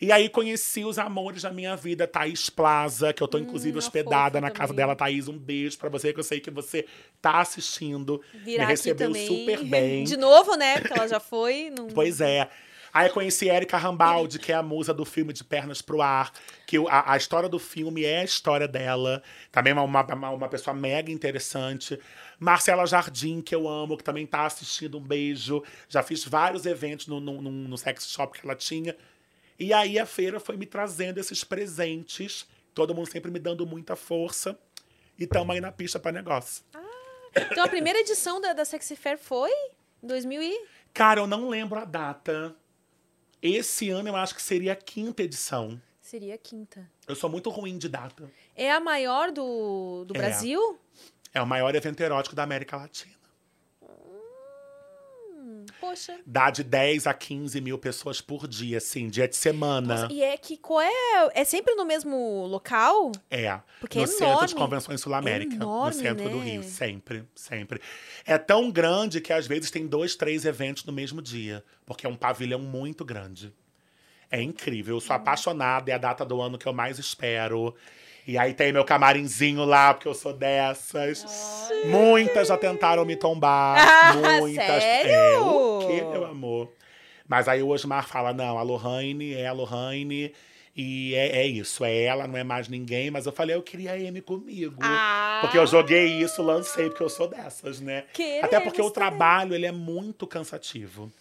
E 0.00 0.10
aí 0.10 0.28
conheci 0.28 0.84
os 0.84 0.98
amores 0.98 1.42
da 1.42 1.52
minha 1.52 1.76
vida, 1.76 2.08
Thaís 2.08 2.50
Plaza, 2.50 3.12
que 3.12 3.22
eu 3.22 3.28
tô 3.28 3.38
inclusive 3.38 3.76
uma 3.76 3.78
hospedada 3.78 4.40
na 4.40 4.50
casa 4.50 4.72
também. 4.72 4.76
dela. 4.76 4.96
Thaís, 4.96 5.28
um 5.28 5.38
beijo 5.38 5.78
pra 5.78 5.88
você, 5.88 6.12
que 6.12 6.18
eu 6.18 6.24
sei 6.24 6.40
que 6.40 6.50
você 6.50 6.86
tá 7.20 7.38
assistindo. 7.40 8.20
Virar 8.34 8.64
me 8.64 8.70
recebeu 8.72 9.14
super 9.14 9.62
bem. 9.64 10.02
De 10.02 10.16
novo, 10.16 10.56
né? 10.56 10.80
Porque 10.80 10.92
ela 10.92 11.06
já 11.06 11.20
foi. 11.20 11.70
Não... 11.70 11.86
Pois 11.86 12.20
é. 12.20 12.48
Aí 12.92 13.08
eu 13.08 13.12
conheci 13.12 13.48
Erika 13.48 13.78
Rambaldi, 13.78 14.38
que 14.38 14.52
é 14.52 14.54
a 14.54 14.62
musa 14.62 14.92
do 14.92 15.04
filme 15.04 15.32
De 15.32 15.42
Pernas 15.42 15.80
pro 15.80 16.02
Ar. 16.02 16.30
Que 16.66 16.76
a, 16.88 17.12
a 17.12 17.16
história 17.16 17.48
do 17.48 17.58
filme 17.58 18.04
é 18.04 18.20
a 18.20 18.24
história 18.24 18.68
dela. 18.68 19.22
Também 19.50 19.72
uma, 19.72 19.82
uma, 19.84 20.30
uma 20.30 20.48
pessoa 20.48 20.74
mega 20.74 21.10
interessante. 21.10 21.98
Marcela 22.38 22.86
Jardim, 22.86 23.40
que 23.40 23.54
eu 23.54 23.66
amo, 23.66 23.96
que 23.96 24.04
também 24.04 24.26
tá 24.26 24.44
assistindo. 24.44 24.98
Um 24.98 25.02
beijo. 25.02 25.62
Já 25.88 26.02
fiz 26.02 26.24
vários 26.24 26.66
eventos 26.66 27.06
no, 27.06 27.18
no, 27.18 27.40
no, 27.40 27.50
no 27.50 27.78
sex 27.78 28.08
shop 28.08 28.38
que 28.38 28.46
ela 28.46 28.54
tinha. 28.54 28.94
E 29.58 29.72
aí 29.72 29.98
a 29.98 30.04
feira 30.04 30.38
foi 30.38 30.56
me 30.56 30.66
trazendo 30.66 31.18
esses 31.18 31.42
presentes. 31.44 32.46
Todo 32.74 32.94
mundo 32.94 33.08
sempre 33.08 33.30
me 33.30 33.38
dando 33.38 33.66
muita 33.66 33.96
força. 33.96 34.58
E 35.18 35.26
tamo 35.26 35.52
aí 35.52 35.60
na 35.60 35.72
pista 35.72 35.98
pra 35.98 36.12
negócio. 36.12 36.62
Então 37.34 37.64
a 37.64 37.68
primeira 37.68 38.00
edição 38.00 38.40
da, 38.40 38.52
da 38.52 38.64
Sexy 38.64 38.96
Fair 38.96 39.18
foi? 39.18 39.50
em 40.02 40.06
2000 40.06 40.42
e... 40.42 40.66
Cara, 40.92 41.20
eu 41.20 41.26
não 41.26 41.48
lembro 41.48 41.78
a 41.78 41.84
data. 41.84 42.54
Esse 43.42 43.90
ano 43.90 44.08
eu 44.08 44.14
acho 44.16 44.34
que 44.34 44.42
seria 44.42 44.72
a 44.72 44.76
quinta 44.76 45.22
edição. 45.22 45.80
Seria 46.00 46.34
a 46.34 46.38
quinta. 46.38 46.88
Eu 47.08 47.16
sou 47.16 47.28
muito 47.28 47.50
ruim 47.50 47.76
de 47.76 47.88
data. 47.88 48.30
É 48.54 48.70
a 48.70 48.78
maior 48.78 49.32
do, 49.32 50.04
do 50.04 50.14
É. 50.14 50.18
Brasil? 50.18 50.78
É 51.34 51.42
o 51.42 51.46
maior 51.46 51.74
evento 51.74 52.00
erótico 52.00 52.36
da 52.36 52.42
América 52.44 52.76
Latina. 52.76 53.14
Poxa. 55.82 56.16
Dá 56.24 56.48
de 56.48 56.62
10 56.62 57.08
a 57.08 57.12
15 57.12 57.60
mil 57.60 57.76
pessoas 57.76 58.20
por 58.20 58.46
dia, 58.46 58.78
assim, 58.78 59.08
dia 59.08 59.26
de 59.26 59.34
semana. 59.34 60.06
E 60.12 60.22
é 60.22 60.36
que 60.36 60.56
qual 60.56 60.80
é? 60.80 61.30
É 61.34 61.42
sempre 61.42 61.74
no 61.74 61.84
mesmo 61.84 62.46
local? 62.46 63.10
É. 63.28 63.58
Porque 63.80 63.98
no 63.98 64.04
é 64.04 64.06
Centro 64.06 64.26
enorme. 64.26 64.46
de 64.46 64.54
Convenções 64.54 65.00
Sul-América. 65.00 65.56
É 65.56 65.58
no 65.58 65.92
centro 65.92 66.30
do 66.30 66.38
né? 66.38 66.44
Rio. 66.44 66.62
Sempre, 66.62 67.24
sempre. 67.34 67.80
É 68.24 68.38
tão 68.38 68.70
grande 68.70 69.20
que 69.20 69.32
às 69.32 69.48
vezes 69.48 69.72
tem 69.72 69.84
dois, 69.88 70.14
três 70.14 70.44
eventos 70.44 70.84
no 70.84 70.92
mesmo 70.92 71.20
dia. 71.20 71.64
Porque 71.84 72.06
é 72.06 72.08
um 72.08 72.14
pavilhão 72.14 72.60
muito 72.60 73.04
grande. 73.04 73.52
É 74.30 74.40
incrível. 74.40 74.94
Eu 74.94 75.00
sou 75.00 75.16
apaixonada. 75.16 75.90
É 75.90 75.94
a 75.94 75.98
data 75.98 76.24
do 76.24 76.40
ano 76.40 76.56
que 76.58 76.68
eu 76.68 76.72
mais 76.72 76.96
espero. 77.00 77.74
E 78.26 78.38
aí 78.38 78.54
tem 78.54 78.72
meu 78.72 78.84
camarinzinho 78.84 79.64
lá, 79.64 79.92
porque 79.94 80.06
eu 80.06 80.14
sou 80.14 80.32
dessas. 80.32 81.24
Muitas 81.86 82.48
já 82.48 82.56
tentaram 82.56 83.04
me 83.04 83.16
tombar. 83.16 83.78
Ah, 83.78 84.14
muitas. 84.40 84.82
sério? 84.82 85.10
É, 85.10 85.38
o 85.40 85.78
quê, 85.86 86.02
meu 86.02 86.24
amor? 86.24 86.72
Mas 87.26 87.48
aí 87.48 87.62
o 87.62 87.68
Osmar 87.68 88.06
fala: 88.06 88.32
não, 88.32 88.58
a 88.58 88.62
Lohane 88.62 89.34
é 89.34 89.46
a 89.48 89.52
Lohane. 89.52 90.32
E 90.74 91.14
é, 91.14 91.40
é 91.40 91.46
isso, 91.46 91.84
é 91.84 92.04
ela, 92.04 92.26
não 92.26 92.38
é 92.38 92.42
mais 92.42 92.66
ninguém. 92.66 93.10
Mas 93.10 93.26
eu 93.26 93.32
falei, 93.32 93.54
eu 93.54 93.62
queria 93.62 93.92
a 93.92 93.94
Amy 93.94 94.22
comigo. 94.22 94.76
Ah. 94.80 95.40
Porque 95.42 95.58
eu 95.58 95.66
joguei 95.66 96.06
isso, 96.06 96.42
lancei, 96.42 96.88
porque 96.88 97.02
eu 97.02 97.10
sou 97.10 97.28
dessas, 97.28 97.78
né? 97.80 98.04
Queremos 98.14 98.44
Até 98.44 98.58
porque 98.58 98.80
o 98.80 98.90
também. 98.90 98.94
trabalho, 98.94 99.54
ele 99.54 99.66
é 99.66 99.72
muito 99.72 100.26
cansativo. 100.26 101.12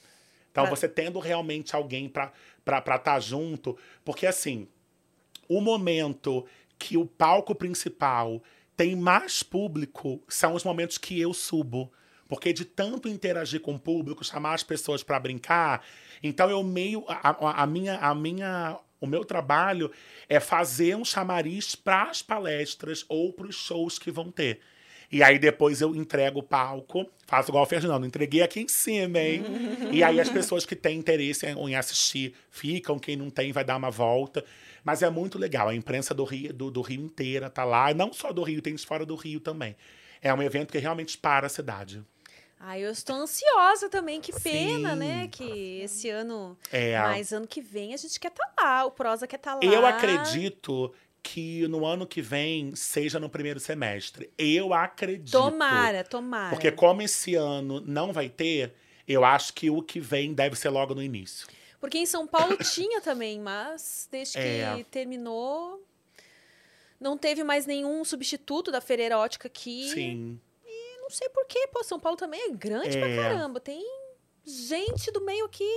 Então, 0.52 0.66
Ah. 0.66 0.70
você 0.70 0.88
tendo 0.88 1.20
realmente 1.20 1.76
alguém 1.76 2.08
pra 2.08 2.32
estar 2.66 3.00
tá 3.00 3.20
junto. 3.20 3.78
Porque, 4.06 4.26
assim, 4.26 4.70
o 5.50 5.60
momento 5.60 6.46
que 6.82 6.98
o 6.98 7.06
palco 7.06 7.54
principal 7.54 8.42
tem 8.76 8.96
mais 8.96 9.44
público 9.44 10.20
são 10.28 10.56
os 10.56 10.64
momentos 10.64 10.98
que 10.98 11.20
eu 11.20 11.32
subo. 11.34 11.92
Porque 12.28 12.52
de 12.52 12.66
tanto 12.66 13.08
interagir 13.08 13.62
com 13.62 13.76
o 13.76 13.80
público, 13.80 14.24
chamar 14.24 14.54
as 14.56 14.64
pessoas 14.64 15.04
para 15.04 15.20
brincar, 15.20 15.84
então 16.24 16.50
eu 16.50 16.64
meio 16.64 17.04
a, 17.08 17.62
a- 17.64 17.68
minha 17.68 17.98
a 17.98 18.16
minha 18.16 18.80
o 19.00 19.08
meu 19.08 19.26
trabalho 19.26 19.92
é 20.30 20.40
fazer 20.40 20.96
um 20.96 21.04
chamariz 21.04 21.76
para 21.76 22.04
as 22.04 22.22
palestras 22.22 23.04
ou 23.10 23.34
para 23.34 23.48
os 23.48 23.56
shows 23.56 24.00
que 24.00 24.12
vão 24.12 24.32
ter. 24.32 24.60
E 25.12 25.22
aí 25.22 25.38
depois 25.38 25.82
eu 25.82 25.94
entrego 25.94 26.40
o 26.40 26.44
palco, 26.44 27.06
faço 27.28 27.50
igual 27.52 27.64
o 27.64 27.68
Ferdinando, 27.68 28.06
entreguei 28.06 28.42
aqui 28.42 28.62
em 28.62 28.68
cima, 28.68 29.20
hein? 29.20 29.44
e 29.92 30.04
aí 30.04 30.22
as 30.22 30.30
pessoas 30.30 30.66
que 30.66 30.76
têm 30.76 30.98
interesse 31.00 31.46
em 31.46 31.76
assistir 31.76 32.34
ficam, 32.50 32.98
quem 32.98 33.18
não 33.18 33.30
tem 33.30 33.52
vai 33.52 33.66
dar 33.66 33.76
uma 33.76 33.92
volta. 33.92 34.46
Mas 34.84 35.02
é 35.04 35.10
muito 35.10 35.38
legal, 35.38 35.70
a 35.70 35.76
imprensa 35.76 36.14
do 36.14 36.24
Rio, 36.24 36.54
do, 36.54 36.72
do 36.72 36.82
Rio 36.82 37.02
inteira 37.02 37.50
tá 37.50 37.64
lá, 37.64 37.94
não 37.94 38.12
só 38.12 38.32
do 38.32 38.42
Rio, 38.44 38.62
tem 38.62 38.74
de 38.74 38.86
fora 38.86 39.06
do 39.06 39.16
Rio 39.16 39.40
também. 39.40 39.76
É 40.22 40.34
um 40.34 40.42
evento 40.42 40.72
que 40.72 40.78
realmente 40.78 41.18
para 41.18 41.48
a 41.48 41.50
cidade. 41.50 42.04
Ai, 42.64 42.86
eu 42.86 42.92
estou 42.92 43.16
ansiosa 43.16 43.90
também. 43.90 44.22
Que 44.22 44.32
pena, 44.40 44.94
Sim. 44.94 45.00
né? 45.00 45.28
Que 45.28 45.82
esse 45.82 46.10
ano. 46.10 46.56
É. 46.72 46.98
Mas 47.00 47.32
ano 47.32 47.48
que 47.48 47.60
vem 47.60 47.92
a 47.94 47.98
gente 47.98 48.20
quer 48.20 48.28
estar 48.28 48.54
lá. 48.60 48.86
O 48.86 48.92
Prosa 48.92 49.26
quer 49.26 49.38
estar 49.38 49.56
lá. 49.56 49.62
Eu 49.64 49.84
acredito 49.84 50.94
que 51.24 51.68
no 51.68 51.86
ano 51.86 52.06
que 52.06 52.22
vem 52.22 52.76
seja 52.76 53.20
no 53.20 53.30
primeiro 53.30 53.60
semestre. 53.60 54.30
Eu 54.38 54.76
acredito. 54.76 55.32
Tomara, 55.32 56.04
tomara. 56.04 56.52
Porque 56.52 56.72
como 56.72 57.02
esse 57.02 57.34
ano 57.34 57.82
não 57.82 58.14
vai 58.14 58.30
ter, 58.30 58.76
eu 59.08 59.26
acho 59.26 59.54
que 59.54 59.72
o 59.72 59.82
que 59.82 60.00
vem 60.00 60.32
deve 60.32 60.56
ser 60.56 60.70
logo 60.70 60.94
no 60.94 61.02
início. 61.02 61.48
Porque 61.82 61.98
em 61.98 62.06
São 62.06 62.28
Paulo 62.28 62.56
tinha 62.58 63.02
também, 63.02 63.40
mas 63.40 64.08
desde 64.12 64.38
que 64.38 64.40
É. 64.40 64.86
terminou, 64.90 65.84
não 67.00 67.18
teve 67.18 67.44
mais 67.44 67.66
nenhum 67.66 68.06
substituto 68.06 68.72
da 68.72 68.80
feira 68.80 69.02
erótica 69.02 69.48
aqui. 69.48 69.90
Sim. 69.90 70.40
Não 71.02 71.10
sei 71.10 71.28
porquê. 71.30 71.68
Pô, 71.74 71.84
São 71.84 72.00
Paulo 72.00 72.16
também 72.18 72.40
é 72.40 72.50
grande 72.54 72.98
pra 72.98 73.08
É. 73.10 73.16
caramba. 73.16 73.60
Tem 73.60 73.84
gente 74.46 75.12
do 75.12 75.20
meio 75.26 75.46
aqui. 75.46 75.68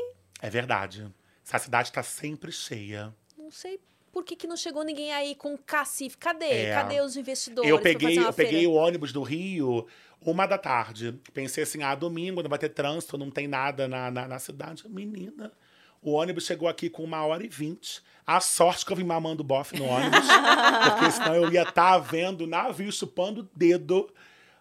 É 0.43 0.51
verdade. 0.51 1.11
Essa 1.45 1.59
cidade 1.59 1.91
tá 1.91 2.03
sempre 2.03 2.53
cheia. 2.53 3.13
Não 3.37 3.51
sei 3.51 3.81
por 4.13 4.23
que, 4.25 4.37
que 4.37 4.47
não 4.47 4.57
chegou 4.57 4.85
ninguém 4.85 5.13
aí 5.13 5.35
com 5.35 5.57
cacife. 5.57 6.17
Cadê? 6.19 6.45
É. 6.67 6.75
Cadê 6.75 7.01
os 7.01 7.17
investidores? 7.17 7.69
Eu 7.69 7.77
pra 7.79 7.83
peguei, 7.85 8.19
eu 8.19 8.33
peguei 8.33 8.53
feira? 8.61 8.69
o 8.69 8.75
ônibus 8.75 9.11
do 9.13 9.23
Rio 9.23 9.87
uma 10.21 10.47
da 10.47 10.57
tarde. 10.59 11.19
Pensei 11.33 11.65
assim, 11.65 11.83
ah, 11.83 11.95
domingo 11.95 12.43
não 12.43 12.49
vai 12.51 12.59
ter 12.59 12.69
trânsito, 12.69 13.19
não 13.19 13.31
tem 13.31 13.49
nada 13.49 13.89
na, 13.89 14.11
na, 14.11 14.29
na 14.29 14.39
cidade. 14.39 14.89
Menina, 14.89 15.53
o 16.05 16.13
ônibus 16.13 16.45
chegou 16.45 16.69
aqui 16.69 16.91
com 16.91 17.03
uma 17.03 17.25
hora 17.25 17.45
e 17.45 17.49
vinte. 17.49 18.03
A 18.27 18.39
sorte 18.41 18.85
que 18.85 18.93
eu 18.93 18.97
vim 18.97 19.05
mamando 19.05 19.43
bofe 19.43 19.77
no 19.77 19.85
ônibus, 19.85 20.21
porque 20.85 21.11
senão 21.11 21.35
eu 21.35 21.51
ia 21.51 21.63
estar 21.63 21.99
vendo 21.99 22.47
navio 22.47 22.93
chupando 22.93 23.41
o 23.41 23.49
dedo. 23.57 24.11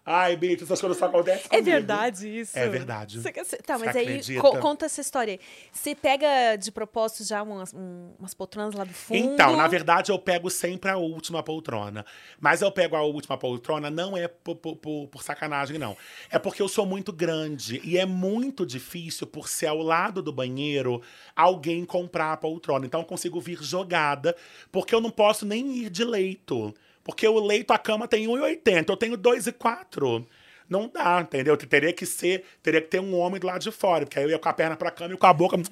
Ai, 0.06 0.36
Beatriz, 0.36 0.64
essas 0.64 0.80
coisas 0.82 0.98
só 0.98 1.06
acontecem 1.06 1.46
É 1.46 1.48
comigo. 1.48 1.64
verdade 1.64 2.28
isso? 2.40 2.58
É 2.58 2.68
verdade. 2.68 3.20
Você- 3.22 3.32
você- 3.32 3.56
tá, 3.56 3.78
Você 3.78 3.86
mas 3.86 3.96
aí 3.96 4.36
co- 4.38 4.58
conta 4.58 4.84
essa 4.84 5.00
história 5.00 5.32
aí. 5.32 5.40
Você 5.72 5.94
pega 5.94 6.56
de 6.56 6.70
propósito 6.70 7.24
já 7.24 7.42
umas, 7.42 7.72
um- 7.72 8.10
umas 8.18 8.34
poltronas 8.34 8.74
lá 8.74 8.84
do 8.84 8.92
fundo? 8.92 9.16
Então, 9.16 9.56
na 9.56 9.66
verdade, 9.66 10.12
eu 10.12 10.18
pego 10.18 10.50
sempre 10.50 10.90
a 10.90 10.98
última 10.98 11.42
poltrona. 11.42 12.04
Mas 12.38 12.60
eu 12.60 12.70
pego 12.70 12.96
a 12.96 13.02
última 13.02 13.38
poltrona 13.38 13.88
não 13.90 14.14
é 14.14 14.28
por- 14.28 14.56
por- 14.56 14.76
por 14.76 15.22
sacanagem, 15.22 15.78
não. 15.78 15.96
É 16.30 16.38
porque 16.38 16.60
eu 16.60 16.68
sou 16.68 16.84
muito 16.84 17.10
grande 17.10 17.80
e 17.82 17.96
é 17.96 18.04
muito 18.04 18.66
difícil, 18.66 19.26
por 19.26 19.48
ser 19.48 19.68
ao 19.68 19.78
lado 19.78 20.20
do 20.20 20.32
banheiro, 20.32 21.00
alguém 21.34 21.82
comprar 21.86 22.32
a 22.32 22.36
poltrona. 22.36 22.84
Então, 22.84 23.00
eu 23.00 23.06
consigo 23.06 23.40
vir 23.40 23.62
jogada, 23.62 24.36
porque 24.70 24.94
eu 24.94 25.00
não 25.00 25.10
posso 25.10 25.46
nem 25.46 25.78
ir 25.78 25.88
de 25.88 26.04
leito. 26.04 26.74
Porque 27.04 27.28
o 27.28 27.38
leito, 27.38 27.72
a 27.72 27.78
cama 27.78 28.08
tem 28.08 28.26
1,80, 28.26 28.88
eu 28.88 28.96
tenho 28.96 29.18
2,4. 29.18 30.26
Não 30.68 30.88
dá, 30.88 31.20
entendeu? 31.20 31.56
Teria 31.58 31.92
que 31.92 32.06
ser, 32.06 32.44
teria 32.62 32.80
que 32.80 32.88
ter 32.88 32.98
um 32.98 33.14
homem 33.18 33.38
do 33.38 33.46
lado 33.46 33.60
de 33.60 33.70
fora, 33.70 34.06
porque 34.06 34.18
aí 34.18 34.24
eu 34.24 34.30
ia 34.30 34.38
com 34.38 34.48
a 34.48 34.52
perna 34.52 34.76
pra 34.76 34.90
cama 34.90 35.12
e 35.12 35.16
com 35.16 35.26
a 35.26 35.32
boca 35.32 35.56
hum, 35.56 35.62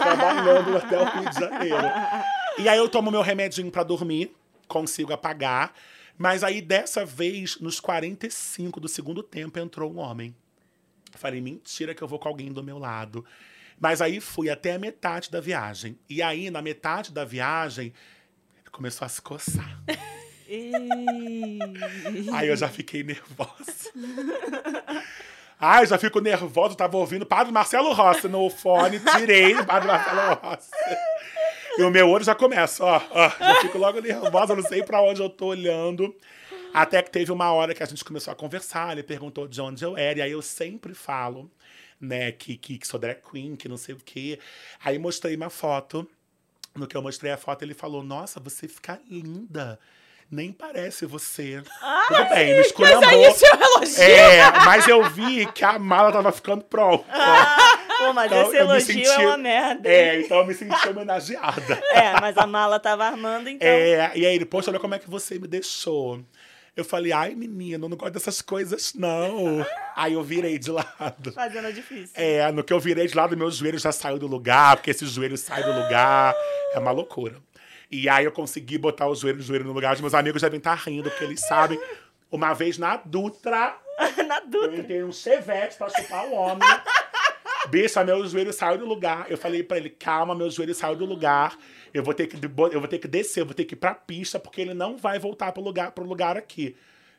trabalhando 0.00 0.76
até 0.76 0.96
o 0.96 1.04
Rio 1.04 1.28
de 1.28 1.40
Janeiro. 1.40 1.86
E 2.58 2.68
aí 2.68 2.78
eu 2.78 2.88
tomo 2.88 3.10
meu 3.10 3.20
remedinho 3.20 3.70
pra 3.70 3.82
dormir, 3.82 4.32
consigo 4.68 5.12
apagar. 5.12 5.74
Mas 6.16 6.44
aí 6.44 6.60
dessa 6.60 7.04
vez, 7.04 7.58
nos 7.60 7.80
45 7.80 8.78
do 8.78 8.88
segundo 8.88 9.22
tempo, 9.22 9.58
entrou 9.58 9.92
um 9.92 9.98
homem. 9.98 10.34
Falei, 11.16 11.40
mentira 11.40 11.94
que 11.94 12.02
eu 12.02 12.06
vou 12.06 12.18
com 12.18 12.28
alguém 12.28 12.52
do 12.52 12.62
meu 12.62 12.78
lado. 12.78 13.24
Mas 13.80 14.00
aí 14.00 14.20
fui 14.20 14.50
até 14.50 14.74
a 14.74 14.78
metade 14.78 15.30
da 15.30 15.40
viagem. 15.40 15.98
E 16.08 16.22
aí, 16.22 16.50
na 16.50 16.62
metade 16.62 17.10
da 17.10 17.24
viagem, 17.24 17.92
começou 18.70 19.06
a 19.06 19.08
se 19.08 19.20
coçar. 19.20 19.82
Aí 22.32 22.48
eu 22.48 22.56
já 22.56 22.68
fiquei 22.68 23.02
nervosa. 23.04 23.90
Ai, 25.58 25.86
já 25.86 25.98
fico 25.98 26.20
nervosa. 26.20 26.74
Tava 26.74 26.96
ouvindo 26.96 27.24
Padre 27.24 27.52
Marcelo 27.52 27.92
Rossi 27.92 28.26
no 28.28 28.50
fone, 28.50 28.98
tirei 29.16 29.54
o 29.54 29.64
Padre 29.64 29.88
Marcelo 29.88 30.34
Rossi. 30.34 30.70
E 31.78 31.82
o 31.82 31.90
meu 31.90 32.08
olho 32.08 32.24
já 32.24 32.34
começa, 32.34 32.84
ó, 32.84 33.00
ó. 33.10 33.28
Já 33.28 33.60
fico 33.60 33.78
logo 33.78 34.00
nervosa, 34.00 34.56
não 34.56 34.62
sei 34.62 34.82
pra 34.82 35.00
onde 35.02 35.22
eu 35.22 35.30
tô 35.30 35.46
olhando. 35.46 36.14
Até 36.74 37.02
que 37.02 37.10
teve 37.10 37.30
uma 37.30 37.52
hora 37.52 37.74
que 37.74 37.82
a 37.82 37.86
gente 37.86 38.04
começou 38.04 38.32
a 38.32 38.36
conversar, 38.36 38.92
ele 38.92 39.02
perguntou 39.02 39.46
de 39.46 39.60
onde 39.60 39.84
eu 39.84 39.96
era, 39.96 40.20
e 40.20 40.22
aí 40.22 40.30
eu 40.30 40.42
sempre 40.42 40.94
falo, 40.94 41.50
né, 42.00 42.30
que, 42.32 42.56
que, 42.56 42.78
que 42.78 42.86
sou 42.86 42.98
drag 42.98 43.20
queen, 43.28 43.56
que 43.56 43.68
não 43.68 43.76
sei 43.76 43.94
o 43.94 43.98
quê. 43.98 44.38
Aí 44.82 44.98
mostrei 44.98 45.36
uma 45.36 45.50
foto. 45.50 46.08
No 46.74 46.86
que 46.86 46.96
eu 46.96 47.02
mostrei 47.02 47.32
a 47.32 47.36
foto, 47.36 47.62
ele 47.62 47.74
falou: 47.74 48.02
Nossa, 48.02 48.38
você 48.38 48.68
fica 48.68 49.00
linda. 49.08 49.78
Nem 50.30 50.52
parece 50.52 51.06
você. 51.06 51.60
Tudo 52.06 52.24
bem, 52.28 52.54
me 52.54 52.60
esculhambou. 52.60 53.00
Mas 53.00 53.10
aí 53.12 53.30
isso 53.32 53.44
é 53.46 53.50
elogio. 53.50 54.02
É, 54.02 54.50
mas 54.64 54.86
eu 54.86 55.02
vi 55.10 55.46
que 55.52 55.64
a 55.64 55.76
mala 55.78 56.12
tava 56.12 56.30
ficando 56.30 56.62
pronta. 56.64 57.04
Pô, 57.98 58.12
mas 58.12 58.26
Então, 58.30 58.46
esse 58.46 58.56
elogio 58.56 58.86
senti- 58.86 59.06
é 59.08 59.18
uma 59.18 59.36
merda. 59.36 59.88
É, 59.88 60.20
então 60.20 60.38
eu 60.38 60.46
me 60.46 60.54
senti 60.54 60.88
homenageada. 60.88 61.80
É, 61.92 62.18
mas 62.20 62.38
a 62.38 62.46
mala 62.46 62.78
tava 62.78 63.04
armando, 63.06 63.48
então. 63.48 63.66
É, 63.66 64.12
e 64.14 64.24
aí 64.24 64.34
ele, 64.36 64.44
poxa, 64.46 64.70
olha 64.70 64.78
como 64.78 64.94
é 64.94 64.98
que 65.00 65.10
você 65.10 65.36
me 65.38 65.48
deixou. 65.48 66.20
Eu 66.76 66.84
falei, 66.84 67.12
ai, 67.12 67.34
menino, 67.34 67.84
eu 67.84 67.88
não 67.88 67.96
gosto 67.96 68.12
dessas 68.12 68.40
coisas, 68.40 68.94
não. 68.94 69.66
Aí 69.96 70.12
eu 70.14 70.22
virei 70.22 70.56
de 70.58 70.70
lado. 70.70 71.32
Fazendo 71.34 71.70
difícil. 71.72 72.12
É, 72.14 72.50
no 72.52 72.62
que 72.62 72.72
eu 72.72 72.78
virei 72.78 73.06
de 73.08 73.14
lado, 73.16 73.36
meu 73.36 73.50
joelho 73.50 73.78
já 73.78 73.90
saiu 73.90 74.18
do 74.18 74.28
lugar, 74.28 74.76
porque 74.76 74.92
esse 74.92 75.04
joelho 75.06 75.36
sai 75.36 75.62
do 75.64 75.72
lugar. 75.72 76.32
É 76.72 76.78
uma 76.78 76.92
loucura. 76.92 77.36
E 77.90 78.08
aí 78.08 78.24
eu 78.24 78.32
consegui 78.32 78.78
botar 78.78 79.08
o 79.08 79.14
joelho, 79.14 79.40
o 79.40 79.42
joelho 79.42 79.64
no 79.64 79.72
lugar. 79.72 79.94
Os 79.94 80.00
meus 80.00 80.14
amigos 80.14 80.42
devem 80.42 80.58
estar 80.58 80.74
rindo, 80.74 81.10
porque 81.10 81.24
eles 81.24 81.40
sabem. 81.40 81.80
Uma 82.30 82.52
vez 82.54 82.78
na 82.78 82.96
Dutra, 82.96 83.76
Na 84.26 84.38
eu 84.38 84.46
Dutra. 84.46 84.76
entrei 84.76 85.00
num 85.02 85.10
chevette 85.12 85.76
pra 85.76 85.88
chupar 85.88 86.26
o 86.26 86.32
homem. 86.34 86.68
Bicha, 87.68 88.02
meu 88.04 88.24
joelho 88.26 88.52
saiu 88.52 88.78
do 88.78 88.86
lugar. 88.86 89.26
Eu 89.30 89.36
falei 89.36 89.62
pra 89.62 89.76
ele, 89.76 89.90
calma, 89.90 90.34
meu 90.34 90.48
joelho 90.50 90.74
saiu 90.74 90.96
do 90.96 91.04
lugar. 91.04 91.58
Eu 91.92 92.02
vou 92.02 92.14
ter 92.14 92.26
que, 92.26 92.36
eu 92.72 92.78
vou 92.80 92.88
ter 92.88 92.98
que 92.98 93.08
descer, 93.08 93.40
eu 93.40 93.46
vou 93.46 93.54
ter 93.54 93.64
que 93.64 93.74
ir 93.74 93.76
pra 93.76 93.94
pista, 93.94 94.38
porque 94.38 94.60
ele 94.60 94.74
não 94.74 94.96
vai 94.96 95.18
voltar 95.18 95.52
pro 95.52 95.62
lugar, 95.62 95.90
pro 95.90 96.04
lugar 96.04 96.36
aqui. 96.36 96.76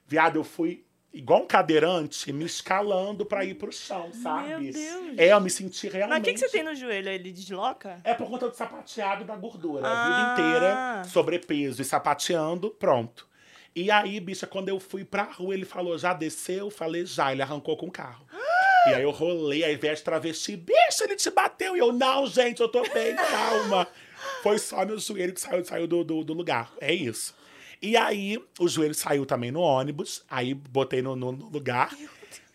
Viado, 0.07 0.37
eu 0.37 0.43
fui 0.43 0.83
igual 1.13 1.41
um 1.43 1.45
cadeirante, 1.47 2.31
me 2.31 2.45
escalando 2.45 3.25
pra 3.25 3.43
ir 3.43 3.55
pro 3.55 3.71
chão, 3.71 4.11
sabe? 4.13 4.71
Deus. 4.71 5.17
É, 5.17 5.33
eu 5.33 5.41
me 5.41 5.49
senti 5.49 5.87
realmente... 5.89 6.09
Mas 6.09 6.21
o 6.21 6.23
que, 6.23 6.33
que 6.33 6.39
você 6.39 6.49
tem 6.49 6.63
no 6.63 6.73
joelho? 6.75 7.09
Ele 7.09 7.31
desloca? 7.31 7.99
É 8.03 8.13
por 8.13 8.27
conta 8.29 8.47
do 8.49 8.55
sapateado 8.55 9.23
da 9.25 9.35
gordura. 9.35 9.87
A 9.87 9.91
Ah. 9.91 10.05
vida 10.05 10.31
inteira, 10.41 11.03
sobrepeso 11.05 11.81
e 11.81 11.85
sapateando, 11.85 12.69
pronto. 12.71 13.27
E 13.75 13.89
aí, 13.89 14.19
bicha, 14.19 14.45
quando 14.45 14.67
eu 14.69 14.79
fui 14.79 15.05
pra 15.05 15.23
rua, 15.23 15.53
ele 15.53 15.63
falou, 15.65 15.97
já 15.97 16.13
desceu? 16.13 16.65
Eu 16.65 16.69
falei, 16.69 17.05
já. 17.05 17.31
Ele 17.31 17.41
arrancou 17.41 17.77
com 17.77 17.87
o 17.87 17.91
carro. 17.91 18.25
E 18.87 18.95
aí 18.95 19.03
eu 19.03 19.11
rolei, 19.11 19.63
aí 19.63 19.75
veio 19.75 19.93
as 19.93 20.01
travesti, 20.01 20.57
bicho, 20.57 21.03
ele 21.03 21.15
te 21.15 21.29
bateu. 21.29 21.75
E 21.75 21.79
eu, 21.79 21.93
não, 21.93 22.25
gente, 22.25 22.61
eu 22.61 22.67
tô 22.67 22.81
bem, 22.91 23.15
calma. 23.15 23.87
Foi 24.41 24.57
só 24.57 24.83
meu 24.83 24.97
joelho 24.97 25.33
que 25.35 25.39
saiu, 25.39 25.63
saiu 25.63 25.85
do, 25.85 26.03
do, 26.03 26.23
do 26.23 26.33
lugar. 26.33 26.71
É 26.81 26.91
isso. 26.91 27.35
E 27.81 27.97
aí, 27.97 28.37
o 28.59 28.67
joelho 28.67 28.93
saiu 28.93 29.25
também 29.25 29.51
no 29.51 29.61
ônibus. 29.61 30.23
Aí 30.29 30.53
botei 30.53 31.01
no, 31.01 31.15
no- 31.15 31.31
no 31.31 31.49
lugar. 31.49 31.89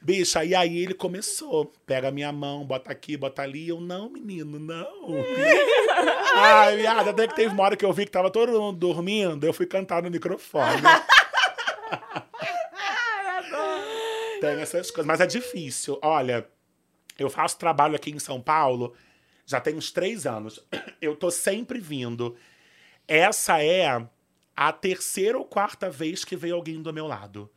Bicha, 0.00 0.44
e 0.44 0.54
aí 0.54 0.78
ele 0.78 0.94
começou. 0.94 1.72
Pega 1.84 2.08
a 2.08 2.12
minha 2.12 2.30
mão, 2.30 2.64
bota 2.64 2.92
aqui, 2.92 3.16
bota 3.16 3.42
ali. 3.42 3.68
Eu, 3.68 3.80
não, 3.80 4.08
menino, 4.08 4.58
não. 4.58 4.86
Ai, 6.36 6.76
viado, 6.76 7.10
até 7.10 7.26
que 7.26 7.34
teve 7.34 7.52
uma 7.52 7.64
hora 7.64 7.76
que 7.76 7.84
eu 7.84 7.92
vi 7.92 8.04
que 8.04 8.12
tava 8.12 8.30
todo 8.30 8.52
mundo 8.60 8.78
dormindo, 8.78 9.44
eu 9.44 9.52
fui 9.52 9.66
cantar 9.66 10.02
no 10.02 10.10
microfone. 10.10 10.80
Tem 14.40 14.60
essas 14.60 14.90
coisas. 14.90 15.06
Mas 15.06 15.20
é 15.20 15.26
difícil. 15.26 15.98
Olha, 16.02 16.46
eu 17.18 17.30
faço 17.30 17.58
trabalho 17.58 17.96
aqui 17.96 18.10
em 18.10 18.18
São 18.18 18.40
Paulo 18.40 18.94
já 19.48 19.60
tem 19.60 19.76
uns 19.76 19.92
três 19.92 20.26
anos. 20.26 20.60
Eu 21.00 21.14
tô 21.16 21.30
sempre 21.30 21.78
vindo. 21.78 22.36
Essa 23.06 23.62
é 23.62 24.04
a 24.56 24.72
terceira 24.72 25.36
ou 25.38 25.44
quarta 25.44 25.90
vez 25.90 26.24
que 26.24 26.34
veio 26.36 26.54
alguém 26.54 26.80
do 26.80 26.92
meu 26.92 27.06
lado. 27.06 27.50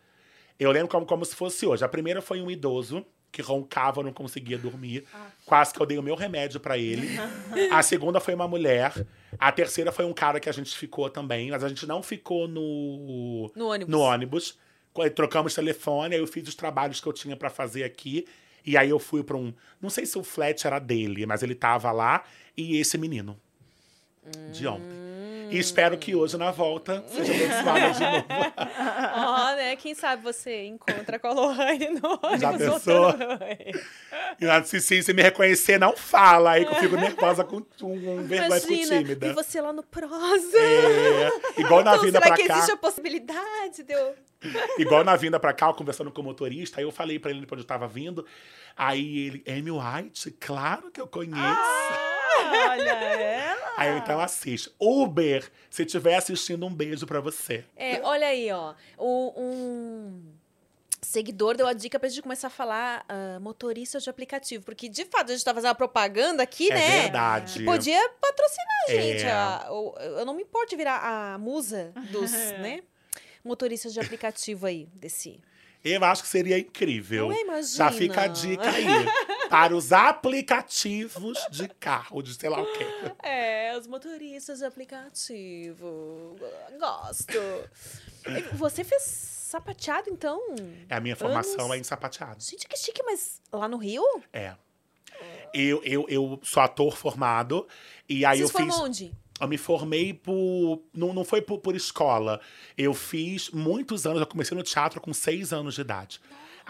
Eu 0.60 0.72
lembro 0.72 0.90
como, 0.90 1.06
como 1.06 1.24
se 1.24 1.36
fosse 1.36 1.66
hoje. 1.66 1.84
A 1.86 1.88
primeira 1.88 2.22
foi 2.22 2.42
um 2.42 2.52
idoso 2.52 3.06
que 3.32 3.42
roncava, 3.42 4.02
não 4.04 4.12
conseguia 4.12 4.58
dormir. 4.58 5.06
Quase 5.46 5.74
que 5.74 5.80
eu 5.82 5.86
dei 5.86 5.98
o 5.98 6.04
meu 6.04 6.16
remédio 6.16 6.60
pra 6.60 6.78
ele. 6.78 7.08
A 7.72 7.82
segunda 7.84 8.20
foi 8.20 8.34
uma 8.34 8.48
mulher. 8.48 8.92
A 9.38 9.52
terceira 9.52 9.92
foi 9.92 10.04
um 10.04 10.14
cara 10.14 10.40
que 10.40 10.50
a 10.50 10.52
gente 10.52 10.76
ficou 10.76 11.10
também, 11.10 11.52
mas 11.52 11.64
a 11.64 11.70
gente 11.70 11.86
não 11.86 12.02
ficou 12.04 12.48
no 12.48 13.52
No 13.56 13.68
ônibus. 13.68 13.92
no 13.92 14.00
ônibus. 14.02 14.58
Trocamos 15.16 15.54
telefone, 15.54 16.16
aí 16.16 16.20
eu 16.22 16.28
fiz 16.28 16.48
os 16.50 16.56
trabalhos 16.56 17.00
que 17.00 17.08
eu 17.08 17.14
tinha 17.14 17.38
pra 17.38 17.50
fazer 17.50 17.84
aqui. 17.84 18.28
E 18.66 18.76
aí 18.76 18.90
eu 18.90 19.00
fui 19.00 19.24
pra 19.24 19.38
um. 19.38 19.54
Não 19.80 19.90
sei 19.90 20.06
se 20.06 20.18
o 20.18 20.24
flat 20.24 20.66
era 20.68 20.80
dele, 20.80 21.26
mas 21.26 21.42
ele 21.44 21.56
tava 21.56 21.92
lá 21.92 22.24
e 22.58 22.78
esse 22.78 22.98
menino. 22.98 23.40
De 24.52 24.68
ontem. 24.68 24.86
E 25.50 25.58
espero 25.58 25.98
que 25.98 26.16
hoje, 26.16 26.38
na 26.38 26.52
volta, 26.52 27.04
seja 27.08 27.34
abençoada 27.34 27.92
de 27.92 28.00
novo. 28.00 28.54
Ó, 29.28 29.56
né? 29.56 29.76
Quem 29.76 29.96
sabe 29.96 30.24
você 30.24 30.66
encontra 30.66 31.18
com 31.20 31.28
a 31.28 31.32
Lohane 31.34 31.90
no. 31.90 32.20
Já 32.38 32.54
pensou? 32.54 33.16
E 34.40 34.46
lá, 34.46 34.64
se, 34.64 34.80
se, 34.80 35.04
se 35.04 35.14
me 35.14 35.22
reconhecer, 35.22 35.80
não 35.80 35.96
fala 35.96 36.52
aí 36.52 36.66
que 36.66 36.72
eu 36.72 36.76
fico 36.76 36.96
nervosa 36.96 37.44
com, 37.44 37.62
com, 37.62 37.66
com 37.80 38.24
vergonha, 38.24 38.48
Imagina, 38.48 38.98
tímida. 38.98 39.28
e 39.28 39.34
você 39.34 39.62
lá 39.62 39.74
no 39.74 39.84
prosa. 39.84 40.58
É, 40.58 41.30
igual 41.58 41.84
na 41.84 41.92
então, 41.92 42.06
vinda 42.06 42.20
será 42.20 42.28
pra 42.28 42.36
que 42.36 42.48
cá. 42.48 42.54
existe 42.54 42.72
a 42.72 42.78
possibilidade 42.78 43.84
de 43.84 43.94
eu... 43.94 44.16
Igual 44.78 45.04
na 45.04 45.16
vinda 45.18 45.40
pra 45.40 45.52
cá, 45.52 45.68
eu 45.68 45.74
conversando 45.74 46.12
com 46.12 46.22
o 46.22 46.24
motorista, 46.24 46.80
aí 46.80 46.86
eu 46.86 46.92
falei 46.92 47.20
pra 47.20 47.32
ele 47.32 47.46
onde 47.52 47.62
eu 47.62 47.68
tava 47.68 47.88
vindo. 47.88 48.26
Aí 48.78 49.28
ele, 49.28 49.44
Amy 49.46 49.72
White, 49.72 50.32
claro 50.40 50.90
que 50.92 51.02
eu 51.02 51.08
conheço. 51.08 51.36
Ah, 51.36 52.09
olha 52.52 52.90
ela. 52.92 53.74
Aí 53.78 53.90
eu 53.90 53.98
então 53.98 54.20
assiste. 54.20 54.72
Uber, 54.80 55.50
se 55.70 55.84
estiver 55.84 56.16
assistindo, 56.16 56.66
um 56.66 56.74
beijo 56.74 57.06
pra 57.08 57.20
você. 57.20 57.64
É, 57.76 58.02
olha 58.04 58.28
aí, 58.28 58.52
ó. 58.52 58.74
O- 58.98 59.34
um 59.42 60.22
seguidor 61.02 61.56
deu 61.56 61.66
a 61.66 61.74
dica 61.74 61.98
pra 61.98 62.10
gente 62.10 62.22
começar 62.22 62.48
a 62.48 62.52
falar 62.52 63.06
ah, 63.08 63.40
motorista 63.40 64.00
de 64.00 64.10
aplicativo. 64.10 64.64
Porque, 64.66 64.90
de 64.90 65.06
fato, 65.06 65.32
a 65.32 65.34
gente 65.34 65.46
tá 65.46 65.54
fazendo 65.54 65.70
uma 65.70 65.76
propaganda 65.76 66.44
aqui, 66.44 66.70
É 66.72 66.76
né? 66.76 67.02
verdade. 67.04 67.60
Que 67.60 67.66
podia 67.66 68.10
patrocinar 68.22 68.68
a 68.88 68.92
gente. 68.92 69.24
É. 69.26 69.32
a- 69.32 69.68
o- 69.72 69.96
eu 70.00 70.26
não 70.26 70.34
me 70.34 70.44
importo 70.44 70.70
de 70.72 70.76
virar 70.76 71.00
a 71.04 71.38
musa 71.38 71.92
dos, 72.12 72.32
né? 72.60 72.82
Motoristas 73.44 73.94
de 73.94 74.00
aplicativo 74.02 74.66
aí, 74.66 74.88
desse. 74.94 75.40
Eu 75.84 76.04
acho 76.04 76.22
que 76.24 76.28
seria 76.28 76.60
incrível. 76.60 77.30
Ué, 77.30 77.40
imagina. 77.40 77.64
Já 77.78 77.90
fica 77.90 78.24
a 78.24 78.28
dica 78.28 78.70
aí. 78.70 78.86
para 79.50 79.76
os 79.76 79.92
aplicativos 79.92 81.38
de 81.52 81.68
carro, 81.68 82.22
de 82.22 82.34
sei 82.34 82.50
lá 82.50 82.62
o 82.62 82.66
quê. 82.74 82.86
É, 83.24 83.78
os 83.78 83.88
motoristas 83.88 84.60
de 84.60 84.66
aplicativo. 84.66 86.36
Gosto. 86.80 87.38
Você 88.54 88.84
fez 88.84 89.04
sapateado, 89.04 90.10
então? 90.10 90.40
É, 90.88 90.96
a 90.96 91.00
minha 91.00 91.16
formação 91.16 91.66
Anos. 91.66 91.78
é 91.78 91.80
em 91.80 91.84
sapateado. 91.84 92.44
Gente, 92.44 92.68
que 92.68 92.78
chique, 92.78 93.02
mas 93.04 93.42
lá 93.52 93.68
no 93.68 93.78
Rio? 93.78 94.04
É. 94.32 94.56
Eu, 95.54 95.82
eu, 95.84 96.06
eu 96.08 96.40
sou 96.44 96.62
ator 96.62 96.96
formado. 96.96 97.68
E 98.08 98.24
aí 98.26 98.40
Vocês 98.40 98.54
eu 98.54 98.66
fiz. 98.66 98.76
onde? 98.80 99.12
Eu 99.40 99.48
me 99.48 99.58
formei 99.58 100.14
por. 100.14 100.82
Não, 100.94 101.14
não 101.14 101.24
foi 101.24 101.42
por, 101.42 101.60
por 101.60 101.76
escola. 101.76 102.40
Eu 102.78 102.94
fiz 102.94 103.50
muitos 103.50 104.06
anos. 104.06 104.20
Eu 104.20 104.28
comecei 104.28 104.56
no 104.56 104.64
teatro 104.64 105.00
com 105.00 105.14
seis 105.14 105.54
anos 105.54 105.76
de 105.76 105.82
idade. 105.82 106.20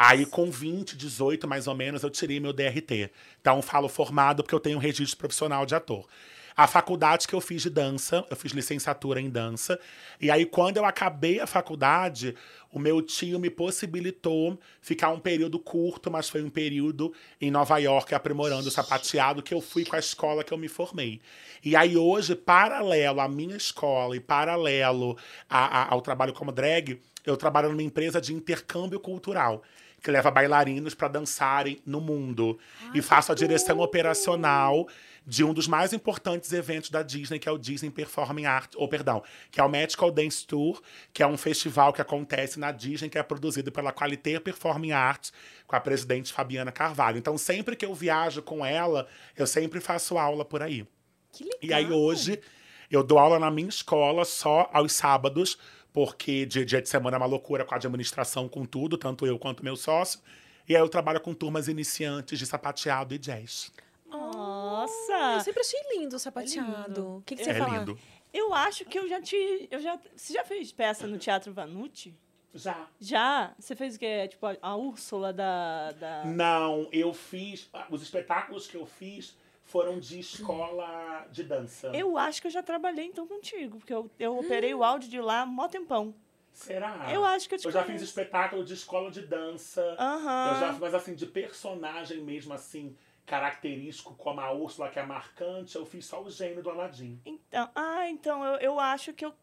Aí, 0.02 0.26
com 0.26 0.50
20, 0.50 0.96
18 0.96 1.46
mais 1.46 1.68
ou 1.68 1.76
menos, 1.76 2.04
eu 2.04 2.10
tirei 2.10 2.40
meu 2.40 2.54
DRT. 2.54 3.12
Então, 3.42 3.62
falo 3.62 3.90
formado 3.90 4.42
porque 4.42 4.56
eu 4.56 4.60
tenho 4.62 4.78
um 4.78 4.80
registro 4.80 5.18
profissional 5.18 5.66
de 5.66 5.76
ator. 5.76 6.08
A 6.56 6.68
faculdade 6.68 7.28
que 7.28 7.36
eu 7.36 7.42
fiz 7.42 7.62
de 7.64 7.70
dança, 7.70 8.26
eu 8.30 8.36
fiz 8.38 8.54
licenciatura 8.54 9.20
em 9.20 9.30
dança. 9.30 9.78
E 10.20 10.32
aí, 10.32 10.46
quando 10.46 10.78
eu 10.78 10.86
acabei 10.86 11.42
a 11.42 11.46
faculdade, 11.48 12.34
o 12.72 12.80
meu 12.80 13.02
tio 13.02 13.38
me 13.40 13.50
possibilitou 13.50 14.58
ficar 14.82 15.10
um 15.10 15.20
período 15.20 15.60
curto, 15.60 16.10
mas 16.10 16.30
foi 16.30 16.44
um 16.44 16.50
período 16.50 17.14
em 17.42 17.52
Nova 17.52 17.78
York 17.78 18.16
aprimorando 18.16 18.70
o 18.70 18.72
sapateado 18.72 19.44
que 19.44 19.54
eu 19.54 19.60
fui 19.60 19.84
com 19.84 19.98
a 19.98 20.00
escola 20.00 20.46
que 20.46 20.54
eu 20.54 20.58
me 20.58 20.70
formei. 20.70 21.20
E 21.62 21.76
aí, 21.76 21.98
hoje, 21.98 22.36
paralelo 22.36 23.20
à 23.20 23.28
minha 23.28 23.58
escola 23.58 24.16
e 24.16 24.22
paralelo 24.22 25.18
a- 25.50 25.82
a- 25.82 25.94
ao 25.94 26.02
trabalho 26.02 26.32
como 26.32 26.54
drag, 26.54 27.02
eu 27.26 27.36
trabalho 27.36 27.68
numa 27.70 27.84
empresa 27.84 28.22
de 28.22 28.34
intercâmbio 28.34 29.00
cultural 29.00 29.62
que 30.02 30.12
leva 30.12 30.32
bailarinos 30.32 30.94
para 30.94 31.08
dançarem 31.08 31.82
no 31.86 32.00
mundo. 32.00 32.58
e 32.94 33.02
faço 33.02 33.32
a 33.32 33.36
direção 33.36 33.80
operacional 33.80 34.88
de 35.26 35.44
um 35.44 35.54
dos 35.54 35.68
mais 35.68 35.94
importantes 35.94 36.52
eventos 36.54 36.90
da 36.90 37.04
Disney, 37.04 37.38
que 37.38 37.48
é 37.48 37.52
o 37.52 37.58
Disney 37.58 37.92
Performing 37.92 38.46
Arts, 38.46 38.76
ou 38.76 38.88
perdão, 38.88 39.22
que 39.52 39.60
é 39.60 39.64
o 39.64 39.70
Magical 39.70 40.10
Dance 40.10 40.46
Tour, 40.46 40.82
que 41.14 41.22
é 41.22 41.28
um 41.28 41.38
festival 41.38 41.94
que 41.94 42.02
acontece 42.02 42.60
na 42.60 42.72
Disney, 42.72 43.10
que 43.10 43.18
é 43.18 43.22
produzido 43.24 43.72
pela 43.72 43.92
Qualité 43.92 44.40
Performing 44.40 44.92
Arts, 44.92 45.32
com 45.68 45.76
a 45.76 45.80
presidente 45.80 46.34
Fabiana 46.34 46.72
Carvalho. 46.72 47.20
Então, 47.20 47.38
sempre 47.38 47.76
que 47.76 47.86
eu 47.86 47.94
viajo 47.94 48.42
com 48.42 48.66
ela, 48.66 49.08
eu 49.38 49.46
sempre 49.46 49.80
faço 49.80 50.18
aula 50.18 50.44
por 50.44 50.64
aí. 50.64 50.88
Que 51.32 51.44
legal. 51.44 51.60
E 51.62 51.74
aí 51.74 51.92
hoje 51.92 52.42
eu 52.90 53.04
dou 53.04 53.20
aula 53.20 53.38
na 53.38 53.52
minha 53.52 53.70
escola 53.70 54.26
só 54.26 54.68
aos 54.74 54.94
sábados, 54.94 55.60
porque 55.94 56.46
dia, 56.46 56.66
dia 56.66 56.82
de 56.82 56.90
semana 56.90 57.16
é 57.16 57.20
uma 57.20 57.26
loucura 57.26 57.66
com 57.66 57.74
a 57.74 57.78
administração, 57.78 58.48
com 58.48 58.66
tudo, 58.66 58.98
tanto 58.98 59.26
eu 59.26 59.38
quanto 59.40 59.64
meu 59.64 59.76
sócio. 59.76 60.20
E 60.68 60.76
aí 60.76 60.82
eu 60.82 60.90
trabalho 60.90 61.20
com 61.20 61.34
turmas 61.34 61.68
iniciantes 61.68 62.38
de 62.38 62.46
sapateado 62.46 63.14
e 63.16 63.18
jazz. 63.18 63.72
Nossa! 64.08 65.34
Eu 65.36 65.40
sempre 65.42 65.62
achei 65.62 65.80
lindo 65.98 66.16
o 66.16 66.20
sapateado. 66.20 66.88
lindo. 66.88 67.18
O 67.18 67.22
que, 67.26 67.36
que 67.36 67.44
você 67.44 67.52
é 67.52 67.56
fala? 67.56 67.78
lindo. 67.80 67.98
Eu 68.34 68.54
acho 68.54 68.86
que 68.86 68.98
eu 69.00 69.08
já 69.10 69.22
te. 69.22 69.68
Eu 69.72 69.80
já, 69.80 70.00
você 70.16 70.34
já 70.34 70.44
fez 70.44 70.72
peça 70.72 71.08
no 71.08 71.18
Teatro 71.18 71.52
Vanucci? 71.52 72.14
Já. 72.54 72.88
Já? 73.00 73.54
Você 73.60 73.76
fez 73.76 73.96
o 73.96 74.00
quê? 74.00 74.28
Tipo, 74.28 74.46
a, 74.48 74.58
a 74.62 74.76
Úrsula 74.76 75.34
da. 75.34 75.92
da... 75.94 76.26
Não, 76.26 76.88
eu 76.92 77.14
fiz. 77.14 77.68
ah, 77.74 77.88
Os 77.90 78.02
espetáculos 78.04 78.68
que 78.68 78.78
eu 78.78 78.86
fiz 78.86 79.36
foram 79.70 80.00
de 80.00 80.20
escola 80.20 81.28
de 81.32 81.44
dança. 81.44 81.92
Eu 81.94 82.18
acho 82.18 82.42
que 82.42 82.48
eu 82.48 82.52
já 82.52 82.64
trabalhei 82.64 83.06
então 83.06 83.28
contigo, 83.28 83.78
porque 83.78 83.94
eu, 83.94 84.10
eu 84.20 84.38
operei 84.38 84.74
o 84.74 84.84
áudio 84.84 85.10
de 85.10 85.22
lá 85.22 85.46
mó 85.46 85.68
tempão. 85.68 86.14
Será? 86.52 87.08
Eu 87.14 87.24
acho 87.24 87.48
que 87.48 87.56
eu 87.56 87.60
te 87.60 87.66
Eu 87.66 87.72
já 87.72 87.82
fiz 87.82 87.88
conheço. 87.88 88.06
espetáculo 88.06 88.66
de 88.66 88.74
escola 88.74 89.12
de 89.12 89.22
dança. 89.22 89.96
Aham. 89.98 90.48
Eu 90.50 90.60
já, 90.60 90.72
mas 90.74 90.94
assim, 90.94 91.14
de 91.14 91.26
personagem 91.26 92.20
mesmo, 92.22 92.52
assim, 92.54 92.96
característico, 93.26 94.16
como 94.16 94.42
a 94.42 94.52
Úrsula, 94.52 94.90
que 94.90 94.98
é 95.00 95.06
marcante, 95.06 95.76
eu 95.76 95.86
fiz 95.86 96.06
só 96.06 96.22
o 96.22 96.30
gênio 96.30 96.64
do 96.64 96.70
Aladdin. 96.70 97.22
Então, 97.26 97.70
ah, 97.76 98.10
então 98.10 98.44
eu, 98.44 98.56
eu 98.60 98.80
acho 98.80 99.14
que 99.14 99.24
eu. 99.24 99.34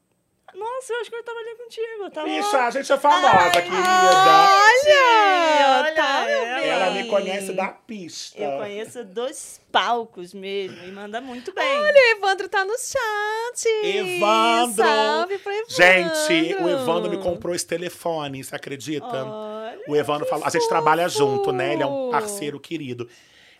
Nossa, 0.55 0.93
eu 0.93 1.01
acho 1.01 1.11
que 1.11 1.17
eu 1.17 1.23
trabalhei 1.23 1.55
contigo. 1.57 2.11
Tava 2.11 2.27
Bicha, 2.27 2.57
lá. 2.57 2.67
a 2.67 2.71
gente 2.71 2.91
é 2.93 2.99
famosa, 2.99 3.51
querida. 3.51 3.77
Olha! 3.77 5.79
olha, 5.81 5.95
tá, 5.95 6.25
meu 6.27 6.43
ela- 6.43 6.61
bem. 6.61 6.69
Ela 6.71 6.91
me 6.93 7.05
conhece 7.09 7.53
da 7.53 7.69
pista. 7.69 8.39
Eu 8.41 8.59
conheço 8.59 9.05
dos 9.05 9.61
palcos 9.71 10.33
mesmo 10.33 10.77
e 10.85 10.91
manda 10.93 11.21
muito 11.21 11.53
bem. 11.53 11.79
Olha, 11.79 11.93
o 11.93 12.17
Evandro 12.17 12.49
tá 12.49 12.65
no 12.65 12.75
chat. 12.79 13.69
Evandro! 13.85 14.85
Salve 14.85 15.39
pro 15.39 15.53
Evandro. 15.53 15.75
Gente, 15.77 16.63
o 16.63 16.69
Evandro 16.69 17.11
me 17.11 17.19
comprou 17.19 17.55
esse 17.55 17.67
telefone, 17.67 18.43
você 18.43 18.55
acredita? 18.57 19.07
Olha, 19.07 19.79
O 19.89 19.95
Evandro 19.97 20.25
que 20.25 20.31
falou, 20.31 20.47
a 20.47 20.51
gente 20.51 20.69
trabalha 20.69 21.09
junto, 21.09 21.53
né? 21.53 21.75
Ele 21.75 21.83
é 21.83 21.87
um 21.87 22.11
parceiro 22.11 22.59
querido. 22.59 23.09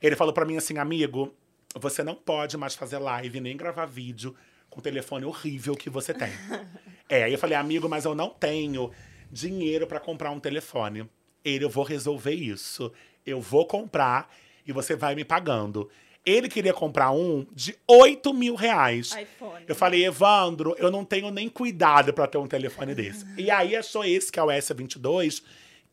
Ele 0.01 0.17
falou 0.17 0.33
pra 0.33 0.45
mim 0.45 0.57
assim, 0.57 0.79
amigo, 0.79 1.35
você 1.75 2.03
não 2.03 2.15
pode 2.15 2.57
mais 2.57 2.75
fazer 2.75 2.99
live 2.99 3.41
nem 3.41 3.57
gravar 3.57 3.87
vídeo 3.87 4.35
com 4.77 4.81
o 4.81 4.83
telefone 4.83 5.25
horrível 5.25 5.75
que 5.75 5.89
você 5.89 6.13
tem. 6.13 6.29
é, 7.09 7.25
aí 7.25 7.33
eu 7.33 7.39
falei, 7.39 7.57
amigo, 7.57 7.89
mas 7.89 8.05
eu 8.05 8.15
não 8.15 8.29
tenho 8.29 8.91
dinheiro 9.33 9.87
pra 9.87 9.99
comprar 9.99 10.31
um 10.31 10.39
telefone. 10.39 11.09
Ele, 11.43 11.65
eu 11.65 11.71
vou 11.71 11.83
resolver 11.83 12.35
isso. 12.35 12.93
Eu 13.25 13.41
vou 13.41 13.67
comprar 13.67 14.31
e 14.67 14.73
você 14.73 14.95
vai 14.95 15.15
me 15.15 15.25
pagando. 15.25 15.89
Ele 16.27 16.47
queria 16.47 16.75
comprar 16.75 17.11
um 17.11 17.47
de 17.55 17.75
8 17.89 18.35
mil 18.35 18.55
reais. 18.55 19.17
iPhone. 19.17 19.65
Eu 19.67 19.75
falei, 19.75 20.05
Evandro, 20.05 20.77
eu 20.79 20.91
não 20.91 21.07
tenho 21.07 21.31
nem 21.31 21.49
cuidado 21.49 22.13
pra 22.13 22.27
ter 22.27 22.37
um 22.37 22.47
telefone 22.47 22.95
desse. 22.95 23.25
E 23.39 23.51
aí 23.51 23.75
achou 23.75 24.05
esse, 24.05 24.31
que 24.31 24.39
é 24.39 24.43
o 24.43 24.49
S22, 24.49 25.43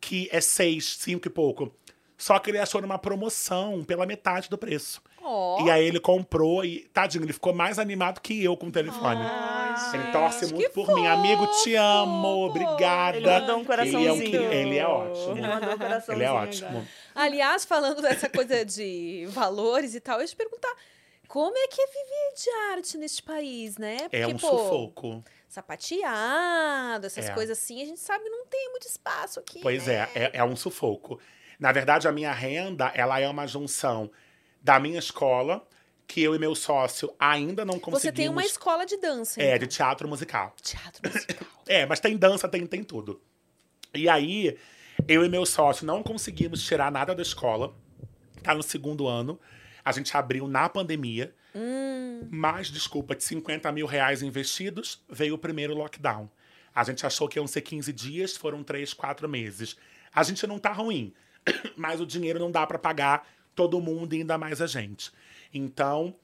que 0.01 0.27
é 0.29 0.41
6, 0.41 0.97
5 0.97 1.25
e 1.25 1.31
pouco. 1.31 1.73
Só 2.17 2.37
que 2.37 2.51
ele 2.51 2.57
achou 2.57 2.81
numa 2.81 2.99
promoção 2.99 3.81
pela 3.81 4.05
metade 4.05 4.49
do 4.49 4.57
preço. 4.57 5.01
Ó. 5.23 5.65
E 5.65 5.71
aí 5.71 5.85
ele 5.85 5.99
comprou 5.99 6.63
e, 6.65 6.81
tadinho, 6.93 7.23
ele 7.23 7.33
ficou 7.33 7.53
mais 7.53 7.79
animado 7.79 8.19
que 8.21 8.43
eu 8.43 8.57
com 8.57 8.67
o 8.67 8.71
telefone. 8.71 9.21
Ai, 9.23 9.75
ele 9.95 10.11
torce 10.11 10.53
muito 10.53 10.69
por 10.71 10.93
mim. 10.93 11.07
Amigo, 11.07 11.45
te 11.47 11.71
fofo! 11.73 11.77
amo, 11.77 12.45
obrigada. 12.45 13.17
Ele 13.17 13.25
mandou 13.27 13.37
um 13.37 13.39
Ele 13.41 13.47
é, 13.49 13.53
um 13.55 13.65
coraçãozinho. 13.65 14.51
ele 14.53 14.77
é 14.77 14.87
ótimo. 14.87 15.31
Ele 15.37 15.47
mandou 15.47 15.69
um 15.73 15.77
coraçãozinho 15.77 16.15
Ele 16.17 16.23
é 16.23 16.31
ótimo. 16.31 16.87
Aliás, 17.15 17.65
falando 17.65 18.01
dessa 18.01 18.29
coisa 18.29 18.65
de 18.65 19.25
valores 19.29 19.95
e 19.95 19.99
tal, 19.99 20.17
eu 20.17 20.21
ia 20.21 20.27
te 20.27 20.35
perguntar 20.35 20.73
como 21.27 21.57
é 21.57 21.67
que 21.67 21.81
é 21.81 21.85
viver 21.87 22.33
de 22.43 22.49
arte 22.75 22.97
neste 22.97 23.23
país, 23.23 23.77
né? 23.77 23.97
Porque, 24.01 24.17
É 24.17 24.27
um 24.27 24.37
pô, 24.37 24.47
sufoco. 24.49 25.23
sapateado, 25.47 27.05
essas 27.07 27.29
É. 27.29 27.33
coisas 27.33 27.57
assim, 27.57 27.81
a 27.81 27.85
gente 27.85 27.99
sabe 27.99 28.23
que 28.23 28.29
não 28.29 28.45
tem 28.45 28.69
muito 28.69 28.87
espaço 28.87 29.39
aqui. 29.39 29.59
Pois 29.61 29.87
né? 29.87 30.07
é, 30.15 30.23
é, 30.25 30.31
é 30.35 30.43
um 30.43 30.55
sufoco. 30.55 31.19
Na 31.59 31.71
verdade, 31.71 32.07
a 32.07 32.11
minha 32.11 32.31
renda, 32.31 32.91
ela 32.93 33.19
é 33.19 33.27
uma 33.27 33.47
junção 33.47 34.11
da 34.63 34.79
minha 34.79 34.97
escola, 34.97 35.67
que 36.07 36.21
eu 36.21 36.33
e 36.33 36.39
meu 36.39 36.55
sócio 36.55 37.13
ainda 37.19 37.65
não 37.65 37.79
conseguimos... 37.79 38.01
Você 38.01 38.11
tem 38.11 38.29
uma 38.29 38.43
escola 38.43 38.85
de 38.85 38.97
dança. 38.97 39.41
É, 39.41 39.55
então. 39.55 39.59
de 39.59 39.67
teatro 39.67 40.07
musical. 40.07 40.55
teatro 40.61 41.01
musical. 41.11 41.47
É, 41.65 41.85
mas 41.85 42.01
tem 42.01 42.17
dança, 42.17 42.47
tem, 42.49 42.67
tem 42.67 42.83
tudo. 42.83 43.21
E 43.95 44.09
aí, 44.09 44.57
eu 45.07 45.23
e 45.23 45.29
meu 45.29 45.45
sócio 45.45 45.85
não 45.85 46.03
conseguimos 46.03 46.61
tirar 46.61 46.91
nada 46.91 47.15
da 47.15 47.21
escola. 47.21 47.73
Tá 48.41 48.53
no 48.53 48.61
segundo 48.61 49.07
ano. 49.07 49.39
A 49.83 49.91
gente 49.93 50.15
abriu 50.15 50.45
na 50.45 50.67
pandemia. 50.67 51.33
Hum. 51.55 52.27
Mas, 52.29 52.67
desculpa, 52.67 53.15
de 53.15 53.23
50 53.23 53.71
mil 53.71 53.85
reais 53.85 54.21
investidos, 54.21 55.01
veio 55.09 55.35
o 55.35 55.37
primeiro 55.37 55.73
lockdown. 55.73 56.29
A 56.75 56.83
gente 56.83 57.05
achou 57.05 57.27
que 57.29 57.39
iam 57.39 57.47
ser 57.47 57.61
15 57.61 57.93
dias, 57.93 58.35
foram 58.35 58.63
3, 58.63 58.93
4 58.93 59.29
meses. 59.29 59.77
A 60.13 60.23
gente 60.23 60.45
não 60.45 60.59
tá 60.59 60.71
ruim, 60.71 61.13
mas 61.77 62.01
o 62.01 62.05
dinheiro 62.05 62.39
não 62.39 62.51
dá 62.51 62.65
para 62.65 62.79
pagar 62.79 63.25
todo 63.55 63.81
mundo 63.81 64.13
e 64.13 64.19
ainda 64.19 64.37
mais 64.37 64.61
a 64.61 64.67
gente. 64.67 65.11
Então, 65.53 66.15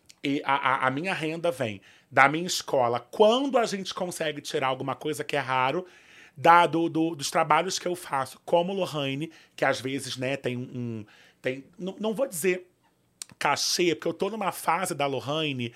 a, 0.44 0.88
a- 0.88 0.92
minha 0.92 1.14
renda 1.14 1.52
vem 1.52 1.82
da 2.12 2.28
minha 2.28 2.48
escola. 2.48 3.00
Quando 3.00 3.58
a 3.58 3.66
gente 3.66 3.94
consegue 3.94 4.42
tirar 4.42 4.68
alguma 4.68 4.96
coisa 4.96 5.24
que 5.24 5.36
é 5.36 5.40
raro, 5.40 5.86
da, 6.36 6.66
do, 6.66 6.90
do- 6.90 7.16
dos 7.16 7.30
trabalhos 7.30 7.78
que 7.78 7.88
eu 7.88 7.96
faço, 7.96 8.40
como 8.46 8.74
Lohane, 8.74 9.32
que 9.56 9.66
às 9.66 9.80
vezes 9.82 10.18
né, 10.18 10.38
tem 10.38 10.58
um. 10.58 11.06
tem, 11.42 11.64
não, 11.78 12.14
vou 12.14 12.28
dizer 12.28 12.68
cachê, 13.38 13.96
porque 13.96 14.08
eu 14.08 14.14
tô 14.14 14.30
numa 14.30 14.52
fase 14.52 14.94
da 14.96 15.06
Lohane 15.06 15.74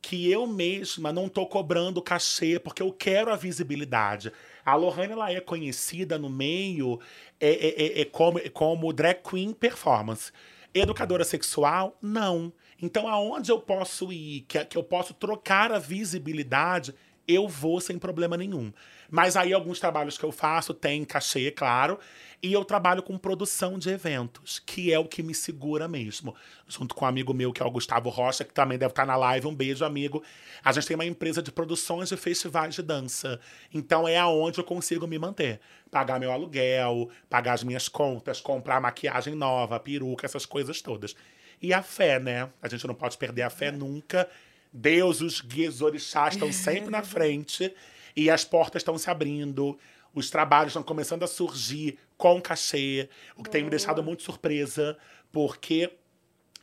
que 0.00 0.30
eu 0.30 0.46
mesma 0.46 1.12
não 1.12 1.28
tô 1.28 1.44
cobrando 1.46 2.00
cachê, 2.00 2.58
porque 2.58 2.82
eu 2.82 2.92
quero 2.92 3.32
a 3.32 3.36
visibilidade. 3.36 4.32
A 4.64 4.74
Lohane, 4.76 5.12
ela 5.12 5.32
é 5.32 5.40
conhecida 5.40 6.16
no 6.18 6.30
meio 6.30 7.00
é, 7.40 7.50
é- 7.50 7.82
é- 7.98 8.00
é 8.02 8.04
como, 8.04 8.38
é 8.38 8.48
como 8.48 8.92
drag 8.92 9.20
queen 9.28 9.52
performance. 9.52 10.32
Educadora 10.74 11.24
sexual, 11.24 11.96
não. 12.00 12.52
Então, 12.80 13.08
aonde 13.08 13.50
eu 13.50 13.58
posso 13.58 14.12
ir, 14.12 14.42
que, 14.42 14.64
que 14.64 14.78
eu 14.78 14.82
posso 14.82 15.12
trocar 15.14 15.72
a 15.72 15.78
visibilidade, 15.78 16.94
eu 17.28 17.46
vou 17.46 17.78
sem 17.78 17.98
problema 17.98 18.36
nenhum. 18.36 18.72
Mas 19.10 19.36
aí 19.36 19.52
alguns 19.52 19.78
trabalhos 19.78 20.16
que 20.16 20.24
eu 20.24 20.32
faço 20.32 20.72
tem 20.72 21.04
cachê, 21.04 21.50
claro, 21.50 21.98
e 22.42 22.52
eu 22.52 22.64
trabalho 22.64 23.02
com 23.02 23.18
produção 23.18 23.78
de 23.78 23.90
eventos, 23.90 24.58
que 24.58 24.92
é 24.92 24.98
o 24.98 25.04
que 25.04 25.22
me 25.22 25.34
segura 25.34 25.86
mesmo. 25.86 26.34
Junto 26.66 26.94
com 26.94 27.04
um 27.04 27.08
amigo 27.08 27.34
meu, 27.34 27.52
que 27.52 27.62
é 27.62 27.66
o 27.66 27.70
Gustavo 27.70 28.08
Rocha, 28.08 28.44
que 28.44 28.54
também 28.54 28.78
deve 28.78 28.92
estar 28.92 29.04
na 29.04 29.16
live. 29.16 29.46
Um 29.46 29.54
beijo, 29.54 29.84
amigo. 29.84 30.22
A 30.64 30.72
gente 30.72 30.86
tem 30.86 30.94
uma 30.94 31.04
empresa 31.04 31.42
de 31.42 31.52
produções 31.52 32.08
de 32.08 32.16
festivais 32.16 32.74
de 32.74 32.82
dança. 32.82 33.40
Então 33.72 34.06
é 34.08 34.16
aonde 34.16 34.58
eu 34.58 34.64
consigo 34.64 35.06
me 35.06 35.18
manter. 35.18 35.60
Pagar 35.90 36.20
meu 36.20 36.32
aluguel, 36.32 37.10
pagar 37.28 37.54
as 37.54 37.64
minhas 37.64 37.88
contas, 37.88 38.40
comprar 38.40 38.80
maquiagem 38.80 39.34
nova, 39.34 39.80
peruca, 39.80 40.24
essas 40.24 40.46
coisas 40.46 40.80
todas. 40.80 41.14
E 41.60 41.72
a 41.72 41.82
fé, 41.82 42.20
né? 42.20 42.48
A 42.62 42.68
gente 42.68 42.86
não 42.86 42.94
pode 42.94 43.18
perder 43.18 43.42
a 43.42 43.50
fé 43.50 43.72
nunca. 43.72 44.28
Deus, 44.72 45.20
os 45.20 45.40
guias, 45.40 45.76
os 45.76 45.82
orixás 45.82 46.34
estão 46.34 46.52
sempre 46.52 46.90
na 46.90 47.02
frente 47.04 47.74
e 48.16 48.30
as 48.30 48.44
portas 48.44 48.80
estão 48.80 48.98
se 48.98 49.10
abrindo. 49.10 49.78
Os 50.14 50.30
trabalhos 50.30 50.70
estão 50.70 50.82
começando 50.82 51.22
a 51.22 51.26
surgir 51.26 51.98
com 52.16 52.40
cachê, 52.40 53.08
o 53.36 53.42
que 53.42 53.50
tem 53.50 53.62
me 53.62 53.70
deixado 53.70 54.02
muito 54.02 54.22
surpresa, 54.22 54.98
porque 55.30 55.92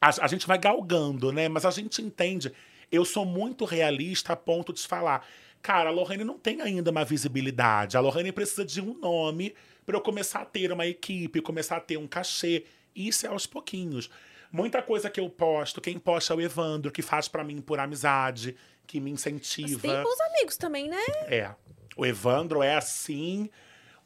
a, 0.02 0.26
a 0.26 0.28
gente 0.28 0.46
vai 0.46 0.58
galgando, 0.58 1.32
né? 1.32 1.48
Mas 1.48 1.66
a 1.66 1.72
gente 1.72 2.02
entende. 2.02 2.52
Eu 2.92 3.06
sou 3.06 3.26
muito 3.26 3.66
realista 3.66 4.34
a 4.34 4.36
ponto 4.36 4.74
de 4.74 4.82
falar, 4.82 5.26
cara, 5.62 5.90
a 5.90 5.94
Lorraine 5.94 6.24
não 6.24 6.38
tem 6.38 6.62
ainda 6.62 6.92
uma 6.92 7.06
visibilidade. 7.06 7.98
A 7.98 8.00
Lorraine 8.00 8.32
precisa 8.32 8.66
de 8.66 8.82
um 8.82 8.94
nome 9.00 9.56
para 9.86 9.96
eu 9.96 10.02
começar 10.02 10.42
a 10.42 10.46
ter 10.46 10.72
uma 10.72 10.86
equipe, 10.86 11.42
começar 11.42 11.78
a 11.78 11.82
ter 11.82 11.98
um 11.98 12.08
cachê. 12.08 12.66
Isso 12.96 13.26
é 13.26 13.30
aos 13.30 13.48
pouquinhos. 13.48 14.10
Muita 14.56 14.82
coisa 14.82 15.10
que 15.10 15.20
eu 15.20 15.30
posto, 15.30 15.82
quem 15.82 16.00
posta 16.00 16.32
é 16.32 16.38
o 16.38 16.40
Evandro, 16.40 16.90
que 16.90 17.02
faz 17.02 17.28
para 17.28 17.44
mim 17.44 17.60
por 17.60 17.78
amizade, 17.78 18.56
que 18.88 19.02
me 19.02 19.12
incentiva. 19.12 19.70
Mas 19.70 19.82
tem 19.82 20.02
bons 20.02 20.20
amigos 20.22 20.56
também, 20.56 20.88
né? 20.88 21.04
É. 21.28 21.54
O 21.98 22.06
Evandro 22.06 22.64
é 22.64 22.74
assim, 22.74 23.50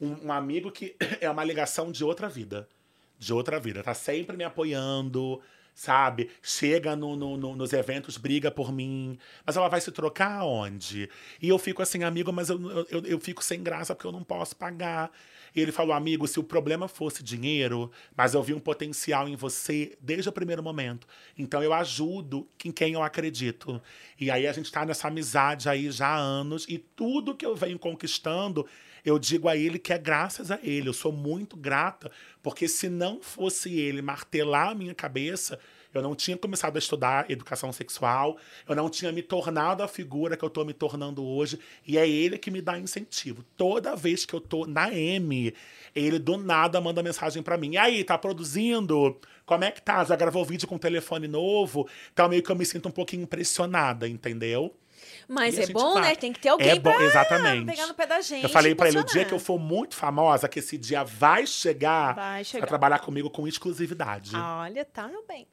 um, 0.00 0.26
um, 0.26 0.32
amigo 0.32 0.72
que 0.72 0.96
é 1.20 1.30
uma 1.30 1.44
ligação 1.44 1.92
de 1.92 2.02
outra 2.02 2.28
vida. 2.28 2.68
De 3.16 3.32
outra 3.32 3.60
vida. 3.60 3.80
Tá 3.80 3.94
sempre 3.94 4.36
me 4.36 4.42
apoiando, 4.42 5.40
sabe? 5.72 6.28
Chega 6.42 6.96
no, 6.96 7.14
no, 7.14 7.36
no, 7.36 7.54
nos 7.54 7.72
eventos, 7.72 8.16
briga 8.16 8.50
por 8.50 8.72
mim. 8.72 9.20
Mas 9.46 9.56
ela 9.56 9.68
vai 9.68 9.80
se 9.80 9.92
trocar 9.92 10.40
aonde? 10.40 11.08
E 11.40 11.48
eu 11.48 11.60
fico 11.60 11.80
assim, 11.80 12.02
amigo, 12.02 12.32
mas 12.32 12.48
eu, 12.48 12.60
eu, 12.90 13.04
eu 13.04 13.20
fico 13.20 13.44
sem 13.44 13.62
graça 13.62 13.94
porque 13.94 14.08
eu 14.08 14.12
não 14.12 14.24
posso 14.24 14.56
pagar. 14.56 15.12
E 15.54 15.60
ele 15.60 15.72
falou, 15.72 15.92
amigo, 15.92 16.26
se 16.26 16.38
o 16.38 16.44
problema 16.44 16.88
fosse 16.88 17.22
dinheiro, 17.22 17.90
mas 18.16 18.34
eu 18.34 18.42
vi 18.42 18.54
um 18.54 18.60
potencial 18.60 19.28
em 19.28 19.36
você 19.36 19.96
desde 20.00 20.28
o 20.28 20.32
primeiro 20.32 20.62
momento. 20.62 21.06
Então 21.36 21.62
eu 21.62 21.72
ajudo 21.72 22.48
em 22.64 22.70
quem 22.70 22.94
eu 22.94 23.02
acredito. 23.02 23.80
E 24.18 24.30
aí 24.30 24.46
a 24.46 24.52
gente 24.52 24.66
está 24.66 24.84
nessa 24.84 25.08
amizade 25.08 25.68
aí 25.68 25.90
já 25.90 26.08
há 26.08 26.16
anos. 26.16 26.66
E 26.68 26.78
tudo 26.78 27.34
que 27.34 27.44
eu 27.44 27.54
venho 27.54 27.78
conquistando, 27.78 28.66
eu 29.04 29.18
digo 29.18 29.48
a 29.48 29.56
ele 29.56 29.78
que 29.78 29.92
é 29.92 29.98
graças 29.98 30.50
a 30.50 30.58
ele. 30.62 30.88
Eu 30.88 30.92
sou 30.92 31.12
muito 31.12 31.56
grata, 31.56 32.10
porque 32.42 32.68
se 32.68 32.88
não 32.88 33.20
fosse 33.20 33.72
ele 33.72 34.02
martelar 34.02 34.70
a 34.70 34.74
minha 34.74 34.94
cabeça, 34.94 35.58
eu 35.92 36.02
não 36.02 36.14
tinha 36.14 36.36
começado 36.36 36.76
a 36.76 36.78
estudar 36.78 37.30
educação 37.30 37.72
sexual, 37.72 38.36
eu 38.68 38.74
não 38.74 38.88
tinha 38.88 39.10
me 39.12 39.22
tornado 39.22 39.82
a 39.82 39.88
figura 39.88 40.36
que 40.36 40.44
eu 40.44 40.48
estou 40.48 40.64
me 40.64 40.72
tornando 40.72 41.24
hoje, 41.24 41.58
e 41.86 41.98
é 41.98 42.08
ele 42.08 42.38
que 42.38 42.50
me 42.50 42.60
dá 42.60 42.78
incentivo. 42.78 43.44
Toda 43.56 43.96
vez 43.96 44.24
que 44.24 44.34
eu 44.34 44.40
tô 44.40 44.66
na 44.66 44.92
M, 44.92 45.54
ele 45.94 46.18
do 46.18 46.36
nada 46.36 46.80
manda 46.80 47.02
mensagem 47.02 47.42
para 47.42 47.56
mim. 47.56 47.72
E 47.72 47.78
aí, 47.78 48.04
tá 48.04 48.16
produzindo? 48.16 49.18
Como 49.44 49.64
é 49.64 49.70
que 49.70 49.82
tá? 49.82 50.04
Já 50.04 50.14
gravou 50.14 50.44
vídeo 50.44 50.68
com 50.68 50.78
telefone 50.78 51.26
novo? 51.26 51.88
Então 52.12 52.28
meio 52.28 52.42
que 52.42 52.50
eu 52.50 52.56
me 52.56 52.64
sinto 52.64 52.88
um 52.88 52.92
pouquinho 52.92 53.24
impressionada, 53.24 54.08
entendeu? 54.08 54.74
Mas 55.26 55.56
e 55.56 55.62
é 55.62 55.66
bom, 55.68 55.94
vai. 55.94 56.02
né? 56.02 56.14
Tem 56.16 56.32
que 56.32 56.40
ter 56.40 56.48
alguém 56.48 56.70
é 56.70 56.78
bom, 56.78 56.92
pra 56.92 57.04
exatamente. 57.04 57.66
pegar 57.66 57.86
no 57.86 57.94
pé 57.94 58.06
da 58.06 58.20
gente. 58.20 58.42
Eu 58.42 58.48
falei 58.48 58.74
para 58.74 58.88
ele, 58.88 58.98
o 58.98 59.04
dia 59.04 59.24
que 59.24 59.32
eu 59.32 59.38
for 59.38 59.58
muito 59.58 59.94
famosa, 59.94 60.48
que 60.48 60.58
esse 60.58 60.76
dia 60.76 61.04
vai 61.04 61.46
chegar, 61.46 62.14
vai 62.14 62.44
chegar. 62.44 62.64
a 62.64 62.66
trabalhar 62.66 62.98
comigo 62.98 63.30
com 63.30 63.46
exclusividade. 63.46 64.32
Olha, 64.34 64.84
tá, 64.84 65.08
meu 65.08 65.24
bem. 65.26 65.46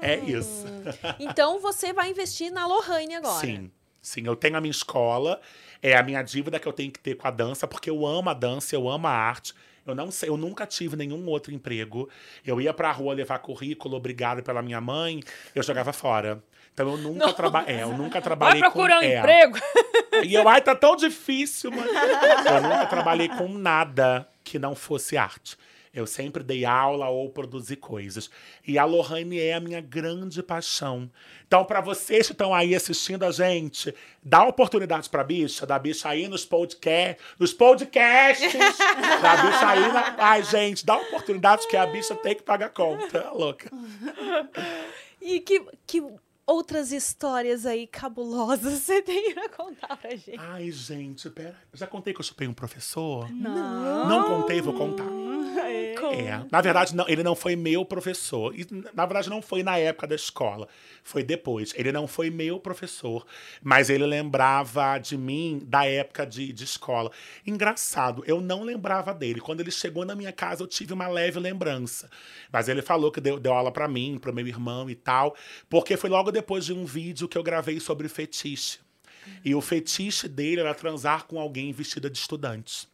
É 0.00 0.16
isso. 0.16 0.64
Então 1.18 1.60
você 1.60 1.92
vai 1.92 2.10
investir 2.10 2.50
na 2.50 2.66
Lohane 2.66 3.14
agora. 3.14 3.40
Sim. 3.40 3.70
Sim, 4.02 4.22
eu 4.26 4.34
tenho 4.34 4.56
a 4.56 4.60
minha 4.60 4.70
escola, 4.70 5.40
é 5.82 5.94
a 5.94 6.02
minha 6.02 6.22
dívida 6.22 6.58
que 6.58 6.66
eu 6.66 6.72
tenho 6.72 6.90
que 6.90 6.98
ter 6.98 7.14
com 7.16 7.28
a 7.28 7.30
dança, 7.30 7.68
porque 7.68 7.90
eu 7.90 8.06
amo 8.06 8.30
a 8.30 8.34
dança, 8.34 8.74
eu 8.74 8.88
amo 8.88 9.06
a 9.06 9.10
arte. 9.10 9.52
Eu 9.86 9.94
não 9.94 10.10
sei, 10.10 10.28
eu 10.28 10.36
nunca 10.36 10.66
tive 10.66 10.96
nenhum 10.96 11.26
outro 11.26 11.52
emprego. 11.52 12.08
Eu 12.44 12.60
ia 12.60 12.72
pra 12.72 12.92
rua 12.92 13.12
levar 13.12 13.38
currículo, 13.40 13.96
obrigado 13.96 14.42
pela 14.42 14.62
minha 14.62 14.80
mãe, 14.80 15.22
eu 15.54 15.62
jogava 15.62 15.92
fora. 15.92 16.42
Então 16.72 16.88
eu 16.90 16.96
nunca 16.96 17.32
trabalhei. 17.32 17.76
É, 17.76 17.82
eu 17.82 17.92
nunca 17.96 18.22
trabalhei 18.22 18.60
Vai 18.60 18.70
procurar 18.70 19.00
com. 19.00 19.06
um 19.06 19.08
é. 19.08 19.18
emprego. 19.18 19.58
E 20.24 20.34
eu, 20.34 20.46
ai, 20.48 20.60
tá 20.60 20.74
tão 20.74 20.96
difícil, 20.96 21.70
mano. 21.70 21.88
Eu 21.88 22.62
nunca 22.62 22.86
trabalhei 22.86 23.28
com 23.28 23.48
nada 23.48 24.28
que 24.44 24.58
não 24.58 24.74
fosse 24.74 25.16
arte. 25.16 25.56
Eu 25.92 26.06
sempre 26.06 26.44
dei 26.44 26.64
aula 26.64 27.08
ou 27.08 27.30
produzi 27.30 27.74
coisas. 27.74 28.30
E 28.66 28.78
a 28.78 28.84
Lohane 28.84 29.40
é 29.40 29.54
a 29.54 29.60
minha 29.60 29.80
grande 29.80 30.40
paixão. 30.40 31.10
Então, 31.46 31.64
para 31.64 31.80
vocês 31.80 32.26
que 32.26 32.32
estão 32.32 32.54
aí 32.54 32.76
assistindo 32.76 33.24
a 33.24 33.32
gente, 33.32 33.92
dá 34.22 34.44
oportunidade 34.44 35.10
pra 35.10 35.24
bicha, 35.24 35.66
da 35.66 35.78
bicha 35.78 36.08
aí 36.08 36.28
nos 36.28 36.44
podcasts, 36.44 37.24
nos 37.38 37.52
podcasts, 37.52 38.52
da 39.20 39.36
bicha 39.36 39.68
aí 39.68 39.92
na... 39.92 40.16
Ai, 40.18 40.42
gente, 40.44 40.86
dá 40.86 40.96
oportunidade 40.96 41.66
que 41.66 41.76
a 41.76 41.86
bicha 41.86 42.14
tem 42.14 42.36
que 42.36 42.42
pagar 42.42 42.70
conta. 42.70 43.30
Louca. 43.32 43.68
E 45.20 45.40
que, 45.40 45.60
que 45.86 46.02
outras 46.46 46.90
histórias 46.90 47.64
aí 47.64 47.86
cabulosas 47.86 48.80
você 48.80 49.02
tem 49.02 49.34
pra 49.34 49.48
contar 49.48 49.96
pra 49.96 50.10
gente? 50.10 50.38
Ai, 50.38 50.70
gente, 50.70 51.30
pera. 51.30 51.56
Já 51.74 51.86
contei 51.86 52.12
que 52.12 52.20
eu 52.20 52.24
chupei 52.24 52.48
um 52.48 52.54
professor? 52.54 53.30
Não. 53.30 54.08
Não 54.08 54.24
contei, 54.24 54.60
vou 54.60 54.74
contar. 54.74 55.19
É. 56.12 56.46
Na 56.50 56.60
verdade, 56.60 56.94
não, 56.94 57.08
ele 57.08 57.22
não 57.22 57.34
foi 57.34 57.56
meu 57.56 57.84
professor. 57.84 58.54
E, 58.58 58.66
na 58.94 59.04
verdade, 59.04 59.28
não 59.28 59.42
foi 59.42 59.62
na 59.62 59.76
época 59.78 60.06
da 60.06 60.14
escola. 60.14 60.68
Foi 61.02 61.22
depois. 61.22 61.72
Ele 61.76 61.92
não 61.92 62.06
foi 62.06 62.30
meu 62.30 62.58
professor, 62.58 63.26
mas 63.62 63.90
ele 63.90 64.06
lembrava 64.06 64.98
de 64.98 65.16
mim 65.16 65.60
da 65.64 65.86
época 65.86 66.26
de, 66.26 66.52
de 66.52 66.64
escola. 66.64 67.10
Engraçado, 67.46 68.22
eu 68.26 68.40
não 68.40 68.62
lembrava 68.62 69.12
dele. 69.12 69.40
Quando 69.40 69.60
ele 69.60 69.70
chegou 69.70 70.04
na 70.04 70.14
minha 70.14 70.32
casa, 70.32 70.62
eu 70.62 70.66
tive 70.66 70.92
uma 70.92 71.08
leve 71.08 71.38
lembrança. 71.38 72.10
Mas 72.52 72.68
ele 72.68 72.82
falou 72.82 73.10
que 73.10 73.20
deu, 73.20 73.38
deu 73.38 73.52
aula 73.52 73.72
para 73.72 73.88
mim, 73.88 74.18
para 74.20 74.32
meu 74.32 74.46
irmão 74.46 74.88
e 74.88 74.94
tal, 74.94 75.34
porque 75.68 75.96
foi 75.96 76.10
logo 76.10 76.30
depois 76.30 76.64
de 76.64 76.72
um 76.72 76.84
vídeo 76.84 77.28
que 77.28 77.38
eu 77.38 77.42
gravei 77.42 77.80
sobre 77.80 78.08
fetiche. 78.08 78.78
E 79.44 79.54
o 79.54 79.60
fetiche 79.60 80.28
dele 80.28 80.60
era 80.60 80.74
transar 80.74 81.26
com 81.26 81.38
alguém 81.38 81.72
vestida 81.72 82.10
de 82.10 82.18
estudante. 82.18 82.88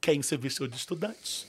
Quem 0.00 0.22
se 0.22 0.36
vestiu 0.36 0.66
de 0.66 0.76
estudante? 0.76 1.46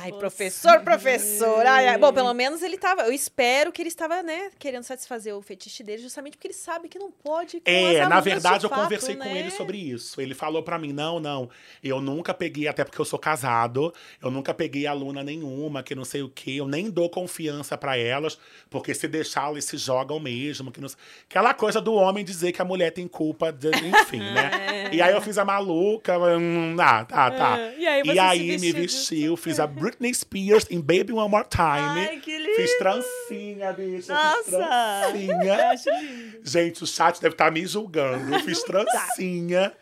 Ai, 0.00 0.12
professor, 0.12 0.80
professor. 0.80 1.66
Ai, 1.66 1.88
ai. 1.88 1.98
Bom, 1.98 2.12
pelo 2.12 2.32
menos 2.34 2.62
ele 2.62 2.76
tava. 2.78 3.02
Eu 3.02 3.12
espero 3.12 3.70
que 3.72 3.82
ele 3.82 3.88
estava, 3.88 4.22
né, 4.22 4.50
querendo 4.58 4.82
satisfazer 4.82 5.34
o 5.34 5.42
fetiche 5.42 5.82
dele, 5.82 6.02
justamente 6.02 6.36
porque 6.36 6.48
ele 6.48 6.54
sabe 6.54 6.88
que 6.88 6.98
não 6.98 7.10
pode. 7.10 7.60
Com 7.60 7.62
É, 7.70 8.06
na 8.06 8.20
verdade, 8.20 8.60
de 8.60 8.66
eu 8.66 8.70
fato, 8.70 8.82
conversei 8.82 9.16
com 9.16 9.24
né? 9.24 9.38
ele 9.38 9.50
sobre 9.50 9.78
isso. 9.78 10.20
Ele 10.20 10.34
falou 10.34 10.62
pra 10.62 10.78
mim: 10.78 10.92
não, 10.92 11.20
não, 11.20 11.48
eu 11.82 12.00
nunca 12.00 12.32
peguei, 12.34 12.68
até 12.68 12.84
porque 12.84 13.00
eu 13.00 13.04
sou 13.04 13.18
casado, 13.18 13.92
eu 14.22 14.30
nunca 14.30 14.52
peguei 14.54 14.86
aluna 14.86 15.22
nenhuma, 15.22 15.82
que 15.82 15.94
não 15.94 16.04
sei 16.04 16.22
o 16.22 16.28
quê, 16.28 16.52
eu 16.52 16.66
nem 16.66 16.90
dou 16.90 17.08
confiança 17.10 17.76
pra 17.76 17.96
elas, 17.96 18.38
porque 18.70 18.94
se 18.94 19.06
deixar, 19.08 19.48
elas 19.48 19.64
se 19.64 19.76
jogam 19.76 20.18
mesmo. 20.18 20.70
Que 20.72 20.80
não... 20.80 20.88
Aquela 21.28 21.52
coisa 21.54 21.80
do 21.80 21.94
homem 21.94 22.24
dizer 22.24 22.52
que 22.52 22.62
a 22.62 22.64
mulher 22.64 22.90
tem 22.90 23.06
culpa, 23.06 23.52
de- 23.52 23.68
enfim, 23.68 24.18
né? 24.20 24.90
E 24.94 25.02
aí 25.02 25.12
eu 25.12 25.20
fiz 25.20 25.38
a 25.38 25.44
maluca, 25.44 26.16
hum, 26.18 26.76
ah, 26.78 27.04
tá, 27.04 27.30
tá. 27.30 27.58
É, 27.58 27.74
e 28.04 28.18
aí 28.18 28.48
você 28.52 28.58
se 28.58 28.64
me 28.66 28.72
vestiu, 28.72 29.36
fiz 29.36 29.58
a 29.58 29.66
Britney 29.74 30.14
Spears 30.14 30.66
em 30.70 30.80
Baby 30.80 31.12
One 31.12 31.28
More 31.30 31.46
Time. 31.48 32.08
Ai, 32.08 32.20
que 32.20 32.36
lindo! 32.36 32.54
Fiz 32.56 32.78
trancinha, 32.78 33.72
bicha. 33.72 33.96
Fiz 33.96 34.08
Nossa! 34.08 34.50
trancinha. 34.50 35.70
Acho 35.70 35.90
lindo. 35.90 36.40
Gente, 36.42 36.84
o 36.84 36.86
chat 36.86 37.20
deve 37.20 37.34
estar 37.34 37.50
me 37.50 37.66
julgando. 37.66 38.38
Fiz 38.40 38.62
trancinha. 38.64 39.72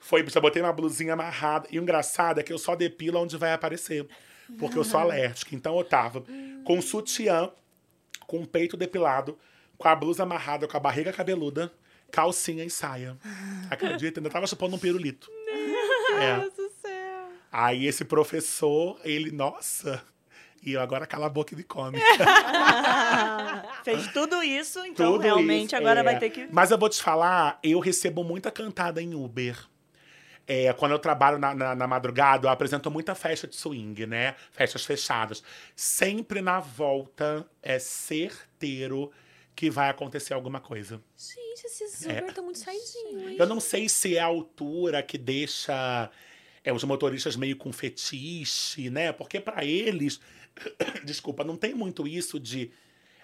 Foi, 0.00 0.22
bicha, 0.22 0.40
botei 0.40 0.60
uma 0.62 0.72
blusinha 0.72 1.12
amarrada. 1.12 1.68
E 1.70 1.78
o 1.78 1.82
engraçado 1.82 2.40
é 2.40 2.42
que 2.42 2.52
eu 2.52 2.58
só 2.58 2.74
depilo 2.74 3.20
onde 3.20 3.36
vai 3.36 3.52
aparecer. 3.52 4.06
Porque 4.58 4.76
eu 4.76 4.84
sou 4.84 4.98
alérgica. 5.00 5.54
Então 5.54 5.78
eu 5.78 5.84
tava 5.84 6.24
com 6.64 6.80
sutiã, 6.82 7.50
com 8.26 8.38
o 8.38 8.46
peito 8.46 8.76
depilado, 8.76 9.38
com 9.78 9.88
a 9.88 9.94
blusa 9.94 10.24
amarrada, 10.24 10.66
com 10.66 10.76
a 10.76 10.80
barriga 10.80 11.12
cabeluda, 11.12 11.72
calcinha 12.10 12.64
e 12.64 12.70
saia. 12.70 13.16
Acredita? 13.70 14.20
Ainda 14.20 14.30
tava 14.30 14.46
chupando 14.46 14.76
um 14.76 14.78
pirulito. 14.78 15.28
É. 16.12 16.61
Aí 17.52 17.86
esse 17.86 18.02
professor, 18.02 18.98
ele, 19.04 19.30
nossa. 19.30 20.02
E 20.62 20.72
eu 20.72 20.80
agora 20.80 21.06
cala 21.06 21.26
a 21.26 21.28
boca 21.28 21.52
e 21.52 21.56
me 21.56 21.62
come. 21.62 21.98
Fez 23.84 24.06
tudo 24.12 24.42
isso, 24.42 24.78
então 24.86 25.12
Tudo 25.12 25.22
realmente 25.22 25.66
isso, 25.66 25.76
agora 25.76 26.00
é. 26.00 26.02
vai 26.02 26.18
ter 26.18 26.30
que. 26.30 26.48
Mas 26.50 26.70
eu 26.70 26.78
vou 26.78 26.88
te 26.88 27.02
falar, 27.02 27.58
eu 27.62 27.78
recebo 27.78 28.24
muita 28.24 28.50
cantada 28.50 29.02
em 29.02 29.14
Uber. 29.14 29.58
É, 30.46 30.72
quando 30.72 30.92
eu 30.92 30.98
trabalho 30.98 31.38
na, 31.38 31.54
na, 31.54 31.74
na 31.74 31.86
madrugada, 31.86 32.46
eu 32.46 32.50
apresento 32.50 32.90
muita 32.90 33.14
festa 33.14 33.46
de 33.46 33.54
swing, 33.54 34.06
né? 34.06 34.34
Festas 34.50 34.84
fechadas. 34.84 35.42
Sempre 35.76 36.40
na 36.40 36.58
volta 36.58 37.46
é 37.60 37.78
certeiro 37.78 39.10
que 39.54 39.68
vai 39.68 39.90
acontecer 39.90 40.32
alguma 40.32 40.60
coisa. 40.60 41.00
Gente, 41.16 41.66
esse 41.66 42.06
Uber 42.06 42.32
tá 42.32 42.40
muito 42.40 42.58
saidinho, 42.58 43.30
hein? 43.30 43.36
Eu 43.38 43.46
não 43.46 43.60
sei 43.60 43.88
se 43.88 44.16
é 44.16 44.20
a 44.20 44.26
altura 44.26 45.02
que 45.02 45.18
deixa 45.18 46.10
é, 46.64 46.72
os 46.72 46.84
motoristas 46.84 47.36
meio 47.36 47.56
com 47.56 47.72
fetiche, 47.72 48.90
né? 48.90 49.12
Porque 49.12 49.40
pra 49.40 49.64
eles, 49.64 50.20
desculpa, 51.04 51.44
não 51.44 51.56
tem 51.56 51.74
muito 51.74 52.06
isso 52.06 52.38
de 52.38 52.70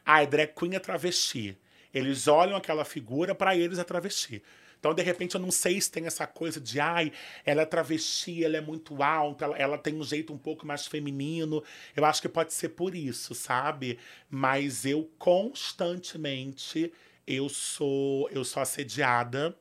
ah, 0.05 0.25
drag 0.25 0.53
queen 0.55 0.75
é 0.75 0.79
travesti. 0.79 1.57
Eles 1.93 2.29
olham 2.29 2.57
aquela 2.57 2.85
figura, 2.85 3.35
pra 3.35 3.57
eles 3.57 3.79
é 3.79 3.85
travesti. 3.85 4.43
Então, 4.79 4.95
de 4.95 5.03
repente, 5.03 5.35
eu 5.35 5.41
não 5.41 5.51
sei 5.51 5.81
se 5.81 5.91
tem 5.91 6.07
essa 6.07 6.27
coisa 6.27 6.61
de, 6.61 6.79
ai, 6.79 7.13
ela 7.45 7.63
é 7.63 7.65
travesti, 7.67 8.45
ela 8.45 8.57
é 8.57 8.61
muito 8.61 9.03
alta, 9.03 9.45
ela, 9.45 9.59
ela 9.59 9.79
tem 9.79 9.95
um 9.97 10.05
jeito 10.05 10.33
um 10.33 10.39
pouco 10.39 10.67
mais 10.67 10.87
feminino. 10.87 11.63
Eu 11.97 12.05
acho 12.05 12.23
que 12.23 12.29
pode 12.29 12.53
ser 12.55 12.71
por 12.71 12.95
isso, 12.95 13.35
sabe? 13.35 13.99
Mas 14.31 14.85
eu 14.85 15.11
constantemente 15.19 16.93
eu 17.27 17.49
sou 17.49 18.29
eu 18.31 18.45
sou 18.45 18.63
assediada. 18.63 19.55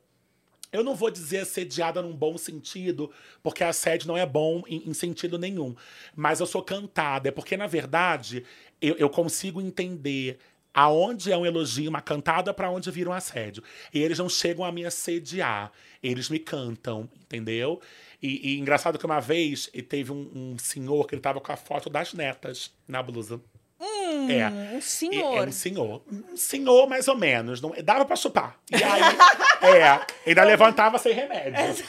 Eu 0.70 0.84
não 0.84 0.94
vou 0.94 1.10
dizer 1.10 1.38
assediada 1.38 2.02
num 2.02 2.14
bom 2.14 2.36
sentido, 2.36 3.10
porque 3.42 3.64
assédio 3.64 4.08
não 4.08 4.16
é 4.16 4.26
bom 4.26 4.62
em, 4.66 4.88
em 4.88 4.94
sentido 4.94 5.38
nenhum. 5.38 5.74
Mas 6.14 6.40
eu 6.40 6.46
sou 6.46 6.62
cantada, 6.62 7.28
é 7.28 7.32
porque, 7.32 7.56
na 7.56 7.66
verdade, 7.66 8.44
eu, 8.80 8.94
eu 8.96 9.08
consigo 9.08 9.60
entender 9.60 10.38
aonde 10.72 11.32
é 11.32 11.36
um 11.36 11.46
elogio, 11.46 11.88
uma 11.88 12.00
cantada, 12.00 12.52
para 12.52 12.70
onde 12.70 12.90
vira 12.90 13.10
um 13.10 13.12
assédio. 13.12 13.62
E 13.92 14.00
eles 14.00 14.18
não 14.18 14.28
chegam 14.28 14.64
a 14.64 14.70
me 14.70 14.84
assediar, 14.84 15.72
eles 16.02 16.28
me 16.28 16.38
cantam, 16.38 17.08
entendeu? 17.22 17.80
E, 18.22 18.52
e 18.52 18.58
engraçado 18.58 18.98
que 18.98 19.06
uma 19.06 19.20
vez 19.20 19.70
teve 19.88 20.12
um, 20.12 20.30
um 20.34 20.58
senhor 20.58 21.06
que 21.06 21.14
ele 21.14 21.22
tava 21.22 21.40
com 21.40 21.50
a 21.50 21.56
foto 21.56 21.88
das 21.88 22.12
netas 22.12 22.72
na 22.86 23.02
blusa. 23.02 23.40
Hum, 23.80 24.28
É. 24.30 24.48
um 24.48 24.78
E- 24.78 24.82
senhor. 24.82 25.38
É 25.38 25.48
um 25.48 25.52
senhor. 25.52 26.02
Um 26.10 26.36
senhor, 26.36 26.88
mais 26.88 27.06
ou 27.06 27.16
menos. 27.16 27.60
Não, 27.60 27.72
dava 27.84 28.04
pra 28.04 28.16
chupar. 28.16 28.56
E 28.72 28.76
aí, 28.82 29.00
é, 29.80 30.00
ainda 30.26 30.42
levantava 30.44 30.98
sem 30.98 31.12
remédio. 31.12 31.84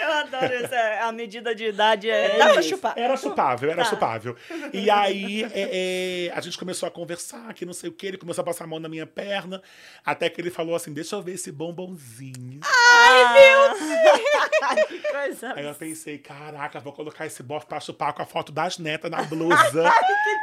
Eu 0.00 0.12
adoro 0.12 0.52
essa. 0.52 1.06
A 1.06 1.12
medida 1.12 1.54
de 1.54 1.64
idade 1.66 2.10
é. 2.10 2.36
Dá 2.36 2.50
pra 2.50 2.60
isso. 2.60 2.68
chupar. 2.70 2.92
Era 2.96 3.16
chupável, 3.16 3.70
era 3.70 3.82
Tá. 3.82 3.88
chupável. 3.90 4.36
E 4.72 4.90
aí 4.90 5.44
é, 5.54 6.28
é, 6.28 6.32
a 6.36 6.40
gente 6.40 6.58
começou 6.58 6.86
a 6.86 6.90
conversar, 6.90 7.52
que 7.54 7.64
não 7.64 7.72
sei 7.72 7.88
o 7.88 7.92
que, 7.92 8.06
ele 8.06 8.18
começou 8.18 8.42
a 8.42 8.44
passar 8.44 8.64
a 8.64 8.66
mão 8.66 8.78
na 8.78 8.88
minha 8.88 9.06
perna, 9.06 9.62
até 10.04 10.28
que 10.28 10.40
ele 10.40 10.50
falou 10.50 10.74
assim: 10.76 10.92
deixa 10.92 11.16
eu 11.16 11.22
ver 11.22 11.32
esse 11.34 11.50
bombonzinho. 11.50 12.60
Ai, 12.62 13.72
que 14.88 14.98
coisa. 15.00 15.52
Aí 15.56 15.64
eu 15.64 15.74
pensei, 15.74 16.18
caraca, 16.18 16.78
vou 16.80 16.92
colocar 16.92 17.26
esse 17.26 17.42
bofe 17.42 17.66
pra 17.66 17.80
chupar 17.80 18.12
com 18.12 18.22
a 18.22 18.26
foto 18.26 18.52
das 18.52 18.78
netas 18.78 19.10
na 19.10 19.22
blusa. 19.24 19.90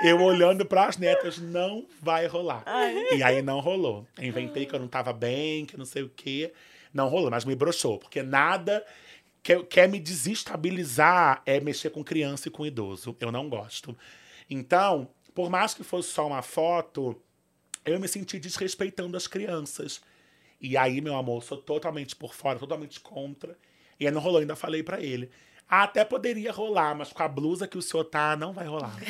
eu 0.04 0.22
olhando 0.22 0.66
pras 0.84 0.98
netas, 0.98 1.38
não 1.38 1.86
vai 2.02 2.26
rolar. 2.28 2.64
E 3.16 3.22
aí 3.22 3.42
não 3.42 3.60
rolou. 3.60 4.08
Eu 4.18 4.28
inventei 4.28 4.66
que 4.66 4.74
eu 4.74 4.80
não 4.80 4.88
tava 4.88 5.12
bem, 5.12 5.66
que 5.66 5.78
não 5.78 5.86
sei 5.86 6.04
o 6.04 6.10
quê. 6.10 6.54
Não 6.94 7.10
rolou, 7.10 7.30
mas 7.30 7.46
me 7.46 7.56
broxou. 7.56 8.00
Porque 8.00 8.24
nada 8.24 8.86
que 9.44 9.62
quer 9.64 9.90
me 9.90 10.00
desestabilizar 10.00 11.42
é 11.46 11.60
mexer 11.60 11.90
com 11.90 12.04
criança 12.04 12.48
e 12.48 12.52
com 12.52 12.66
idoso. 12.66 13.16
Eu 13.20 13.32
não 13.32 13.50
gosto. 13.50 13.98
Então, 14.50 15.10
por 15.36 15.50
mais 15.50 15.74
que 15.74 15.84
fosse 15.84 16.10
só 16.10 16.26
uma 16.26 16.42
foto, 16.42 17.22
eu 17.86 18.00
me 18.00 18.08
senti 18.08 18.40
desrespeitando 18.40 19.16
as 19.18 19.28
crianças. 19.28 20.02
E 20.62 20.76
aí, 20.76 21.02
meu 21.02 21.16
amor, 21.16 21.44
sou 21.44 21.58
totalmente 21.58 22.16
por 22.16 22.34
fora, 22.34 22.58
totalmente 22.58 23.00
contra. 23.00 23.58
E 24.00 24.06
aí 24.06 24.12
não 24.12 24.22
rolou, 24.22 24.40
ainda 24.40 24.56
falei 24.56 24.82
pra 24.82 25.02
ele. 25.02 25.30
Ah, 25.72 25.84
até 25.84 26.04
poderia 26.04 26.52
rolar, 26.52 26.96
mas 26.96 27.14
com 27.14 27.22
a 27.22 27.28
blusa 27.28 27.68
que 27.68 27.78
o 27.78 27.82
senhor 27.82 28.04
tá, 28.06 28.36
não 28.36 28.52
vai 28.52 28.66
rolar. 28.66 28.96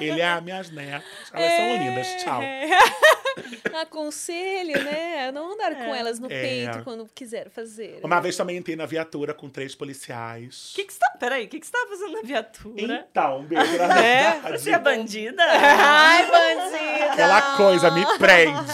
É. 0.00 0.04
ele 0.04 0.20
é 0.20 0.26
ah, 0.26 0.40
minhas 0.40 0.70
netas. 0.70 1.06
Elas 1.32 1.52
são 1.52 1.76
lindas, 1.76 2.06
tchau. 2.22 2.40
Aconselho, 3.82 4.82
né? 4.84 5.28
a 5.28 5.32
Não 5.32 5.52
andar 5.52 5.74
com 5.74 5.94
elas 5.94 6.18
no 6.18 6.26
É. 6.30 6.40
peito 6.40 6.82
quando 6.84 7.08
quiser 7.14 7.50
fazer. 7.50 8.00
Uma 8.02 8.20
vez 8.20 8.36
também 8.36 8.56
entrei 8.56 8.74
na 8.76 8.84
viatura 8.86 9.32
com 9.32 9.48
três 9.48 9.74
policiais. 9.74 10.72
O 10.72 10.74
que, 10.76 10.84
que 10.84 10.92
você 10.92 10.98
tá. 10.98 11.10
Peraí, 11.20 11.44
o 11.44 11.48
que, 11.48 11.60
que 11.60 11.66
você 11.66 11.72
tá 11.72 11.86
fazendo 11.88 12.12
na 12.12 12.22
viatura? 12.22 13.06
Então, 13.10 13.42
beijo, 13.44 13.78
na 13.78 13.86
verdade. 13.94 14.60
Você 14.60 14.70
é 14.72 14.78
bandida? 14.78 15.42
Ai, 15.44 16.26
bandida! 16.30 17.12
Aquela 17.12 17.56
coisa 17.56 17.90
me 17.90 18.04
prende. 18.18 18.72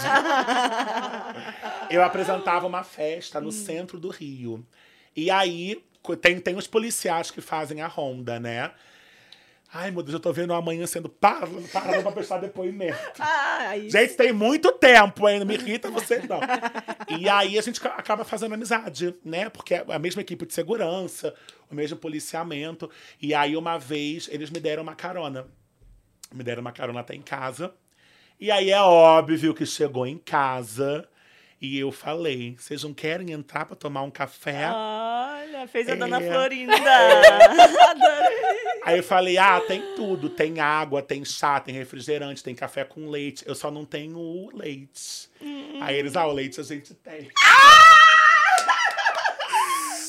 Eu 1.91 2.03
apresentava 2.03 2.66
uma 2.66 2.83
festa 2.85 3.39
Hum. 3.39 3.43
no 3.43 3.53
centro 3.53 3.99
do 3.99 4.09
Rio. 4.09 4.65
E 5.15 5.31
aí, 5.31 5.83
tem, 6.17 6.39
tem 6.41 6.57
os 6.57 6.67
policiais 6.67 7.31
que 7.31 7.41
fazem 7.41 7.81
a 7.83 7.87
ronda, 7.87 8.39
né? 8.41 8.71
Ai, 9.71 9.91
meu 9.91 10.03
Deus, 10.03 10.15
eu 10.15 10.21
tô 10.21 10.33
vendo 10.33 10.55
amanhã 10.55 10.87
sendo 10.87 11.11
parado, 11.11 11.61
parado 11.71 12.03
pra 12.03 12.11
prestar 12.13 12.39
depoimento. 12.39 12.97
Ai, 13.21 13.91
Gente, 13.91 14.15
tem 14.15 14.33
muito 14.33 14.73
tempo 14.73 15.27
ainda, 15.27 15.45
me 15.45 15.55
irrita 15.55 15.91
vocês 15.91 16.27
não. 16.27 16.41
E 17.19 17.29
aí 17.29 17.59
a 17.59 17.61
gente 17.61 17.79
ca- 17.79 17.91
acaba 17.95 18.25
fazendo 18.25 18.55
amizade, 18.55 19.15
né? 19.23 19.51
Porque 19.51 19.75
é 19.75 19.85
a 19.87 19.99
mesma 19.99 20.23
equipe 20.23 20.47
de 20.47 20.55
segurança, 20.55 21.35
o 21.71 21.75
mesmo 21.75 21.99
policiamento. 21.99 22.91
E 23.21 23.35
aí 23.35 23.55
uma 23.59 23.77
vez 23.79 24.27
eles 24.33 24.49
me 24.49 24.59
deram 24.59 24.83
uma 24.83 24.95
carona. 24.95 25.47
Me 26.33 26.43
deram 26.43 26.63
uma 26.63 26.73
carona 26.73 27.01
até 27.01 27.15
em 27.15 27.21
casa. 27.23 27.71
E 28.41 28.51
aí 28.51 28.71
é 28.71 28.81
óbvio 28.81 29.53
que 29.53 29.67
chegou 29.67 30.07
em 30.07 30.17
casa 30.17 31.07
e 31.61 31.79
eu 31.79 31.93
falei: 31.93 32.55
vocês 32.59 32.83
não 32.85 32.95
querem 32.95 33.33
entrar 33.33 33.67
pra 33.67 33.77
tomar 33.77 34.01
um 34.03 34.11
café? 34.11 34.65
Olha, 35.59 35.67
fez 35.69 35.89
a 35.89 35.93
É. 35.93 35.97
dona 35.97 36.21
Florinda. 36.21 36.73
Adorei. 37.91 38.39
Aí 38.85 38.97
eu 38.99 39.03
falei: 39.03 39.37
ah, 39.39 39.61
tem 39.67 39.83
tudo. 39.97 40.31
Tem 40.31 40.61
água, 40.61 41.03
tem 41.03 41.25
chá, 41.25 41.59
tem 41.61 41.75
refrigerante, 41.75 42.43
tem 42.43 42.55
café 42.55 42.85
com 42.85 43.09
leite. 43.11 43.45
Eu 43.47 43.55
só 43.55 43.71
não 43.71 43.85
tenho 43.85 44.19
o 44.19 44.51
leite. 44.57 45.29
Aí 45.81 45.97
eles, 45.97 46.17
ah, 46.17 46.27
o 46.27 46.33
leite 46.33 46.61
a 46.61 46.65
gente 46.65 46.95
tem. 46.95 47.29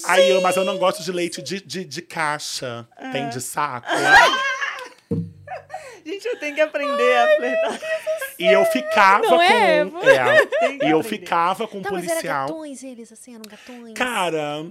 Aí 0.06 0.30
eu, 0.30 0.42
mas 0.42 0.56
eu 0.58 0.66
não 0.66 0.78
gosto 0.78 1.04
de 1.04 1.12
leite 1.12 1.42
de, 1.42 1.62
de, 1.62 1.86
de 1.86 2.02
caixa. 2.02 2.88
Tem 3.12 3.30
de 3.30 3.40
saco. 3.42 3.88
Gente, 6.06 6.26
eu 6.28 6.40
tenho 6.40 6.56
que 6.56 6.62
aprender 6.62 7.18
a 7.18 7.36
flertar. 7.38 7.80
E 8.40 8.46
eu 8.48 8.66
ficava 8.66 9.28
Não 9.28 9.40
é? 9.42 9.86
com. 9.86 10.00
É, 10.00 10.46
que 10.46 10.86
e 10.86 10.90
eu 10.90 11.00
aprender. 11.00 11.04
ficava 11.04 11.68
com 11.68 11.78
um 11.78 11.82
Tá, 11.84 11.92
mas 11.92 12.04
era 12.04 12.14
policial. 12.14 12.48
gatões 12.48 12.84
eles, 12.84 13.12
assim, 13.12 13.36
eram 13.36 13.44
gatões? 13.48 13.94
Cara, 13.94 14.66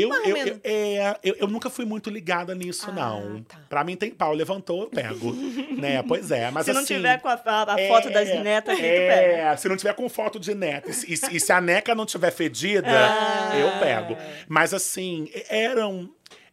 eu, 0.00 0.12
eu, 0.24 0.36
eu, 0.36 0.60
é, 0.64 1.18
eu, 1.22 1.34
eu 1.40 1.46
nunca 1.48 1.68
fui 1.70 1.84
muito 1.84 2.08
ligada 2.10 2.54
nisso, 2.54 2.86
Ah, 2.90 2.92
não. 2.92 3.42
tá. 3.42 3.58
Pra 3.68 3.84
mim 3.84 3.96
tem 3.96 4.10
pau, 4.10 4.32
levantou, 4.32 4.82
eu 4.82 4.88
pego. 4.88 5.32
né? 5.78 6.02
Pois 6.02 6.30
é, 6.30 6.50
mas 6.50 6.64
Se 6.66 6.72
não 6.72 6.80
assim, 6.82 6.94
tiver 6.96 7.20
com 7.20 7.28
a, 7.28 7.34
a- 7.34 7.80
é, 7.80 7.88
foto 7.88 8.10
das 8.10 8.28
netas 8.42 8.76
tu 8.76 8.80
pega. 8.82 8.92
É, 8.92 9.56
se 9.56 9.68
não 9.68 9.76
tiver 9.76 9.94
com 9.94 10.08
foto 10.08 10.38
de 10.40 10.54
neta. 10.54 10.90
E, 10.90 10.92
se- 10.92 11.36
e 11.36 11.40
se- 11.40 11.52
a 11.52 11.60
neca 11.60 11.94
não 11.94 12.06
tiver 12.06 12.30
fedida, 12.30 12.88
Ah. 12.88 13.58
eu 13.58 13.78
pego. 13.80 14.16
Mas 14.48 14.72
assim, 14.74 15.28
eram. 15.48 16.08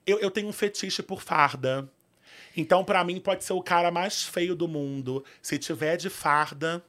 Eu, 0.06 0.20
eu 0.20 0.30
tenho 0.30 0.48
um 0.48 0.54
fetiche 0.54 1.02
por 1.02 1.22
farda. 1.22 1.88
Então, 2.56 2.84
pra 2.84 3.04
mim, 3.04 3.20
pode 3.20 3.44
ser 3.44 3.54
o 3.54 3.62
cara 3.64 3.90
mais 3.90 4.24
feio 4.24 4.56
do 4.56 4.68
mundo. 4.68 5.24
Se 5.42 5.58
tiver 5.58 5.98
de 5.98 6.10
farda. 6.10 6.84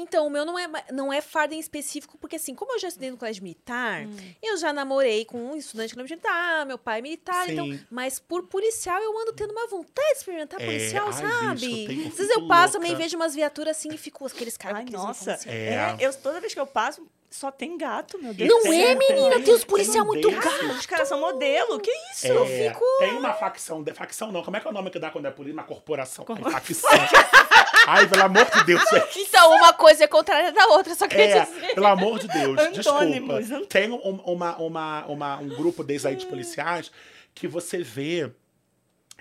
Então, 0.00 0.26
o 0.26 0.30
meu 0.30 0.44
não 0.44 0.58
é, 0.58 0.66
não 0.92 1.12
é 1.12 1.20
farda 1.20 1.54
em 1.54 1.58
específico, 1.58 2.16
porque 2.18 2.36
assim, 2.36 2.54
como 2.54 2.72
eu 2.72 2.78
já 2.78 2.88
estudei 2.88 3.10
no 3.10 3.16
colégio 3.16 3.42
militar, 3.42 4.06
Hum. 4.06 4.16
eu 4.42 4.56
já 4.56 4.72
namorei 4.72 5.24
com 5.24 5.38
um 5.38 5.56
estudante 5.56 5.88
de 5.88 5.94
colégio 5.94 6.16
militar, 6.16 6.66
meu 6.66 6.78
pai 6.78 6.98
é 6.98 7.02
militar, 7.02 7.46
Sim. 7.46 7.52
então, 7.52 7.80
mas 7.90 8.18
por 8.18 8.44
policial 8.46 9.00
eu 9.02 9.18
ando 9.20 9.32
tendo 9.32 9.52
uma 9.52 9.66
vontade 9.66 10.08
de 10.12 10.16
experimentar 10.18 10.60
É, 10.60 10.64
policial, 10.64 11.06
ai, 11.06 11.12
sabe? 11.12 11.60
bicho, 11.60 11.92
eu 11.92 12.00
eu 12.00 12.08
Às 12.08 12.14
vezes 12.16 12.30
eu 12.36 12.46
passo 12.48 12.72
também, 12.74 12.94
vejo 12.96 13.16
umas 13.16 13.34
viaturas 13.34 13.76
assim 13.76 13.90
e 13.92 13.98
fico 13.98 14.26
aqueles 14.26 14.56
caras 14.56 14.78
Ai, 14.78 14.82
com 14.84 14.88
aqueles 14.88 15.04
nossa. 15.06 15.34
assim. 15.34 15.48
É. 15.50 15.96
É, 16.00 16.06
eu, 16.06 16.12
toda 16.14 16.40
vez 16.40 16.54
que 16.54 16.60
eu 16.60 16.66
passo, 16.66 17.06
só 17.30 17.50
tem 17.52 17.78
gato, 17.78 18.18
meu 18.18 18.34
Deus. 18.34 18.48
Não 18.50 18.72
é, 18.72 18.94
menina? 18.94 19.40
Tem 19.40 19.54
uns 19.54 19.64
policial 19.64 20.04
um 20.04 20.08
muito 20.08 20.28
desses. 20.28 20.44
gato. 20.44 20.64
Os 20.78 20.86
caras 20.86 21.08
são 21.08 21.20
modelo. 21.20 21.78
Que 21.78 21.90
isso? 22.12 22.26
eu 22.26 22.44
É, 22.44 22.70
fico- 22.70 22.84
Tem 22.98 23.12
uma 23.16 23.32
facção, 23.34 23.82
de, 23.82 23.92
facção 23.94 24.32
não, 24.32 24.42
como 24.42 24.56
é 24.56 24.60
que 24.60 24.66
é 24.66 24.70
o 24.70 24.72
nome 24.74 24.90
que 24.90 24.98
dá 24.98 25.10
quando 25.10 25.26
é 25.26 25.30
polícia? 25.30 25.54
Uma 25.54 25.62
corporação. 25.64 26.24
Ai, 26.28 26.50
facção. 26.52 26.90
Ai, 27.90 28.06
pelo 28.08 28.22
amor 28.24 28.44
de 28.50 28.64
Deus, 28.64 28.82
gente. 28.90 29.20
Então, 29.30 29.52
uma 29.56 29.72
coisa 29.72 30.04
é 30.04 30.06
contrária 30.06 30.52
da 30.52 30.66
outra, 30.66 30.94
só 30.94 31.08
queria 31.08 31.24
É, 31.38 31.44
dizer. 31.44 31.74
pelo 31.74 31.86
amor 31.86 32.18
de 32.18 32.28
Deus, 32.28 32.56
desculpa. 32.72 33.00
Antônimos. 33.04 33.66
Tem 33.68 33.90
um, 33.90 33.96
uma, 33.96 34.56
uma, 34.58 35.06
uma- 35.06 35.38
um 35.38 35.48
grupo 35.48 35.82
desses 35.82 36.04
aí 36.06 36.14
de 36.16 36.26
policiais 36.26 36.90
que 37.34 37.48
você 37.48 37.78
vê 37.82 38.30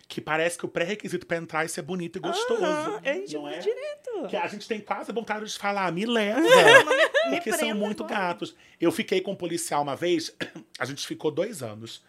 que 0.07 0.19
parece 0.19 0.57
que 0.57 0.65
o 0.65 0.67
pré-requisito 0.67 1.25
pra 1.27 1.37
entrar 1.37 1.63
é 1.63 1.67
ser 1.67 1.83
bonito 1.83 2.17
e 2.17 2.19
gostoso. 2.19 2.63
Aham, 2.65 2.99
é 3.03 3.13
não 3.31 3.47
é? 3.47 3.59
direito. 3.59 4.27
Que 4.27 4.35
a 4.35 4.47
gente 4.47 4.67
tem 4.67 4.79
quase 4.81 5.11
vontade 5.11 5.45
de 5.45 5.57
falar, 5.57 5.91
me 5.91 6.03
leva. 6.05 6.41
porque 7.29 7.51
são 7.51 7.59
prenda 7.59 7.75
muito 7.75 8.03
agora. 8.03 8.19
gatos. 8.19 8.55
Eu 8.81 8.91
fiquei 8.91 9.21
com 9.21 9.31
um 9.33 9.35
policial 9.35 9.83
uma 9.83 9.95
vez, 9.95 10.35
a 10.79 10.85
gente 10.85 11.05
ficou 11.05 11.29
dois 11.29 11.61
anos. 11.61 12.03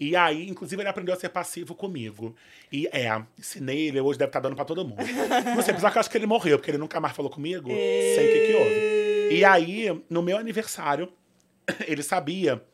E 0.00 0.16
aí, 0.16 0.48
inclusive, 0.48 0.80
ele 0.80 0.88
aprendeu 0.88 1.14
a 1.14 1.18
ser 1.18 1.28
passivo 1.28 1.74
comigo. 1.74 2.34
E 2.72 2.88
é, 2.88 3.22
ensinei 3.38 3.88
ele, 3.88 4.00
hoje 4.00 4.18
deve 4.18 4.30
estar 4.30 4.40
dando 4.40 4.56
pra 4.56 4.64
todo 4.64 4.82
mundo. 4.82 4.96
Não 5.54 5.62
sei, 5.62 5.72
apesar 5.72 5.90
que 5.90 5.98
eu 5.98 6.00
acho 6.00 6.10
que 6.10 6.16
ele 6.16 6.26
morreu, 6.26 6.58
porque 6.58 6.70
ele 6.70 6.78
nunca 6.78 6.98
mais 6.98 7.14
falou 7.14 7.30
comigo. 7.30 7.68
Sei 7.68 8.30
o 8.30 8.32
que, 8.32 8.46
que 8.46 8.54
houve. 8.54 9.34
E 9.36 9.44
aí, 9.44 10.02
no 10.08 10.22
meu 10.22 10.38
aniversário, 10.38 11.12
ele 11.86 12.02
sabia 12.02 12.64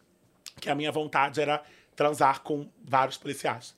que 0.61 0.71
a 0.71 0.75
minha 0.77 0.93
vontade 0.93 1.41
era 1.41 1.65
transar 1.97 2.43
com 2.43 2.71
vários 2.85 3.17
policiais. 3.17 3.75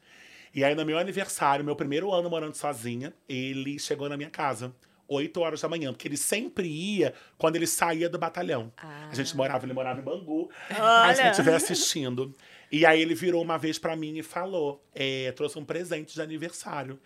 E 0.54 0.62
aí, 0.62 0.74
no 0.74 0.84
meu 0.84 0.98
aniversário, 0.98 1.64
meu 1.64 1.74
primeiro 1.74 2.12
ano 2.12 2.28
morando 2.28 2.54
sozinha, 2.54 3.14
ele 3.26 3.78
chegou 3.78 4.10
na 4.10 4.16
minha 4.16 4.30
casa. 4.30 4.74
8 5.08 5.40
horas 5.40 5.62
da 5.62 5.68
manhã, 5.70 5.90
porque 5.90 6.06
ele 6.06 6.18
sempre 6.18 6.68
ia 6.68 7.14
quando 7.38 7.56
ele 7.56 7.66
saía 7.66 8.10
do 8.10 8.18
batalhão. 8.18 8.70
Ah. 8.76 9.08
A 9.10 9.14
gente 9.14 9.34
morava, 9.34 9.64
ele 9.64 9.72
morava 9.72 10.00
em 10.00 10.04
Bangu. 10.04 10.50
Olha. 10.70 11.02
A 11.04 11.14
gente 11.14 11.30
estiver 11.30 11.54
assistindo. 11.54 12.34
E 12.70 12.84
aí 12.84 13.00
ele 13.00 13.14
virou 13.14 13.42
uma 13.42 13.58
vez 13.58 13.78
pra 13.78 13.96
mim 13.96 14.18
e 14.18 14.22
falou: 14.22 14.82
é, 14.94 15.32
trouxe 15.32 15.58
um 15.58 15.64
presente 15.64 16.14
de 16.14 16.20
aniversário. 16.22 16.98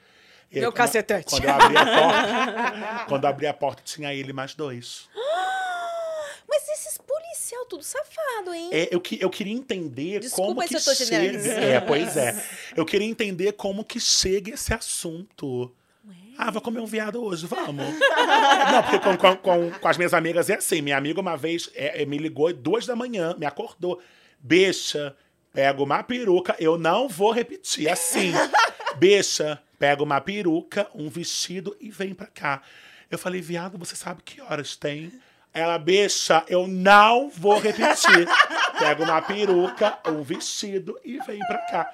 Meu 0.51 0.65
quando- 0.71 0.75
cacetete. 0.75 1.31
Quando 1.31 1.45
eu 1.45 1.51
abri 1.55 1.77
a 1.77 1.85
porta, 1.87 3.05
quando 3.09 3.25
eu 3.25 3.31
abri 3.31 3.47
a 3.47 3.55
porta, 3.55 3.83
tinha 3.85 4.13
ele 4.13 4.33
mais 4.33 4.55
dois. 4.55 5.09
Mas 6.49 6.69
esses 6.69 6.99
policial 6.99 7.65
tudo 7.67 7.83
safado, 7.83 8.53
hein? 8.53 8.69
É, 8.73 8.89
eu, 8.95 9.01
que- 9.01 9.19
eu 9.23 9.31
queria 9.31 9.55
entender 9.55 10.21
Desculpa 10.21 10.55
como 10.55 10.69
que 10.69 10.77
eu 10.77 10.83
tô 10.85 10.95
chega. 10.95 11.49
É, 11.51 11.81
pois 11.81 12.17
é. 12.17 12.35
Eu 12.77 12.85
queria 12.85 13.07
entender 13.09 13.53
como 13.53 13.83
que 13.85 13.99
chega 13.99 14.53
esse 14.53 14.75
assunto. 14.75 15.75
Ah, 16.37 16.51
vou 16.51 16.61
comer 16.63 16.81
um 16.81 16.87
viado 16.87 17.23
hoje, 17.23 17.47
vamos. 17.47 17.85
Não, 17.87 18.83
porque 18.83 18.99
com, 18.99 19.17
com, 19.17 19.37
com, 19.37 19.71
com 19.79 19.89
as 19.89 19.97
minhas 19.97 20.13
amigas 20.15 20.51
é 20.51 20.55
assim. 20.57 20.83
Minha 20.83 20.97
amiga 20.97 21.21
uma 21.21 21.37
vez 21.37 21.71
é, 21.75 22.03
é, 22.03 22.07
me 22.07 22.19
ligou 22.19 22.53
duas 22.53 22.85
da 22.87 22.97
manhã, 22.97 23.35
me 23.39 23.47
acordou. 23.47 24.01
Bicha, 24.39 25.15
pega 25.53 25.83
uma 25.83 26.03
peruca, 26.03 26.57
eu 26.59 26.79
não 26.79 27.09
vou 27.09 27.33
repetir. 27.33 27.89
Assim, 27.89 28.33
bicha, 28.97 29.61
pega 29.79 30.03
uma 30.03 30.21
peruca, 30.21 30.89
um 30.95 31.09
vestido 31.09 31.77
e 31.81 31.91
vem 31.91 32.15
pra 32.15 32.27
cá. 32.27 32.63
Eu 33.11 33.19
falei, 33.19 33.41
viado, 33.41 33.79
você 33.79 33.95
sabe 33.95 34.23
que 34.23 34.41
horas 34.41 34.77
tem? 34.77 35.13
Ela, 35.53 35.77
bicha, 35.79 36.43
eu 36.49 36.67
não 36.67 37.29
vou 37.29 37.59
repetir. 37.59 38.27
Pega 38.79 39.05
uma 39.05 39.21
peruca, 39.21 39.99
um 40.07 40.23
vestido 40.23 40.99
e 41.05 41.19
vem 41.27 41.39
pra 41.41 41.59
cá. 41.59 41.93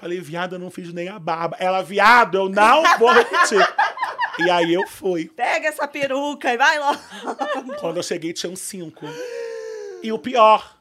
Falei, 0.00 0.20
viado, 0.20 0.54
eu 0.54 0.58
não 0.58 0.70
fiz 0.70 0.92
nem 0.92 1.08
a 1.08 1.18
barba. 1.18 1.56
Ela, 1.60 1.82
viado, 1.82 2.36
eu 2.36 2.48
não 2.48 2.82
vou 2.98 3.12
repetir. 3.12 3.60
E 4.38 4.50
aí 4.50 4.72
eu 4.72 4.86
fui. 4.88 5.26
Pega 5.28 5.68
essa 5.68 5.86
peruca 5.86 6.52
e 6.52 6.56
vai 6.56 6.78
logo. 6.78 6.98
Quando 7.78 7.98
eu 7.98 8.02
cheguei, 8.02 8.32
tinham 8.32 8.56
cinco. 8.56 9.06
E 10.02 10.10
o 10.10 10.18
pior, 10.18 10.73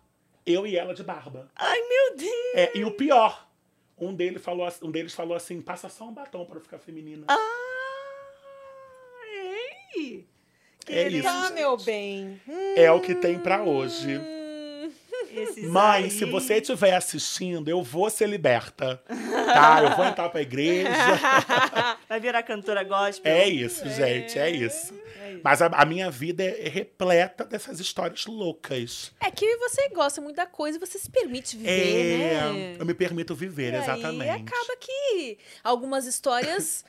eu 0.46 0.68
e 0.68 0.78
ela 0.78 0.94
de 0.94 1.04
barba. 1.04 1.50
Ai, 1.56 1.80
meu 1.82 2.18
Deus. 2.18 2.56
É, 2.56 2.78
e 2.78 2.84
o 2.84 2.92
pior, 2.92 3.48
um 3.98 4.14
deles 4.14 4.42
falou, 4.42 4.68
um 4.82 4.92
deles 4.92 5.14
falou 5.14 5.36
assim: 5.36 5.62
passa 5.62 5.90
só 5.90 6.06
um 6.06 6.14
batom 6.14 6.46
pra 6.46 6.58
eu 6.58 6.62
ficar 6.62 6.80
feminina. 6.80 7.26
Ah, 7.28 7.38
ei. 9.96 10.28
É 10.88 11.08
isso. 11.08 11.24
Tá, 11.24 11.50
meu 11.52 11.78
bem. 11.78 12.42
É 12.76 12.92
o 12.92 13.00
que 13.00 13.16
tem 13.16 13.40
pra 13.40 13.64
hoje. 13.64 14.20
Esses 15.36 15.64
Mãe, 15.70 16.04
aí. 16.06 16.12
se 16.12 16.26
você 16.26 16.56
estiver 16.56 16.94
assistindo, 16.94 17.68
eu 17.70 17.82
vou 17.82 18.10
ser 18.10 18.28
liberta. 18.28 19.02
Tá? 19.08 19.82
Eu 19.84 19.96
vou 19.96 20.06
entrar 20.06 20.30
pra 20.30 20.42
igreja. 20.42 20.90
Vai 22.08 22.20
virar 22.20 22.44
cantora 22.44 22.84
gospel. 22.84 23.32
É 23.32 23.48
isso, 23.48 23.88
gente, 23.90 24.38
é 24.38 24.50
isso. 24.50 24.94
Mas 25.44 25.62
a, 25.62 25.68
a 25.68 25.86
minha 25.86 26.10
vida 26.12 26.44
é, 26.44 26.68
é 26.68 26.70
repleta 26.70 27.44
dessas 27.44 27.80
histórias 27.80 28.26
loucas. 28.26 29.12
É 29.20 29.30
que 29.32 29.58
você 29.58 29.90
gosta 29.90 30.22
muito 30.22 30.36
da 30.36 30.46
coisa 30.46 30.78
e 30.78 30.80
você 30.80 30.98
se 31.00 31.10
permite 31.10 31.58
viver, 31.58 31.70
É, 31.72 32.34
né? 32.52 32.76
eu 32.80 32.86
me 32.86 32.94
permito 32.94 33.34
viver, 33.36 33.74
E 33.74 33.78
exatamente. 33.78 34.24
Aí 34.24 34.30
acaba 34.30 34.78
que 34.80 35.38
algumas 35.64 36.06
histórias 36.06 36.86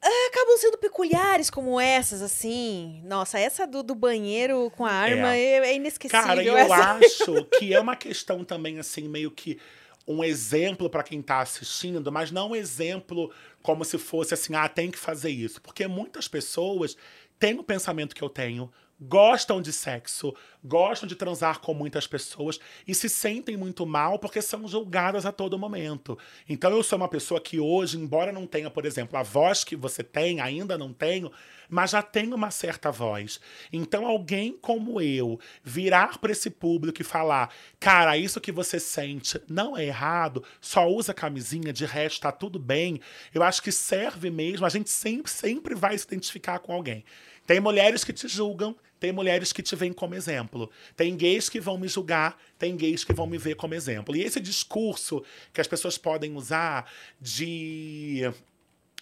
acabam 0.00 0.56
sendo 0.58 0.78
peculiares 0.78 1.50
como 1.50 1.80
essas, 1.80 2.22
assim. 2.22 3.02
Nossa, 3.04 3.38
essa 3.38 3.66
do, 3.66 3.82
do 3.82 3.94
banheiro 3.94 4.70
com 4.76 4.86
a 4.86 4.92
arma 4.92 5.34
é, 5.34 5.70
é 5.70 5.74
inesquecível. 5.74 6.24
Cara, 6.24 6.42
eu 6.42 6.56
essa. 6.56 6.92
acho 6.92 7.44
que 7.58 7.74
é 7.74 7.80
uma 7.80 7.96
questão 7.96 8.44
também, 8.44 8.78
assim, 8.78 9.08
meio 9.08 9.30
que 9.30 9.58
um 10.06 10.24
exemplo 10.24 10.88
pra 10.88 11.02
quem 11.02 11.20
tá 11.20 11.40
assistindo, 11.40 12.10
mas 12.10 12.30
não 12.30 12.50
um 12.50 12.56
exemplo 12.56 13.30
como 13.62 13.84
se 13.84 13.98
fosse 13.98 14.32
assim, 14.32 14.54
ah, 14.54 14.68
tem 14.68 14.90
que 14.90 14.98
fazer 14.98 15.30
isso. 15.30 15.60
Porque 15.60 15.86
muitas 15.86 16.26
pessoas 16.26 16.96
têm 17.38 17.58
o 17.58 17.64
pensamento 17.64 18.14
que 18.14 18.22
eu 18.22 18.30
tenho, 18.30 18.72
gostam 19.00 19.60
de 19.62 19.72
sexo, 19.72 20.34
gostam 20.62 21.08
de 21.08 21.14
transar 21.14 21.60
com 21.60 21.72
muitas 21.72 22.06
pessoas 22.06 22.58
e 22.86 22.94
se 22.94 23.08
sentem 23.08 23.56
muito 23.56 23.86
mal 23.86 24.18
porque 24.18 24.42
são 24.42 24.66
julgadas 24.66 25.24
a 25.24 25.32
todo 25.32 25.58
momento. 25.58 26.18
Então 26.48 26.70
eu 26.70 26.82
sou 26.82 26.96
uma 26.96 27.08
pessoa 27.08 27.40
que 27.40 27.60
hoje, 27.60 27.96
embora 27.96 28.32
não 28.32 28.46
tenha, 28.46 28.70
por 28.70 28.84
exemplo, 28.84 29.16
a 29.18 29.22
voz 29.22 29.62
que 29.62 29.76
você 29.76 30.02
tem, 30.02 30.40
ainda 30.40 30.76
não 30.76 30.92
tenho, 30.92 31.30
mas 31.68 31.90
já 31.90 32.02
tenho 32.02 32.34
uma 32.34 32.50
certa 32.50 32.90
voz. 32.90 33.40
Então 33.72 34.06
alguém 34.06 34.56
como 34.60 35.00
eu 35.00 35.38
virar 35.62 36.18
para 36.18 36.32
esse 36.32 36.50
público 36.50 37.00
e 37.00 37.04
falar: 37.04 37.52
"Cara, 37.78 38.16
isso 38.16 38.40
que 38.40 38.50
você 38.50 38.80
sente 38.80 39.40
não 39.48 39.76
é 39.76 39.84
errado, 39.84 40.42
só 40.60 40.88
usa 40.88 41.14
camisinha, 41.14 41.72
de 41.72 41.84
resto 41.84 42.22
tá 42.22 42.32
tudo 42.32 42.58
bem". 42.58 43.00
Eu 43.32 43.42
acho 43.42 43.62
que 43.62 43.70
serve 43.70 44.30
mesmo, 44.30 44.66
a 44.66 44.68
gente 44.68 44.90
sempre 44.90 45.30
sempre 45.30 45.74
vai 45.74 45.96
se 45.96 46.04
identificar 46.06 46.58
com 46.58 46.72
alguém. 46.72 47.04
Tem 47.48 47.60
mulheres 47.60 48.04
que 48.04 48.12
te 48.12 48.28
julgam, 48.28 48.76
tem 49.00 49.10
mulheres 49.10 49.54
que 49.54 49.62
te 49.62 49.74
veem 49.74 49.90
como 49.90 50.14
exemplo. 50.14 50.70
Tem 50.94 51.16
gays 51.16 51.48
que 51.48 51.58
vão 51.58 51.78
me 51.78 51.88
julgar, 51.88 52.36
tem 52.58 52.76
gays 52.76 53.04
que 53.04 53.14
vão 53.14 53.26
me 53.26 53.38
ver 53.38 53.56
como 53.56 53.72
exemplo. 53.72 54.14
E 54.14 54.22
esse 54.22 54.38
discurso 54.38 55.24
que 55.50 55.58
as 55.58 55.66
pessoas 55.66 55.96
podem 55.96 56.36
usar 56.36 56.92
de 57.18 58.30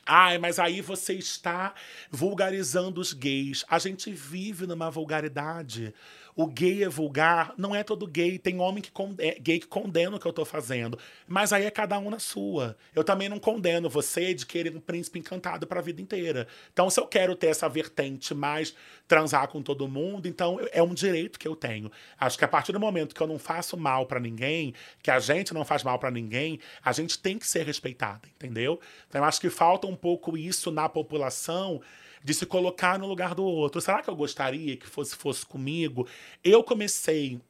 Ai, 0.07 0.39
mas 0.39 0.61
aí 0.61 0.81
você 0.81 1.15
está 1.15 1.75
vulgarizando 2.09 3.01
os 3.01 3.13
gays. 3.13 3.65
A 3.69 3.81
gente 3.81 4.13
vive 4.13 4.65
numa 4.65 4.89
vulgaridade. 4.93 5.93
O 6.37 6.47
gay 6.47 6.85
é 6.85 6.89
vulgar, 6.89 7.55
não 7.57 7.75
é 7.75 7.83
todo 7.83 8.07
gay. 8.07 8.39
Tem 8.39 8.61
homem 8.61 8.83
que 8.83 8.93
é 9.19 9.39
gay 9.41 9.59
que 9.59 9.67
condena 9.67 10.17
o 10.17 10.21
que 10.21 10.27
eu 10.27 10.33
tô 10.35 10.45
fazendo. 10.45 10.99
Mas 11.27 11.51
aí 11.51 11.65
é 11.65 11.71
cada 11.71 11.99
um 11.99 12.11
na 12.11 12.19
sua. 12.19 12.77
Eu 12.95 13.03
também 13.03 13.27
não 13.27 13.39
condeno 13.39 13.89
você 13.89 14.35
de 14.35 14.45
querer 14.45 14.77
um 14.77 14.81
príncipe 14.81 15.19
encantado 15.19 15.67
para 15.67 15.81
a 15.81 15.83
vida 15.83 16.03
inteira. 16.03 16.47
Então, 16.71 16.91
se 16.91 17.01
eu 17.01 17.07
quero 17.07 17.35
ter 17.35 17.47
essa 17.47 17.71
vertente 17.71 18.35
mais 18.35 18.75
transar 19.09 19.49
com 19.49 19.63
todo 19.63 19.89
mundo, 19.89 20.29
então 20.29 20.59
é 20.73 20.83
um 20.83 20.93
direito 20.93 21.39
que 21.39 21.49
eu 21.49 21.57
tenho. 21.57 21.91
Acho 22.21 22.37
que 22.37 22.45
a 22.45 22.49
partir 22.49 22.73
do 22.73 22.81
momento 22.81 23.15
que 23.15 23.23
eu 23.23 23.27
não 23.27 23.39
faço 23.39 23.75
mal 23.75 24.05
para 24.05 24.21
ninguém, 24.21 24.75
que 25.03 25.11
a 25.11 25.19
gente 25.19 25.55
não 25.55 25.65
faz 25.65 25.83
mal 25.83 25.99
para 25.99 26.11
ninguém, 26.11 26.61
a 26.85 26.93
gente 26.93 27.19
tem 27.19 27.39
que 27.39 27.49
ser 27.49 27.65
respeitada, 27.65 28.29
entendeu? 28.37 28.79
Então, 29.09 29.23
eu 29.23 29.25
acho 29.25 29.41
que 29.41 29.49
falta 29.49 29.87
um 29.87 29.97
pouco 29.97 30.37
isso 30.37 30.71
na 30.71 30.87
população 30.87 31.81
de 32.27 32.35
se 32.35 32.45
colocar 32.45 32.99
no 32.99 33.07
lugar 33.07 33.37
do 33.37 33.45
outro. 33.45 33.81
Será 33.81 34.03
que 34.03 34.11
eu 34.11 34.17
gostaria 34.17 34.77
que 34.77 34.87
fosse 34.89 35.15
fosse 35.15 35.47
comigo? 35.47 36.09
Eu 36.43 36.65
comecei 36.65 37.41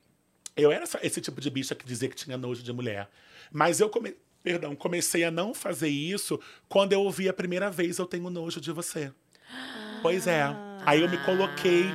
eu 0.54 0.70
era 0.70 0.84
esse 1.02 1.20
tipo 1.20 1.40
de 1.40 1.48
bicha 1.48 1.74
que 1.74 1.86
dizia 1.86 2.10
que 2.10 2.14
tinha 2.14 2.36
nojo 2.36 2.62
de 2.62 2.72
mulher. 2.72 3.08
Mas 3.50 3.80
eu 3.80 3.88
come, 3.88 4.14
perdão, 4.42 4.76
comecei 4.76 5.24
a 5.24 5.30
não 5.30 5.54
fazer 5.54 5.88
isso 5.88 6.38
quando 6.68 6.92
eu 6.92 7.00
ouvi 7.00 7.26
a 7.26 7.32
primeira 7.32 7.70
vez 7.70 7.98
eu 7.98 8.06
tenho 8.06 8.28
nojo 8.28 8.60
de 8.60 8.70
você. 8.70 9.10
Pois 10.02 10.26
é. 10.26 10.44
Aí 10.84 11.00
eu 11.00 11.08
me 11.08 11.16
coloquei 11.24 11.86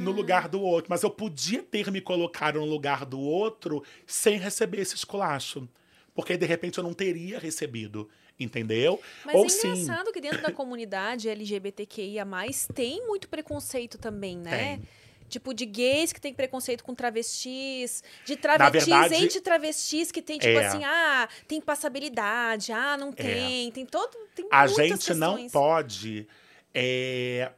no 0.00 0.12
lugar 0.12 0.48
do 0.48 0.62
outro. 0.62 0.90
Mas 0.90 1.02
eu 1.02 1.10
podia 1.10 1.62
ter 1.62 1.90
me 1.90 2.00
colocado 2.00 2.58
no 2.58 2.64
lugar 2.64 3.04
do 3.04 3.20
outro 3.20 3.84
sem 4.06 4.38
receber 4.38 4.80
esse 4.80 4.94
esculacho. 4.94 5.68
Porque 6.14 6.38
de 6.38 6.46
repente 6.46 6.78
eu 6.78 6.84
não 6.84 6.94
teria 6.94 7.38
recebido. 7.38 8.08
Entendeu? 8.38 9.00
Mas 9.24 9.34
Ou 9.36 9.46
é 9.46 9.48
sim. 9.48 9.68
engraçado 9.68 10.12
que 10.12 10.20
dentro 10.20 10.42
da 10.42 10.50
comunidade 10.50 11.28
LGBTQIA+, 11.28 12.26
tem 12.74 13.06
muito 13.06 13.28
preconceito 13.28 13.96
também, 13.96 14.36
né? 14.36 14.76
Tem. 14.78 14.88
Tipo, 15.28 15.54
de 15.54 15.64
gays 15.64 16.12
que 16.12 16.20
tem 16.20 16.34
preconceito 16.34 16.84
com 16.84 16.94
travestis, 16.94 18.02
de 18.26 18.36
travestis 18.36 18.86
verdade- 18.86 19.14
entre 19.24 19.40
travestis 19.40 20.12
que 20.12 20.20
tem, 20.20 20.38
tipo 20.38 20.58
É. 20.58 20.66
assim, 20.66 20.84
ah, 20.84 21.28
tem 21.48 21.60
passabilidade, 21.60 22.72
ah, 22.72 22.96
não 22.96 23.10
tem, 23.10 23.70
tem 23.70 23.86
todo. 23.86 24.14
Tem 24.34 24.46
A 24.50 24.66
gente 24.66 25.14
não 25.14 25.36
questões. 25.36 25.52
pode 25.52 26.28
é, 26.74 27.50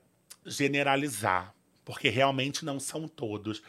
generalizar, 0.44 1.54
porque 1.84 2.08
realmente 2.08 2.64
não 2.64 2.78
são 2.80 3.06
todos. 3.08 3.62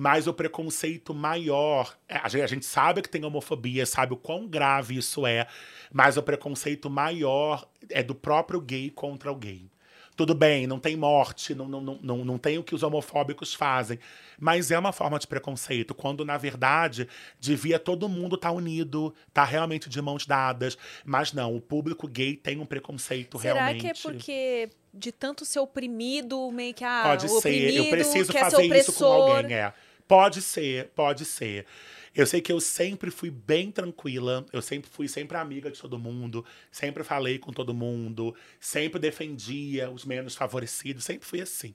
Mas 0.00 0.28
o 0.28 0.32
preconceito 0.32 1.12
maior. 1.12 1.98
é, 2.08 2.18
A 2.18 2.28
gente, 2.28 2.42
a 2.44 2.46
gente 2.46 2.64
sabe 2.64 3.02
que 3.02 3.08
tem 3.08 3.24
homofobia, 3.24 3.84
sabe 3.84 4.12
o 4.12 4.16
quão 4.16 4.46
grave 4.46 4.96
isso 4.96 5.26
é, 5.26 5.48
mas 5.92 6.16
o 6.16 6.22
preconceito 6.22 6.88
maior 6.88 7.68
é 7.90 8.00
do 8.00 8.14
próprio 8.14 8.60
gay 8.60 8.90
contra 8.90 9.32
o 9.32 9.34
gay. 9.34 9.68
Tudo 10.14 10.36
bem, 10.36 10.68
não 10.68 10.78
tem 10.78 10.96
morte, 10.96 11.52
não, 11.52 11.68
não, 11.68 11.80
não, 11.80 12.24
não, 12.24 12.38
tem 12.38 12.58
o 12.58 12.62
que 12.62 12.76
os 12.76 12.84
homofóbicos 12.84 13.54
fazem. 13.54 13.98
Mas 14.38 14.70
é 14.70 14.78
uma 14.78 14.92
forma 14.92 15.18
de 15.18 15.26
preconceito, 15.26 15.94
quando, 15.94 16.24
na 16.24 16.36
verdade, 16.36 17.08
devia 17.40 17.78
todo 17.78 18.08
mundo 18.08 18.36
estar 18.36 18.52
unido, 18.52 19.12
estar 19.26 19.44
realmente 19.44 19.88
de 19.88 20.00
mãos 20.00 20.26
dadas. 20.26 20.78
Mas 21.04 21.32
não, 21.32 21.56
o 21.56 21.60
público 21.60 22.06
gay 22.06 22.36
tem 22.36 22.60
um 22.60 22.66
preconceito 22.66 23.36
Será 23.38 23.66
realmente. 23.66 23.80
que 23.80 23.86
é 23.88 23.94
porque 23.94 24.70
de 24.94 25.12
tanto 25.12 25.44
ser 25.44 25.60
oprimido, 25.60 26.50
meio 26.50 26.74
que 26.74 26.84
ah, 26.84 27.02
Pode 27.04 27.28
ser, 27.28 27.36
oprimido 27.36 27.84
eu 27.84 27.90
preciso 27.90 28.32
fazer 28.32 28.64
isso 28.76 28.92
com 28.94 29.04
alguém, 29.04 29.54
é. 29.54 29.72
Pode 30.08 30.42
ser, 30.42 30.88
pode 30.96 31.24
ser. 31.24 31.66
Eu 32.14 32.26
sei 32.26 32.40
que 32.40 32.50
eu 32.50 32.60
sempre 32.60 33.10
fui 33.10 33.30
bem 33.30 33.70
tranquila, 33.70 34.44
eu 34.52 34.62
sempre 34.62 34.90
fui 34.90 35.06
sempre 35.06 35.36
amiga 35.36 35.70
de 35.70 35.80
todo 35.80 35.98
mundo, 35.98 36.44
sempre 36.72 37.04
falei 37.04 37.38
com 37.38 37.52
todo 37.52 37.74
mundo, 37.74 38.34
sempre 38.58 38.98
defendia 38.98 39.90
os 39.90 40.04
menos 40.04 40.34
favorecidos, 40.34 41.04
sempre 41.04 41.28
fui 41.28 41.42
assim. 41.42 41.74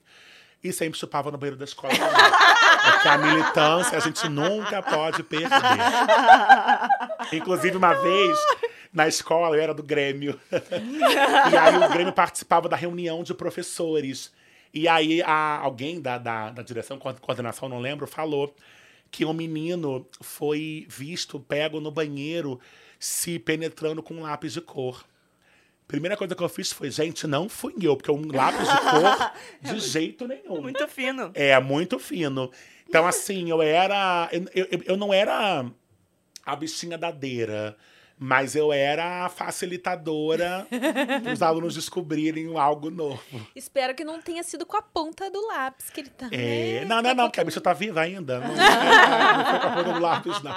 E 0.63 0.73
sempre 0.73 0.97
chupava 0.97 1.29
no 1.29 1.37
banheiro 1.37 1.57
da 1.57 1.65
escola. 1.65 1.93
Porque 1.93 3.07
a 3.07 3.17
militância 3.17 3.97
a 3.97 4.01
gente 4.01 4.27
nunca 4.27 4.81
pode 4.81 5.21
perder. 5.23 5.49
Inclusive, 7.31 7.77
uma 7.77 7.93
vez, 7.93 8.37
Na 8.93 9.07
escola 9.07 9.57
eu 9.57 9.61
era 9.61 9.73
do 9.73 9.81
Grêmio. 9.81 10.39
e 10.51 11.57
aí 11.57 11.77
o 11.77 11.89
Grêmio 11.89 12.13
participava 12.13 12.69
da 12.69 12.75
reunião 12.75 13.23
de 13.23 13.33
professores. 13.33 14.31
E 14.73 14.87
aí 14.87 15.21
a, 15.21 15.59
alguém 15.59 16.01
da, 16.01 16.17
da, 16.17 16.49
da 16.49 16.63
direção, 16.63 16.97
coordenação, 16.97 17.69
não 17.69 17.79
lembro, 17.79 18.07
falou 18.07 18.53
que 19.11 19.23
um 19.23 19.33
menino 19.33 20.07
foi 20.19 20.87
visto, 20.89 21.39
pego 21.39 21.79
no 21.79 21.91
banheiro, 21.91 22.59
se 22.99 23.37
penetrando 23.37 24.01
com 24.01 24.15
um 24.15 24.21
lápis 24.23 24.53
de 24.53 24.61
cor. 24.61 25.05
Primeira 25.87 26.17
coisa 26.17 26.33
que 26.33 26.41
eu 26.41 26.49
fiz 26.49 26.71
foi, 26.71 26.89
gente, 26.89 27.27
não 27.27 27.47
fui 27.47 27.75
eu, 27.79 27.95
porque 27.95 28.09
um 28.09 28.31
lápis 28.31 28.67
de 28.67 28.77
cor, 28.79 29.31
de 29.73 29.79
jeito 29.79 30.27
nenhum. 30.27 30.61
Muito 30.61 30.87
fino. 30.87 31.29
É, 31.35 31.59
muito 31.59 31.99
fino. 31.99 32.49
Então, 32.89 33.05
assim, 33.05 33.49
eu 33.49 33.61
era. 33.61 34.27
Eu, 34.31 34.45
eu, 34.55 34.83
eu 34.85 34.97
não 34.97 35.13
era 35.13 35.65
a 36.43 36.55
bichinha 36.55 36.97
dadeira. 36.97 37.77
Mas 38.25 38.55
eu 38.55 38.71
era 38.71 39.25
a 39.25 39.29
facilitadora 39.29 40.65
para 41.21 41.33
os 41.33 41.41
alunos 41.41 41.75
descobrirem 41.75 42.57
algo 42.57 42.89
novo. 42.89 43.21
Espero 43.53 43.93
que 43.93 44.05
não 44.05 44.21
tenha 44.21 44.41
sido 44.43 44.65
com 44.65 44.77
a 44.77 44.81
ponta 44.81 45.29
do 45.29 45.45
lápis 45.47 45.89
que 45.89 45.99
ele 45.99 46.09
tá. 46.09 46.29
É, 46.31 46.79
né? 46.79 46.85
não, 46.85 47.01
não, 47.01 47.13
não, 47.13 47.25
porque 47.25 47.41
a 47.41 47.43
bicha 47.43 47.59
tá 47.59 47.73
viva 47.73 47.99
ainda. 47.99 48.39
Não, 48.39 48.47
não 48.55 49.45
foi 49.45 49.59
com 49.59 49.67
a 49.67 49.71
ponta 49.71 49.93
do 49.93 49.99
lápis, 49.99 50.41
não. 50.41 50.55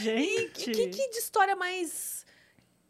Gente. 0.00 0.70
E 0.70 0.72
que, 0.72 0.86
que 0.86 1.10
de 1.10 1.18
história 1.18 1.54
mais 1.54 2.24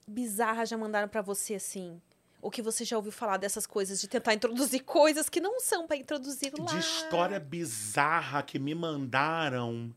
bizarra 0.07 0.65
já 0.65 0.79
mandaram 0.79 1.09
para 1.09 1.21
você 1.21 1.57
assim? 1.57 2.01
Ou 2.41 2.53
que 2.53 2.63
você 2.63 2.85
já 2.85 2.97
ouviu 2.97 3.11
falar 3.11 3.37
dessas 3.37 3.67
coisas, 3.67 4.01
de 4.01 4.07
tentar 4.07 4.33
introduzir 4.33 4.85
coisas 4.85 5.29
que 5.29 5.41
não 5.41 5.59
são 5.59 5.89
para 5.89 5.97
introduzir 5.97 6.53
lá? 6.57 6.67
De 6.67 6.79
história 6.79 7.41
bizarra 7.41 8.45
que 8.45 8.61
me 8.61 8.77
mandaram. 8.77 9.93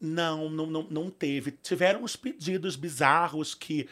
Não, 0.00 0.48
não, 0.50 0.66
não, 0.66 0.86
não 0.90 1.10
teve. 1.10 1.52
Tiveram 1.62 2.02
uns 2.04 2.16
pedidos 2.16 2.76
bizarros 2.76 3.54
que. 3.54 3.88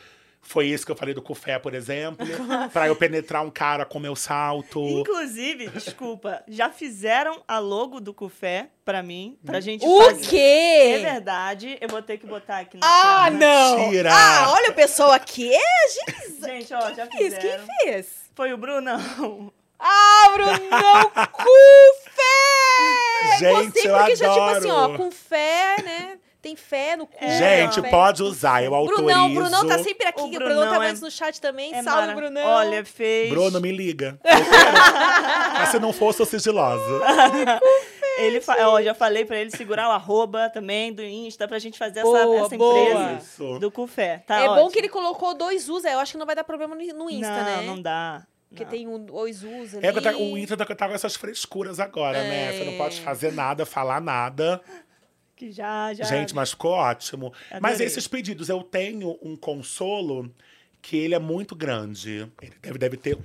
Foi 0.46 0.68
esse 0.68 0.84
que 0.84 0.92
eu 0.92 0.96
falei 0.96 1.14
do 1.14 1.22
Cufé, 1.22 1.58
por 1.58 1.72
exemplo. 1.72 2.26
para 2.70 2.86
eu 2.88 2.94
penetrar 2.94 3.42
um 3.42 3.50
cara 3.50 3.86
com 3.86 3.98
meu 3.98 4.14
salto. 4.14 4.78
Inclusive, 5.00 5.68
desculpa, 5.70 6.42
já 6.46 6.68
fizeram 6.68 7.42
a 7.48 7.58
logo 7.58 7.98
do 7.98 8.12
Cufé 8.12 8.68
pra 8.84 9.02
mim, 9.02 9.38
pra 9.42 9.58
gente 9.60 9.86
O 9.86 10.02
fazer. 10.04 10.28
quê? 10.28 10.36
É 10.36 10.98
verdade, 10.98 11.78
eu 11.80 11.88
vou 11.88 12.02
ter 12.02 12.18
que 12.18 12.26
botar 12.26 12.58
aqui 12.58 12.76
na 12.76 12.86
Ah, 12.86 13.30
não! 13.30 13.78
Mentira! 13.78 14.10
Ah, 14.12 14.52
olha 14.52 14.70
o 14.70 14.74
pessoal 14.74 15.12
aqui. 15.12 15.50
É, 15.50 15.58
gente. 15.88 16.34
Gente, 16.44 16.74
ó, 16.74 16.92
já 16.92 17.06
Quem 17.06 17.20
fez? 17.20 17.32
Quem 17.38 17.40
fizeram. 17.50 17.66
fez? 17.82 18.06
Foi 18.34 18.52
o 18.52 18.58
Brunão. 18.58 19.50
Ah, 19.78 20.30
Brunão, 20.34 21.10
com 21.32 21.94
fé! 23.20 23.38
Gente, 23.38 23.72
Você, 23.80 23.88
eu 23.88 23.96
porque 23.96 24.16
já, 24.16 24.28
tipo 24.32 24.44
assim, 24.44 24.70
ó, 24.70 24.78
adoro. 24.84 24.98
com 24.98 25.10
fé, 25.10 25.76
né? 25.82 26.18
Tem 26.42 26.56
fé 26.56 26.94
no 26.94 27.06
cu. 27.06 27.16
Gente, 27.26 27.80
pode 27.88 28.22
usar, 28.22 28.62
eu 28.62 28.74
autorizo. 28.74 29.02
Brunão, 29.02 29.34
Brunão 29.34 29.66
tá 29.66 29.78
sempre 29.78 30.06
aqui. 30.08 30.20
O 30.20 30.24
O 30.26 30.28
Brunão, 30.30 30.56
Brunão 30.56 30.78
tá 30.78 30.84
é- 30.84 30.88
antes 30.90 31.00
no 31.00 31.10
chat 31.10 31.40
também. 31.40 31.74
É 31.74 31.82
Salve, 31.82 32.00
mara- 32.02 32.14
Brunão. 32.14 32.46
Olha, 32.46 32.84
fez. 32.84 33.30
Bruno, 33.30 33.58
me 33.62 33.72
liga. 33.72 34.20
Mas 35.54 35.70
se 35.70 35.78
não 35.78 35.90
fosse, 35.92 36.20
eu 36.20 36.26
sigilosa. 36.26 36.84
Ele 38.18 38.40
fa... 38.42 38.56
ó, 38.68 38.80
já 38.82 38.94
falei 38.94 39.24
pra 39.24 39.38
ele 39.38 39.50
segurar 39.50 39.88
o 39.88 39.92
arroba 39.92 40.48
também 40.50 40.92
do 40.92 41.02
Insta 41.02 41.48
pra 41.48 41.58
gente 41.58 41.78
fazer 41.78 42.02
Boa, 42.02 42.18
essa, 42.20 42.44
essa 42.46 42.56
boa. 42.58 42.78
empresa 42.90 43.18
Isso. 43.22 43.58
do 43.58 43.70
Cufé. 43.70 44.22
Tá 44.26 44.36
é 44.40 44.46
bom 44.46 44.52
ótimo. 44.56 44.70
que 44.70 44.78
ele 44.80 44.88
colocou 44.88 45.34
dois 45.34 45.68
us. 45.68 45.84
Eu 45.84 45.98
acho 45.98 46.12
que 46.12 46.18
não 46.18 46.26
vai 46.26 46.36
dar 46.36 46.44
problema 46.44 46.74
no 46.74 47.10
Insta, 47.10 47.36
não, 47.38 47.44
né? 47.44 47.62
Não 47.66 47.80
dá. 47.80 48.22
Porque 48.54 48.64
não. 48.64 48.70
tem 48.70 48.88
um, 48.88 49.04
dois 49.04 49.42
us 49.42 49.74
ali. 49.74 49.86
É 49.86 49.92
que 49.92 50.00
tá- 50.00 50.16
o 50.16 50.38
Inter 50.38 50.56
tá 50.56 50.64
tá 50.64 50.88
com 50.88 50.94
essas 50.94 51.16
frescuras 51.16 51.80
agora, 51.80 52.22
né? 52.22 52.52
Você 52.52 52.64
não 52.64 52.76
pode 52.76 53.00
fazer 53.00 53.32
nada, 53.32 53.66
falar 53.66 54.00
nada. 54.00 54.60
Que 55.36 55.50
já, 55.50 55.92
já. 55.92 56.04
Gente, 56.04 56.34
mas 56.34 56.50
ficou 56.50 56.72
ótimo. 56.72 57.32
Mas 57.60 57.72
Adorei. 57.72 57.86
esses 57.86 58.06
pedidos, 58.06 58.48
eu 58.48 58.62
tenho 58.62 59.18
um 59.20 59.36
consolo 59.36 60.32
que 60.80 60.96
ele 60.96 61.14
é 61.14 61.18
muito 61.18 61.56
grande. 61.56 62.30
Ele 62.40 62.54
deve, 62.62 62.78
deve 62.78 62.96
ter. 62.96 63.18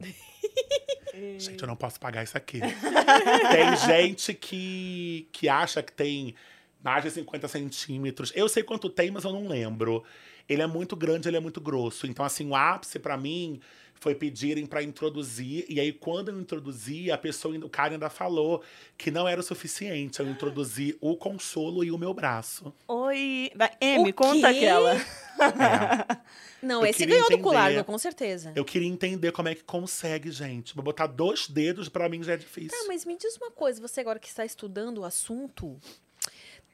Gente, 1.38 1.60
eu 1.60 1.68
não 1.68 1.76
posso 1.76 2.00
pagar 2.00 2.22
isso 2.22 2.36
aqui. 2.36 2.60
tem 3.52 3.76
gente 3.76 4.32
que, 4.32 5.28
que 5.30 5.48
acha 5.48 5.82
que 5.82 5.92
tem 5.92 6.34
mais 6.82 7.04
de 7.04 7.10
50 7.10 7.46
centímetros. 7.48 8.32
Eu 8.34 8.48
sei 8.48 8.62
quanto 8.62 8.88
tem, 8.88 9.10
mas 9.10 9.24
eu 9.24 9.32
não 9.32 9.46
lembro. 9.46 10.02
Ele 10.48 10.62
é 10.62 10.66
muito 10.66 10.96
grande, 10.96 11.28
ele 11.28 11.36
é 11.36 11.40
muito 11.40 11.60
grosso. 11.60 12.06
Então, 12.06 12.24
assim, 12.24 12.48
o 12.48 12.56
ápice 12.56 12.98
pra 12.98 13.16
mim 13.16 13.60
foi 14.02 14.16
pedirem 14.16 14.66
pra 14.66 14.82
introduzir. 14.82 15.64
E 15.68 15.78
aí, 15.78 15.92
quando 15.92 16.30
eu 16.30 16.40
introduzi, 16.40 17.08
a 17.12 17.16
pessoa, 17.16 17.56
o 17.58 17.68
cara 17.68 17.94
ainda 17.94 18.10
falou 18.10 18.60
que 18.98 19.12
não 19.12 19.28
era 19.28 19.40
o 19.40 19.44
suficiente. 19.44 20.18
Eu 20.18 20.28
introduzi 20.28 20.98
o 21.00 21.16
consolo 21.16 21.84
e 21.84 21.92
o 21.92 21.96
meu 21.96 22.12
braço. 22.12 22.74
Oi. 22.88 23.52
Vai, 23.54 23.70
M, 23.80 24.12
conta 24.12 24.48
aquela. 24.48 24.96
É. 24.96 25.02
Não, 26.60 26.80
Eu 26.82 26.86
esse 26.86 27.06
ganhou 27.06 27.22
do 27.22 27.34
entender. 27.34 27.42
colar, 27.42 27.84
com 27.84 27.98
certeza. 27.98 28.52
Eu 28.56 28.64
queria 28.64 28.88
entender 28.88 29.30
como 29.32 29.48
é 29.48 29.54
que 29.54 29.62
consegue, 29.64 30.30
gente. 30.30 30.74
Vou 30.74 30.82
botar 30.84 31.06
dois 31.06 31.48
dedos, 31.48 31.88
pra 31.88 32.08
mim 32.08 32.22
já 32.22 32.34
é 32.34 32.36
difícil. 32.36 32.76
Tá, 32.76 32.84
mas 32.88 33.04
me 33.04 33.16
diz 33.16 33.36
uma 33.36 33.50
coisa, 33.50 33.80
você 33.80 34.00
agora 34.00 34.18
que 34.18 34.28
está 34.28 34.44
estudando 34.44 34.98
o 34.98 35.04
assunto, 35.04 35.76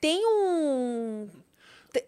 tem 0.01 0.25
um. 0.27 1.29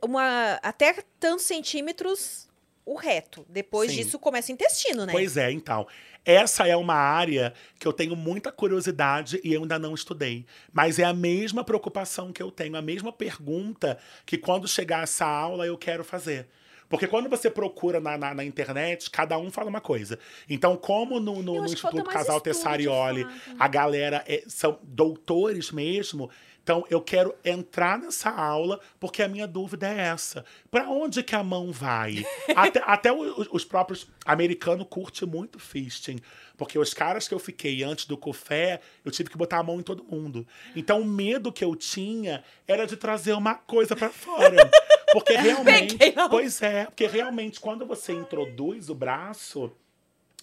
Uma, 0.02 0.54
até 0.62 0.94
tantos 1.18 1.46
centímetros 1.46 2.49
o 2.84 2.96
reto. 2.96 3.44
Depois 3.48 3.90
Sim. 3.90 3.98
disso 3.98 4.18
começa 4.18 4.50
o 4.50 4.54
intestino, 4.54 5.06
né? 5.06 5.12
Pois 5.12 5.36
é, 5.36 5.50
então. 5.50 5.86
Essa 6.24 6.66
é 6.66 6.76
uma 6.76 6.94
área 6.94 7.54
que 7.78 7.88
eu 7.88 7.92
tenho 7.92 8.14
muita 8.14 8.52
curiosidade 8.52 9.40
e 9.42 9.54
eu 9.54 9.62
ainda 9.62 9.78
não 9.78 9.94
estudei. 9.94 10.44
Mas 10.72 10.98
é 10.98 11.04
a 11.04 11.14
mesma 11.14 11.64
preocupação 11.64 12.32
que 12.32 12.42
eu 12.42 12.50
tenho, 12.50 12.76
a 12.76 12.82
mesma 12.82 13.12
pergunta 13.12 13.98
que 14.26 14.36
quando 14.36 14.68
chegar 14.68 15.04
essa 15.04 15.24
aula 15.26 15.66
eu 15.66 15.78
quero 15.78 16.04
fazer. 16.04 16.48
Porque 16.90 17.06
quando 17.06 17.28
você 17.28 17.48
procura 17.48 18.00
na, 18.00 18.18
na, 18.18 18.34
na 18.34 18.44
internet, 18.44 19.08
cada 19.10 19.38
um 19.38 19.48
fala 19.48 19.70
uma 19.70 19.80
coisa. 19.80 20.18
Então, 20.48 20.76
como 20.76 21.20
no, 21.20 21.40
no, 21.40 21.58
no 21.58 21.64
Instituto 21.64 22.02
Casal 22.02 22.40
Tessarioli, 22.40 23.24
a 23.56 23.68
galera 23.68 24.24
é- 24.26 24.42
são 24.48 24.76
doutores 24.82 25.70
mesmo, 25.70 26.28
então 26.70 26.86
eu 26.88 27.00
quero 27.00 27.34
entrar 27.44 27.98
nessa 27.98 28.30
aula 28.30 28.78
porque 29.00 29.22
a 29.24 29.28
minha 29.28 29.46
dúvida 29.46 29.88
é 29.88 29.98
essa. 30.02 30.44
Para 30.70 30.88
onde 30.88 31.20
que 31.20 31.34
a 31.34 31.42
mão 31.42 31.72
vai? 31.72 32.24
até 32.54 32.80
até 32.86 33.12
o- 33.12 33.48
os 33.50 33.64
próprios 33.64 34.06
americanos 34.24 34.86
curtem 34.88 35.28
muito 35.28 35.58
fisting. 35.58 36.20
Porque 36.56 36.78
os 36.78 36.94
caras 36.94 37.26
que 37.26 37.34
eu 37.34 37.40
fiquei 37.40 37.82
antes 37.82 38.04
do 38.04 38.16
café, 38.16 38.80
eu 39.04 39.10
tive 39.10 39.30
que 39.30 39.36
botar 39.36 39.58
a 39.58 39.62
mão 39.64 39.80
em 39.80 39.82
todo 39.82 40.04
mundo. 40.04 40.46
Então 40.76 41.00
o 41.00 41.04
medo 41.04 41.50
que 41.52 41.64
eu 41.64 41.74
tinha 41.74 42.44
era 42.68 42.86
de 42.86 42.96
trazer 42.96 43.32
uma 43.32 43.56
coisa 43.56 43.96
para 43.96 44.10
fora. 44.10 44.70
Porque 45.12 45.32
realmente. 45.36 45.98
Pois 46.30 46.62
é, 46.62 46.84
porque 46.84 47.08
realmente 47.08 47.58
quando 47.58 47.84
você 47.84 48.12
introduz 48.12 48.88
o 48.88 48.94
braço, 48.94 49.72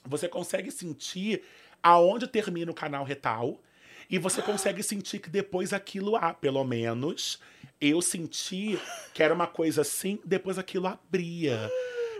você 0.05 0.27
consegue 0.27 0.71
sentir 0.71 1.41
aonde 1.81 2.27
termina 2.27 2.69
o 2.69 2.75
canal 2.75 3.05
retal 3.05 3.61
e 4.09 4.17
você 4.17 4.41
consegue 4.41 4.81
sentir 4.83 5.19
que 5.19 5.29
depois 5.29 5.73
aquilo 5.73 6.15
há, 6.15 6.33
pelo 6.33 6.63
menos 6.63 7.39
eu 7.79 8.01
senti 8.01 8.79
que 9.13 9.21
era 9.21 9.33
uma 9.33 9.47
coisa 9.47 9.81
assim, 9.81 10.19
depois 10.25 10.57
aquilo 10.57 10.87
abria. 10.87 11.69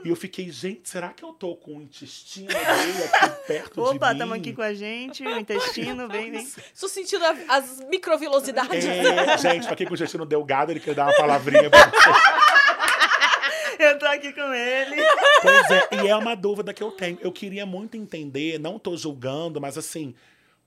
E 0.06 0.10
eu 0.10 0.16
fiquei, 0.16 0.52
gente, 0.52 0.88
será 0.88 1.10
que 1.10 1.24
eu 1.24 1.34
tô 1.34 1.56
com 1.56 1.78
o 1.78 1.82
intestino 1.82 2.48
dele 2.50 3.04
aqui 3.12 3.48
perto 3.48 3.74
de 3.74 3.90
mim? 3.90 3.96
Opa, 3.96 4.12
estamos 4.12 4.38
aqui 4.38 4.54
com 4.54 4.62
a 4.62 4.74
gente, 4.74 5.24
o 5.24 5.40
intestino, 5.40 6.08
vem, 6.08 6.32
vem. 6.32 6.44
Estou 6.74 6.88
sentindo 6.88 7.26
a- 7.26 7.36
as 7.50 7.80
microvilosidades. 7.90 8.86
É, 8.86 9.38
gente, 9.40 9.68
aqui 9.68 9.86
com 9.86 9.94
o 9.94 9.96
intestino 9.96 10.24
delgado, 10.26 10.72
ele 10.72 10.80
quer 10.80 10.94
dar 10.94 11.06
uma 11.08 11.16
palavrinha 11.16 11.68
pra 11.70 11.90
você. 11.90 12.10
Eu 13.80 14.00
tô 14.00 14.06
aqui 14.08 14.34
com 14.34 14.54
ele. 14.54 14.96
Pois 15.42 15.70
é, 15.72 15.90
e 16.04 16.08
é 16.08 16.16
uma 16.16 16.36
dúvida 16.36 16.74
que 16.74 16.82
eu 16.82 16.90
tenho. 16.92 17.18
Eu 17.22 17.32
queria 17.32 17.64
muito 17.66 17.96
entender, 17.96 18.60
não 18.60 18.80
tô 18.80 18.98
julgando, 18.98 19.62
mas 19.62 19.78
assim, 19.78 20.16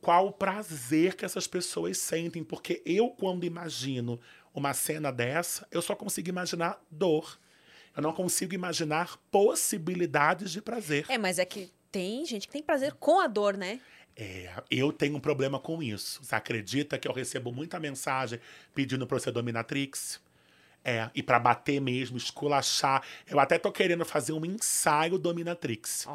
qual 0.01 0.29
o 0.29 0.33
prazer 0.33 1.15
que 1.15 1.25
essas 1.25 1.47
pessoas 1.47 1.99
sentem, 1.99 2.43
porque 2.43 2.83
eu, 2.85 3.11
quando 3.11 3.45
imagino 3.45 4.21
uma 4.55 4.73
cena 4.73 5.13
dessa, 5.13 5.67
eu 5.71 5.83
só 5.83 5.95
consigo 5.95 6.29
imaginar 6.29 6.83
dor. 6.91 7.39
Eu 7.97 8.03
não 8.03 8.13
consigo 8.13 8.55
imaginar 8.55 9.17
possibilidades 9.31 10.51
de 10.53 10.63
prazer. 10.63 11.07
É, 11.09 11.19
mas 11.19 11.39
é 11.39 11.45
que 11.45 11.71
tem 11.91 12.25
gente 12.25 12.47
que 12.47 12.53
tem 12.53 12.63
prazer 12.63 12.93
com 12.95 13.21
a 13.21 13.27
dor, 13.27 13.57
né? 13.57 13.81
É, 14.17 14.53
eu 14.71 14.93
tenho 14.93 15.17
um 15.17 15.21
problema 15.21 15.59
com 15.59 15.83
isso. 15.83 16.23
Você 16.23 16.35
acredita 16.35 16.99
que 16.99 17.09
eu 17.09 17.13
recebo 17.13 17.53
muita 17.53 17.81
mensagem 17.81 18.41
pedindo 18.75 19.07
pra 19.07 19.17
eu 19.17 19.21
ser 19.21 19.33
dominatrix? 19.33 20.21
É, 20.83 21.11
e 21.15 21.23
pra 21.23 21.39
bater 21.39 21.79
mesmo, 21.79 22.17
esculachar. 22.17 23.03
Eu 23.29 23.39
até 23.39 23.59
tô 23.59 23.71
querendo 23.71 24.03
fazer 24.05 24.33
um 24.33 24.43
ensaio 24.47 25.19
dominatrix. 25.19 26.07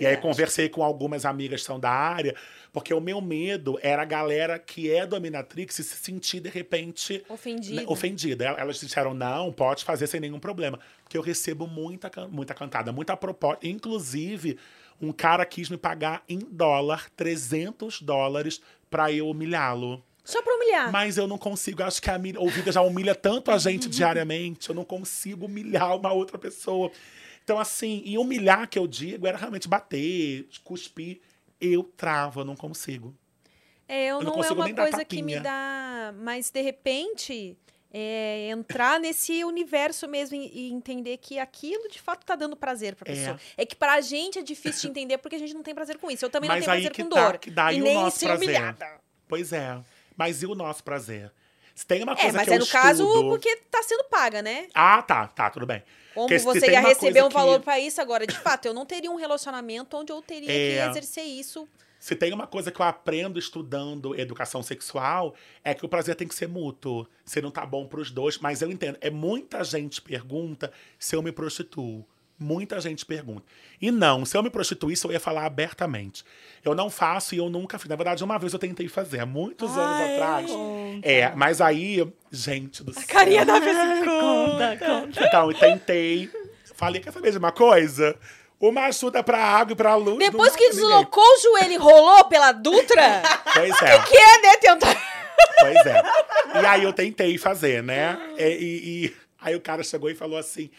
E 0.00 0.06
aí 0.06 0.16
conversei 0.16 0.68
com 0.68 0.82
algumas 0.84 1.24
amigas 1.24 1.60
que 1.62 1.66
são 1.66 1.80
da 1.80 1.90
área, 1.90 2.34
porque 2.72 2.94
o 2.94 3.00
meu 3.00 3.20
medo 3.20 3.80
era 3.82 4.02
a 4.02 4.04
galera 4.04 4.60
que 4.60 4.92
é 4.92 5.04
dominatrix 5.04 5.74
se 5.74 5.82
sentir, 5.82 6.38
de 6.40 6.48
repente, 6.48 7.24
Ofendida. 7.28 7.80
né, 7.80 7.84
ofendida. 7.88 8.44
El- 8.44 8.58
Elas 8.58 8.78
disseram, 8.78 9.12
não, 9.12 9.52
pode 9.52 9.84
fazer 9.84 10.06
sem 10.06 10.20
nenhum 10.20 10.38
problema. 10.38 10.78
Porque 11.02 11.18
eu 11.18 11.22
recebo 11.22 11.66
muita, 11.66 12.08
muita 12.28 12.54
cantada, 12.54 12.92
muita 12.92 13.16
proposta. 13.16 13.66
Inclusive, 13.66 14.56
um 15.00 15.10
cara 15.10 15.44
quis 15.44 15.68
me 15.68 15.76
pagar 15.76 16.22
em 16.28 16.38
dólar 16.38 17.10
300 17.16 18.00
dólares 18.00 18.60
pra 18.88 19.10
eu 19.10 19.28
humilhá-lo. 19.28 20.00
Só 20.24 20.40
pra 20.42 20.54
humilhar. 20.54 20.92
Mas 20.92 21.18
eu 21.18 21.26
não 21.26 21.36
consigo, 21.38 21.82
acho 21.82 22.00
que 22.00 22.08
a 22.10 22.20
ouvida 22.38 22.70
já 22.70 22.80
humilha 22.80 23.14
tanto 23.14 23.50
a 23.50 23.58
gente 23.58 23.88
diariamente, 23.90 24.68
eu 24.70 24.74
não 24.74 24.84
consigo 24.84 25.46
humilhar 25.46 25.96
uma 25.96 26.12
outra 26.12 26.38
pessoa. 26.38 26.90
Então, 27.44 27.58
assim, 27.58 28.02
e 28.04 28.16
humilhar 28.16 28.68
que 28.68 28.78
eu 28.78 28.86
digo 28.86 29.26
era 29.26 29.36
realmente 29.36 29.66
bater, 29.68 30.46
cuspir. 30.62 31.20
Eu 31.60 31.82
travo, 31.84 32.40
eu 32.40 32.44
não 32.44 32.54
consigo. 32.56 33.14
É, 33.88 34.06
eu 34.06 34.20
não 34.22 34.36
não, 34.36 34.44
é 34.44 34.50
uma 34.52 34.74
coisa 34.74 35.04
que 35.04 35.22
me 35.22 35.38
dá. 35.40 36.14
Mas 36.16 36.50
de 36.50 36.60
repente. 36.62 37.56
é, 37.94 38.48
entrar 38.48 38.98
nesse 38.98 39.44
universo 39.44 40.08
mesmo 40.08 40.34
e, 40.34 40.72
entender 40.72 41.18
que 41.18 41.38
aquilo 41.38 41.86
de 41.90 42.00
fato 42.00 42.24
tá 42.24 42.34
dando 42.34 42.56
prazer 42.56 42.94
pra 42.96 43.12
É. 43.12 43.14
pessoa. 43.14 43.40
É 43.54 43.66
que 43.66 43.76
pra 43.76 44.00
gente 44.00 44.38
é 44.38 44.42
difícil 44.42 44.82
de 44.84 44.88
entender 44.88 45.18
porque 45.18 45.36
a 45.36 45.38
gente 45.38 45.52
não 45.52 45.62
tem 45.62 45.74
prazer 45.74 45.98
com 45.98 46.10
isso. 46.10 46.24
Eu 46.24 46.30
também 46.30 46.48
Mas 46.48 46.64
não 46.66 46.72
tenho 46.74 46.84
prazer 46.90 47.04
com 47.04 47.10
tá, 47.14 47.28
dor. 47.30 47.38
que 47.38 47.50
daí 47.50 47.76
e 47.76 47.82
o 47.82 47.84
nem 47.84 47.94
nosso 47.94 48.18
ser 48.18 48.26
prazer. 48.28 48.48
humilhada. 48.48 48.86
Pois 49.28 49.52
é. 49.52 49.78
Mas 50.16 50.42
e 50.42 50.46
o 50.46 50.54
nosso 50.54 50.82
prazer? 50.84 51.30
Se 51.74 51.86
tem 51.86 52.02
uma 52.02 52.12
É, 52.12 52.16
coisa 52.16 52.36
mas 52.36 52.48
que 52.48 52.54
é 52.54 52.58
no 52.58 52.66
caso 52.66 53.04
estudo- 53.06 53.28
porque 53.30 53.56
tá 53.70 53.82
sendo 53.82 54.04
paga, 54.04 54.42
né? 54.42 54.68
Ah, 54.74 55.00
tá, 55.02 55.26
tá, 55.26 55.48
tudo 55.50 55.64
bem. 55.66 55.82
Como 56.14 56.28
Porque 56.28 56.38
você 56.38 56.70
ia 56.70 56.80
receber 56.80 57.24
um 57.24 57.30
valor 57.30 57.58
que- 57.58 57.64
pra 57.64 57.80
isso 57.80 57.98
agora, 58.00 58.26
de 58.26 58.38
fato, 58.38 58.66
eu 58.66 58.74
não 58.74 58.84
teria 58.84 59.10
um 59.10 59.16
relacionamento 59.16 59.96
onde 59.96 60.12
eu 60.12 60.20
teria 60.20 60.50
É. 60.52 60.84
que 60.84 60.90
exercer 60.90 61.24
isso. 61.24 61.66
Se 61.98 62.14
tem 62.14 62.32
uma 62.34 62.46
coisa 62.46 62.70
que 62.70 62.80
eu 62.80 62.84
aprendo 62.84 63.38
estudando 63.38 64.14
educação 64.18 64.62
sexual, 64.62 65.34
é 65.64 65.72
que 65.72 65.86
o 65.86 65.88
prazer 65.88 66.14
tem 66.16 66.26
que 66.28 66.34
ser 66.34 66.48
mútuo. 66.48 67.06
Se 67.24 67.40
não 67.40 67.50
tá 67.50 67.64
bom 67.64 67.86
pros 67.86 68.10
dois, 68.10 68.36
mas 68.38 68.60
eu 68.60 68.70
entendo. 68.70 68.98
É 69.00 69.08
muita 69.08 69.62
gente 69.64 70.02
pergunta 70.02 70.70
se 70.98 71.14
eu 71.16 71.22
me 71.22 71.32
prostituo. 71.32 72.04
Muita 72.42 72.80
gente 72.80 73.06
pergunta. 73.06 73.42
E 73.80 73.90
não, 73.90 74.24
se 74.24 74.36
eu 74.36 74.42
me 74.42 74.50
prostituísse, 74.50 75.04
eu 75.04 75.12
ia 75.12 75.20
falar 75.20 75.46
abertamente. 75.46 76.24
Eu 76.64 76.74
não 76.74 76.90
faço 76.90 77.34
e 77.34 77.38
eu 77.38 77.48
nunca 77.48 77.78
fiz. 77.78 77.88
Na 77.88 77.96
verdade, 77.96 78.22
uma 78.24 78.38
vez 78.38 78.52
eu 78.52 78.58
tentei 78.58 78.88
fazer, 78.88 79.20
há 79.20 79.26
muitos 79.26 79.70
anos 79.76 80.00
Ai, 80.00 80.14
atrás. 80.14 80.50
É, 81.02 81.32
mas 81.34 81.60
aí, 81.60 82.06
gente 82.30 82.82
do 82.82 82.92
céu. 82.92 83.02
Carinha 83.08 83.44
da 83.46 83.58
vez 83.58 83.76
Conta, 84.04 84.76
conta. 84.78 85.26
Então, 85.26 85.50
eu 85.50 85.58
tentei. 85.58 86.30
Falei, 86.74 87.00
quer 87.00 87.12
saber 87.12 87.30
de 87.30 87.38
uma 87.38 87.52
coisa? 87.52 88.16
Uma 88.60 88.82
ajuda 88.86 89.22
pra 89.22 89.38
água 89.38 89.72
e 89.72 89.76
pra 89.76 89.94
luz. 89.96 90.18
Depois 90.18 90.54
que 90.54 90.64
mata 90.66 90.74
ninguém. 90.76 90.88
deslocou 90.88 91.24
o 91.24 91.40
joelho 91.40 91.72
e 91.72 91.76
rolou 91.76 92.24
pela 92.26 92.52
Dutra, 92.52 93.22
Pois 93.54 93.82
é. 93.82 93.98
que 94.00 94.16
é, 94.16 94.42
né, 94.42 94.56
tentar... 94.60 95.12
Pois 95.60 95.76
é. 95.86 96.02
E 96.62 96.66
aí 96.66 96.82
eu 96.84 96.92
tentei 96.92 97.36
fazer, 97.38 97.82
né? 97.82 98.16
E, 98.38 98.44
e- 98.44 99.04
e 99.06 99.16
aí 99.40 99.56
o 99.56 99.60
cara 99.60 99.82
chegou 99.82 100.08
e 100.08 100.14
falou 100.14 100.38
assim: 100.38 100.70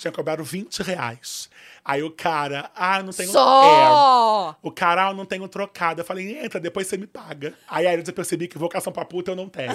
tinha 0.00 0.12
cobrado 0.12 0.42
20 0.42 0.82
reais. 0.82 1.48
Aí 1.84 2.02
o 2.02 2.10
cara, 2.10 2.70
ah, 2.74 3.02
não 3.02 3.12
tenho. 3.12 3.30
É. 3.30 3.32
Só! 3.32 4.56
O 4.62 4.70
cara, 4.70 5.08
ah, 5.08 5.14
não 5.14 5.24
tenho 5.24 5.48
trocado. 5.48 6.00
Eu 6.00 6.04
falei, 6.04 6.38
entra, 6.44 6.60
depois 6.60 6.86
você 6.86 6.96
me 6.96 7.06
paga. 7.06 7.54
Aí, 7.68 7.86
aí 7.86 8.02
eu 8.06 8.12
percebi 8.12 8.46
que 8.48 8.58
vocação 8.58 8.92
pra 8.92 9.04
puta 9.04 9.30
eu 9.30 9.36
não 9.36 9.48
tenho. 9.48 9.72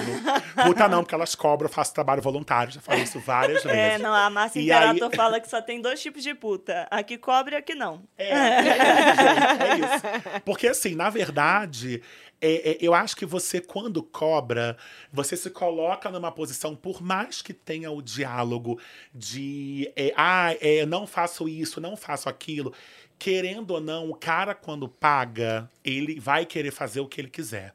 Puta 0.65 0.87
não, 0.87 1.01
porque 1.03 1.15
elas 1.15 1.33
cobram, 1.35 1.67
eu 1.67 1.73
faço 1.73 1.93
trabalho 1.93 2.21
voluntário. 2.21 2.71
Já 2.71 2.79
falei 2.81 3.03
isso 3.03 3.19
várias 3.19 3.63
vezes. 3.65 3.77
É, 3.77 3.97
não, 3.97 4.13
a 4.13 4.29
Márcia 4.29 4.59
E 4.59 4.65
Imperator 4.65 5.09
aí- 5.11 5.17
fala 5.17 5.39
que 5.39 5.49
só 5.49 5.61
tem 5.61 5.81
dois 5.81 5.99
tipos 6.01 6.21
de 6.23 6.33
puta. 6.35 6.87
A 6.91 7.01
que 7.01 7.17
cobra 7.17 7.55
e 7.55 7.57
a 7.57 7.61
que 7.61 7.73
não. 7.75 8.03
É, 8.17 8.29
é 8.29 9.77
isso, 9.77 10.05
é 10.07 10.29
isso. 10.29 10.41
Porque, 10.45 10.67
assim, 10.67 10.95
na 10.95 11.09
verdade, 11.09 12.01
é, 12.41 12.71
é, 12.71 12.77
eu 12.81 12.93
acho 12.93 13.15
que 13.15 13.25
você, 13.25 13.61
quando 13.61 14.03
cobra, 14.03 14.77
você 15.11 15.35
se 15.37 15.49
coloca 15.49 16.09
numa 16.09 16.31
posição, 16.31 16.75
por 16.75 17.01
mais 17.01 17.41
que 17.41 17.53
tenha 17.53 17.91
o 17.91 18.01
diálogo 18.01 18.79
de, 19.13 19.91
é, 19.95 20.13
ah, 20.15 20.55
é, 20.59 20.85
não 20.85 21.07
faço 21.07 21.47
isso, 21.47 21.81
não 21.81 21.95
faço 21.95 22.29
aquilo. 22.29 22.73
Querendo 23.17 23.71
ou 23.71 23.81
não, 23.81 24.09
o 24.09 24.15
cara, 24.15 24.53
quando 24.53 24.89
paga, 24.89 25.69
ele 25.83 26.19
vai 26.19 26.45
querer 26.45 26.71
fazer 26.71 26.99
o 26.99 27.07
que 27.07 27.21
ele 27.21 27.29
quiser. 27.29 27.73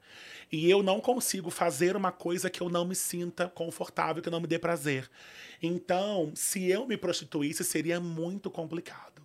E 0.53 0.69
eu 0.69 0.83
não 0.83 1.01
consigo 1.01 1.49
fazer 1.51 1.97
uma 1.97 2.11
coisa 2.13 2.51
que 2.51 2.61
eu 2.61 2.69
não 2.69 2.85
me 2.85 2.95
sinta 2.95 3.49
confortável, 3.49 4.23
que 4.23 4.31
não 4.31 4.41
me 4.41 4.47
dê 4.47 4.59
prazer. 4.59 5.09
Então, 5.63 6.33
se 6.35 6.69
eu 6.69 6.87
me 6.87 6.97
prostituísse, 6.97 7.63
seria 7.65 8.01
muito 8.01 8.51
complicado. 8.51 9.20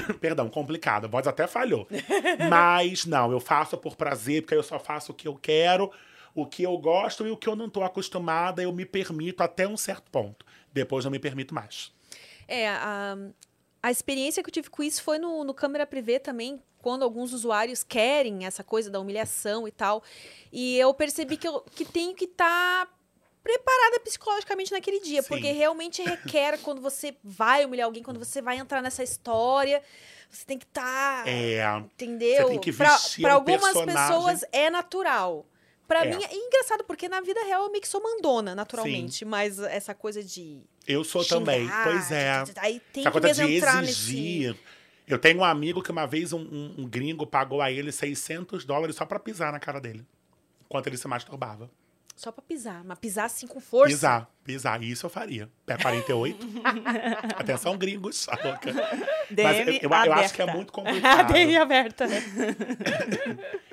Perdão, 0.20 0.48
complicado. 0.48 1.06
A 1.06 1.08
voz 1.08 1.26
até 1.26 1.46
falhou. 1.46 1.86
Mas 2.48 3.04
não, 3.06 3.30
eu 3.32 3.40
faço 3.40 3.76
por 3.76 3.96
prazer, 3.96 4.42
porque 4.42 4.54
eu 4.54 4.62
só 4.62 4.78
faço 4.78 5.12
o 5.12 5.14
que 5.14 5.28
eu 5.28 5.34
quero, 5.34 5.90
o 6.34 6.46
que 6.46 6.62
eu 6.62 6.76
gosto 6.78 7.26
e 7.26 7.30
o 7.30 7.36
que 7.36 7.48
eu 7.48 7.56
não 7.56 7.68
tô 7.68 7.82
acostumada, 7.82 8.62
eu 8.62 8.72
me 8.72 8.84
permito 8.84 9.42
até 9.42 9.66
um 9.66 9.76
certo 9.76 10.10
ponto. 10.10 10.44
Depois 10.72 11.04
eu 11.04 11.10
me 11.10 11.18
permito 11.18 11.54
mais. 11.54 11.92
É, 12.46 12.68
a, 12.68 13.16
a 13.82 13.90
experiência 13.90 14.42
que 14.42 14.48
eu 14.48 14.52
tive 14.52 14.70
com 14.70 14.82
isso 14.82 15.02
foi 15.02 15.18
no, 15.18 15.44
no 15.44 15.54
câmera 15.54 15.86
privê 15.86 16.18
também, 16.18 16.60
quando 16.80 17.02
alguns 17.02 17.32
usuários 17.32 17.82
querem 17.82 18.46
essa 18.46 18.64
coisa 18.64 18.90
da 18.90 19.00
humilhação 19.00 19.66
e 19.68 19.70
tal. 19.70 20.02
E 20.52 20.78
eu 20.78 20.92
percebi 20.94 21.36
que 21.36 21.46
eu 21.46 21.60
que 21.60 21.84
tenho 21.84 22.14
que 22.14 22.24
estar 22.24 22.88
preparada 23.48 24.00
psicologicamente 24.00 24.70
naquele 24.72 25.00
dia, 25.00 25.22
Sim. 25.22 25.28
porque 25.28 25.50
realmente 25.52 26.02
requer 26.02 26.58
quando 26.62 26.82
você 26.82 27.16
vai 27.24 27.64
humilhar 27.64 27.86
alguém, 27.86 28.02
quando 28.02 28.18
você 28.18 28.42
vai 28.42 28.58
entrar 28.58 28.82
nessa 28.82 29.02
história, 29.02 29.82
você 30.28 30.44
tem 30.44 30.58
que 30.58 30.66
estar, 30.66 31.26
É. 31.26 31.64
entendeu? 31.78 32.48
você 32.48 33.22
um 33.24 33.26
algumas 33.30 33.62
personagem. 33.62 33.94
pessoas 34.14 34.44
é 34.52 34.68
natural. 34.68 35.46
Pra 35.86 36.04
É. 36.04 36.14
mim 36.14 36.22
é 36.22 36.34
engraçado 36.36 36.84
porque 36.84 37.08
na 37.08 37.22
vida 37.22 37.42
real 37.44 37.64
eu 37.64 37.70
meio 37.70 37.80
que 37.80 37.88
sou 37.88 38.02
mandona, 38.02 38.54
naturalmente, 38.54 39.24
mas 39.24 39.58
essa 39.58 39.94
coisa 39.94 40.22
de 40.22 40.60
Eu 40.86 41.02
sou 41.02 41.24
também. 41.24 41.62
xingar, 41.62 41.84
Pois 41.84 42.12
é. 42.12 42.44
Aí 42.58 42.80
tem 42.92 43.02
Essa 43.06 43.10
que 43.10 43.20
coisa 43.20 43.46
de 43.46 43.52
exigir. 43.54 44.48
nesse. 44.50 44.60
Eu 45.06 45.18
tenho 45.18 45.38
um 45.38 45.44
amigo 45.44 45.82
que 45.82 45.90
uma 45.90 46.06
vez 46.06 46.34
um, 46.34 46.40
um- 46.40 46.74
um 46.80 46.86
gringo 46.86 47.26
pagou 47.26 47.62
a 47.62 47.72
ele 47.72 47.90
600 47.90 48.66
dólares 48.66 48.96
só 48.96 49.06
pra 49.06 49.18
pisar 49.18 49.50
na 49.50 49.58
cara 49.58 49.80
dele. 49.80 50.04
Enquanto 50.66 50.86
ele 50.88 50.98
se 50.98 51.08
masturbava. 51.08 51.70
Só 52.18 52.32
pra 52.32 52.42
pisar, 52.42 52.82
mas 52.84 52.98
pisar 52.98 53.26
assim 53.26 53.46
com 53.46 53.60
força. 53.60 53.94
Pisar, 53.94 54.28
pisar. 54.42 54.82
Isso 54.82 55.06
eu 55.06 55.10
faria. 55.10 55.48
Pé 55.64 55.76
48. 55.78 56.36
Atenção, 57.36 57.78
gringos. 57.78 58.26
Mas 58.26 58.44
eu, 58.64 59.34
DM 59.36 59.78
eu- 59.82 59.88
eu 59.90 60.12
acho 60.12 60.34
que 60.34 60.42
é 60.42 60.52
muito 60.52 60.72
complicado. 60.72 61.30
aberta. 61.62 62.06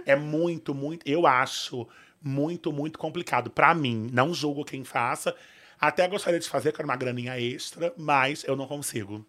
É 0.06 0.16
muito, 0.16 0.76
muito. 0.76 1.08
Eu 1.10 1.26
acho 1.26 1.88
muito, 2.22 2.72
muito 2.72 3.00
complicado. 3.00 3.50
Pra 3.50 3.74
mim, 3.74 4.10
não 4.14 4.32
julgo 4.32 4.64
quem 4.64 4.84
faça. 4.84 5.36
Até 5.80 6.08
gostaria 6.08 6.40
de 6.40 6.48
fazer, 6.48 6.72
quero 6.72 6.88
uma 6.88 6.96
graninha 6.96 7.40
extra, 7.40 7.94
mas 7.98 8.44
eu 8.44 8.56
não 8.56 8.68
consigo. 8.68 9.26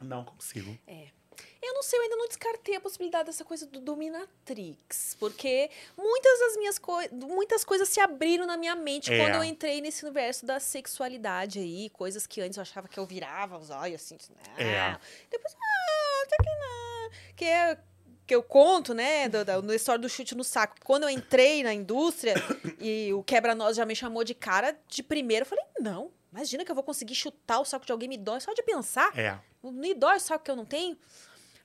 Não 0.00 0.24
consigo. 0.24 0.74
Eu 1.68 1.74
não 1.74 1.82
sei, 1.82 1.98
eu 1.98 2.02
ainda 2.02 2.16
não 2.16 2.26
descartei 2.28 2.76
a 2.76 2.80
possibilidade 2.80 3.26
dessa 3.26 3.44
coisa 3.44 3.66
do 3.66 3.78
dominatrix, 3.78 5.14
porque 5.20 5.70
muitas 5.96 6.40
das 6.40 6.56
minhas 6.56 6.78
coisas, 6.78 7.12
muitas 7.12 7.62
coisas 7.62 7.88
se 7.88 8.00
abriram 8.00 8.46
na 8.46 8.56
minha 8.56 8.74
mente 8.74 9.12
É. 9.12 9.18
quando 9.18 9.34
eu 9.34 9.44
entrei 9.44 9.80
nesse 9.82 10.02
universo 10.04 10.46
da 10.46 10.58
sexualidade 10.58 11.58
aí, 11.58 11.90
coisas 11.90 12.26
que 12.26 12.40
antes 12.40 12.56
eu 12.56 12.62
achava 12.62 12.88
que 12.88 12.98
eu 12.98 13.04
virava 13.04 13.58
os 13.58 13.68
olhos 13.68 14.02
assim, 14.02 14.16
não. 14.30 14.64
É. 14.64 14.98
Depois, 15.30 15.54
ah, 15.54 16.22
até 16.24 16.36
que 16.36 16.50
não. 16.56 17.10
Que 17.36 17.44
é 17.44 17.78
que 18.26 18.34
eu 18.34 18.42
conto, 18.42 18.92
né, 18.92 19.26
do, 19.28 19.42
da, 19.42 19.60
no 19.62 19.72
história 19.72 19.98
do 19.98 20.08
chute 20.08 20.34
no 20.34 20.44
saco. 20.44 20.76
Quando 20.84 21.04
eu 21.04 21.10
entrei 21.10 21.62
na 21.62 21.72
indústria 21.72 22.34
e 22.78 23.12
o 23.14 23.22
quebra-nós 23.22 23.76
já 23.76 23.86
me 23.86 23.96
chamou 23.96 24.22
de 24.22 24.34
cara, 24.34 24.78
de 24.86 25.02
primeiro 25.02 25.44
eu 25.44 25.48
falei, 25.48 25.64
não, 25.80 26.10
imagina 26.30 26.64
que 26.64 26.70
eu 26.70 26.74
vou 26.74 26.84
conseguir 26.84 27.14
chutar 27.14 27.58
o 27.58 27.64
saco 27.64 27.86
de 27.86 27.92
alguém, 27.92 28.08
me 28.08 28.18
dói 28.18 28.40
só 28.40 28.52
de 28.52 28.62
pensar. 28.62 29.18
É. 29.18 29.38
Me 29.62 29.94
dói 29.94 30.16
o 30.16 30.20
saco 30.20 30.44
que 30.44 30.50
eu 30.50 30.56
não 30.56 30.66
tenho. 30.66 30.96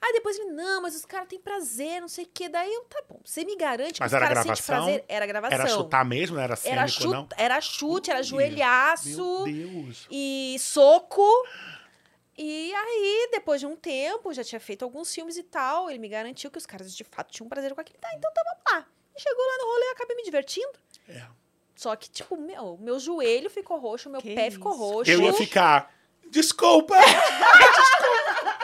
Aí 0.05 0.11
depois 0.11 0.37
ele, 0.37 0.51
não, 0.51 0.81
mas 0.81 0.95
os 0.95 1.05
caras 1.05 1.29
têm 1.29 1.39
prazer, 1.39 2.01
não 2.01 2.09
sei 2.09 2.25
o 2.25 2.29
quê. 2.33 2.49
Daí 2.49 2.71
eu, 2.73 2.83
tá 2.85 3.01
bom, 3.07 3.21
você 3.23 3.45
me 3.45 3.55
garante 3.55 4.01
Mas 4.01 4.11
que 4.11 4.15
os 4.17 4.21
era 4.21 4.27
caras 4.27 4.43
sentem 4.43 4.55
gravação? 4.65 4.75
prazer. 4.85 5.05
Era 5.07 5.25
gravação. 5.25 5.59
Era 5.59 5.67
chutar 5.69 6.03
mesmo, 6.05 6.35
não 6.35 6.43
era 6.43 6.53
era, 6.53 6.57
cênico, 6.57 6.89
chute, 6.89 7.07
não? 7.07 7.29
era 7.37 7.61
chute, 7.61 8.11
era 8.11 8.21
joelhaço 8.21 9.45
Meu 9.45 9.45
Deus. 9.45 10.07
e 10.11 10.57
soco. 10.59 11.23
E 12.37 12.73
aí, 12.73 13.29
depois 13.31 13.61
de 13.61 13.65
um 13.65 13.77
tempo, 13.77 14.33
já 14.33 14.43
tinha 14.43 14.59
feito 14.59 14.83
alguns 14.83 15.13
filmes 15.13 15.37
e 15.37 15.43
tal, 15.43 15.89
ele 15.89 15.99
me 15.99 16.09
garantiu 16.09 16.51
que 16.51 16.57
os 16.57 16.65
caras 16.65 16.93
de 16.93 17.03
fato 17.05 17.31
tinham 17.31 17.47
prazer 17.47 17.73
com 17.73 17.79
aquilo. 17.79 17.99
Tá, 18.01 18.09
então 18.13 18.29
tá, 18.33 18.41
vamos 18.43 18.63
lá. 18.73 18.87
E 19.15 19.21
chegou 19.21 19.45
lá 19.45 19.57
no 19.59 19.65
rolê, 19.71 19.85
eu 19.85 19.91
acabei 19.91 20.15
me 20.17 20.23
divertindo. 20.23 20.73
É. 21.07 21.21
Só 21.75 21.95
que, 21.95 22.09
tipo, 22.09 22.35
meu, 22.35 22.77
meu 22.77 22.99
joelho 22.99 23.49
ficou 23.49 23.77
roxo, 23.79 24.09
meu 24.09 24.19
Que 24.21 24.35
pé 24.35 24.51
ficou 24.51 24.71
isso. 24.73 24.81
roxo. 24.81 25.11
Eu 25.11 25.21
ia 25.21 25.33
ficar. 25.33 25.93
Desculpa! 26.29 26.95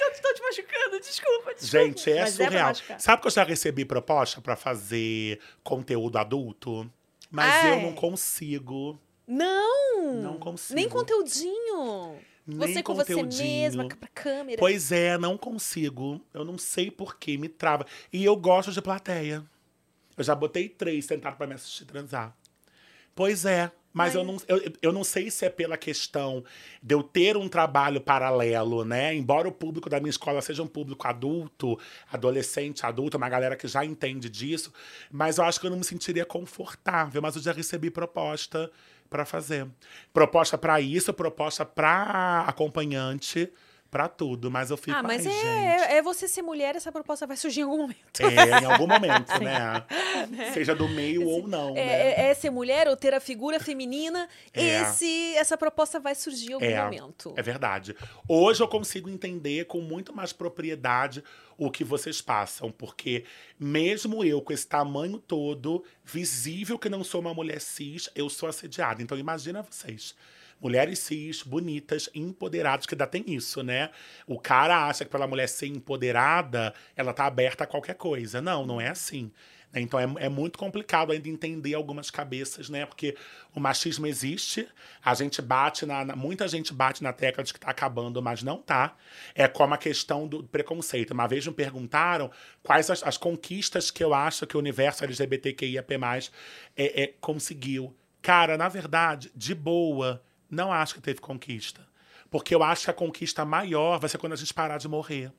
Eu 0.00 0.22
tô 0.22 0.34
te 0.34 0.42
machucando, 0.42 1.00
desculpa, 1.00 1.54
desculpa. 1.54 1.84
Gente, 1.86 2.10
é 2.10 2.20
Mas 2.22 2.36
pra 2.36 2.44
surreal. 2.46 2.68
machucar. 2.68 3.00
Sabe 3.00 3.22
que 3.22 3.26
eu 3.28 3.30
já 3.30 3.44
recebi 3.44 3.84
proposta 3.84 4.40
pra 4.40 4.56
fazer 4.56 5.40
conteúdo 5.62 6.18
adulto? 6.18 6.90
Mas 7.30 7.64
eu 7.64 7.74
Ai. 7.74 7.82
não 7.82 7.92
consigo. 7.94 9.00
Não! 9.26 10.14
Não 10.14 10.38
consigo. 10.38 10.74
Nem 10.74 10.88
conteúdinho. 10.88 12.16
Nem 12.46 12.58
você 12.58 12.82
com 12.82 12.94
você 12.94 13.22
mesma, 13.22 13.86
pra 13.88 14.08
câmera. 14.08 14.58
Pois 14.58 14.90
é, 14.90 15.18
não 15.18 15.36
consigo. 15.36 16.20
Eu 16.32 16.44
não 16.44 16.56
sei 16.56 16.90
por 16.90 17.18
que 17.18 17.36
me 17.36 17.48
trava. 17.48 17.86
E 18.12 18.24
eu 18.24 18.34
gosto 18.36 18.72
de 18.72 18.80
plateia. 18.80 19.44
Eu 20.16 20.24
já 20.24 20.34
botei 20.34 20.68
três 20.68 21.04
sentados 21.04 21.36
pra 21.36 21.46
me 21.46 21.54
assistir 21.54 21.84
transar. 21.84 22.34
Pois 23.14 23.44
é, 23.44 23.70
Mas 23.92 24.14
eu 24.14 24.22
não, 24.22 24.36
eu, 24.46 24.72
eu 24.82 24.92
não 24.92 25.02
sei 25.02 25.30
se 25.30 25.44
é 25.44 25.50
pela 25.50 25.76
questão 25.76 26.44
de 26.82 26.94
eu 26.94 27.02
ter 27.02 27.36
um 27.36 27.48
trabalho 27.48 28.00
paralelo, 28.00 28.84
né? 28.84 29.14
Embora 29.14 29.48
o 29.48 29.52
público 29.52 29.88
da 29.88 29.98
minha 29.98 30.10
escola 30.10 30.40
seja 30.42 30.62
um 30.62 30.66
público 30.66 31.08
adulto, 31.08 31.78
adolescente, 32.12 32.84
adulto, 32.84 33.16
uma 33.16 33.28
galera 33.28 33.56
que 33.56 33.66
já 33.66 33.84
entende 33.84 34.28
disso, 34.28 34.72
mas 35.10 35.38
eu 35.38 35.44
acho 35.44 35.58
que 35.58 35.66
eu 35.66 35.70
não 35.70 35.78
me 35.78 35.84
sentiria 35.84 36.24
confortável. 36.24 37.20
Mas 37.22 37.36
eu 37.36 37.42
já 37.42 37.52
recebi 37.52 37.90
proposta 37.90 38.70
para 39.08 39.24
fazer. 39.24 39.66
Proposta 40.12 40.58
para 40.58 40.80
isso, 40.80 41.12
proposta 41.12 41.64
para 41.64 42.44
acompanhante 42.46 43.50
pra 43.90 44.08
tudo, 44.08 44.50
mas 44.50 44.70
eu 44.70 44.76
fico. 44.76 44.96
Ah, 44.96 45.02
mas 45.02 45.24
é, 45.24 45.30
gente. 45.30 45.92
é, 45.92 46.02
você 46.02 46.28
ser 46.28 46.42
mulher, 46.42 46.76
essa 46.76 46.92
proposta 46.92 47.26
vai 47.26 47.36
surgir 47.36 47.60
em 47.60 47.64
algum 47.64 47.78
momento. 47.78 48.20
É, 48.20 48.60
em 48.60 48.64
algum 48.66 48.86
momento, 48.86 49.32
né? 49.42 49.84
Seja 50.52 50.74
do 50.74 50.88
meio 50.88 51.26
ou 51.26 51.48
não, 51.48 51.70
É, 51.70 51.74
né? 51.74 52.10
é- 52.10 52.30
é 52.30 52.34
ser 52.34 52.50
mulher 52.50 52.86
ou 52.88 52.96
ter 52.96 53.14
a 53.14 53.20
figura 53.20 53.58
feminina, 53.58 54.28
É. 54.52 54.82
esse, 54.82 55.34
essa 55.36 55.56
proposta 55.56 55.98
vai 55.98 56.14
surgir 56.14 56.50
em 56.50 56.54
algum 56.54 56.66
É, 56.66 56.82
momento. 56.84 57.32
É 57.36 57.42
verdade. 57.42 57.96
Hoje 58.28 58.62
eu 58.62 58.68
consigo 58.68 59.08
entender 59.08 59.64
com 59.66 59.80
muito 59.80 60.14
mais 60.14 60.32
propriedade 60.32 61.24
o 61.56 61.70
que 61.70 61.82
vocês 61.82 62.20
passam, 62.20 62.70
porque 62.70 63.24
mesmo 63.58 64.22
eu 64.24 64.40
com 64.40 64.52
esse 64.52 64.66
tamanho 64.66 65.18
todo, 65.18 65.82
visível 66.04 66.78
que 66.78 66.88
não 66.88 67.02
sou 67.02 67.20
uma 67.20 67.34
mulher 67.34 67.60
cis, 67.60 68.08
eu 68.14 68.28
sou 68.28 68.48
assediada. 68.48 69.02
Então 69.02 69.18
imagina 69.18 69.62
vocês. 69.62 70.14
Mulheres 70.60 70.98
cis, 71.00 71.42
bonitas, 71.42 72.08
empoderadas, 72.14 72.86
que 72.86 72.94
ainda 72.94 73.06
tem 73.06 73.24
isso, 73.28 73.62
né? 73.62 73.90
O 74.26 74.38
cara 74.40 74.86
acha 74.88 75.04
que 75.04 75.10
pela 75.10 75.26
mulher 75.26 75.48
ser 75.48 75.66
empoderada, 75.68 76.74
ela 76.96 77.12
tá 77.12 77.26
aberta 77.26 77.64
a 77.64 77.66
qualquer 77.66 77.94
coisa. 77.94 78.40
Não, 78.40 78.66
não 78.66 78.80
é 78.80 78.88
assim. 78.88 79.30
né? 79.72 79.80
Então 79.80 79.98
é, 80.00 80.24
é 80.24 80.28
muito 80.28 80.58
complicado 80.58 81.12
ainda 81.12 81.28
entender 81.28 81.74
algumas 81.74 82.10
cabeças, 82.10 82.68
né? 82.68 82.86
Porque 82.86 83.16
o 83.54 83.60
machismo 83.60 84.06
existe, 84.06 84.66
a 85.04 85.14
gente 85.14 85.40
bate 85.42 85.86
na, 85.86 86.04
na- 86.04 86.16
Muita 86.16 86.48
gente 86.48 86.72
bate 86.72 87.02
na 87.02 87.12
tecla 87.12 87.44
de 87.44 87.52
que 87.52 87.60
tá 87.60 87.70
acabando, 87.70 88.20
mas 88.22 88.42
não 88.42 88.58
tá. 88.58 88.96
É 89.34 89.46
como 89.46 89.74
a 89.74 89.78
questão 89.78 90.26
do 90.26 90.42
preconceito. 90.44 91.12
Uma 91.12 91.26
vez 91.26 91.46
me 91.46 91.52
perguntaram 91.52 92.30
quais 92.62 92.90
as, 92.90 93.02
as 93.02 93.16
conquistas 93.16 93.90
que 93.90 94.02
eu 94.02 94.12
acho 94.14 94.46
que 94.46 94.56
o 94.56 94.60
universo 94.60 95.04
LGBTQIAP+, 95.04 95.94
é, 96.76 97.02
é, 97.02 97.06
conseguiu. 97.20 97.94
Cara, 98.20 98.56
na 98.56 98.68
verdade, 98.68 99.30
de 99.34 99.54
boa, 99.54 100.22
não 100.50 100.72
acho 100.72 100.94
que 100.94 101.00
teve 101.00 101.20
conquista. 101.20 101.86
Porque 102.30 102.54
eu 102.54 102.62
acho 102.62 102.84
que 102.84 102.90
a 102.90 102.94
conquista 102.94 103.44
maior 103.44 103.98
vai 103.98 104.08
ser 104.08 104.18
quando 104.18 104.34
a 104.34 104.36
gente 104.36 104.52
parar 104.52 104.78
de 104.78 104.88
morrer. 104.88 105.32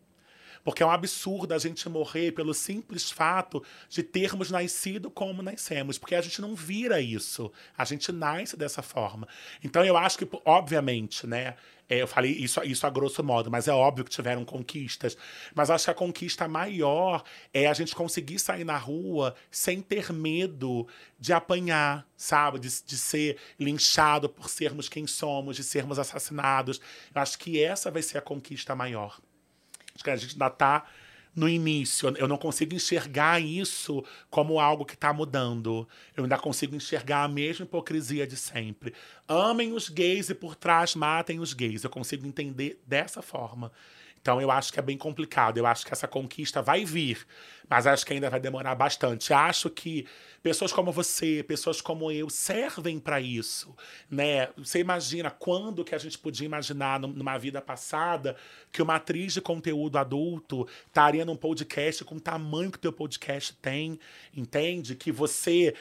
Porque 0.64 0.84
é 0.84 0.86
um 0.86 0.92
absurdo 0.92 1.54
a 1.54 1.58
gente 1.58 1.88
morrer 1.90 2.32
pelo 2.32 2.54
simples 2.54 3.10
fato 3.12 3.64
de 3.90 4.04
termos 4.04 4.52
nascido 4.52 5.10
como 5.10 5.42
nascemos. 5.42 5.98
Porque 5.98 6.16
a 6.16 6.22
gente 6.22 6.42
não 6.42 6.56
vira 6.56 7.02
isso. 7.02 7.52
A 7.78 7.86
gente 7.86 8.12
nasce 8.12 8.58
dessa 8.58 8.82
forma. 8.82 9.28
Então 9.64 9.84
eu 9.84 9.98
acho 9.98 10.18
que, 10.18 10.28
obviamente, 10.46 11.26
né? 11.26 11.56
é, 11.90 12.04
eu 12.04 12.08
falei 12.08 12.32
isso, 12.32 12.62
isso 12.64 12.86
a 12.86 12.90
grosso 12.90 13.24
modo, 13.24 13.50
mas 13.50 13.68
é 13.68 13.74
óbvio 13.74 14.06
que 14.06 14.12
tiveram 14.12 14.46
conquistas. 14.46 15.18
Mas 15.56 15.72
acho 15.72 15.86
que 15.86 15.92
a 15.92 15.96
conquista 15.96 16.48
maior 16.48 17.24
é 17.52 17.66
a 17.66 17.74
gente 17.74 17.96
conseguir 17.96 18.38
sair 18.38 18.64
na 18.64 18.78
rua 18.78 19.34
sem 19.50 19.82
ter 19.82 20.14
medo 20.14 20.88
de 21.20 21.34
apanhar, 21.34 22.08
sabe? 22.16 22.60
De, 22.60 22.70
de 22.84 22.98
ser 22.98 23.38
linchado 23.60 24.30
por 24.30 24.50
sermos 24.50 24.88
quem 24.88 25.08
somos, 25.08 25.56
de 25.56 25.64
sermos 25.64 25.98
assassinados. 25.98 26.80
Eu 27.14 27.22
acho 27.22 27.40
que 27.40 27.62
essa 27.62 27.90
vai 27.90 28.04
ser 28.04 28.20
a 28.20 28.22
conquista 28.22 28.76
maior. 28.76 29.20
Que 30.04 30.10
a 30.10 30.16
gente 30.16 30.34
ainda 30.34 30.48
está 30.48 30.86
no 31.36 31.48
início. 31.48 32.14
Eu 32.18 32.28
não 32.28 32.38
consigo 32.38 32.76
enxergar 32.76 33.40
isso 33.42 34.04
como 34.30 34.60
algo 34.60 34.86
que 34.86 34.94
está 34.94 35.14
mudando. 35.14 35.88
Eu 36.16 36.24
ainda 36.24 36.38
consigo 36.38 36.76
enxergar 36.76 37.24
a 37.24 37.28
mesma 37.28 37.66
hipocrisia 37.66 38.28
de 38.28 38.36
sempre. 38.36 38.94
Amem 39.28 39.74
os 39.74 39.90
gays 39.90 40.30
e 40.30 40.36
por 40.36 40.56
trás 40.56 40.96
matem 40.96 41.40
os 41.40 41.54
gays. 41.54 41.84
Eu 41.84 41.90
consigo 41.90 42.28
entender 42.28 42.82
dessa 42.86 43.22
forma. 43.22 43.72
Então 44.22 44.42
eu 44.42 44.52
acho 44.52 44.72
que 44.74 44.80
é 44.80 44.82
bem 44.82 44.98
complicado. 44.98 45.58
Eu 45.58 45.66
acho 45.66 45.86
que 45.86 45.94
essa 45.94 46.08
conquista 46.08 46.62
vai 46.62 46.84
vir, 46.86 47.26
mas 47.70 47.88
acho 47.88 48.06
que 48.06 48.14
ainda 48.14 48.30
vai 48.30 48.40
demorar 48.40 48.76
bastante. 48.76 49.34
Acho 49.34 49.70
que 49.70 50.06
pessoas 50.44 50.72
como 50.74 50.92
você, 50.92 51.44
pessoas 51.48 51.82
como 51.82 52.12
eu, 52.12 52.30
servem 52.30 53.00
para 53.00 53.20
isso, 53.22 53.76
né? 54.10 54.50
Você 54.58 54.80
imagina 54.80 55.30
quando 55.32 55.84
que 55.84 55.96
a 55.96 55.98
gente 55.98 56.18
podia 56.18 56.46
imaginar 56.46 57.00
num- 57.00 57.14
numa 57.14 57.38
vida 57.38 57.62
passada 57.62 58.36
que 58.72 58.82
uma 58.82 58.96
atriz 58.96 59.34
de 59.34 59.42
conteúdo 59.42 59.98
adulto 59.98 60.68
estaria 60.88 61.26
num 61.26 61.36
podcast 61.36 62.04
com 62.04 62.16
o 62.16 62.22
tamanho 62.22 62.72
que 62.72 62.78
o 62.78 62.82
teu 62.82 62.94
podcast 62.94 63.54
tem, 63.62 64.00
entende? 64.36 64.96
Que 64.96 65.12
você 65.12 65.74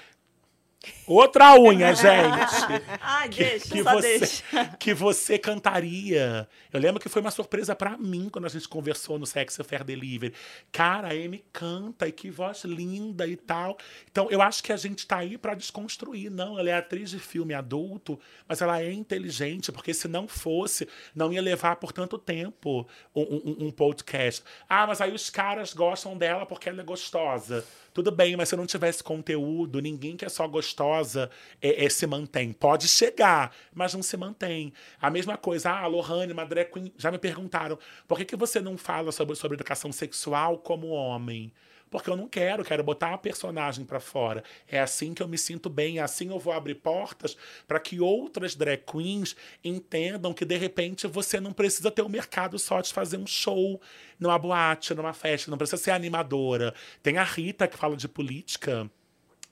Outra 1.07 1.59
unha, 1.59 1.93
gente 1.95 2.07
Ai, 3.01 3.29
deixa, 3.29 3.69
que 3.69 3.83
só 3.83 3.93
você, 3.95 4.19
deixa. 4.19 4.65
que 4.79 4.95
você 4.95 5.39
cantaria. 5.39 6.49
Eu 6.73 6.79
lembro 6.81 7.01
que 7.01 7.09
foi 7.09 7.21
uma 7.21 7.31
surpresa 7.33 7.75
pra 7.75 7.97
mim 7.99 8.29
quando 8.31 8.45
a 8.45 8.49
gente 8.49 8.69
conversou 8.69 9.19
no 9.19 9.27
Sex 9.27 9.59
Fair 9.67 9.83
Delivery. 9.83 10.33
Cara, 10.71 11.09
a 11.09 11.11
Amy 11.13 11.45
canta 11.53 12.07
e 12.07 12.13
que 12.13 12.31
voz 12.31 12.63
linda 12.65 13.27
e 13.27 13.37
tal. 13.37 13.77
Então, 14.11 14.29
eu 14.31 14.41
acho 14.41 14.63
que 14.63 14.73
a 14.73 14.77
gente 14.77 15.05
tá 15.07 15.17
aí 15.19 15.37
pra 15.37 15.55
desconstruir. 15.55 16.31
Não, 16.31 16.59
ela 16.59 16.71
é 16.71 16.75
atriz 16.75 17.11
de 17.11 17.19
filme 17.19 17.55
adulto, 17.55 18.19
mas 18.47 18.63
ela 18.63 18.81
é 18.81 18.93
inteligente, 18.93 19.73
porque 19.73 19.93
se 19.93 20.07
não 20.07 20.29
fosse, 20.29 20.89
não 21.15 21.33
ia 21.33 21.43
levar 21.43 21.77
por 21.77 21.91
tanto 21.93 22.17
tempo 22.19 22.87
um, 23.15 23.23
um- 23.23 23.67
um 23.67 23.71
podcast. 23.73 24.45
Ah, 24.69 24.87
mas 24.87 25.01
aí 25.01 25.13
os 25.13 25.29
caras 25.29 25.75
gostam 25.75 26.17
dela 26.17 26.47
porque 26.47 26.69
ela 26.69 26.81
é 26.83 26.85
gostosa. 26.85 27.65
Tudo 27.99 28.13
bem, 28.13 28.37
mas 28.37 28.49
se 28.49 28.55
não 28.55 28.65
tivesse 28.65 29.03
conteúdo, 29.03 29.81
ninguém 29.81 30.17
que 30.17 30.25
é 30.25 30.29
só 30.29 30.47
gostosa 30.47 31.29
é, 31.61 31.85
é, 31.85 31.89
se 31.89 32.07
mantém. 32.07 32.53
Pode 32.53 32.87
chegar, 32.87 33.53
mas 33.75 33.93
não 33.93 34.05
se 34.05 34.17
mantém. 34.17 34.73
A 35.01 35.11
mesma 35.11 35.37
coisa, 35.37 35.71
ah, 35.71 35.81
a 35.81 35.87
Lohane, 35.89 36.33
drag 36.49 36.71
queen, 36.71 36.93
já 36.97 37.11
me 37.11 37.19
perguntaram, 37.19 37.77
por 38.07 38.17
que, 38.17 38.25
que 38.25 38.37
você 38.37 38.61
não 38.61 38.79
fala 38.79 39.11
sobre, 39.11 39.35
sobre 39.35 39.57
educação 39.57 39.91
sexual 39.91 40.59
como 40.59 40.91
homem? 40.91 41.53
Porque 41.91 42.11
eu 42.11 42.17
não 42.17 42.29
quero, 42.29 42.65
quero 42.65 42.83
botar 42.83 43.15
a 43.15 43.19
personagem 43.19 43.85
pra 43.85 44.01
fora. 44.01 44.45
É 44.67 44.81
assim 44.81 45.15
que 45.15 45.23
eu 45.23 45.29
me 45.29 45.39
sinto 45.39 45.71
bem, 45.71 45.99
é 45.99 46.03
assim 46.03 46.29
eu 46.29 46.39
vou 46.39 46.53
abrir 46.53 46.77
portas 46.77 47.37
para 47.67 47.81
que 47.81 48.01
outras 48.01 48.55
drag 48.55 48.83
queens 48.85 49.35
entendam 49.65 50.33
que 50.33 50.45
de 50.45 50.57
repente 50.57 51.07
você 51.07 51.41
não 51.41 51.53
precisa 51.53 51.91
ter 51.91 52.03
um 52.03 52.09
mercado 52.09 52.59
só 52.59 52.81
de 52.81 52.93
fazer 52.93 53.17
um 53.17 53.27
show 53.27 53.81
numa 54.19 54.39
boate, 54.39 54.95
numa 54.95 55.13
festa, 55.13 55.51
não 55.51 55.59
precisa 55.59 55.83
ser 55.83 55.91
animadora. 55.93 56.75
Tem 57.03 57.19
a 57.19 57.25
Rita 57.25 57.67
que 57.67 57.77
fala 57.77 57.97
de 57.97 58.09
política 58.09 58.91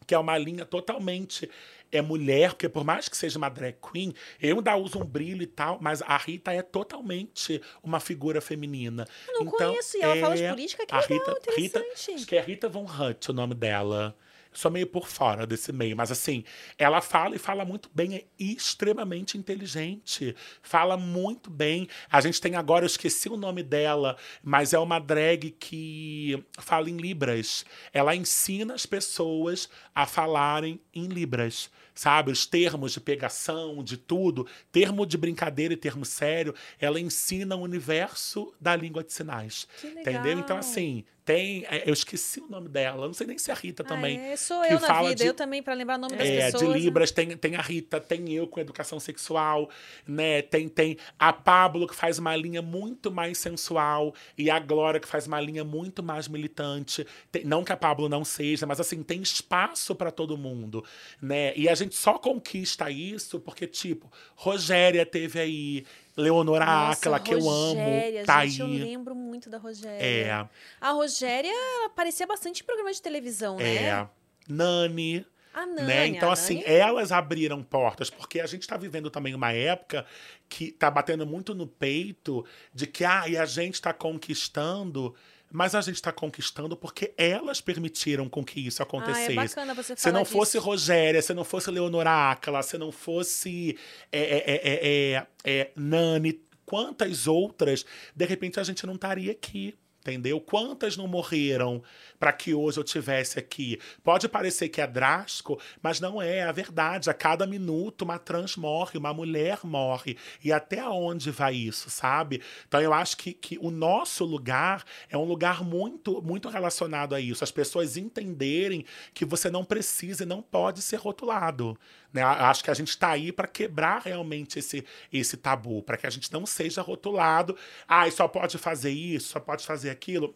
que 0.07 0.15
é 0.15 0.19
uma 0.19 0.39
linha 0.39 0.65
totalmente 0.65 1.51
é 1.91 2.03
mulher, 2.03 2.51
porque 2.51 2.69
por 2.69 2.85
mais 2.85 3.09
que 3.09 3.17
seja 3.17 3.39
uma 3.39 3.49
drag 3.49 3.77
queen, 3.81 4.13
eu 4.41 4.57
ainda 4.57 4.77
uso 4.77 4.99
um 4.99 5.05
brilho 5.05 5.43
e 5.43 5.47
tal, 5.47 5.79
mas 5.81 6.03
a 6.03 6.17
Rita 6.17 6.53
é 6.53 6.63
totalmente 6.63 7.61
uma 7.83 8.01
figura 8.01 8.41
feminina. 8.41 9.07
Eu 9.29 9.45
não 9.45 9.53
conheço, 9.53 9.97
e 9.97 10.03
ela 10.03 10.17
fala 10.17 10.37
de 10.37 10.49
política, 10.49 10.87
que 10.87 10.95
a 10.95 11.01
legal, 11.01 11.19
Rita, 11.19 11.51
Rita, 11.57 11.79
interessante. 11.79 12.15
acho 12.17 12.27
que 12.27 12.37
é 12.37 12.41
Rita 12.41 12.69
Von 12.69 12.85
Hutt 12.85 13.31
o 13.31 13.35
nome 13.35 13.55
dela. 13.55 14.17
Sou 14.57 14.71
meio 14.71 14.87
por 14.87 15.07
fora 15.07 15.47
desse 15.47 15.71
meio, 15.71 15.95
mas 15.95 16.11
assim, 16.11 16.43
ela 16.79 17.03
fala 17.03 17.37
e 17.37 17.39
fala 17.39 17.63
muito 17.63 17.91
bem, 17.95 18.15
é 18.15 18.25
extremamente 18.39 19.37
inteligente, 19.37 20.35
fala 20.63 20.97
muito 20.97 21.51
bem. 21.51 21.87
A 22.11 22.23
gente 22.23 22.41
tem 22.41 22.57
agora, 22.57 22.85
eu 22.85 22.87
esqueci 22.87 23.29
o 23.29 23.37
nome 23.37 23.63
dela, 23.63 24.17
mas 24.43 24.73
é 24.73 24.79
uma 24.79 24.99
drag 24.99 25.51
que 25.51 26.43
fala 26.59 26.89
em 26.89 26.97
Libras. 26.97 27.67
Ela 27.93 28.17
ensina 28.17 28.73
as 28.73 28.87
pessoas 28.87 29.69
a 29.95 30.07
falarem 30.07 30.81
em 30.95 31.07
Libras, 31.07 31.71
sabe? 31.95 32.33
Os 32.33 32.47
termos 32.47 32.93
de 32.93 33.01
pegação, 33.01 33.85
de 33.85 33.99
tudo, 33.99 34.47
termo 34.73 35.05
de 35.05 35.19
brincadeira 35.19 35.75
e 35.75 35.77
termo 35.77 36.07
sério, 36.07 36.55
ela 36.81 36.99
ensina 36.99 37.57
o 37.57 37.61
universo 37.61 38.55
da 38.59 38.75
língua 38.75 39.05
de 39.05 39.13
sinais. 39.13 39.69
Entendeu? 39.85 40.39
Então, 40.39 40.57
assim, 40.57 41.05
tem. 41.27 41.67
é, 41.69 41.83
Eu 41.87 41.93
esqueci 41.93 42.41
o 42.41 42.49
nome 42.49 42.69
dela, 42.71 43.07
não 43.07 43.13
sei 43.13 43.27
nem 43.27 43.37
se 43.37 43.51
é 43.51 43.53
a 43.55 43.57
Rita 43.57 43.85
também. 43.85 44.19
Ah, 44.19 44.27
é, 44.29 44.37
sou 44.37 44.63
que 44.63 44.73
eu 44.73 44.81
na 44.81 44.87
fala 44.87 45.09
vida, 45.11 45.23
de- 45.25 45.29
eu 45.29 45.35
também, 45.35 45.63
pra 45.63 45.75
lembrar 45.75 45.97
o 45.97 46.01
nome 46.01 46.17
das 46.17 46.27
É, 46.27 46.47
pessoas. 46.47 46.63
de 46.63 46.69
né? 46.69 46.79
Libras, 46.79 47.11
tem, 47.11 47.37
tem 47.37 47.57
a 47.57 47.61
Rita, 47.61 48.01
tem 48.01 48.33
eu 48.33 48.47
com 48.47 48.59
educação 48.61 48.99
sexual, 48.99 49.69
né? 50.07 50.41
Tem, 50.41 50.69
tem 50.69 50.97
a 51.19 51.33
Pablo, 51.33 51.87
que 51.87 51.95
faz 51.95 52.19
uma 52.19 52.35
linha 52.35 52.63
muito 52.63 53.11
mais 53.11 53.37
sensual, 53.37 54.15
e 54.39 54.49
a 54.49 54.59
Glória, 54.59 55.01
que 55.01 55.09
faz 55.09 55.27
uma 55.27 55.41
linha 55.41 55.65
muito 55.65 56.03
mais 56.03 56.29
militante. 56.29 57.07
Tem- 57.31 57.45
não 57.45 57.63
que 57.65 57.73
a 57.73 57.77
Pablo 57.77 58.09
não 58.09 58.25
seja, 58.25 58.65
mas 58.65 58.81
assim, 58.81 59.03
tem 59.03 59.21
espaço 59.21 59.95
para 59.95 60.11
todo 60.11 60.39
mundo, 60.39 60.85
né? 61.21 61.53
E 61.57 61.69
a 61.69 61.75
gente 61.75 61.95
só 61.97 62.19
conquista 62.19 62.89
isso 62.91 63.41
porque, 63.41 63.67
tipo, 63.67 64.11
Rogéria 64.37 65.05
teve 65.05 65.41
aí, 65.41 65.85
Leonora 66.17 66.65
Nossa, 66.65 66.93
Aquila, 66.99 67.21
que 67.21 67.35
eu 67.35 67.49
amo, 67.51 67.77
tá 68.25 68.47
gente, 68.47 68.61
Eu 68.61 68.67
aí. 68.67 68.79
lembro 68.79 69.15
muito 69.15 69.51
da 69.51 69.59
Rogéria. 69.59 70.03
É, 70.03 70.49
A 70.81 70.91
Rogéria 70.93 71.53
aparecia 71.85 72.27
bastante 72.27 72.63
em 72.63 72.65
programas 72.65 72.97
de 72.97 73.03
televisão, 73.03 73.57
né? 73.57 73.77
é. 73.85 74.09
Nani, 74.49 75.27
A 75.53 75.67
Nani. 75.67 75.83
né? 75.87 76.07
Então, 76.07 76.31
a 76.31 76.33
assim, 76.33 76.55
Nani- 76.61 76.67
elas 76.67 77.13
abriram 77.13 77.63
portas, 77.63 78.09
porque 78.09 78.41
a 78.41 78.47
gente 78.47 78.63
está 78.63 78.77
vivendo 78.77 79.11
também 79.11 79.35
uma 79.35 79.53
época 79.53 80.07
que 80.49 80.71
tá 80.73 80.91
batendo 80.91 81.27
muito 81.27 81.55
no 81.55 81.67
peito 81.67 82.45
de 82.73 82.87
que 82.87 83.05
ah, 83.05 83.29
e 83.29 83.37
a 83.37 83.45
gente 83.45 83.75
está 83.75 83.93
conquistando, 83.93 85.15
mas 85.57 85.75
a 85.75 85.81
gente 85.81 85.95
está 85.95 86.13
conquistando 86.13 86.77
porque 86.77 87.15
elas 87.17 87.63
permitiram 87.63 88.29
com 88.29 88.45
que 88.45 88.61
isso 88.61 88.83
Ah, 88.83 88.85
acontecesse. 88.85 89.33
é 89.33 89.35
bacana 89.35 89.73
você 89.73 89.97
Se 89.97 90.03
falar 90.03 90.19
não 90.19 90.25
fosse 90.27 90.59
disso. 90.59 90.67
Rogéria, 90.67 91.23
se 91.23 91.33
não 91.33 91.45
fosse 91.45 91.71
Leonora 91.71 92.31
Ácala, 92.31 92.63
se 92.63 92.77
não 92.77 92.93
fosse 92.93 93.79
é, 94.13 94.21
é, 94.21 94.45
é, 94.55 95.17
é, 95.17 95.27
é, 95.61 95.71
Nani, 95.75 96.43
quantas 96.67 97.27
outras, 97.27 97.87
de 98.15 98.27
repente 98.27 98.61
a 98.61 98.63
gente 98.65 98.85
não 98.87 98.97
estaria 98.97 99.33
aqui. 99.33 99.75
Entendeu? 100.07 100.41
Quantas 100.41 100.97
não 100.97 101.09
morreram 101.09 101.83
para 102.17 102.33
que 102.33 102.55
hoje 102.55 102.79
eu 102.79 102.85
tivesse 102.85 103.41
aqui? 103.41 103.81
Pode 104.05 104.29
parecer 104.29 104.69
que 104.69 104.81
é 104.81 104.87
drástico, 104.87 105.61
mas 105.83 105.99
não 105.99 106.23
é, 106.23 106.37
é 106.37 106.43
a 106.45 106.53
verdade. 106.53 107.11
A 107.11 107.15
cada 107.15 107.45
minuto 107.45 108.03
uma 108.03 108.17
trans 108.17 108.57
morre, 108.57 108.99
uma 108.99 109.13
mulher 109.13 109.59
morre. 109.65 110.17
E 110.45 110.53
até 110.53 110.87
onde 110.89 111.33
vai 111.33 111.57
isso, 111.57 111.91
sabe? 111.91 112.41
Então 112.69 112.81
eu 112.81 112.93
acho 112.93 113.17
que, 113.17 113.33
que 113.33 113.59
o 113.61 113.69
nosso 113.69 114.25
lugar 114.25 114.85
é 115.11 115.19
um 115.19 115.25
lugar 115.25 115.65
muito, 115.65 116.23
muito 116.23 116.49
relacionado 116.49 117.13
a 117.13 117.21
isso. 117.21 117.43
As 117.43 117.51
pessoas 117.51 117.97
entenderem 117.97 118.85
que 119.13 119.25
você 119.25 119.51
não 119.51 119.65
precisa 119.65 120.23
e 120.23 120.27
não 120.27 120.41
pode 120.41 120.83
ser 120.83 120.97
rotulado. 120.97 121.77
Né? 122.17 122.23
Acho 122.23 122.65
que 122.65 122.71
a 122.71 122.75
gente 122.75 122.89
está 122.89 123.11
aí 123.11 123.31
para 123.31 123.47
quebrar 123.47 124.01
realmente 124.01 124.59
esse, 124.59 124.83
esse 125.13 125.37
tabu, 125.37 125.83
para 125.83 125.99
que 125.99 126.07
a 126.07 126.11
gente 126.11 126.33
não 126.33 126.47
seja 126.47 126.81
rotulado. 126.81 127.55
Ah, 127.87 128.11
só 128.11 128.27
pode 128.27 128.57
fazer 128.57 128.91
isso, 128.91 129.29
só 129.29 129.41
pode 129.41 129.67
fazer 129.67 129.91
aquilo. 129.91 130.35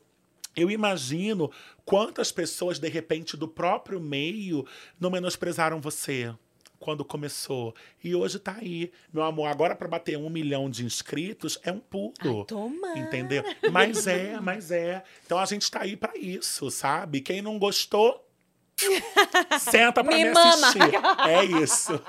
Eu 0.55 0.71
imagino 0.71 1.51
quantas 1.85 2.31
pessoas, 2.31 2.79
de 2.79 2.89
repente, 2.89 3.35
do 3.35 3.49
próprio 3.49 3.99
meio, 3.99 4.67
não 5.01 5.11
menosprezaram 5.11 5.81
você 5.81 6.35
quando 6.79 7.03
começou. 7.03 7.75
E 8.05 8.15
hoje 8.15 8.39
tá 8.39 8.57
aí. 8.61 8.93
Meu 9.11 9.23
amor, 9.23 9.47
agora 9.47 9.75
para 9.75 9.89
bater 9.89 10.19
um 10.19 10.29
milhão 10.29 10.69
de 10.69 10.85
inscritos 10.85 11.59
é 11.63 11.73
um 11.73 11.81
pulo. 11.81 12.45
Toma! 12.45 12.99
Entendeu? 12.99 13.43
Mas 13.73 14.07
é, 14.07 14.39
mas 14.39 14.71
é. 14.71 15.03
Então 15.25 15.39
a 15.39 15.47
gente 15.47 15.71
tá 15.71 15.83
aí 15.83 15.97
pra 15.97 16.15
isso, 16.15 16.71
sabe? 16.71 17.23
Quem 17.23 17.41
não 17.41 17.59
gostou, 17.59 18.27
senta 19.59 20.05
pra 20.05 20.15
Me 20.15 20.25
me, 20.25 20.31
assistir. 20.31 20.81
É 21.29 21.45
isso. 21.45 21.93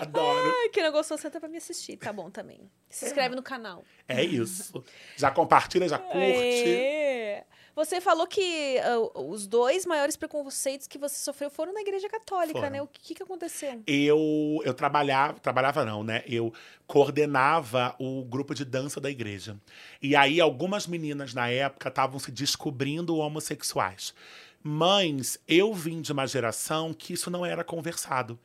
Adoro. 0.00 0.52
Ai, 0.62 0.68
quem 0.70 0.82
não 0.82 0.92
gostou, 0.92 1.16
senta 1.16 1.38
pra 1.38 1.48
me 1.48 1.56
assistir. 1.56 1.96
Tá 1.96 2.12
bom 2.12 2.30
também. 2.30 2.70
Se 2.88 3.06
inscreve 3.06 3.34
no 3.34 3.42
canal. 3.42 3.84
É 4.08 4.22
isso. 4.22 4.84
Já 5.16 5.30
compartilha, 5.30 5.88
já 5.88 5.98
curte. 5.98 6.18
É. 6.20 7.44
Você 7.74 8.00
falou 8.00 8.26
que 8.26 8.78
ah, 8.78 9.20
os 9.20 9.46
dois 9.46 9.84
maiores 9.84 10.16
preconceitos 10.16 10.86
que 10.86 10.96
você 10.96 11.16
sofreu 11.16 11.50
foram 11.50 11.72
na 11.72 11.80
igreja 11.80 12.08
católica, 12.08 12.58
Foram. 12.58 12.70
né? 12.70 12.82
O 12.82 12.86
que, 12.86 13.14
que 13.14 13.22
aconteceu? 13.22 13.82
Eu, 13.86 14.60
eu 14.64 14.72
trabalhava, 14.72 15.38
trabalhava 15.40 15.84
não, 15.84 16.04
né? 16.04 16.22
Eu 16.26 16.52
coordenava 16.86 17.94
o 17.98 18.24
grupo 18.24 18.54
de 18.54 18.64
dança 18.64 19.00
da 19.00 19.10
igreja. 19.10 19.56
E 20.00 20.14
aí 20.14 20.40
algumas 20.40 20.86
meninas 20.86 21.34
na 21.34 21.48
época 21.48 21.88
estavam 21.88 22.18
se 22.18 22.30
descobrindo 22.30 23.16
homossexuais. 23.16 24.14
Mas 24.62 25.38
eu 25.46 25.74
vim 25.74 26.00
de 26.00 26.12
uma 26.12 26.26
geração 26.26 26.94
que 26.94 27.12
isso 27.12 27.30
não 27.30 27.44
era 27.44 27.62
conversado. 27.62 28.38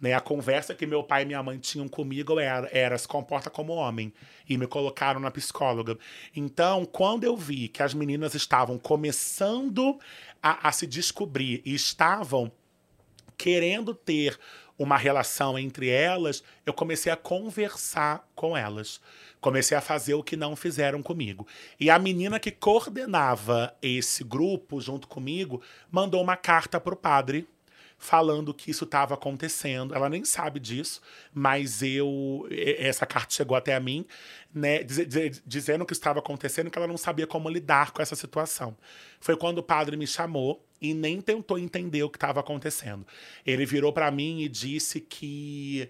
Né? 0.00 0.12
A 0.12 0.20
conversa 0.20 0.74
que 0.74 0.86
meu 0.86 1.02
pai 1.02 1.22
e 1.22 1.26
minha 1.26 1.42
mãe 1.42 1.58
tinham 1.58 1.88
comigo 1.88 2.38
era, 2.38 2.68
era 2.72 2.98
se 2.98 3.08
comporta 3.08 3.50
como 3.50 3.72
homem. 3.72 4.12
E 4.48 4.56
me 4.56 4.66
colocaram 4.66 5.20
na 5.20 5.30
psicóloga. 5.30 5.98
Então, 6.34 6.84
quando 6.84 7.24
eu 7.24 7.36
vi 7.36 7.68
que 7.68 7.82
as 7.82 7.94
meninas 7.94 8.34
estavam 8.34 8.78
começando 8.78 9.98
a, 10.42 10.68
a 10.68 10.72
se 10.72 10.86
descobrir 10.86 11.62
e 11.64 11.74
estavam 11.74 12.52
querendo 13.36 13.94
ter 13.94 14.38
uma 14.78 14.96
relação 14.96 15.58
entre 15.58 15.88
elas, 15.88 16.42
eu 16.64 16.72
comecei 16.72 17.10
a 17.10 17.16
conversar 17.16 18.28
com 18.34 18.56
elas. 18.56 19.00
Comecei 19.40 19.76
a 19.76 19.80
fazer 19.80 20.14
o 20.14 20.22
que 20.22 20.36
não 20.36 20.54
fizeram 20.54 21.02
comigo. 21.02 21.46
E 21.80 21.88
a 21.88 21.98
menina 21.98 22.38
que 22.38 22.50
coordenava 22.50 23.74
esse 23.80 24.22
grupo 24.22 24.80
junto 24.80 25.08
comigo 25.08 25.62
mandou 25.90 26.22
uma 26.22 26.36
carta 26.36 26.78
pro 26.78 26.96
padre 26.96 27.48
falando 27.98 28.52
que 28.52 28.70
isso 28.70 28.84
estava 28.84 29.14
acontecendo. 29.14 29.94
Ela 29.94 30.08
nem 30.08 30.24
sabe 30.24 30.60
disso, 30.60 31.00
mas 31.32 31.82
eu 31.82 32.46
essa 32.50 33.06
carta 33.06 33.34
chegou 33.34 33.56
até 33.56 33.74
a 33.74 33.80
mim, 33.80 34.06
né, 34.54 34.82
dize- 34.82 35.06
dize- 35.06 35.42
dizendo 35.46 35.84
que 35.86 35.92
estava 35.92 36.18
acontecendo, 36.18 36.70
que 36.70 36.78
ela 36.78 36.86
não 36.86 36.96
sabia 36.96 37.26
como 37.26 37.48
lidar 37.48 37.92
com 37.92 38.02
essa 38.02 38.14
situação. 38.16 38.76
Foi 39.20 39.36
quando 39.36 39.58
o 39.58 39.62
padre 39.62 39.96
me 39.96 40.06
chamou 40.06 40.64
e 40.80 40.92
nem 40.94 41.20
tentou 41.20 41.58
entender 41.58 42.02
o 42.02 42.10
que 42.10 42.16
estava 42.18 42.40
acontecendo. 42.40 43.06
Ele 43.46 43.64
virou 43.64 43.92
para 43.92 44.10
mim 44.10 44.42
e 44.42 44.48
disse 44.48 45.00
que 45.00 45.88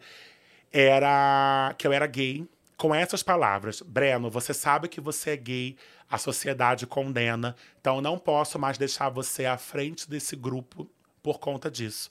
era 0.72 1.74
que 1.78 1.86
eu 1.86 1.92
era 1.92 2.06
gay 2.06 2.46
com 2.76 2.94
essas 2.94 3.22
palavras. 3.22 3.80
Breno, 3.82 4.30
você 4.30 4.52
sabe 4.54 4.88
que 4.88 5.00
você 5.00 5.30
é 5.30 5.36
gay, 5.36 5.76
a 6.08 6.18
sociedade 6.18 6.86
condena, 6.86 7.56
então 7.80 8.00
não 8.00 8.18
posso 8.18 8.58
mais 8.58 8.78
deixar 8.78 9.08
você 9.08 9.44
à 9.46 9.58
frente 9.58 10.08
desse 10.08 10.36
grupo 10.36 10.88
por 11.26 11.40
conta 11.40 11.68
disso. 11.68 12.08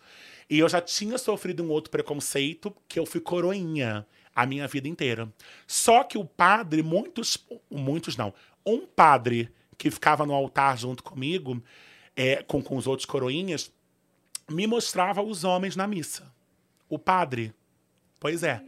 E 0.49 0.59
eu 0.59 0.67
já 0.67 0.81
tinha 0.81 1.17
sofrido 1.17 1.63
um 1.63 1.69
outro 1.69 1.89
preconceito, 1.89 2.75
que 2.85 2.99
eu 2.99 3.05
fui 3.05 3.21
coroinha 3.21 4.05
a 4.35 4.45
minha 4.45 4.67
vida 4.67 4.89
inteira. 4.89 5.31
Só 5.65 6.03
que 6.03 6.17
o 6.17 6.25
padre, 6.25 6.83
muitos, 6.83 7.37
muitos 7.71 8.17
não, 8.17 8.33
um 8.65 8.85
padre 8.85 9.49
que 9.77 9.89
ficava 9.89 10.25
no 10.25 10.33
altar 10.33 10.77
junto 10.77 11.01
comigo, 11.01 11.63
é, 12.13 12.43
com, 12.43 12.61
com 12.61 12.75
os 12.75 12.87
outros 12.87 13.05
coroinhas, 13.05 13.71
me 14.49 14.67
mostrava 14.67 15.23
os 15.23 15.45
homens 15.45 15.77
na 15.77 15.87
missa. 15.87 16.29
O 16.89 16.99
padre. 16.99 17.53
Pois 18.19 18.43
é. 18.43 18.61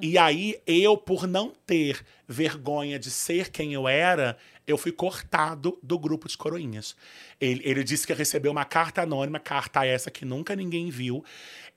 E 0.00 0.18
aí, 0.18 0.60
eu, 0.66 0.96
por 0.96 1.26
não 1.26 1.52
ter 1.66 2.04
vergonha 2.26 2.98
de 2.98 3.10
ser 3.10 3.50
quem 3.50 3.72
eu 3.72 3.86
era, 3.86 4.36
eu 4.66 4.78
fui 4.78 4.92
cortado 4.92 5.78
do 5.82 5.98
grupo 5.98 6.28
de 6.28 6.36
coroinhas. 6.36 6.96
Ele, 7.40 7.60
ele 7.64 7.84
disse 7.84 8.06
que 8.06 8.12
recebeu 8.12 8.52
uma 8.52 8.64
carta 8.64 9.02
anônima, 9.02 9.38
carta 9.38 9.84
essa 9.84 10.10
que 10.10 10.24
nunca 10.24 10.56
ninguém 10.56 10.90
viu, 10.90 11.24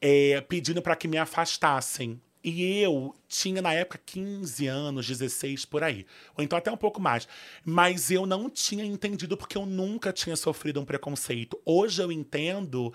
é, 0.02 0.42
pedindo 0.42 0.82
para 0.82 0.96
que 0.96 1.08
me 1.08 1.18
afastassem. 1.18 2.20
E 2.44 2.80
eu 2.80 3.16
tinha, 3.28 3.60
na 3.60 3.74
época, 3.74 4.00
15 4.06 4.68
anos, 4.68 5.08
16 5.08 5.66
por 5.66 5.84
aí. 5.84 6.06
Ou 6.38 6.44
então 6.44 6.56
até 6.56 6.72
um 6.72 6.78
pouco 6.78 7.02
mais. 7.02 7.28
Mas 7.64 8.12
eu 8.12 8.28
não 8.28 8.52
tinha 8.52 8.86
entendido 8.86 9.36
porque 9.36 9.58
eu 9.58 9.66
nunca 9.66 10.14
tinha 10.14 10.36
sofrido 10.36 10.80
um 10.80 10.86
preconceito. 10.86 11.60
Hoje 11.66 12.04
eu 12.04 12.12
entendo 12.12 12.94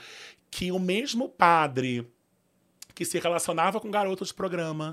que 0.53 0.70
o 0.70 0.78
mesmo 0.78 1.28
padre 1.28 2.07
que 3.01 3.05
se 3.06 3.18
relacionava 3.18 3.81
com 3.81 3.90
garotos 3.90 4.28
de 4.28 4.35
programa. 4.35 4.93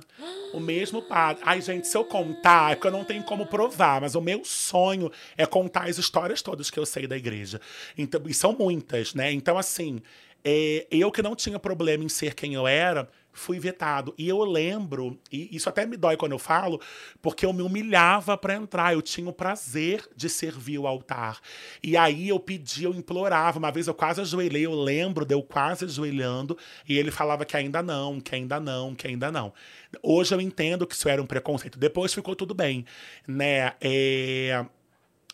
O 0.54 0.62
mesmo 0.62 1.02
padre. 1.02 1.44
Ai, 1.46 1.60
gente, 1.60 1.90
se 1.90 1.98
eu 1.98 2.06
contar, 2.06 2.72
é 2.72 2.80
eu 2.82 2.90
não 2.90 3.04
tenho 3.04 3.22
como 3.22 3.46
provar, 3.46 4.00
mas 4.00 4.16
o 4.16 4.22
meu 4.22 4.46
sonho 4.46 5.12
é 5.36 5.46
contar 5.46 5.90
as 5.90 5.98
histórias 5.98 6.42
todas 6.42 6.72
que 6.72 6.80
eu 6.80 6.86
sei 6.86 7.06
da 7.06 7.18
igreja. 7.18 7.60
Então, 7.98 8.22
e 8.26 8.34
são 8.34 8.56
muitas, 8.58 9.14
né? 9.14 9.34
Então, 9.34 9.58
assim, 9.58 10.02
é, 10.42 10.88
eu 10.90 11.12
que 11.12 11.22
não 11.22 11.36
tinha 11.36 11.60
problema 11.60 12.02
em 12.02 12.08
ser 12.08 12.34
quem 12.34 12.54
eu 12.54 12.66
era, 12.66 13.10
fui 13.38 13.60
vetado. 13.60 14.14
E 14.18 14.28
eu 14.28 14.44
lembro, 14.44 15.18
e 15.32 15.56
isso 15.56 15.70
até 15.70 15.86
me 15.86 15.96
dói 15.96 16.18
quando 16.18 16.32
eu 16.32 16.40
falo, 16.40 16.82
porque 17.22 17.46
eu 17.46 17.54
me 17.54 17.62
humilhava 17.62 18.38
para 18.38 18.56
entrar. 18.56 18.94
Eu 18.94 19.02
tinha 19.02 19.30
o 19.30 19.34
prazer 19.34 20.04
de 20.16 20.28
servir 20.28 20.80
o 20.80 20.88
altar. 20.88 21.40
E 21.82 21.96
aí 21.96 22.30
eu 22.30 22.40
pedia, 22.40 22.88
eu 22.88 22.94
implorava. 22.94 23.60
Uma 23.60 23.72
vez 23.72 23.88
eu 23.88 23.94
quase 23.94 24.22
ajoelhei, 24.22 24.66
eu 24.66 24.74
lembro 24.74 25.26
de 25.26 25.34
eu 25.34 25.44
quase 25.44 25.86
ajoelhando, 25.86 26.58
e 26.88 26.98
ele 26.98 27.12
falava 27.12 27.46
que 27.46 27.56
ainda 27.56 27.82
não, 27.84 28.20
que 28.20 28.36
ainda 28.36 28.60
não, 28.60 28.96
que 28.96 29.08
ainda 29.08 29.32
não. 29.32 29.54
Hoje 30.02 30.34
eu 30.34 30.42
entendo 30.42 30.86
que 30.86 30.96
isso 30.96 31.08
era 31.08 31.22
um 31.22 31.26
preconceito. 31.26 31.80
Depois 31.80 32.14
ficou 32.14 32.36
tudo 32.36 32.54
bem, 32.54 32.86
né? 33.28 33.74
É... 33.80 34.66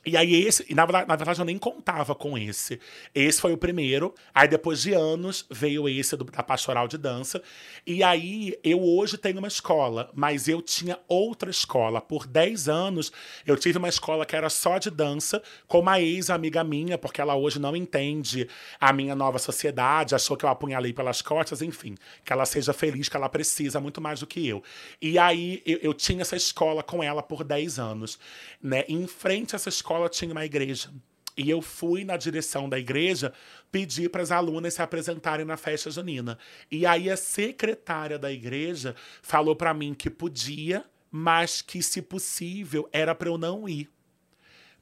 E 0.06 0.18
aí 0.18 0.36
esse, 0.36 0.66
e 0.70 0.76
na 0.76 0.86
na 0.86 1.16
verdade 1.16 1.40
eu 1.40 1.46
nem 1.46 1.58
contava 1.58 2.14
com 2.14 2.38
esse. 2.38 2.80
Esse 3.16 3.40
foi 3.40 3.54
o 3.54 3.58
primeiro. 3.58 4.14
Aí 4.34 4.50
depois 4.50 4.82
de 4.82 4.94
anos 4.94 5.46
veio 5.50 5.88
esse 5.88 6.18
do, 6.18 6.26
da 6.26 6.44
pastoral 6.44 6.90
de 6.90 6.98
dança. 6.98 7.42
E 7.88 8.04
aí 8.04 8.60
eu 8.64 8.84
hoje 8.84 9.18
tenho 9.18 9.40
uma 9.40 9.48
escola, 9.48 10.12
mas 10.14 10.50
eu 10.50 10.62
tinha 10.62 11.00
outra 11.08 11.50
escola. 11.50 12.02
Por 12.02 12.28
10 12.28 12.68
anos 12.68 13.14
eu 13.46 13.56
tive 13.56 13.78
uma 13.78 13.88
escola 13.88 14.26
que 14.26 14.36
era 14.36 14.50
só 14.50 14.78
de 14.78 14.90
dança, 14.90 15.42
com 15.68 15.80
uma 15.80 16.02
ex-amiga 16.02 16.66
minha, 16.66 16.98
porque 16.98 17.22
ela 17.22 17.36
hoje 17.36 17.58
não 17.58 17.74
entende 17.74 18.50
a 18.82 18.92
minha 18.92 19.16
nova 19.16 19.40
sociedade, 19.40 20.16
achou 20.16 20.36
que 20.36 20.44
eu 20.44 20.50
apunhalei 20.50 20.92
pelas 20.92 21.22
costas, 21.22 21.62
enfim. 21.62 21.96
Que 22.26 22.34
ela 22.34 22.46
seja 22.46 22.74
feliz, 22.74 23.08
que 23.08 23.16
ela 23.16 23.30
precisa 23.30 23.80
muito 23.80 24.02
mais 24.02 24.20
do 24.20 24.28
que 24.28 24.46
eu. 24.46 24.62
E 25.02 25.18
aí 25.18 25.64
eu, 25.66 25.80
eu 25.82 25.94
tinha 25.94 26.24
essa 26.24 26.36
escola 26.36 26.84
com 26.84 27.02
ela 27.02 27.24
por 27.24 27.46
10 27.46 27.80
anos. 27.80 28.20
Né? 28.62 28.84
Em 28.90 29.08
frente 29.08 29.56
a 29.56 29.58
essa 29.58 29.70
escola 29.70 29.93
tinha 30.10 30.32
uma 30.32 30.45
igreja. 30.45 30.91
E 31.36 31.49
eu 31.49 31.61
fui 31.61 32.03
na 32.03 32.15
direção 32.15 32.70
da 32.70 32.78
igreja 32.78 33.34
pedir 33.72 34.10
para 34.10 34.22
as 34.22 34.32
alunas 34.32 34.76
se 34.76 34.82
apresentarem 34.82 35.45
na 35.45 35.57
festa 35.57 35.90
junina. 35.90 36.38
E 36.70 36.86
aí 36.86 37.10
a 37.10 37.18
secretária 37.18 38.20
da 38.20 38.32
igreja 38.32 38.95
falou 39.22 39.56
para 39.56 39.74
mim 39.74 39.94
que 39.95 40.10
podia, 40.10 40.86
mas 41.11 41.61
que, 41.61 41.82
se 41.82 42.02
possível, 42.02 42.88
era 42.91 43.15
para 43.15 43.30
eu 43.30 43.38
não 43.38 43.68
ir. 43.68 43.90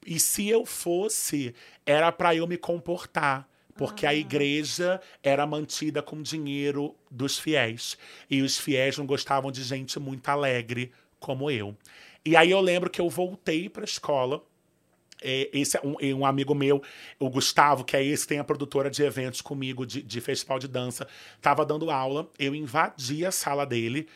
E 0.04 0.20
se 0.20 0.48
eu 0.48 0.66
fosse, 0.66 1.54
era 1.86 2.12
para 2.12 2.34
eu 2.34 2.46
me 2.46 2.58
comportar. 2.58 3.48
Porque 3.74 4.06
a 4.06 4.14
igreja 4.14 5.00
era 5.22 5.46
mantida 5.46 6.02
com 6.02 6.20
dinheiro 6.20 6.94
dos 7.10 7.38
fiéis. 7.38 7.96
E 8.28 8.42
os 8.42 8.58
fiéis 8.58 8.98
não 8.98 9.06
gostavam 9.06 9.50
de 9.50 9.62
gente 9.62 9.98
muito 9.98 10.28
alegre 10.28 10.92
como 11.18 11.50
eu. 11.50 11.74
E 12.24 12.36
aí 12.36 12.50
eu 12.50 12.60
lembro 12.60 12.90
que 12.90 13.00
eu 13.00 13.08
voltei 13.08 13.70
para 13.70 13.82
a 13.82 13.84
escola 13.84 14.44
esse 15.22 15.76
é 15.76 15.80
um, 15.84 15.96
é 16.00 16.14
um 16.14 16.26
amigo 16.26 16.54
meu, 16.54 16.82
o 17.18 17.30
Gustavo, 17.30 17.84
que 17.84 17.96
é 17.96 18.04
esse, 18.04 18.26
tem 18.26 18.38
a 18.38 18.44
produtora 18.44 18.90
de 18.90 19.02
eventos 19.02 19.40
comigo, 19.40 19.86
de, 19.86 20.02
de 20.02 20.20
festival 20.20 20.58
de 20.58 20.68
dança, 20.68 21.06
tava 21.40 21.64
dando 21.64 21.90
aula, 21.90 22.30
eu 22.38 22.54
invadi 22.54 23.24
a 23.24 23.30
sala 23.30 23.64
dele, 23.64 24.08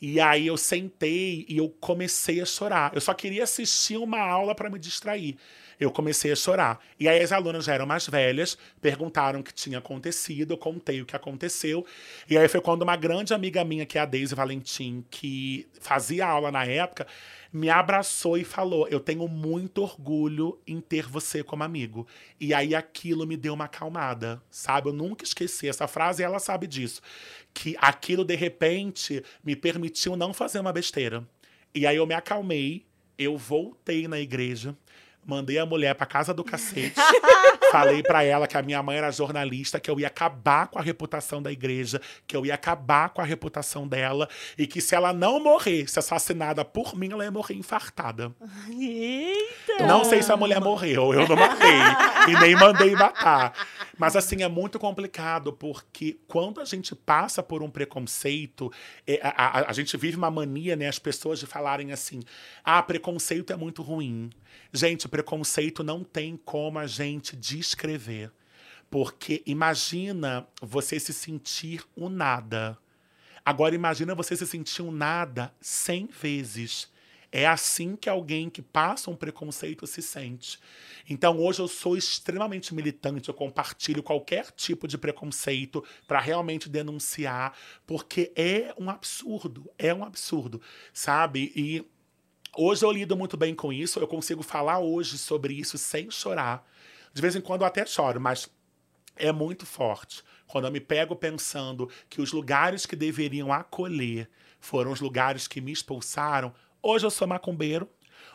e 0.00 0.18
aí 0.18 0.48
eu 0.48 0.56
sentei 0.56 1.46
e 1.48 1.58
eu 1.58 1.68
comecei 1.68 2.40
a 2.40 2.44
chorar. 2.44 2.92
Eu 2.92 3.00
só 3.00 3.14
queria 3.14 3.44
assistir 3.44 3.96
uma 3.96 4.18
aula 4.18 4.52
para 4.52 4.68
me 4.68 4.76
distrair. 4.76 5.36
Eu 5.82 5.90
comecei 5.90 6.30
a 6.30 6.36
chorar. 6.36 6.80
E 6.98 7.08
aí 7.08 7.20
as 7.20 7.32
alunas 7.32 7.64
já 7.64 7.74
eram 7.74 7.86
mais 7.86 8.06
velhas, 8.06 8.56
perguntaram 8.80 9.40
o 9.40 9.42
que 9.42 9.52
tinha 9.52 9.78
acontecido, 9.78 10.52
eu 10.52 10.58
contei 10.58 11.02
o 11.02 11.06
que 11.06 11.16
aconteceu. 11.16 11.84
E 12.30 12.38
aí 12.38 12.46
foi 12.46 12.60
quando 12.60 12.82
uma 12.82 12.96
grande 12.96 13.34
amiga 13.34 13.64
minha, 13.64 13.84
que 13.84 13.98
é 13.98 14.00
a 14.00 14.04
Deise 14.04 14.34
Valentim, 14.34 15.04
que 15.10 15.66
fazia 15.80 16.26
aula 16.26 16.52
na 16.52 16.64
época, 16.64 17.06
me 17.52 17.68
abraçou 17.68 18.38
e 18.38 18.44
falou: 18.44 18.86
Eu 18.88 19.00
tenho 19.00 19.26
muito 19.26 19.82
orgulho 19.82 20.58
em 20.66 20.80
ter 20.80 21.06
você 21.06 21.42
como 21.42 21.64
amigo. 21.64 22.06
E 22.40 22.54
aí 22.54 22.74
aquilo 22.76 23.26
me 23.26 23.36
deu 23.36 23.54
uma 23.54 23.64
acalmada, 23.64 24.40
sabe? 24.50 24.88
Eu 24.88 24.92
nunca 24.92 25.24
esqueci 25.24 25.68
essa 25.68 25.88
frase 25.88 26.22
e 26.22 26.24
ela 26.24 26.38
sabe 26.38 26.68
disso. 26.68 27.02
Que 27.52 27.76
aquilo, 27.80 28.24
de 28.24 28.36
repente, 28.36 29.22
me 29.42 29.56
permitiu 29.56 30.14
não 30.14 30.32
fazer 30.32 30.60
uma 30.60 30.72
besteira. 30.72 31.26
E 31.74 31.86
aí 31.86 31.96
eu 31.96 32.06
me 32.06 32.14
acalmei, 32.14 32.86
eu 33.18 33.36
voltei 33.36 34.06
na 34.06 34.20
igreja, 34.20 34.76
mandei 35.24 35.58
a 35.58 35.66
mulher 35.66 35.94
pra 35.94 36.06
casa 36.06 36.34
do 36.34 36.44
cacete. 36.44 36.94
Falei 37.70 38.02
para 38.02 38.22
ela 38.22 38.46
que 38.46 38.56
a 38.56 38.62
minha 38.62 38.82
mãe 38.82 38.98
era 38.98 39.10
jornalista, 39.10 39.80
que 39.80 39.90
eu 39.90 39.98
ia 39.98 40.06
acabar 40.06 40.68
com 40.68 40.78
a 40.78 40.82
reputação 40.82 41.42
da 41.42 41.50
igreja, 41.50 42.00
que 42.26 42.36
eu 42.36 42.44
ia 42.44 42.54
acabar 42.54 43.08
com 43.08 43.22
a 43.22 43.24
reputação 43.24 43.88
dela 43.88 44.28
e 44.58 44.66
que 44.66 44.80
se 44.80 44.94
ela 44.94 45.12
não 45.12 45.42
morresse 45.42 45.98
assassinada 45.98 46.64
por 46.64 46.94
mim, 46.94 47.12
ela 47.12 47.24
ia 47.24 47.30
morrer 47.30 47.54
infartada. 47.54 48.30
Eita! 48.68 49.86
Não 49.86 50.04
sei 50.04 50.22
se 50.22 50.30
a 50.30 50.36
mulher 50.36 50.60
morreu, 50.60 51.14
eu 51.14 51.26
não 51.26 51.36
matei 51.36 51.80
e 52.28 52.40
nem 52.40 52.54
mandei 52.54 52.94
matar. 52.94 53.54
Mas 53.96 54.16
assim, 54.16 54.42
é 54.42 54.48
muito 54.48 54.78
complicado, 54.78 55.52
porque 55.52 56.18
quando 56.28 56.60
a 56.60 56.64
gente 56.64 56.94
passa 56.94 57.42
por 57.42 57.62
um 57.62 57.70
preconceito, 57.70 58.70
é, 59.06 59.18
a, 59.22 59.60
a, 59.60 59.70
a 59.70 59.72
gente 59.72 59.96
vive 59.96 60.16
uma 60.16 60.30
mania, 60.30 60.76
né? 60.76 60.88
As 60.88 60.98
pessoas 60.98 61.38
de 61.38 61.46
falarem 61.46 61.92
assim: 61.92 62.20
ah, 62.64 62.82
preconceito 62.82 63.52
é 63.52 63.56
muito 63.56 63.82
ruim. 63.82 64.30
Gente, 64.72 65.08
preconceito 65.08 65.82
não 65.82 66.02
tem 66.02 66.36
como 66.36 66.78
a 66.78 66.86
gente 66.86 67.36
descrever. 67.36 68.32
Porque 68.90 69.42
imagina 69.46 70.46
você 70.60 71.00
se 71.00 71.12
sentir 71.12 71.82
um 71.96 72.08
nada. 72.08 72.76
Agora 73.44 73.74
imagina 73.74 74.14
você 74.14 74.36
se 74.36 74.46
sentir 74.46 74.82
um 74.82 74.92
nada 74.92 75.52
cem 75.60 76.06
vezes. 76.06 76.92
É 77.34 77.46
assim 77.46 77.96
que 77.96 78.10
alguém 78.10 78.50
que 78.50 78.60
passa 78.60 79.10
um 79.10 79.16
preconceito 79.16 79.86
se 79.86 80.02
sente. 80.02 80.60
Então 81.08 81.38
hoje 81.40 81.60
eu 81.60 81.66
sou 81.66 81.96
extremamente 81.96 82.74
militante, 82.74 83.30
eu 83.30 83.34
compartilho 83.34 84.02
qualquer 84.02 84.50
tipo 84.50 84.86
de 84.86 84.98
preconceito 84.98 85.82
para 86.06 86.20
realmente 86.20 86.68
denunciar, 86.68 87.56
porque 87.86 88.30
é 88.36 88.74
um 88.78 88.90
absurdo, 88.90 89.68
é 89.78 89.94
um 89.94 90.04
absurdo, 90.04 90.60
sabe? 90.92 91.50
E 91.56 91.82
Hoje 92.54 92.84
eu 92.84 92.92
lido 92.92 93.16
muito 93.16 93.34
bem 93.34 93.54
com 93.54 93.72
isso, 93.72 93.98
eu 93.98 94.06
consigo 94.06 94.42
falar 94.42 94.78
hoje 94.78 95.16
sobre 95.16 95.54
isso 95.54 95.78
sem 95.78 96.10
chorar. 96.10 96.62
De 97.14 97.22
vez 97.22 97.34
em 97.34 97.40
quando 97.40 97.62
eu 97.62 97.66
até 97.66 97.86
choro, 97.86 98.20
mas 98.20 98.46
é 99.16 99.32
muito 99.32 99.64
forte. 99.64 100.22
Quando 100.46 100.66
eu 100.66 100.70
me 100.70 100.78
pego 100.78 101.16
pensando 101.16 101.88
que 102.10 102.20
os 102.20 102.30
lugares 102.30 102.84
que 102.84 102.94
deveriam 102.94 103.50
acolher 103.50 104.28
foram 104.60 104.92
os 104.92 105.00
lugares 105.00 105.48
que 105.48 105.62
me 105.62 105.72
expulsaram. 105.72 106.52
Hoje 106.82 107.06
eu 107.06 107.10
sou 107.10 107.26
macumbeiro, 107.26 107.88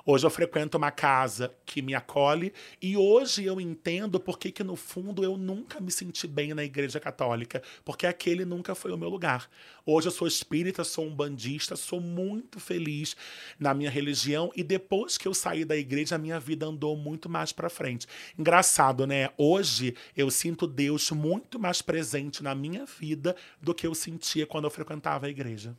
Hoje 0.10 0.26
eu 0.26 0.30
frequento 0.30 0.78
uma 0.78 0.90
casa 0.90 1.54
que 1.66 1.82
me 1.82 1.94
acolhe 1.94 2.54
e 2.82 2.96
hoje 2.96 3.44
eu 3.44 3.60
entendo 3.60 4.22
por 4.22 4.40
que, 4.40 4.54
que 4.54 4.64
no 4.64 4.78
fundo 4.78 5.22
eu 5.22 5.36
nunca 5.36 5.82
me 5.82 5.92
senti 5.92 6.26
bem 6.26 6.54
na 6.54 6.64
igreja 6.64 6.98
católica, 6.98 7.62
porque 7.84 8.08
aquele 8.08 8.46
nunca 8.46 8.74
foi 8.74 8.94
o 8.94 8.98
meu 8.98 9.10
lugar. 9.10 9.50
Hoje 9.86 10.08
eu 10.08 10.12
sou 10.14 10.26
espírita, 10.26 10.86
sou 10.86 11.08
um 11.08 11.14
bandista, 11.14 11.76
sou 11.76 12.00
muito 12.00 12.58
feliz 12.58 13.18
na 13.60 13.74
minha 13.74 13.90
religião 13.90 14.50
e 14.56 14.64
depois 14.64 15.18
que 15.18 15.28
eu 15.28 15.34
saí 15.34 15.66
da 15.66 15.76
igreja 15.76 16.16
a 16.16 16.18
minha 16.18 16.40
vida 16.40 16.66
andou 16.66 16.96
muito 16.96 17.28
mais 17.28 17.52
para 17.52 17.70
frente. 17.70 18.08
Engraçado, 18.40 19.06
né? 19.06 19.30
Hoje 19.38 19.94
eu 20.16 20.32
sinto 20.32 20.66
Deus 20.66 21.12
muito 21.12 21.60
mais 21.60 21.82
presente 21.82 22.42
na 22.42 22.56
minha 22.56 22.86
vida 22.86 23.36
do 23.62 23.76
que 23.76 23.86
eu 23.86 23.94
sentia 23.94 24.48
quando 24.48 24.64
eu 24.64 24.72
frequentava 24.72 25.26
a 25.26 25.30
igreja. 25.30 25.76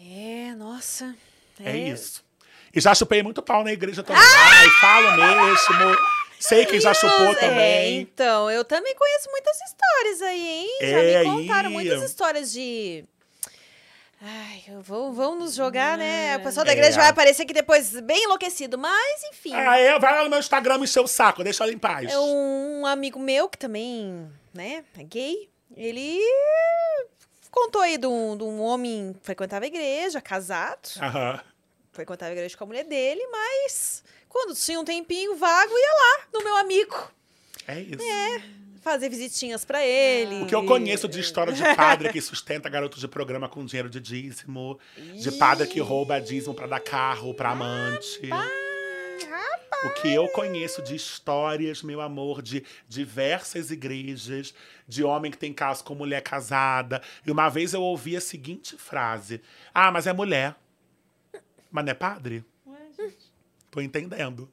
É, 0.00 0.54
nossa. 0.54 1.14
É, 1.60 1.90
isso. 1.90 2.23
E 2.74 2.80
já 2.80 2.94
chupei 2.94 3.22
muito 3.22 3.40
pau 3.42 3.62
na 3.62 3.72
igreja 3.72 4.02
também. 4.02 4.22
Ai, 4.22 4.68
falo 4.80 5.12
mesmo. 5.16 5.96
Sei 6.40 6.66
quem 6.66 6.80
já 6.80 6.92
chupou 6.92 7.28
É, 7.32 7.34
também. 7.36 8.00
então, 8.00 8.50
eu 8.50 8.64
também 8.64 8.94
conheço 8.94 9.30
muitas 9.30 9.56
histórias 9.62 10.22
aí, 10.22 10.48
hein? 10.48 10.78
Já 10.80 10.86
É, 10.98 11.18
me 11.18 11.24
contaram 11.24 11.68
aí. 11.68 11.74
muitas 11.74 12.02
histórias 12.02 12.52
de. 12.52 13.04
Ai, 14.20 14.62
vou, 14.82 15.12
vão 15.12 15.38
nos 15.38 15.54
jogar, 15.54 15.96
né? 15.98 16.36
O 16.36 16.42
pessoal 16.42 16.64
da 16.64 16.72
É. 16.72 16.74
igreja 16.74 16.96
vai 16.98 17.08
aparecer 17.08 17.42
aqui 17.42 17.52
depois 17.52 17.98
bem 18.00 18.24
enlouquecido, 18.24 18.76
mas 18.78 19.22
enfim. 19.30 19.52
Ah, 19.54 19.78
é? 19.78 19.98
Vai 19.98 20.14
lá 20.14 20.24
no 20.24 20.30
meu 20.30 20.38
Instagram 20.38 20.78
encher 20.80 21.00
o 21.00 21.06
saco, 21.06 21.44
deixa 21.44 21.62
ela 21.64 21.72
em 21.72 21.78
paz. 21.78 22.10
É 22.10 22.18
um 22.18 22.86
amigo 22.86 23.18
meu 23.18 23.48
que 23.48 23.58
também, 23.58 24.26
né, 24.52 24.84
é 24.98 25.02
gay. 25.02 25.48
Ele 25.76 26.18
contou 27.50 27.80
aí 27.82 27.96
de 27.98 28.06
um, 28.06 28.36
de 28.36 28.44
um 28.44 28.60
homem 28.62 29.14
que 29.18 29.24
frequentava 29.26 29.64
a 29.64 29.68
igreja, 29.68 30.20
casado. 30.20 30.88
Aham. 31.00 31.40
Frequentava 31.94 32.30
a 32.30 32.34
igreja 32.34 32.56
com 32.56 32.64
a 32.64 32.66
mulher 32.66 32.84
dele, 32.84 33.24
mas 33.30 34.02
quando 34.28 34.52
tinha 34.54 34.80
um 34.80 34.84
tempinho 34.84 35.36
vago, 35.36 35.72
ia 35.72 35.92
lá 35.92 36.26
no 36.32 36.42
meu 36.42 36.56
amigo 36.56 37.10
É 37.68 37.80
isso. 37.80 38.02
fazer 38.82 39.08
visitinhas 39.08 39.64
pra 39.64 39.82
ele. 39.86 40.42
O 40.42 40.46
que 40.46 40.54
eu 40.54 40.66
conheço 40.66 41.06
de 41.08 41.20
história 41.20 41.52
de 41.52 41.62
padre 41.76 42.12
que 42.12 42.20
sustenta 42.20 42.68
garotos 42.68 42.98
de 43.00 43.06
programa 43.06 43.48
com 43.48 43.64
dinheiro 43.64 43.88
de 43.88 44.00
dízimo, 44.00 44.76
de 44.96 45.30
padre 45.32 45.68
que 45.68 45.78
rouba 45.78 46.20
dízimo 46.20 46.52
pra 46.52 46.66
dar 46.66 46.80
carro 46.80 47.32
pra 47.32 47.50
amante. 47.52 48.28
O 49.84 49.90
que 49.90 50.12
eu 50.12 50.26
conheço 50.28 50.82
de 50.82 50.96
histórias, 50.96 51.82
meu 51.82 52.00
amor, 52.00 52.42
de 52.42 52.64
diversas 52.88 53.70
igrejas, 53.70 54.52
de 54.88 55.04
homem 55.04 55.30
que 55.30 55.38
tem 55.38 55.52
caso 55.52 55.84
com 55.84 55.94
mulher 55.94 56.22
casada. 56.22 57.00
E 57.24 57.30
uma 57.30 57.48
vez 57.48 57.72
eu 57.72 57.82
ouvi 57.82 58.16
a 58.16 58.20
seguinte 58.20 58.76
frase: 58.78 59.40
Ah, 59.72 59.92
mas 59.92 60.06
é 60.08 60.12
mulher. 60.12 60.56
Mas 61.74 61.84
não 61.86 61.90
é 61.90 61.94
padre? 61.94 62.44
Tô 63.68 63.80
entendendo. 63.80 64.48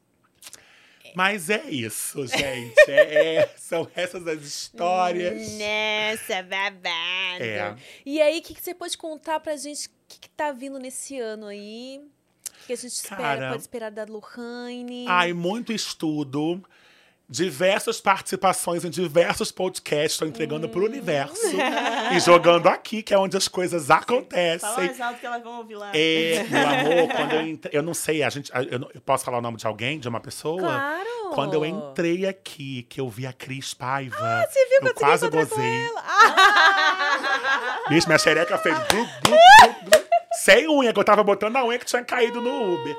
Mas 1.14 1.52
é 1.52 1.69
isso, 1.69 2.26
gente. 2.26 2.73
É- 2.89 3.35
é- 3.35 3.53
são 3.56 3.88
essas 3.93 4.26
as 4.26 4.41
histórias. 4.41 5.52
Nessa 5.52 6.41
babada. 6.41 7.45
É. 7.45 7.76
E 8.03 8.19
aí, 8.19 8.39
o 8.39 8.41
que, 8.41 8.56
que 8.56 8.61
você 8.64 8.73
pode 8.73 8.98
contar 8.98 9.39
pra 9.39 9.56
gente? 9.56 9.85
O 9.88 9.91
que, 10.07 10.19
que 10.22 10.30
tá 10.30 10.52
vindo 10.52 10.80
nesse 10.80 11.19
ano 11.19 11.45
aí? 11.45 12.02
O 12.64 12.65
que 12.65 12.73
a 12.73 12.76
gente 12.76 12.91
espera? 12.93 13.22
Cara. 13.22 13.49
Pode 13.52 13.61
esperar 13.61 13.91
da 13.91 14.03
Lohane? 14.03 15.06
Ai, 15.07 15.31
muito 15.31 15.72
estudo. 15.72 16.64
Diversas 17.31 18.01
participações 18.01 18.83
em 18.83 18.89
diversos 18.89 19.53
podcasts. 19.53 20.11
Estou 20.11 20.27
entregando 20.27 20.67
pro 20.67 20.83
universo. 20.83 21.33
e 22.13 22.19
jogando 22.19 22.67
aqui, 22.67 23.01
que 23.01 23.13
é 23.13 23.17
onde 23.17 23.37
as 23.37 23.47
coisas 23.47 23.87
Fala 23.87 24.01
acontecem. 24.01 24.69
mais 24.75 24.99
alto 24.99 25.17
que 25.21 25.25
elas 25.25 25.41
vão 25.41 25.59
ouvir 25.59 25.75
lá. 25.75 25.91
É, 25.95 26.43
meu 26.51 26.67
amor, 26.67 27.15
quando 27.15 27.31
eu 27.33 27.47
entrei. 27.47 27.77
Eu 27.77 27.81
não 27.81 27.93
sei, 27.93 28.21
a 28.21 28.29
gente. 28.29 28.51
Eu, 28.69 28.77
não- 28.79 28.89
eu 28.93 28.99
posso 28.99 29.23
falar 29.23 29.37
o 29.37 29.41
nome 29.41 29.55
de 29.55 29.65
alguém, 29.65 29.97
de 29.97 30.09
uma 30.09 30.19
pessoa? 30.19 30.59
Claro! 30.59 31.07
Quando 31.33 31.53
eu 31.53 31.63
entrei 31.65 32.25
aqui, 32.27 32.83
que 32.89 32.99
eu 32.99 33.07
vi 33.07 33.25
a 33.25 33.31
Cris 33.31 33.73
Paiva. 33.73 34.17
Ah, 34.19 34.45
Você 34.51 34.65
viu 34.67 34.79
que 34.81 34.85
eu 34.85 34.89
eu 34.89 34.93
quase 34.95 35.29
gozei. 35.29 35.89
Ah, 35.95 37.79
Bicho, 37.87 38.07
minha 38.07 38.19
xereca 38.19 38.57
fez 38.57 38.75
glu, 38.89 39.05
glu, 39.05 39.07
glu, 39.23 39.75
glu. 39.89 40.01
Sem 40.43 40.67
unha, 40.67 40.91
que 40.91 40.99
eu 40.99 41.03
tava 41.05 41.23
botando 41.23 41.55
a 41.55 41.63
unha 41.65 41.79
que 41.79 41.85
tinha 41.85 42.03
caído 42.03 42.41
no 42.41 42.73
Uber. 42.73 42.97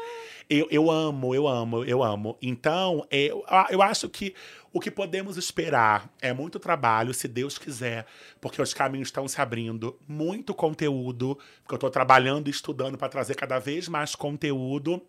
Eu, 0.48 0.66
eu 0.70 0.90
amo, 0.90 1.34
eu 1.34 1.46
amo, 1.46 1.84
eu 1.84 2.02
amo. 2.02 2.36
Então, 2.40 3.06
é, 3.10 3.26
eu, 3.26 3.44
eu 3.70 3.82
acho 3.82 4.08
que 4.08 4.34
o 4.72 4.80
que 4.80 4.90
podemos 4.90 5.36
esperar 5.36 6.10
é 6.20 6.32
muito 6.32 6.58
trabalho, 6.58 7.12
se 7.12 7.28
Deus 7.28 7.58
quiser, 7.58 8.06
porque 8.40 8.60
os 8.60 8.72
caminhos 8.72 9.08
estão 9.08 9.28
se 9.28 9.40
abrindo. 9.40 9.98
Muito 10.08 10.54
conteúdo, 10.54 11.38
porque 11.62 11.74
eu 11.74 11.78
tô 11.78 11.90
trabalhando 11.90 12.48
e 12.48 12.50
estudando 12.50 12.96
para 12.96 13.08
trazer 13.08 13.34
cada 13.34 13.58
vez 13.58 13.88
mais 13.88 14.14
conteúdo. 14.14 15.02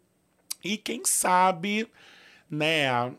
E 0.64 0.77
quem 0.77 1.03
sabe, 1.05 1.88
né, 2.49 3.14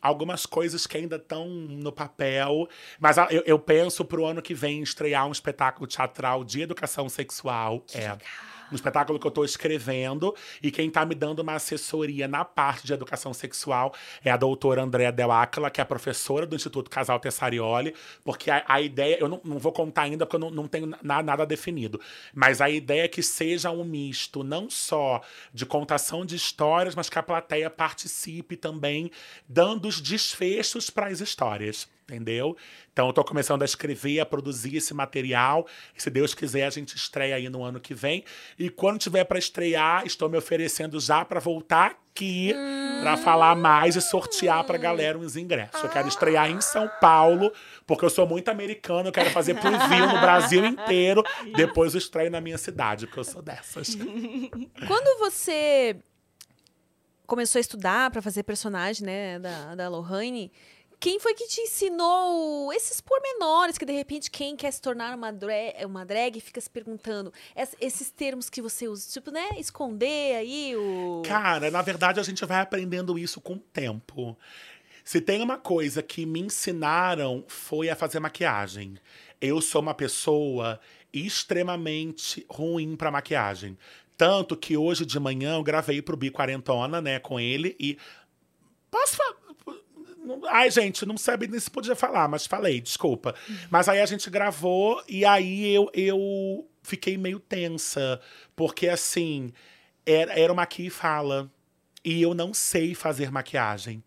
algumas 0.00 0.46
coisas 0.46 0.86
que 0.86 0.96
ainda 0.96 1.16
estão 1.16 1.48
no 1.48 1.92
papel. 1.92 2.68
Mas 2.98 3.18
ah, 3.18 3.28
eu, 3.30 3.42
eu 3.44 3.58
penso 3.58 4.04
pro 4.04 4.24
ano 4.24 4.40
que 4.40 4.54
vem 4.54 4.82
estrear 4.82 5.26
um 5.26 5.32
espetáculo 5.32 5.86
teatral 5.86 6.44
de 6.44 6.62
educação 6.62 7.08
sexual. 7.08 7.84
é. 7.94 8.16
Um 8.70 8.74
espetáculo 8.74 9.18
que 9.18 9.26
eu 9.26 9.30
tô 9.30 9.44
escrevendo. 9.44 10.34
E 10.62 10.70
quem 10.70 10.90
tá 10.90 11.04
me 11.04 11.14
dando 11.14 11.40
uma 11.40 11.54
assessoria 11.54 12.28
na 12.28 12.44
parte 12.44 12.86
de 12.86 12.92
educação 12.92 13.32
sexual 13.32 13.94
é 14.24 14.30
a 14.30 14.36
doutora 14.36 14.82
Andréa 14.82 15.12
Del 15.12 15.32
Áquila, 15.32 15.70
que 15.70 15.80
é 15.80 15.84
professora 15.84 16.46
do 16.46 16.54
Instituto 16.54 16.90
Casal 16.90 17.18
Tessarioli, 17.18 17.94
porque 18.24 18.50
a, 18.50 18.64
a 18.66 18.80
ideia, 18.80 19.18
eu 19.18 19.28
não, 19.28 19.40
não, 19.44 19.58
vou 19.58 19.72
contar 19.72 20.02
ainda 20.02 20.24
porque 20.24 20.36
eu 20.36 20.40
não, 20.40 20.50
não 20.50 20.68
tenho 20.68 20.86
na, 21.02 21.22
nada 21.22 21.44
definido, 21.46 22.00
mas 22.34 22.60
a 22.60 22.70
ideia 22.70 23.04
é 23.04 23.08
que 23.08 23.22
seja 23.22 23.70
um 23.70 23.84
misto 23.84 24.44
não 24.44 24.70
só 24.70 25.20
de 25.52 25.66
contação 25.66 26.24
de 26.24 26.36
histórias, 26.36 26.94
mas 26.94 27.08
que 27.08 27.18
a 27.18 27.22
plateia 27.22 27.70
participe 27.70 28.56
também, 28.56 29.10
dando 29.48 29.88
os 29.88 30.00
desfechos 30.00 30.90
para 30.90 31.08
as 31.08 31.20
histórias 31.20 31.88
entendeu? 32.08 32.56
Então 32.92 33.06
eu 33.06 33.12
tô 33.12 33.22
começando 33.22 33.62
a 33.62 33.64
escrever, 33.64 34.18
a 34.18 34.26
produzir 34.26 34.76
esse 34.76 34.94
material. 34.94 35.66
Se 35.96 36.08
Deus 36.08 36.34
quiser, 36.34 36.66
a 36.66 36.70
gente 36.70 36.96
estreia 36.96 37.36
aí 37.36 37.48
no 37.48 37.62
ano 37.62 37.78
que 37.78 37.94
vem. 37.94 38.24
E 38.58 38.70
quando 38.70 38.98
tiver 38.98 39.24
para 39.24 39.38
estrear, 39.38 40.06
estou 40.06 40.28
me 40.28 40.38
oferecendo 40.38 40.98
já 40.98 41.24
para 41.24 41.38
voltar 41.38 41.98
aqui 42.18 42.52
hum. 42.56 43.00
para 43.02 43.16
falar 43.18 43.54
mais 43.54 43.94
e 43.94 44.00
sortear 44.00 44.64
pra 44.64 44.78
galera 44.78 45.18
uns 45.18 45.36
ingressos. 45.36 45.82
Eu 45.82 45.90
quero 45.90 46.08
estrear 46.08 46.50
em 46.50 46.60
São 46.60 46.90
Paulo, 47.00 47.52
porque 47.86 48.04
eu 48.04 48.10
sou 48.10 48.26
muito 48.26 48.48
americano, 48.48 49.08
eu 49.08 49.12
quero 49.12 49.30
fazer 49.30 49.54
preview 49.54 50.06
no 50.08 50.20
Brasil 50.20 50.64
inteiro. 50.64 51.22
Depois 51.54 51.94
eu 51.94 51.98
estreio 51.98 52.30
na 52.30 52.40
minha 52.40 52.58
cidade, 52.58 53.06
porque 53.06 53.20
eu 53.20 53.24
sou 53.24 53.42
dessas. 53.42 53.94
Quando 54.88 55.18
você 55.18 55.96
começou 57.26 57.58
a 57.58 57.60
estudar 57.60 58.10
para 58.10 58.22
fazer 58.22 58.42
personagem, 58.42 59.04
né, 59.04 59.38
da, 59.38 59.74
da 59.74 59.88
Lohane, 59.88 60.50
quem 61.00 61.20
foi 61.20 61.32
que 61.34 61.46
te 61.46 61.60
ensinou 61.60 62.72
esses 62.72 63.00
pormenores 63.00 63.78
que 63.78 63.84
de 63.84 63.92
repente 63.92 64.30
quem 64.30 64.56
quer 64.56 64.72
se 64.72 64.80
tornar 64.80 65.14
uma 65.14 65.32
drag, 65.32 65.84
uma 65.84 66.04
drag 66.04 66.40
fica 66.40 66.60
se 66.60 66.68
perguntando 66.68 67.32
esses 67.80 68.10
termos 68.10 68.50
que 68.50 68.60
você 68.60 68.88
usa, 68.88 69.08
tipo, 69.10 69.30
né, 69.30 69.48
esconder 69.58 70.36
aí 70.36 70.76
o 70.76 71.22
Cara, 71.24 71.70
na 71.70 71.82
verdade 71.82 72.18
a 72.18 72.22
gente 72.22 72.44
vai 72.44 72.60
aprendendo 72.60 73.18
isso 73.18 73.40
com 73.40 73.54
o 73.54 73.58
tempo. 73.58 74.36
Se 75.04 75.20
tem 75.20 75.40
uma 75.40 75.56
coisa 75.56 76.02
que 76.02 76.26
me 76.26 76.40
ensinaram 76.40 77.44
foi 77.46 77.88
a 77.88 77.96
fazer 77.96 78.20
maquiagem. 78.20 78.96
Eu 79.40 79.60
sou 79.60 79.80
uma 79.80 79.94
pessoa 79.94 80.80
extremamente 81.12 82.44
ruim 82.50 82.96
para 82.96 83.10
maquiagem. 83.10 83.78
Tanto 84.16 84.56
que 84.56 84.76
hoje 84.76 85.06
de 85.06 85.18
manhã 85.20 85.54
eu 85.54 85.62
gravei 85.62 86.02
pro 86.02 86.16
Bi 86.16 86.30
Quarentona, 86.30 87.00
né, 87.00 87.20
com 87.20 87.38
ele 87.38 87.76
e 87.78 87.96
Posso 88.90 89.16
falar? 89.16 89.38
Ai, 90.48 90.70
gente, 90.70 91.06
não 91.06 91.16
sabe 91.16 91.46
nem 91.46 91.60
se 91.60 91.70
podia 91.70 91.96
falar, 91.96 92.28
mas 92.28 92.46
falei, 92.46 92.80
desculpa. 92.80 93.34
Uhum. 93.48 93.56
Mas 93.70 93.88
aí 93.88 94.00
a 94.00 94.06
gente 94.06 94.28
gravou 94.30 95.02
e 95.08 95.24
aí 95.24 95.74
eu, 95.74 95.90
eu 95.94 96.68
fiquei 96.82 97.16
meio 97.16 97.38
tensa. 97.38 98.20
Porque, 98.56 98.88
assim, 98.88 99.52
era, 100.04 100.38
era 100.38 100.52
uma 100.52 100.62
aqui 100.62 100.86
e 100.86 100.90
fala. 100.90 101.50
E 102.04 102.22
eu 102.22 102.34
não 102.34 102.54
sei 102.54 102.94
fazer 102.94 103.30
maquiagem. 103.30 104.02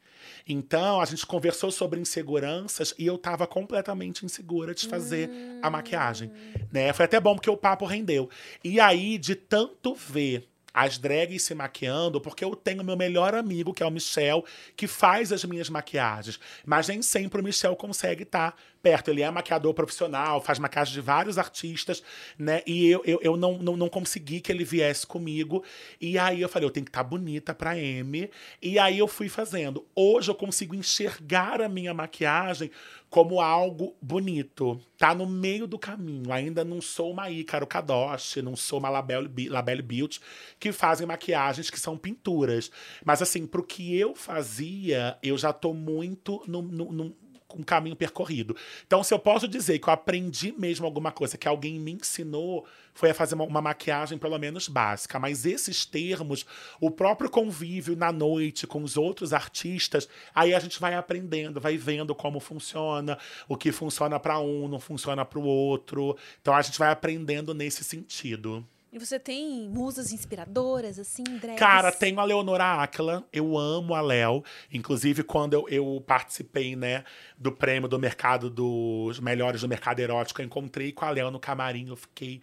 Então, 0.48 1.00
a 1.00 1.06
gente 1.06 1.26
conversou 1.26 1.72
sobre 1.72 2.00
inseguranças 2.00 2.94
e 2.98 3.06
eu 3.06 3.18
tava 3.18 3.46
completamente 3.48 4.26
insegura 4.26 4.74
de 4.74 4.88
fazer 4.88 5.30
a 5.62 5.70
maquiagem. 5.70 6.32
Né? 6.72 6.92
Foi 6.94 7.06
até 7.06 7.20
bom 7.20 7.36
porque 7.36 7.50
o 7.50 7.58
papo 7.58 7.86
rendeu. 7.86 8.30
E 8.64 8.80
aí, 8.80 9.18
de 9.18 9.36
tanto 9.36 9.94
ver 9.94 10.48
as 10.74 10.98
drags 10.98 11.44
se 11.44 11.54
maquiando, 11.54 12.22
porque 12.22 12.44
eu 12.44 12.56
tenho 12.56 12.84
meu 12.84 12.96
melhor 12.96 13.36
amigo, 13.36 13.74
que 13.74 13.84
é 13.84 13.86
o 13.86 13.92
Michel, 13.92 14.46
que 14.76 14.88
faz 14.88 15.32
as 15.32 15.44
minhas 15.44 15.70
maquiagens. 15.70 16.40
Mas 16.66 16.88
nem 16.88 17.02
sempre 17.02 17.42
o 17.42 17.44
Michel 17.44 17.76
consegue 17.76 18.24
estar 18.24 18.56
perto. 18.82 19.12
Ele 19.12 19.22
é 19.22 19.30
maquiador 19.30 19.74
profissional, 19.74 20.42
faz 20.42 20.60
maquiagem 20.60 20.94
de 20.94 21.02
vários 21.02 21.38
artistas, 21.38 22.02
né? 22.38 22.62
E 22.66 22.88
eu, 22.88 23.02
eu, 23.06 23.20
eu 23.22 23.38
não, 23.38 23.58
não, 23.58 23.78
não 23.78 23.90
consegui 23.90 24.42
que 24.42 24.52
ele 24.52 24.64
viesse 24.64 25.06
comigo. 25.06 25.64
E 26.00 26.18
aí 26.18 26.42
eu 26.42 26.50
falei, 26.50 26.68
eu 26.68 26.72
tenho 26.72 26.86
que 26.86 26.90
estar 26.90 27.04
tá 27.04 27.10
bonita 27.10 27.54
pra 27.54 27.78
M. 27.78 28.30
E 28.62 28.80
aí 28.80 28.98
eu 28.98 29.08
fui 29.08 29.30
fazendo. 29.30 29.86
Hoje 29.96 30.32
eu 30.32 30.36
consigo 30.36 30.74
enxergar 30.74 31.62
a 31.62 31.70
minha 31.70 31.94
maquiagem 31.94 32.72
como 33.12 33.42
algo 33.42 33.94
bonito. 34.02 34.80
Tá 34.98 35.14
no 35.14 35.28
meio 35.28 35.68
do 35.68 35.78
caminho. 35.78 36.32
Ainda 36.32 36.64
não 36.64 36.80
sou 36.80 37.12
uma 37.12 37.30
Ícaro 37.30 37.68
Kadoshi, 37.68 38.42
não 38.42 38.56
sou 38.56 38.80
uma 38.80 38.90
Labelle, 38.90 39.50
Labelle 39.50 39.82
Beauty, 39.82 40.22
que 40.58 40.72
fazem 40.72 41.06
maquiagens 41.06 41.70
que 41.70 41.78
são 41.78 41.98
pinturas. 41.98 42.72
Mas 43.04 43.22
assim, 43.22 43.46
pro 43.46 43.64
que 43.64 43.98
eu 44.00 44.16
fazia, 44.16 45.18
eu 45.22 45.38
já 45.38 45.52
tô 45.52 45.74
muito 45.74 46.42
no, 46.48 46.62
no, 46.62 46.90
no 46.90 47.16
um 47.58 47.64
caminho 47.64 47.96
percorrido. 47.96 48.56
Então, 48.86 49.04
se 49.04 49.14
eu 49.14 49.20
posso 49.20 49.48
dizer 49.48 49.80
que 49.80 49.88
eu 49.88 49.94
aprendi 49.94 50.54
mesmo 50.58 50.86
alguma 50.86 51.12
coisa 51.12 51.38
que 51.38 51.48
alguém 51.48 51.80
me 51.80 51.94
ensinou, 51.94 52.66
foi 52.94 53.12
a 53.12 53.14
fazer 53.14 53.36
uma, 53.36 53.46
uma, 53.46 53.62
maquiagem 53.62 54.18
pelo 54.18 54.38
menos 54.38 54.68
básica. 54.68 55.20
Mas 55.20 55.46
esses 55.46 55.86
termos, 55.86 56.46
o 56.80 56.92
próprio 56.92 57.30
convívio 57.30 57.96
na 57.96 58.12
noite 58.12 58.68
com 58.68 58.84
os 58.84 58.98
outros 58.98 59.34
artistas, 59.34 60.08
aí 60.34 60.54
a 60.54 60.60
gente 60.60 60.80
vai 60.80 60.96
aprendendo, 60.96 61.60
vai 61.60 61.78
vendo 61.78 62.14
como 62.14 62.40
funciona, 62.40 63.18
o 63.48 63.56
que 63.56 63.72
funciona 63.72 64.20
para 64.20 64.40
um, 64.40 64.68
não 64.68 64.80
funciona 64.80 65.26
para 65.26 65.40
o 65.40 65.44
outro. 65.44 66.18
Então 66.42 66.54
a 66.54 66.62
gente 66.62 66.78
vai 66.78 66.92
aprendendo 66.92 67.54
nesse 67.54 67.84
sentido. 67.84 68.66
E 68.92 69.00
você 69.00 69.18
tem 69.18 69.70
musas 69.70 70.12
inspiradoras, 70.12 71.00
assim, 71.00 71.24
drags? 71.24 71.58
Cara, 71.58 71.94
tenho 71.94 72.20
a 72.20 72.26
Leonora 72.26 72.84
Aquila. 72.84 73.26
Eu 73.32 73.58
amo 73.58 73.96
a 73.96 74.02
Léo. 74.02 74.44
Inclusive, 74.70 75.24
quando 75.24 75.54
eu, 75.54 75.70
eu, 75.70 76.04
participei, 76.06 76.76
né, 76.76 77.06
do 77.38 77.54
prêmio 77.54 77.88
do 77.88 77.98
mercado 77.98 78.50
dos 78.50 79.18
melhores 79.22 79.62
do 79.62 79.70
mercado 79.70 80.02
erótico, 80.02 80.42
eu 80.42 80.46
encontrei 80.46 80.92
com 80.92 81.06
a 81.06 81.10
Léo 81.10 81.32
no 81.32 81.40
camarim. 81.40 81.88
Eu 81.88 81.96
fiquei. 81.96 82.42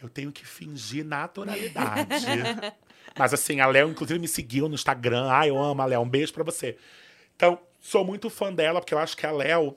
Eu 0.00 0.08
tenho 0.08 0.30
que 0.30 0.46
fingir 0.46 1.04
naturalidade. 1.04 2.24
Mas 3.18 3.34
assim, 3.34 3.58
a 3.58 3.66
Léo, 3.66 3.90
inclusive, 3.90 4.20
me 4.20 4.28
seguiu 4.28 4.68
no 4.68 4.76
Instagram. 4.76 5.28
Ah, 5.28 5.48
eu 5.48 5.60
amo 5.60 5.82
a 5.82 5.86
Léo. 5.86 6.02
Um 6.02 6.08
beijo 6.08 6.32
pra 6.32 6.44
você. 6.44 6.76
Então, 7.34 7.58
sou 7.80 8.04
muito 8.04 8.30
fã 8.30 8.52
dela, 8.52 8.80
porque 8.80 8.94
eu 8.94 8.98
acho 8.98 9.16
que 9.16 9.26
a 9.26 9.32
Léo 9.32 9.76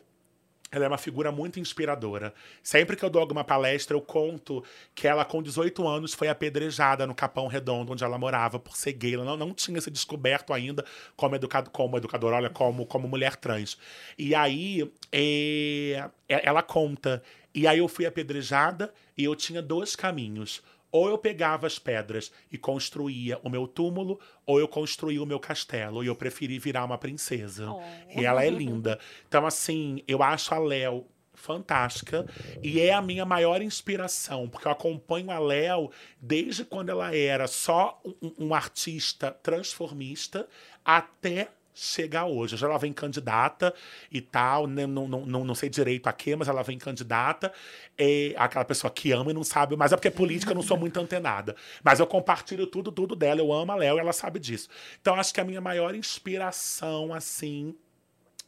ela 0.75 0.85
é 0.85 0.87
uma 0.87 0.97
figura 0.97 1.31
muito 1.31 1.59
inspiradora. 1.59 2.33
Sempre 2.61 2.95
que 2.95 3.05
eu 3.05 3.09
dou 3.09 3.21
alguma 3.21 3.43
palestra, 3.43 3.95
eu 3.95 4.01
conto 4.01 4.63
que 4.95 5.07
ela, 5.07 5.23
com 5.23 5.41
18 5.41 5.87
anos, 5.87 6.13
foi 6.13 6.27
apedrejada 6.27 7.05
no 7.05 7.13
Capão 7.13 7.47
Redondo, 7.47 7.93
onde 7.93 8.03
ela 8.03 8.17
morava, 8.17 8.57
por 8.59 8.75
ser 8.75 8.93
gay. 8.93 9.13
Ela 9.13 9.25
não, 9.25 9.37
não 9.37 9.53
tinha 9.53 9.79
se 9.79 9.91
descoberto 9.91 10.53
ainda 10.53 10.83
como, 11.15 11.35
educado, 11.35 11.69
como 11.69 11.97
educadora, 11.97 12.37
olha, 12.37 12.49
como, 12.49 12.85
como 12.85 13.07
mulher 13.07 13.35
trans. 13.35 13.77
E 14.17 14.33
aí, 14.33 14.91
é, 15.11 16.09
ela 16.27 16.63
conta. 16.63 17.21
E 17.53 17.67
aí 17.67 17.77
eu 17.77 17.87
fui 17.87 18.05
apedrejada 18.05 18.91
e 19.17 19.25
eu 19.25 19.35
tinha 19.35 19.61
dois 19.61 19.95
caminhos 19.95 20.63
ou 20.94 21.10
eu 21.10 21.18
pegava 21.18 21.65
as 21.65 21.80
pedras 21.80 22.32
e 22.52 22.57
construía 22.57 23.40
o 23.44 23.49
meu 23.49 23.68
túmulo, 23.68 24.20
ou 24.45 24.60
eu 24.60 24.68
construía 24.68 25.22
o 25.24 25.26
meu 25.26 25.40
castelo. 25.40 26.03
E 26.03 26.07
eu 26.07 26.15
preferi 26.15 26.60
virar 26.60 26.86
uma 26.86 26.99
princesa. 26.99 27.68
Oh. 27.72 27.82
E 28.15 28.24
ela 28.24 28.45
é 28.45 28.49
linda. 28.52 28.99
Então, 29.28 29.44
assim, 29.44 30.03
eu 30.07 30.22
acho 30.22 30.53
a 30.53 30.60
Léo 30.60 31.07
fantástica 31.34 32.28
e 32.61 32.80
é 32.80 32.94
a 32.94 33.02
minha 33.02 33.26
maior 33.26 33.60
inspiração, 33.60 34.48
porque 34.48 34.68
eu 34.68 34.72
acompanho 34.72 35.32
a 35.32 35.40
Léo 35.40 35.90
desde 36.22 36.64
quando 36.64 36.90
ela 36.90 37.14
era 37.15 37.48
só 37.48 37.99
um, 38.06 38.32
um 38.38 38.53
artista 38.53 39.32
transformista 39.32 40.48
até 40.86 41.49
chegar 41.73 42.25
hoje. 42.25 42.55
Já 42.55 42.67
ela 42.67 42.77
vem 42.77 42.93
candidata 42.93 43.73
e 44.11 44.21
tal, 44.21 44.67
né? 44.67 44.85
não, 44.85 45.07
não, 45.07 45.25
não, 45.25 45.43
não 45.43 45.55
sei 45.55 45.69
direito 45.69 46.07
a 46.07 46.13
quê, 46.13 46.35
mas 46.35 46.47
ela 46.47 46.63
vem 46.63 46.77
candidata. 46.77 47.51
É 47.97 48.33
aquela 48.37 48.65
pessoa 48.65 48.91
que 48.91 49.11
ama 49.11 49.31
e 49.31 49.33
não 49.33 49.43
sabe, 49.43 49.75
mas 49.75 49.91
é 49.91 49.95
porque 49.95 50.11
política 50.11 50.51
eu 50.51 50.55
não 50.55 50.63
sou 50.63 50.77
muito 50.77 50.99
antenada. 50.99 51.55
Mas 51.83 51.99
eu 51.99 52.07
compartilho 52.07 52.67
tudo, 52.67 52.91
tudo 52.91 53.15
dela. 53.15 53.41
Eu 53.41 53.51
amo 53.51 53.71
a 53.71 53.75
Léo 53.75 53.97
e 53.97 53.99
ela 53.99 54.13
sabe 54.13 54.39
disso. 54.39 54.69
Então 55.01 55.15
acho 55.15 55.33
que 55.33 55.41
a 55.41 55.43
minha 55.43 55.61
maior 55.61 55.95
inspiração, 55.95 57.13
assim, 57.13 57.75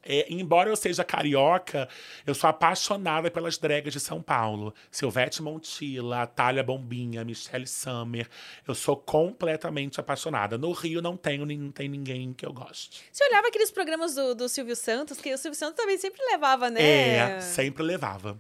é, 0.06 0.28
embora 0.30 0.70
eu 0.70 0.76
seja 0.76 1.04
carioca, 1.04 1.90
eu 2.26 2.36
sou 2.36 2.50
apaixonada 2.50 3.32
pelas 3.32 3.58
dragas 3.58 3.92
de 3.92 4.00
São 4.00 4.22
Paulo. 4.22 4.74
Silvete 4.92 5.42
Montilla, 5.42 6.28
Thalia 6.28 6.64
Bombinha, 6.64 7.26
Michelle 7.26 7.66
Summer. 7.66 8.30
Eu 8.68 8.76
sou 8.76 8.96
completamente 8.96 10.00
apaixonada. 10.00 10.58
No 10.58 10.72
Rio 10.72 11.02
não 11.02 11.18
tenho 11.18 11.46
não 11.46 11.72
tem 11.72 11.90
ninguém 11.90 12.34
que 12.34 12.46
eu 12.46 12.54
goste. 12.54 13.04
Você 13.12 13.26
olhava 13.26 13.48
aqueles 13.48 13.72
programas 13.72 14.14
do, 14.14 14.36
do 14.36 14.48
Silvio 14.48 14.76
Santos, 14.76 15.20
que 15.20 15.34
o 15.34 15.38
Silvio 15.38 15.58
Santos 15.58 15.76
também 15.76 15.98
sempre 15.98 16.24
levava, 16.32 16.70
né? 16.70 16.82
É, 16.82 17.42
sempre 17.42 17.82
levava. 17.82 18.40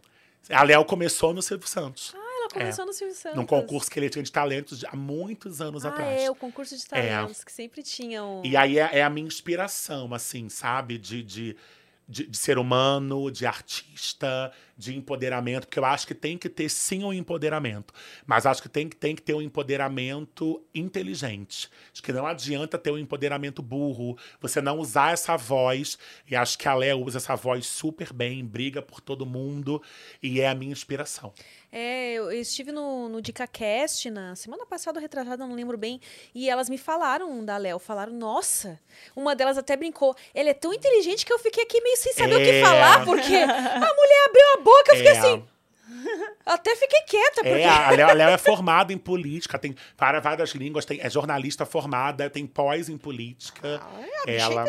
A 0.49 0.63
Léo 0.63 0.85
começou 0.85 1.33
no 1.33 1.41
Silvio 1.41 1.67
Santos. 1.67 2.13
Ah, 2.15 2.24
ela 2.45 2.49
começou 2.49 2.83
é, 2.83 2.87
no 2.87 2.93
Silvio 2.93 3.15
Santos. 3.15 3.37
Num 3.37 3.45
concurso 3.45 3.89
que 3.89 3.99
ele 3.99 4.09
tinha 4.09 4.23
de 4.23 4.31
talentos 4.31 4.83
há 4.85 4.95
muitos 4.95 5.61
anos 5.61 5.85
ah, 5.85 5.89
atrás. 5.89 6.21
É, 6.21 6.29
o 6.29 6.35
concurso 6.35 6.75
de 6.77 6.85
talentos, 6.85 7.41
é. 7.41 7.45
que 7.45 7.51
sempre 7.51 7.83
tinham. 7.83 8.41
E 8.45 8.55
aí 8.55 8.79
é, 8.79 8.99
é, 8.99 9.03
a 9.03 9.09
minha 9.09 9.27
inspiração, 9.27 10.13
assim, 10.13 10.49
sabe? 10.49 10.97
De, 10.97 11.23
de, 11.23 11.57
de, 12.07 12.27
de, 12.27 12.37
ser 12.37 12.57
humano, 12.57 13.31
de 13.31 13.45
artista, 13.45 14.51
de 14.77 14.95
empoderamento, 14.95 15.67
porque 15.67 15.79
eu 15.79 15.85
acho 15.85 16.05
que 16.05 16.13
tem 16.13 16.37
que 16.37 16.49
ter 16.49 16.67
sim 16.69 17.03
um 17.03 17.13
empoderamento, 17.13 17.93
mas 18.25 18.45
acho 18.45 18.61
que 18.61 18.67
tem, 18.69 18.89
que- 18.89 18.95
tem 18.95 19.15
que 19.15 19.21
ter 19.21 19.33
um 19.33 19.41
empoderamento 19.41 20.63
inteligente. 20.73 21.69
Acho 21.93 22.03
que 22.03 22.11
não 22.11 22.25
adianta 22.25 22.77
ter 22.77 22.91
um 22.91 22.97
empoderamento 22.97 23.61
burro, 23.61 24.17
você 24.41 24.61
não 24.61 24.77
usar 24.79 25.13
essa 25.13 25.37
voz, 25.37 25.97
e 26.29 26.35
acho 26.35 26.57
que 26.57 26.67
a 26.67 26.73
Léa 26.73 26.95
usa 26.97 27.17
essa 27.17 27.35
voz 27.35 27.65
super 27.65 28.11
bem, 28.11 28.43
briga 28.45 28.81
por 28.81 28.99
todo 29.01 29.25
mundo, 29.25 29.81
e 30.21 30.41
é 30.41 30.47
a 30.49 30.55
minha 30.55 30.71
inspiração. 30.71 31.33
É, 31.71 32.13
eu 32.13 32.31
estive 32.31 32.71
no, 32.71 33.09
no 33.09 33.21
DicaCast 33.21 34.09
na 34.09 34.33
semana 34.35 34.65
passada, 34.65 34.99
retratada, 34.99 35.45
não 35.45 35.53
lembro 35.55 35.77
bem, 35.77 35.99
e 36.33 36.49
elas 36.49 36.69
me 36.69 36.77
falaram 36.77 37.43
da 37.43 37.57
Léo, 37.57 37.79
falaram, 37.79 38.13
nossa, 38.13 38.79
uma 39.15 39.35
delas 39.35 39.57
até 39.57 39.75
brincou, 39.75 40.15
ela 40.33 40.49
é 40.49 40.53
tão 40.53 40.73
inteligente 40.73 41.25
que 41.25 41.33
eu 41.33 41.39
fiquei 41.39 41.63
aqui 41.63 41.81
meio 41.81 41.97
sem 41.97 42.13
saber 42.13 42.35
o 42.35 42.39
que 42.43 42.49
É. 42.49 42.61
falar, 42.61 43.03
porque 43.05 43.35
a 43.35 43.93
mulher 43.93 44.25
abriu 44.29 44.53
a 44.53 44.57
boca, 44.65 44.91
eu 44.91 44.95
fiquei 44.97 45.11
É. 45.11 45.17
assim, 45.17 45.43
até 46.45 46.75
fiquei 46.75 47.01
quieta, 47.01 47.35
porque... 47.35 47.49
É, 47.49 47.69
a 47.69 47.89
Léo, 47.91 48.09
a 48.09 48.13
Léo 48.13 48.29
é 48.29 48.37
formada 48.39 48.91
em 48.91 48.97
política, 48.97 49.59
tem 49.59 49.75
para 49.95 50.19
várias 50.19 50.51
línguas, 50.51 50.85
tem, 50.85 50.99
é 50.99 51.09
jornalista 51.09 51.65
formada, 51.65 52.29
tem 52.29 52.45
pós 52.45 52.89
em 52.89 52.97
política. 52.97 53.79
ela 54.25 54.65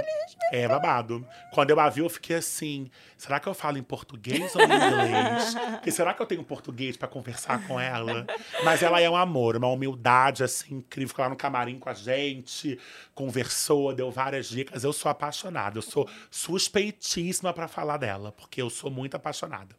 é 0.53 0.69
babado. 0.69 1.27
Quando 1.53 1.71
eu 1.71 1.81
a 1.81 1.89
vi, 1.89 2.01
eu 2.01 2.09
fiquei 2.09 2.37
assim: 2.37 2.91
será 3.17 3.41
que 3.41 3.47
eu 3.49 3.55
falo 3.55 3.79
em 3.79 3.83
português 3.83 4.55
ou 4.55 4.63
em 4.63 4.65
inglês? 4.65 5.55
Porque 5.77 5.91
será 5.91 6.15
que 6.15 6.23
eu 6.23 6.27
tenho 6.27 6.45
português 6.45 6.97
pra 6.97 7.09
conversar 7.09 7.67
com 7.67 7.81
ela? 7.81 8.27
Mas 8.63 8.83
ela 8.83 9.01
é 9.01 9.09
um 9.09 9.17
amor, 9.17 9.57
uma 9.57 9.69
humildade 9.69 10.45
assim 10.45 10.77
incrível. 10.77 11.09
Ficou 11.09 11.25
lá 11.25 11.29
no 11.31 11.37
camarim 11.37 11.79
com 11.79 11.89
a 11.89 11.95
gente, 11.95 12.79
conversou, 13.15 13.95
deu 13.95 14.11
várias 14.11 14.47
dicas. 14.49 14.85
Eu 14.85 14.93
sou 14.93 15.11
apaixonada, 15.11 15.79
eu 15.79 15.83
sou 15.83 16.09
suspeitíssima 16.31 17.53
pra 17.53 17.67
falar 17.69 17.97
dela, 17.97 18.33
porque 18.33 18.61
eu 18.61 18.71
sou 18.71 18.91
muito 18.91 19.17
apaixonada. 19.17 19.75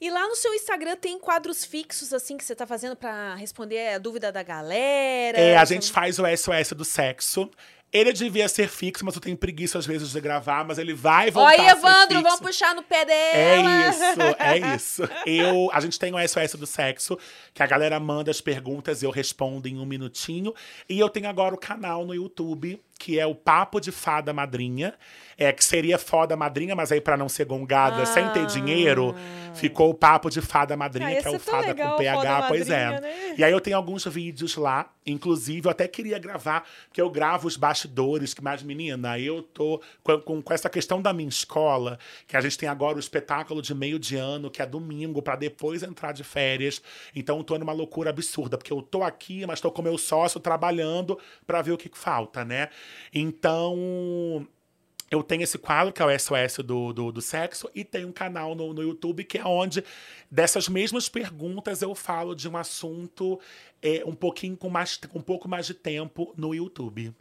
E 0.00 0.10
lá 0.10 0.26
no 0.28 0.36
seu 0.36 0.54
Instagram 0.54 0.96
tem 0.96 1.18
quadros 1.18 1.64
fixos, 1.64 2.12
assim, 2.12 2.36
que 2.36 2.44
você 2.44 2.54
tá 2.54 2.66
fazendo 2.66 2.94
pra 2.94 3.34
responder 3.34 3.94
a 3.94 3.98
dúvida 3.98 4.30
da 4.30 4.42
galera? 4.42 5.38
É, 5.38 5.56
a 5.56 5.64
gente 5.64 5.90
faz 5.90 6.18
o 6.18 6.24
SOS 6.36 6.72
do 6.76 6.84
sexo. 6.84 7.50
Ele 7.90 8.12
devia 8.12 8.46
ser 8.48 8.68
fixo, 8.68 9.02
mas 9.02 9.14
eu 9.14 9.20
tenho 9.20 9.34
preguiça 9.34 9.78
às 9.78 9.86
vezes 9.86 10.10
de 10.12 10.20
gravar, 10.20 10.62
mas 10.62 10.76
ele 10.76 10.92
vai 10.92 11.30
voltar 11.30 11.56
ser 11.56 11.70
Evandro, 11.70 12.20
vamos 12.22 12.40
puxar 12.40 12.74
no 12.74 12.82
pé 12.82 13.00
É 13.00 13.04
dela. 13.06 13.88
isso, 13.88 14.36
é 14.38 14.74
isso. 14.76 15.02
Eu, 15.24 15.70
a 15.72 15.80
gente 15.80 15.98
tem 15.98 16.14
o 16.14 16.18
SOS 16.28 16.52
do 16.56 16.66
sexo, 16.66 17.18
que 17.54 17.62
a 17.62 17.66
galera 17.66 17.98
manda 17.98 18.30
as 18.30 18.42
perguntas 18.42 19.00
e 19.00 19.06
eu 19.06 19.10
respondo 19.10 19.66
em 19.68 19.78
um 19.78 19.86
minutinho. 19.86 20.54
E 20.86 20.98
eu 20.98 21.08
tenho 21.08 21.30
agora 21.30 21.54
o 21.54 21.58
canal 21.58 22.04
no 22.04 22.14
YouTube, 22.14 22.78
que 22.98 23.18
é 23.18 23.26
o 23.26 23.34
Papo 23.34 23.80
de 23.80 23.92
Fada 23.92 24.32
Madrinha. 24.32 24.94
É, 25.40 25.52
que 25.52 25.64
seria 25.64 25.98
foda 25.98 26.36
madrinha, 26.36 26.74
mas 26.74 26.90
aí 26.90 27.00
pra 27.00 27.16
não 27.16 27.28
ser 27.28 27.44
gongada 27.44 28.04
sem 28.04 28.28
ter 28.30 28.44
dinheiro, 28.46 29.14
ficou 29.54 29.88
o 29.88 29.94
Papo 29.94 30.28
de 30.28 30.40
Fada 30.40 30.76
Madrinha, 30.76 31.16
Ah, 31.16 31.22
que 31.22 31.28
é 31.28 31.30
o 31.30 31.38
Fada 31.38 31.68
legal, 31.68 31.92
com 31.92 31.98
PH, 31.98 32.34
Foda 32.34 32.48
pois 32.48 32.68
é. 32.68 32.90
Madrinha, 32.90 33.00
né? 33.00 33.34
E 33.38 33.44
aí 33.44 33.52
eu 33.52 33.60
tenho 33.60 33.76
alguns 33.76 34.04
vídeos 34.04 34.56
lá, 34.56 34.92
inclusive 35.06 35.68
eu 35.68 35.70
até 35.70 35.86
queria 35.86 36.18
gravar, 36.18 36.66
porque 36.88 37.00
eu 37.00 37.08
gravo 37.08 37.46
os 37.46 37.56
bastidores, 37.56 38.34
que 38.34 38.42
mais 38.42 38.64
menina, 38.64 39.16
eu 39.16 39.40
tô 39.40 39.80
com, 40.02 40.20
com, 40.22 40.42
com 40.42 40.52
essa 40.52 40.68
questão 40.68 41.00
da 41.00 41.12
minha 41.12 41.28
escola, 41.28 42.00
que 42.26 42.36
a 42.36 42.40
gente 42.40 42.58
tem 42.58 42.68
agora 42.68 42.96
o 42.96 43.00
espetáculo 43.00 43.62
de 43.62 43.72
meio 43.76 43.96
de 44.00 44.16
ano, 44.16 44.50
que 44.50 44.60
é 44.60 44.66
domingo, 44.66 45.22
pra 45.22 45.36
depois 45.36 45.84
entrar 45.84 46.10
de 46.10 46.24
férias. 46.24 46.82
Então 47.14 47.38
eu 47.38 47.44
tô 47.44 47.56
numa 47.56 47.72
loucura 47.72 48.10
absurda, 48.10 48.58
porque 48.58 48.72
eu 48.72 48.82
tô 48.82 49.04
aqui, 49.04 49.46
mas 49.46 49.60
tô 49.60 49.70
com 49.70 49.82
meu 49.82 49.96
sócio 49.96 50.40
trabalhando 50.40 51.16
pra 51.46 51.62
ver 51.62 51.70
o 51.70 51.78
que 51.78 51.88
que 51.88 51.96
falta, 51.96 52.44
né? 52.44 52.70
Então, 53.12 54.46
eu 55.10 55.22
tenho 55.22 55.42
esse 55.42 55.56
quadro, 55.56 55.92
que 55.92 56.02
é 56.02 56.04
o 56.04 56.18
SOS 56.18 56.58
do, 56.64 56.92
do, 56.92 57.12
do 57.12 57.22
sexo, 57.22 57.70
e 57.74 57.82
tem 57.82 58.04
um 58.04 58.12
canal 58.12 58.54
no, 58.54 58.74
no 58.74 58.82
YouTube 58.82 59.24
que 59.24 59.38
é 59.38 59.44
onde, 59.44 59.82
dessas 60.30 60.68
mesmas 60.68 61.08
perguntas, 61.08 61.80
eu 61.80 61.94
falo 61.94 62.34
de 62.34 62.48
um 62.48 62.56
assunto 62.56 63.40
é, 63.82 64.02
um 64.04 64.14
pouquinho 64.14 64.56
com 64.56 64.68
mais, 64.68 64.96
com 64.96 65.18
um 65.18 65.22
pouco 65.22 65.48
mais 65.48 65.66
de 65.66 65.74
tempo 65.74 66.32
no 66.36 66.54
YouTube. 66.54 67.14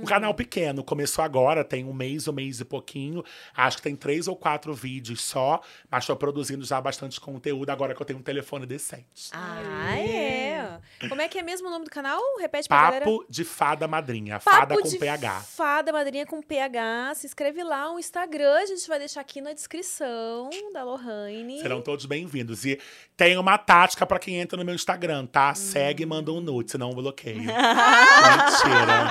Um 0.00 0.04
canal 0.04 0.34
pequeno, 0.34 0.82
começou 0.82 1.24
agora, 1.24 1.64
tem 1.64 1.84
um 1.84 1.92
mês, 1.92 2.26
um 2.28 2.32
mês 2.32 2.60
e 2.60 2.64
pouquinho. 2.64 3.24
Acho 3.54 3.78
que 3.78 3.82
tem 3.82 3.96
três 3.96 4.28
ou 4.28 4.36
quatro 4.36 4.72
vídeos 4.72 5.22
só, 5.22 5.60
mas 5.90 6.04
estou 6.04 6.16
produzindo 6.16 6.64
já 6.64 6.80
bastante 6.80 7.20
conteúdo 7.20 7.70
agora 7.70 7.94
que 7.94 8.00
eu 8.00 8.06
tenho 8.06 8.18
um 8.18 8.22
telefone 8.22 8.66
decente. 8.66 9.30
Ah, 9.32 9.98
é. 9.98 10.78
Como 11.08 11.20
é 11.20 11.28
que 11.28 11.38
é 11.38 11.42
mesmo 11.42 11.68
o 11.68 11.70
nome 11.70 11.84
do 11.84 11.90
canal? 11.90 12.20
Repete 12.38 12.68
pra 12.68 12.82
galera. 12.82 13.04
Papo 13.04 13.24
de 13.28 13.44
Fada 13.44 13.88
Madrinha, 13.88 14.38
Fada 14.38 14.76
com 14.76 14.88
de 14.88 14.98
PH. 14.98 15.40
Fada 15.40 15.92
Madrinha 15.92 16.26
com 16.26 16.40
PH. 16.40 17.14
Se 17.16 17.26
inscreve 17.26 17.62
lá, 17.62 17.92
o 17.92 17.98
Instagram, 17.98 18.54
a 18.54 18.66
gente 18.66 18.86
vai 18.88 18.98
deixar 18.98 19.20
aqui 19.20 19.40
na 19.40 19.52
descrição 19.52 20.50
da 20.72 20.82
Lohane. 20.82 21.60
Serão 21.60 21.82
todos 21.82 22.06
bem-vindos. 22.06 22.64
E 22.64 22.78
tem 23.16 23.36
uma 23.36 23.58
tática 23.58 24.06
pra 24.06 24.18
quem 24.18 24.36
entra 24.36 24.56
no 24.56 24.64
meu 24.64 24.74
Instagram, 24.74 25.26
tá? 25.26 25.54
Segue 25.80 26.02
e 26.02 26.06
manda 26.06 26.30
um 26.30 26.42
nude, 26.42 26.70
senão 26.70 26.90
eu 26.90 26.94
bloqueio. 26.94 27.40
Mentira. 27.40 29.08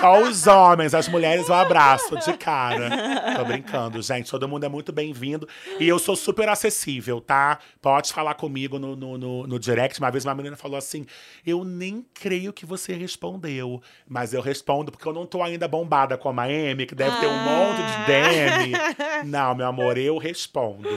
Só 0.00 0.22
os 0.22 0.44
homens, 0.48 0.92
as 0.92 1.06
mulheres 1.08 1.48
eu 1.48 1.54
abraço 1.54 2.16
de 2.18 2.36
cara. 2.36 3.36
Tô 3.36 3.44
brincando, 3.44 4.02
gente. 4.02 4.28
Todo 4.28 4.48
mundo 4.48 4.64
é 4.64 4.68
muito 4.68 4.92
bem-vindo. 4.92 5.48
E 5.78 5.86
eu 5.86 6.00
sou 6.00 6.16
super 6.16 6.48
acessível, 6.48 7.20
tá? 7.20 7.60
Pode 7.80 8.12
falar 8.12 8.34
comigo 8.34 8.76
no, 8.76 8.96
no, 8.96 9.16
no, 9.16 9.46
no 9.46 9.58
direct. 9.58 10.00
Uma 10.00 10.10
vez 10.10 10.24
uma 10.24 10.34
menina 10.34 10.56
falou 10.56 10.76
assim: 10.76 11.06
Eu 11.46 11.64
nem 11.64 12.04
creio 12.12 12.52
que 12.52 12.66
você 12.66 12.92
respondeu. 12.92 13.80
Mas 14.08 14.34
eu 14.34 14.40
respondo 14.40 14.90
porque 14.90 15.06
eu 15.06 15.12
não 15.12 15.26
tô 15.26 15.44
ainda 15.44 15.68
bombada 15.68 16.18
como 16.18 16.40
a 16.40 16.44
Amy, 16.44 16.86
que 16.86 16.94
deve 16.94 17.16
ter 17.20 17.26
um 17.28 17.38
monte 17.38 17.82
de 17.82 18.06
DM. 18.06 19.30
Não, 19.30 19.54
meu 19.54 19.68
amor, 19.68 19.96
eu 19.96 20.18
respondo. 20.18 20.88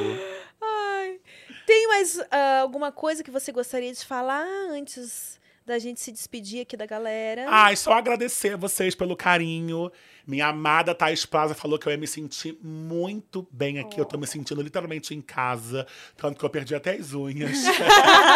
Tem 1.65 1.87
mais 1.87 2.19
ah, 2.31 2.59
alguma 2.61 2.91
coisa 2.91 3.23
que 3.23 3.31
você 3.31 3.51
gostaria 3.51 3.91
de 3.91 4.05
falar 4.05 4.45
antes 4.69 5.39
da 5.65 5.79
gente 5.79 6.01
se 6.01 6.11
despedir 6.11 6.61
aqui 6.61 6.75
da 6.75 6.85
galera? 6.85 7.45
Ai, 7.47 7.75
só 7.75 7.93
agradecer 7.93 8.53
a 8.53 8.57
vocês 8.57 8.93
pelo 8.93 9.15
carinho. 9.15 9.91
Minha 10.27 10.47
amada 10.47 10.93
Thais 10.93 11.25
Plaza 11.25 11.53
falou 11.53 11.79
que 11.79 11.87
eu 11.87 11.91
ia 11.91 11.97
me 11.97 12.07
sentir 12.07 12.57
muito 12.61 13.47
bem 13.51 13.79
aqui. 13.79 13.99
Eu 13.99 14.05
tô 14.05 14.17
me 14.17 14.27
sentindo 14.27 14.61
literalmente 14.61 15.13
em 15.13 15.21
casa. 15.21 15.87
Tanto 16.17 16.37
que 16.37 16.45
eu 16.45 16.49
perdi 16.49 16.75
até 16.75 16.95
as 16.95 17.13
unhas. 17.13 17.59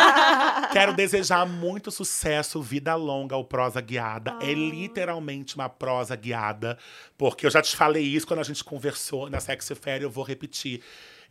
Quero 0.72 0.94
desejar 0.94 1.46
muito 1.46 1.92
sucesso, 1.92 2.62
vida 2.62 2.96
longa 2.96 3.36
ao 3.36 3.44
Prosa 3.44 3.82
Guiada. 3.82 4.38
É 4.42 4.54
literalmente 4.54 5.56
uma 5.56 5.70
prosa 5.70 6.16
guiada. 6.16 6.78
Porque 7.18 7.46
eu 7.46 7.50
já 7.50 7.62
te 7.62 7.76
falei 7.76 8.04
isso 8.04 8.28
quando 8.28 8.40
a 8.40 8.44
gente 8.44 8.64
conversou 8.64 9.30
na 9.30 9.40
Sexy 9.40 9.76
Fair, 9.76 10.02
eu 10.02 10.10
vou 10.10 10.24
repetir. 10.24 10.82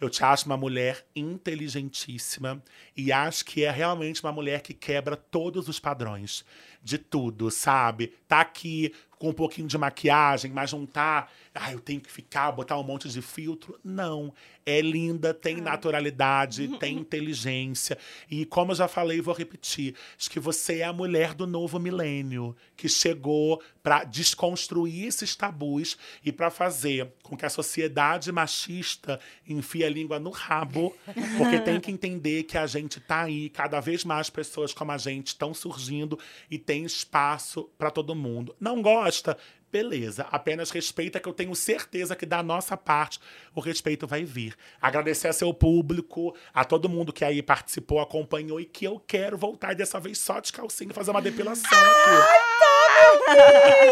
Eu 0.00 0.10
te 0.10 0.22
acho 0.22 0.46
uma 0.46 0.56
mulher 0.56 1.04
inteligentíssima 1.14 2.62
e 2.96 3.10
acho 3.12 3.44
que 3.44 3.64
é 3.64 3.70
realmente 3.70 4.22
uma 4.22 4.32
mulher 4.32 4.60
que 4.60 4.74
quebra 4.74 5.16
todos 5.16 5.68
os 5.68 5.80
padrões 5.80 6.44
de 6.82 6.98
tudo, 6.98 7.50
sabe? 7.50 8.14
Tá 8.28 8.40
aqui 8.40 8.92
com 9.18 9.30
um 9.30 9.32
pouquinho 9.32 9.66
de 9.66 9.78
maquiagem, 9.78 10.52
mas 10.52 10.72
não 10.72 10.86
tá. 10.86 11.28
Ah, 11.58 11.72
eu 11.72 11.80
tenho 11.80 12.00
que 12.00 12.10
ficar, 12.10 12.52
botar 12.52 12.78
um 12.78 12.82
monte 12.82 13.08
de 13.08 13.22
filtro. 13.22 13.78
Não. 13.82 14.32
É 14.64 14.80
linda, 14.80 15.32
tem 15.32 15.60
naturalidade, 15.60 16.68
tem 16.78 16.98
inteligência. 16.98 17.96
E 18.30 18.44
como 18.44 18.72
eu 18.72 18.76
já 18.76 18.88
falei, 18.88 19.20
vou 19.20 19.34
repetir: 19.34 19.94
acho 20.18 20.30
que 20.30 20.40
você 20.40 20.78
é 20.80 20.84
a 20.84 20.92
mulher 20.92 21.34
do 21.34 21.46
novo 21.46 21.78
milênio 21.78 22.56
que 22.76 22.88
chegou 22.88 23.62
para 23.82 24.04
desconstruir 24.04 25.06
esses 25.06 25.34
tabus 25.36 25.96
e 26.24 26.32
para 26.32 26.50
fazer 26.50 27.12
com 27.22 27.36
que 27.36 27.46
a 27.46 27.50
sociedade 27.50 28.30
machista 28.32 29.20
enfie 29.48 29.84
a 29.84 29.88
língua 29.90 30.18
no 30.18 30.30
rabo, 30.30 30.94
porque 31.38 31.60
tem 31.60 31.80
que 31.80 31.90
entender 31.90 32.42
que 32.42 32.58
a 32.58 32.66
gente 32.66 33.00
tá 33.00 33.22
aí, 33.22 33.48
cada 33.48 33.80
vez 33.80 34.04
mais 34.04 34.28
pessoas 34.28 34.74
como 34.74 34.92
a 34.92 34.98
gente 34.98 35.28
estão 35.28 35.54
surgindo 35.54 36.18
e 36.50 36.58
tem 36.58 36.84
espaço 36.84 37.70
para 37.78 37.90
todo 37.90 38.14
mundo. 38.14 38.54
Não 38.60 38.82
gosta? 38.82 39.38
Beleza, 39.70 40.26
apenas 40.30 40.70
respeita 40.70 41.18
que 41.18 41.28
eu 41.28 41.32
tenho 41.32 41.54
certeza 41.54 42.14
que 42.14 42.24
da 42.24 42.42
nossa 42.42 42.76
parte 42.76 43.18
o 43.54 43.60
respeito 43.60 44.06
vai 44.06 44.24
vir. 44.24 44.56
Agradecer 44.80 45.28
a 45.28 45.32
seu 45.32 45.52
público, 45.52 46.34
a 46.54 46.64
todo 46.64 46.88
mundo 46.88 47.12
que 47.12 47.24
aí 47.24 47.42
participou, 47.42 48.00
acompanhou 48.00 48.60
e 48.60 48.64
que 48.64 48.84
eu 48.84 49.02
quero 49.06 49.36
voltar 49.36 49.74
dessa 49.74 49.98
vez 49.98 50.18
só 50.18 50.38
de 50.38 50.52
calcinha 50.52 50.94
fazer 50.94 51.10
uma 51.10 51.20
depilação 51.20 51.78
aqui. 51.78 52.10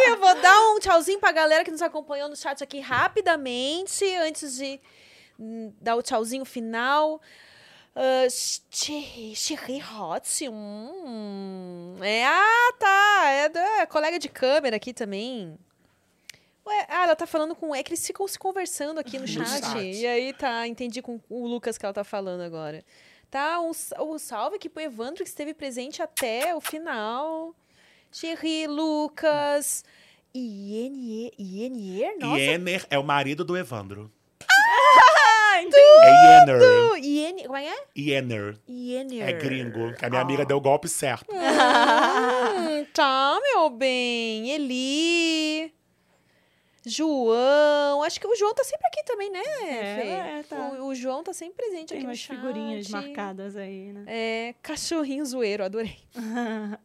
Eu 0.06 0.16
vou 0.18 0.40
dar 0.40 0.58
um 0.70 0.78
tchauzinho 0.78 1.18
pra 1.18 1.32
galera 1.32 1.64
que 1.64 1.70
nos 1.70 1.82
acompanhou 1.82 2.28
no 2.28 2.36
chat 2.36 2.62
aqui 2.62 2.78
rapidamente, 2.78 4.04
antes 4.16 4.56
de 4.56 4.80
hum, 5.38 5.72
dar 5.80 5.96
o 5.96 6.02
tchauzinho 6.02 6.44
final. 6.44 7.20
Uh, 7.96 8.28
Chiri 8.70 9.80
Hot. 9.82 10.48
Hum, 10.50 11.96
é, 12.02 12.24
ah, 12.26 12.72
tá. 12.78 13.24
É, 13.30 13.48
da- 13.48 13.80
é 13.82 13.86
colega 13.86 14.18
de 14.18 14.28
câmera 14.28 14.76
aqui 14.76 14.92
também. 14.92 15.56
Ué, 16.66 16.86
ah, 16.88 17.04
ela 17.04 17.14
tá 17.16 17.26
falando 17.26 17.54
com. 17.54 17.74
É 17.74 17.82
que 17.82 17.90
eles 17.90 18.04
ficam 18.06 18.26
se 18.26 18.38
conversando 18.38 18.98
aqui 18.98 19.18
no 19.18 19.28
chat. 19.28 19.44
chat. 19.64 19.78
E 19.80 20.06
aí 20.06 20.32
tá, 20.32 20.66
entendi 20.66 21.00
com 21.02 21.20
o 21.28 21.46
Lucas 21.46 21.76
que 21.78 21.84
ela 21.84 21.92
tá 21.94 22.02
falando 22.04 22.40
agora. 22.40 22.84
Tá, 23.30 23.60
um, 23.60 23.70
um 24.00 24.18
salve 24.18 24.56
aqui 24.56 24.68
pro 24.68 24.82
Evandro 24.82 25.22
que 25.22 25.28
esteve 25.28 25.52
presente 25.54 26.02
até 26.02 26.54
o 26.54 26.60
final. 26.60 27.54
Thierry, 28.10 28.66
Lucas. 28.66 29.84
Ienier, 30.34 31.32
Ienier? 31.38 32.18
Nossa, 32.18 32.40
Iener 32.40 32.86
é 32.90 32.98
o 32.98 33.04
marido 33.04 33.44
do 33.44 33.56
Evandro. 33.56 34.10
ah, 34.42 35.03
Ah, 35.54 35.62
entendi. 35.62 35.76
É 36.02 37.00
Yenner. 37.04 37.44
Como 37.46 37.56
é 37.56 37.62
que 37.62 37.68
é? 37.68 37.84
Yenner. 37.96 38.58
Yenner. 38.68 39.28
É 39.28 39.32
gringo. 39.32 39.94
A 40.02 40.10
minha 40.10 40.20
amiga 40.22 40.44
deu 40.44 40.56
o 40.56 40.60
golpe 40.60 40.88
certo. 40.88 41.26
Hum, 41.32 42.84
tá, 42.92 43.38
meu 43.42 43.70
bem. 43.70 44.50
Eli. 44.50 45.72
João. 46.86 48.02
Acho 48.02 48.20
que 48.20 48.26
o 48.26 48.36
João 48.36 48.52
tá 48.54 48.62
sempre 48.64 48.86
aqui 48.88 49.02
também, 49.04 49.30
né, 49.30 49.40
É, 49.62 49.96
Fê? 49.96 50.08
é, 50.08 50.42
tá. 50.48 50.56
o, 50.80 50.88
o 50.88 50.94
João 50.94 51.22
tá 51.24 51.32
sempre 51.32 51.54
presente 51.64 51.88
Tem 51.88 51.96
aqui 51.98 52.04
no 52.04 52.10
umas 52.10 52.18
chat. 52.18 52.36
figurinhas 52.36 52.88
marcadas 52.90 53.56
aí, 53.56 53.92
né? 53.92 54.04
É, 54.06 54.54
cachorrinho 54.60 55.24
zoeiro, 55.24 55.64
adorei. 55.64 55.96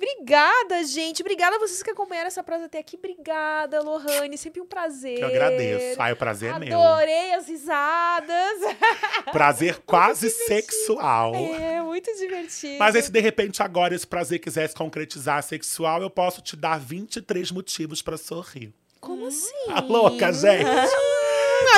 Obrigada, 0.00 0.82
gente. 0.84 1.20
Obrigada 1.20 1.56
a 1.56 1.58
vocês 1.58 1.82
que 1.82 1.90
acompanharam 1.90 2.28
essa 2.28 2.42
prosa 2.42 2.64
até 2.64 2.78
aqui. 2.78 2.96
Obrigada, 2.96 3.82
Lohane. 3.82 4.38
Sempre 4.38 4.62
um 4.62 4.66
prazer. 4.66 5.18
Eu 5.18 5.28
agradeço. 5.28 6.00
Ai, 6.00 6.12
o 6.12 6.16
prazer 6.16 6.54
é 6.54 6.58
meu. 6.58 6.80
Adorei 6.80 7.34
as 7.34 7.46
risadas. 7.46 8.58
Prazer 9.30 9.82
quase 9.84 10.30
sexual. 10.30 11.34
É, 11.34 11.82
muito 11.82 12.10
divertido. 12.16 12.78
Mas 12.78 12.96
aí, 12.96 13.02
se 13.02 13.12
de 13.12 13.20
repente 13.20 13.62
agora 13.62 13.94
esse 13.94 14.06
prazer 14.06 14.38
quiser 14.38 14.68
se 14.68 14.74
concretizar 14.74 15.42
sexual, 15.42 16.00
eu 16.00 16.08
posso 16.08 16.40
te 16.40 16.56
dar 16.56 16.80
23 16.80 17.50
motivos 17.50 18.00
pra 18.00 18.16
sorrir. 18.16 18.72
Como 19.00 19.26
assim? 19.26 19.66
Tá 19.66 19.80
louca, 19.80 20.32
gente? 20.32 20.64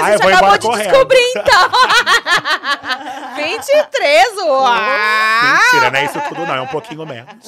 A 0.03 0.11
gente 0.13 0.23
vou 0.23 0.33
acabou 0.33 0.59
de 0.59 0.67
correndo. 0.67 0.91
descobrir, 0.91 1.33
então. 1.37 1.71
23, 3.37 4.37
uau! 4.39 4.73
Mentira, 4.73 5.91
não 5.91 5.99
é 5.99 6.05
isso 6.05 6.21
tudo, 6.29 6.47
não. 6.47 6.55
É 6.55 6.61
um 6.61 6.67
pouquinho 6.67 7.07
menos. 7.07 7.47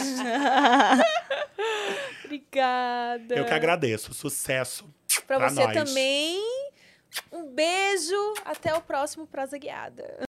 Obrigada. 2.24 3.34
Eu 3.34 3.44
que 3.44 3.54
agradeço. 3.54 4.12
Sucesso. 4.14 4.88
Pra 5.26 5.38
pra 5.38 5.48
você 5.50 5.64
nós. 5.64 5.74
também. 5.74 6.40
Um 7.30 7.44
beijo. 7.54 8.34
Até 8.44 8.74
o 8.74 8.80
próximo 8.80 9.26
Prosa 9.26 9.56
Guiada. 9.58 10.24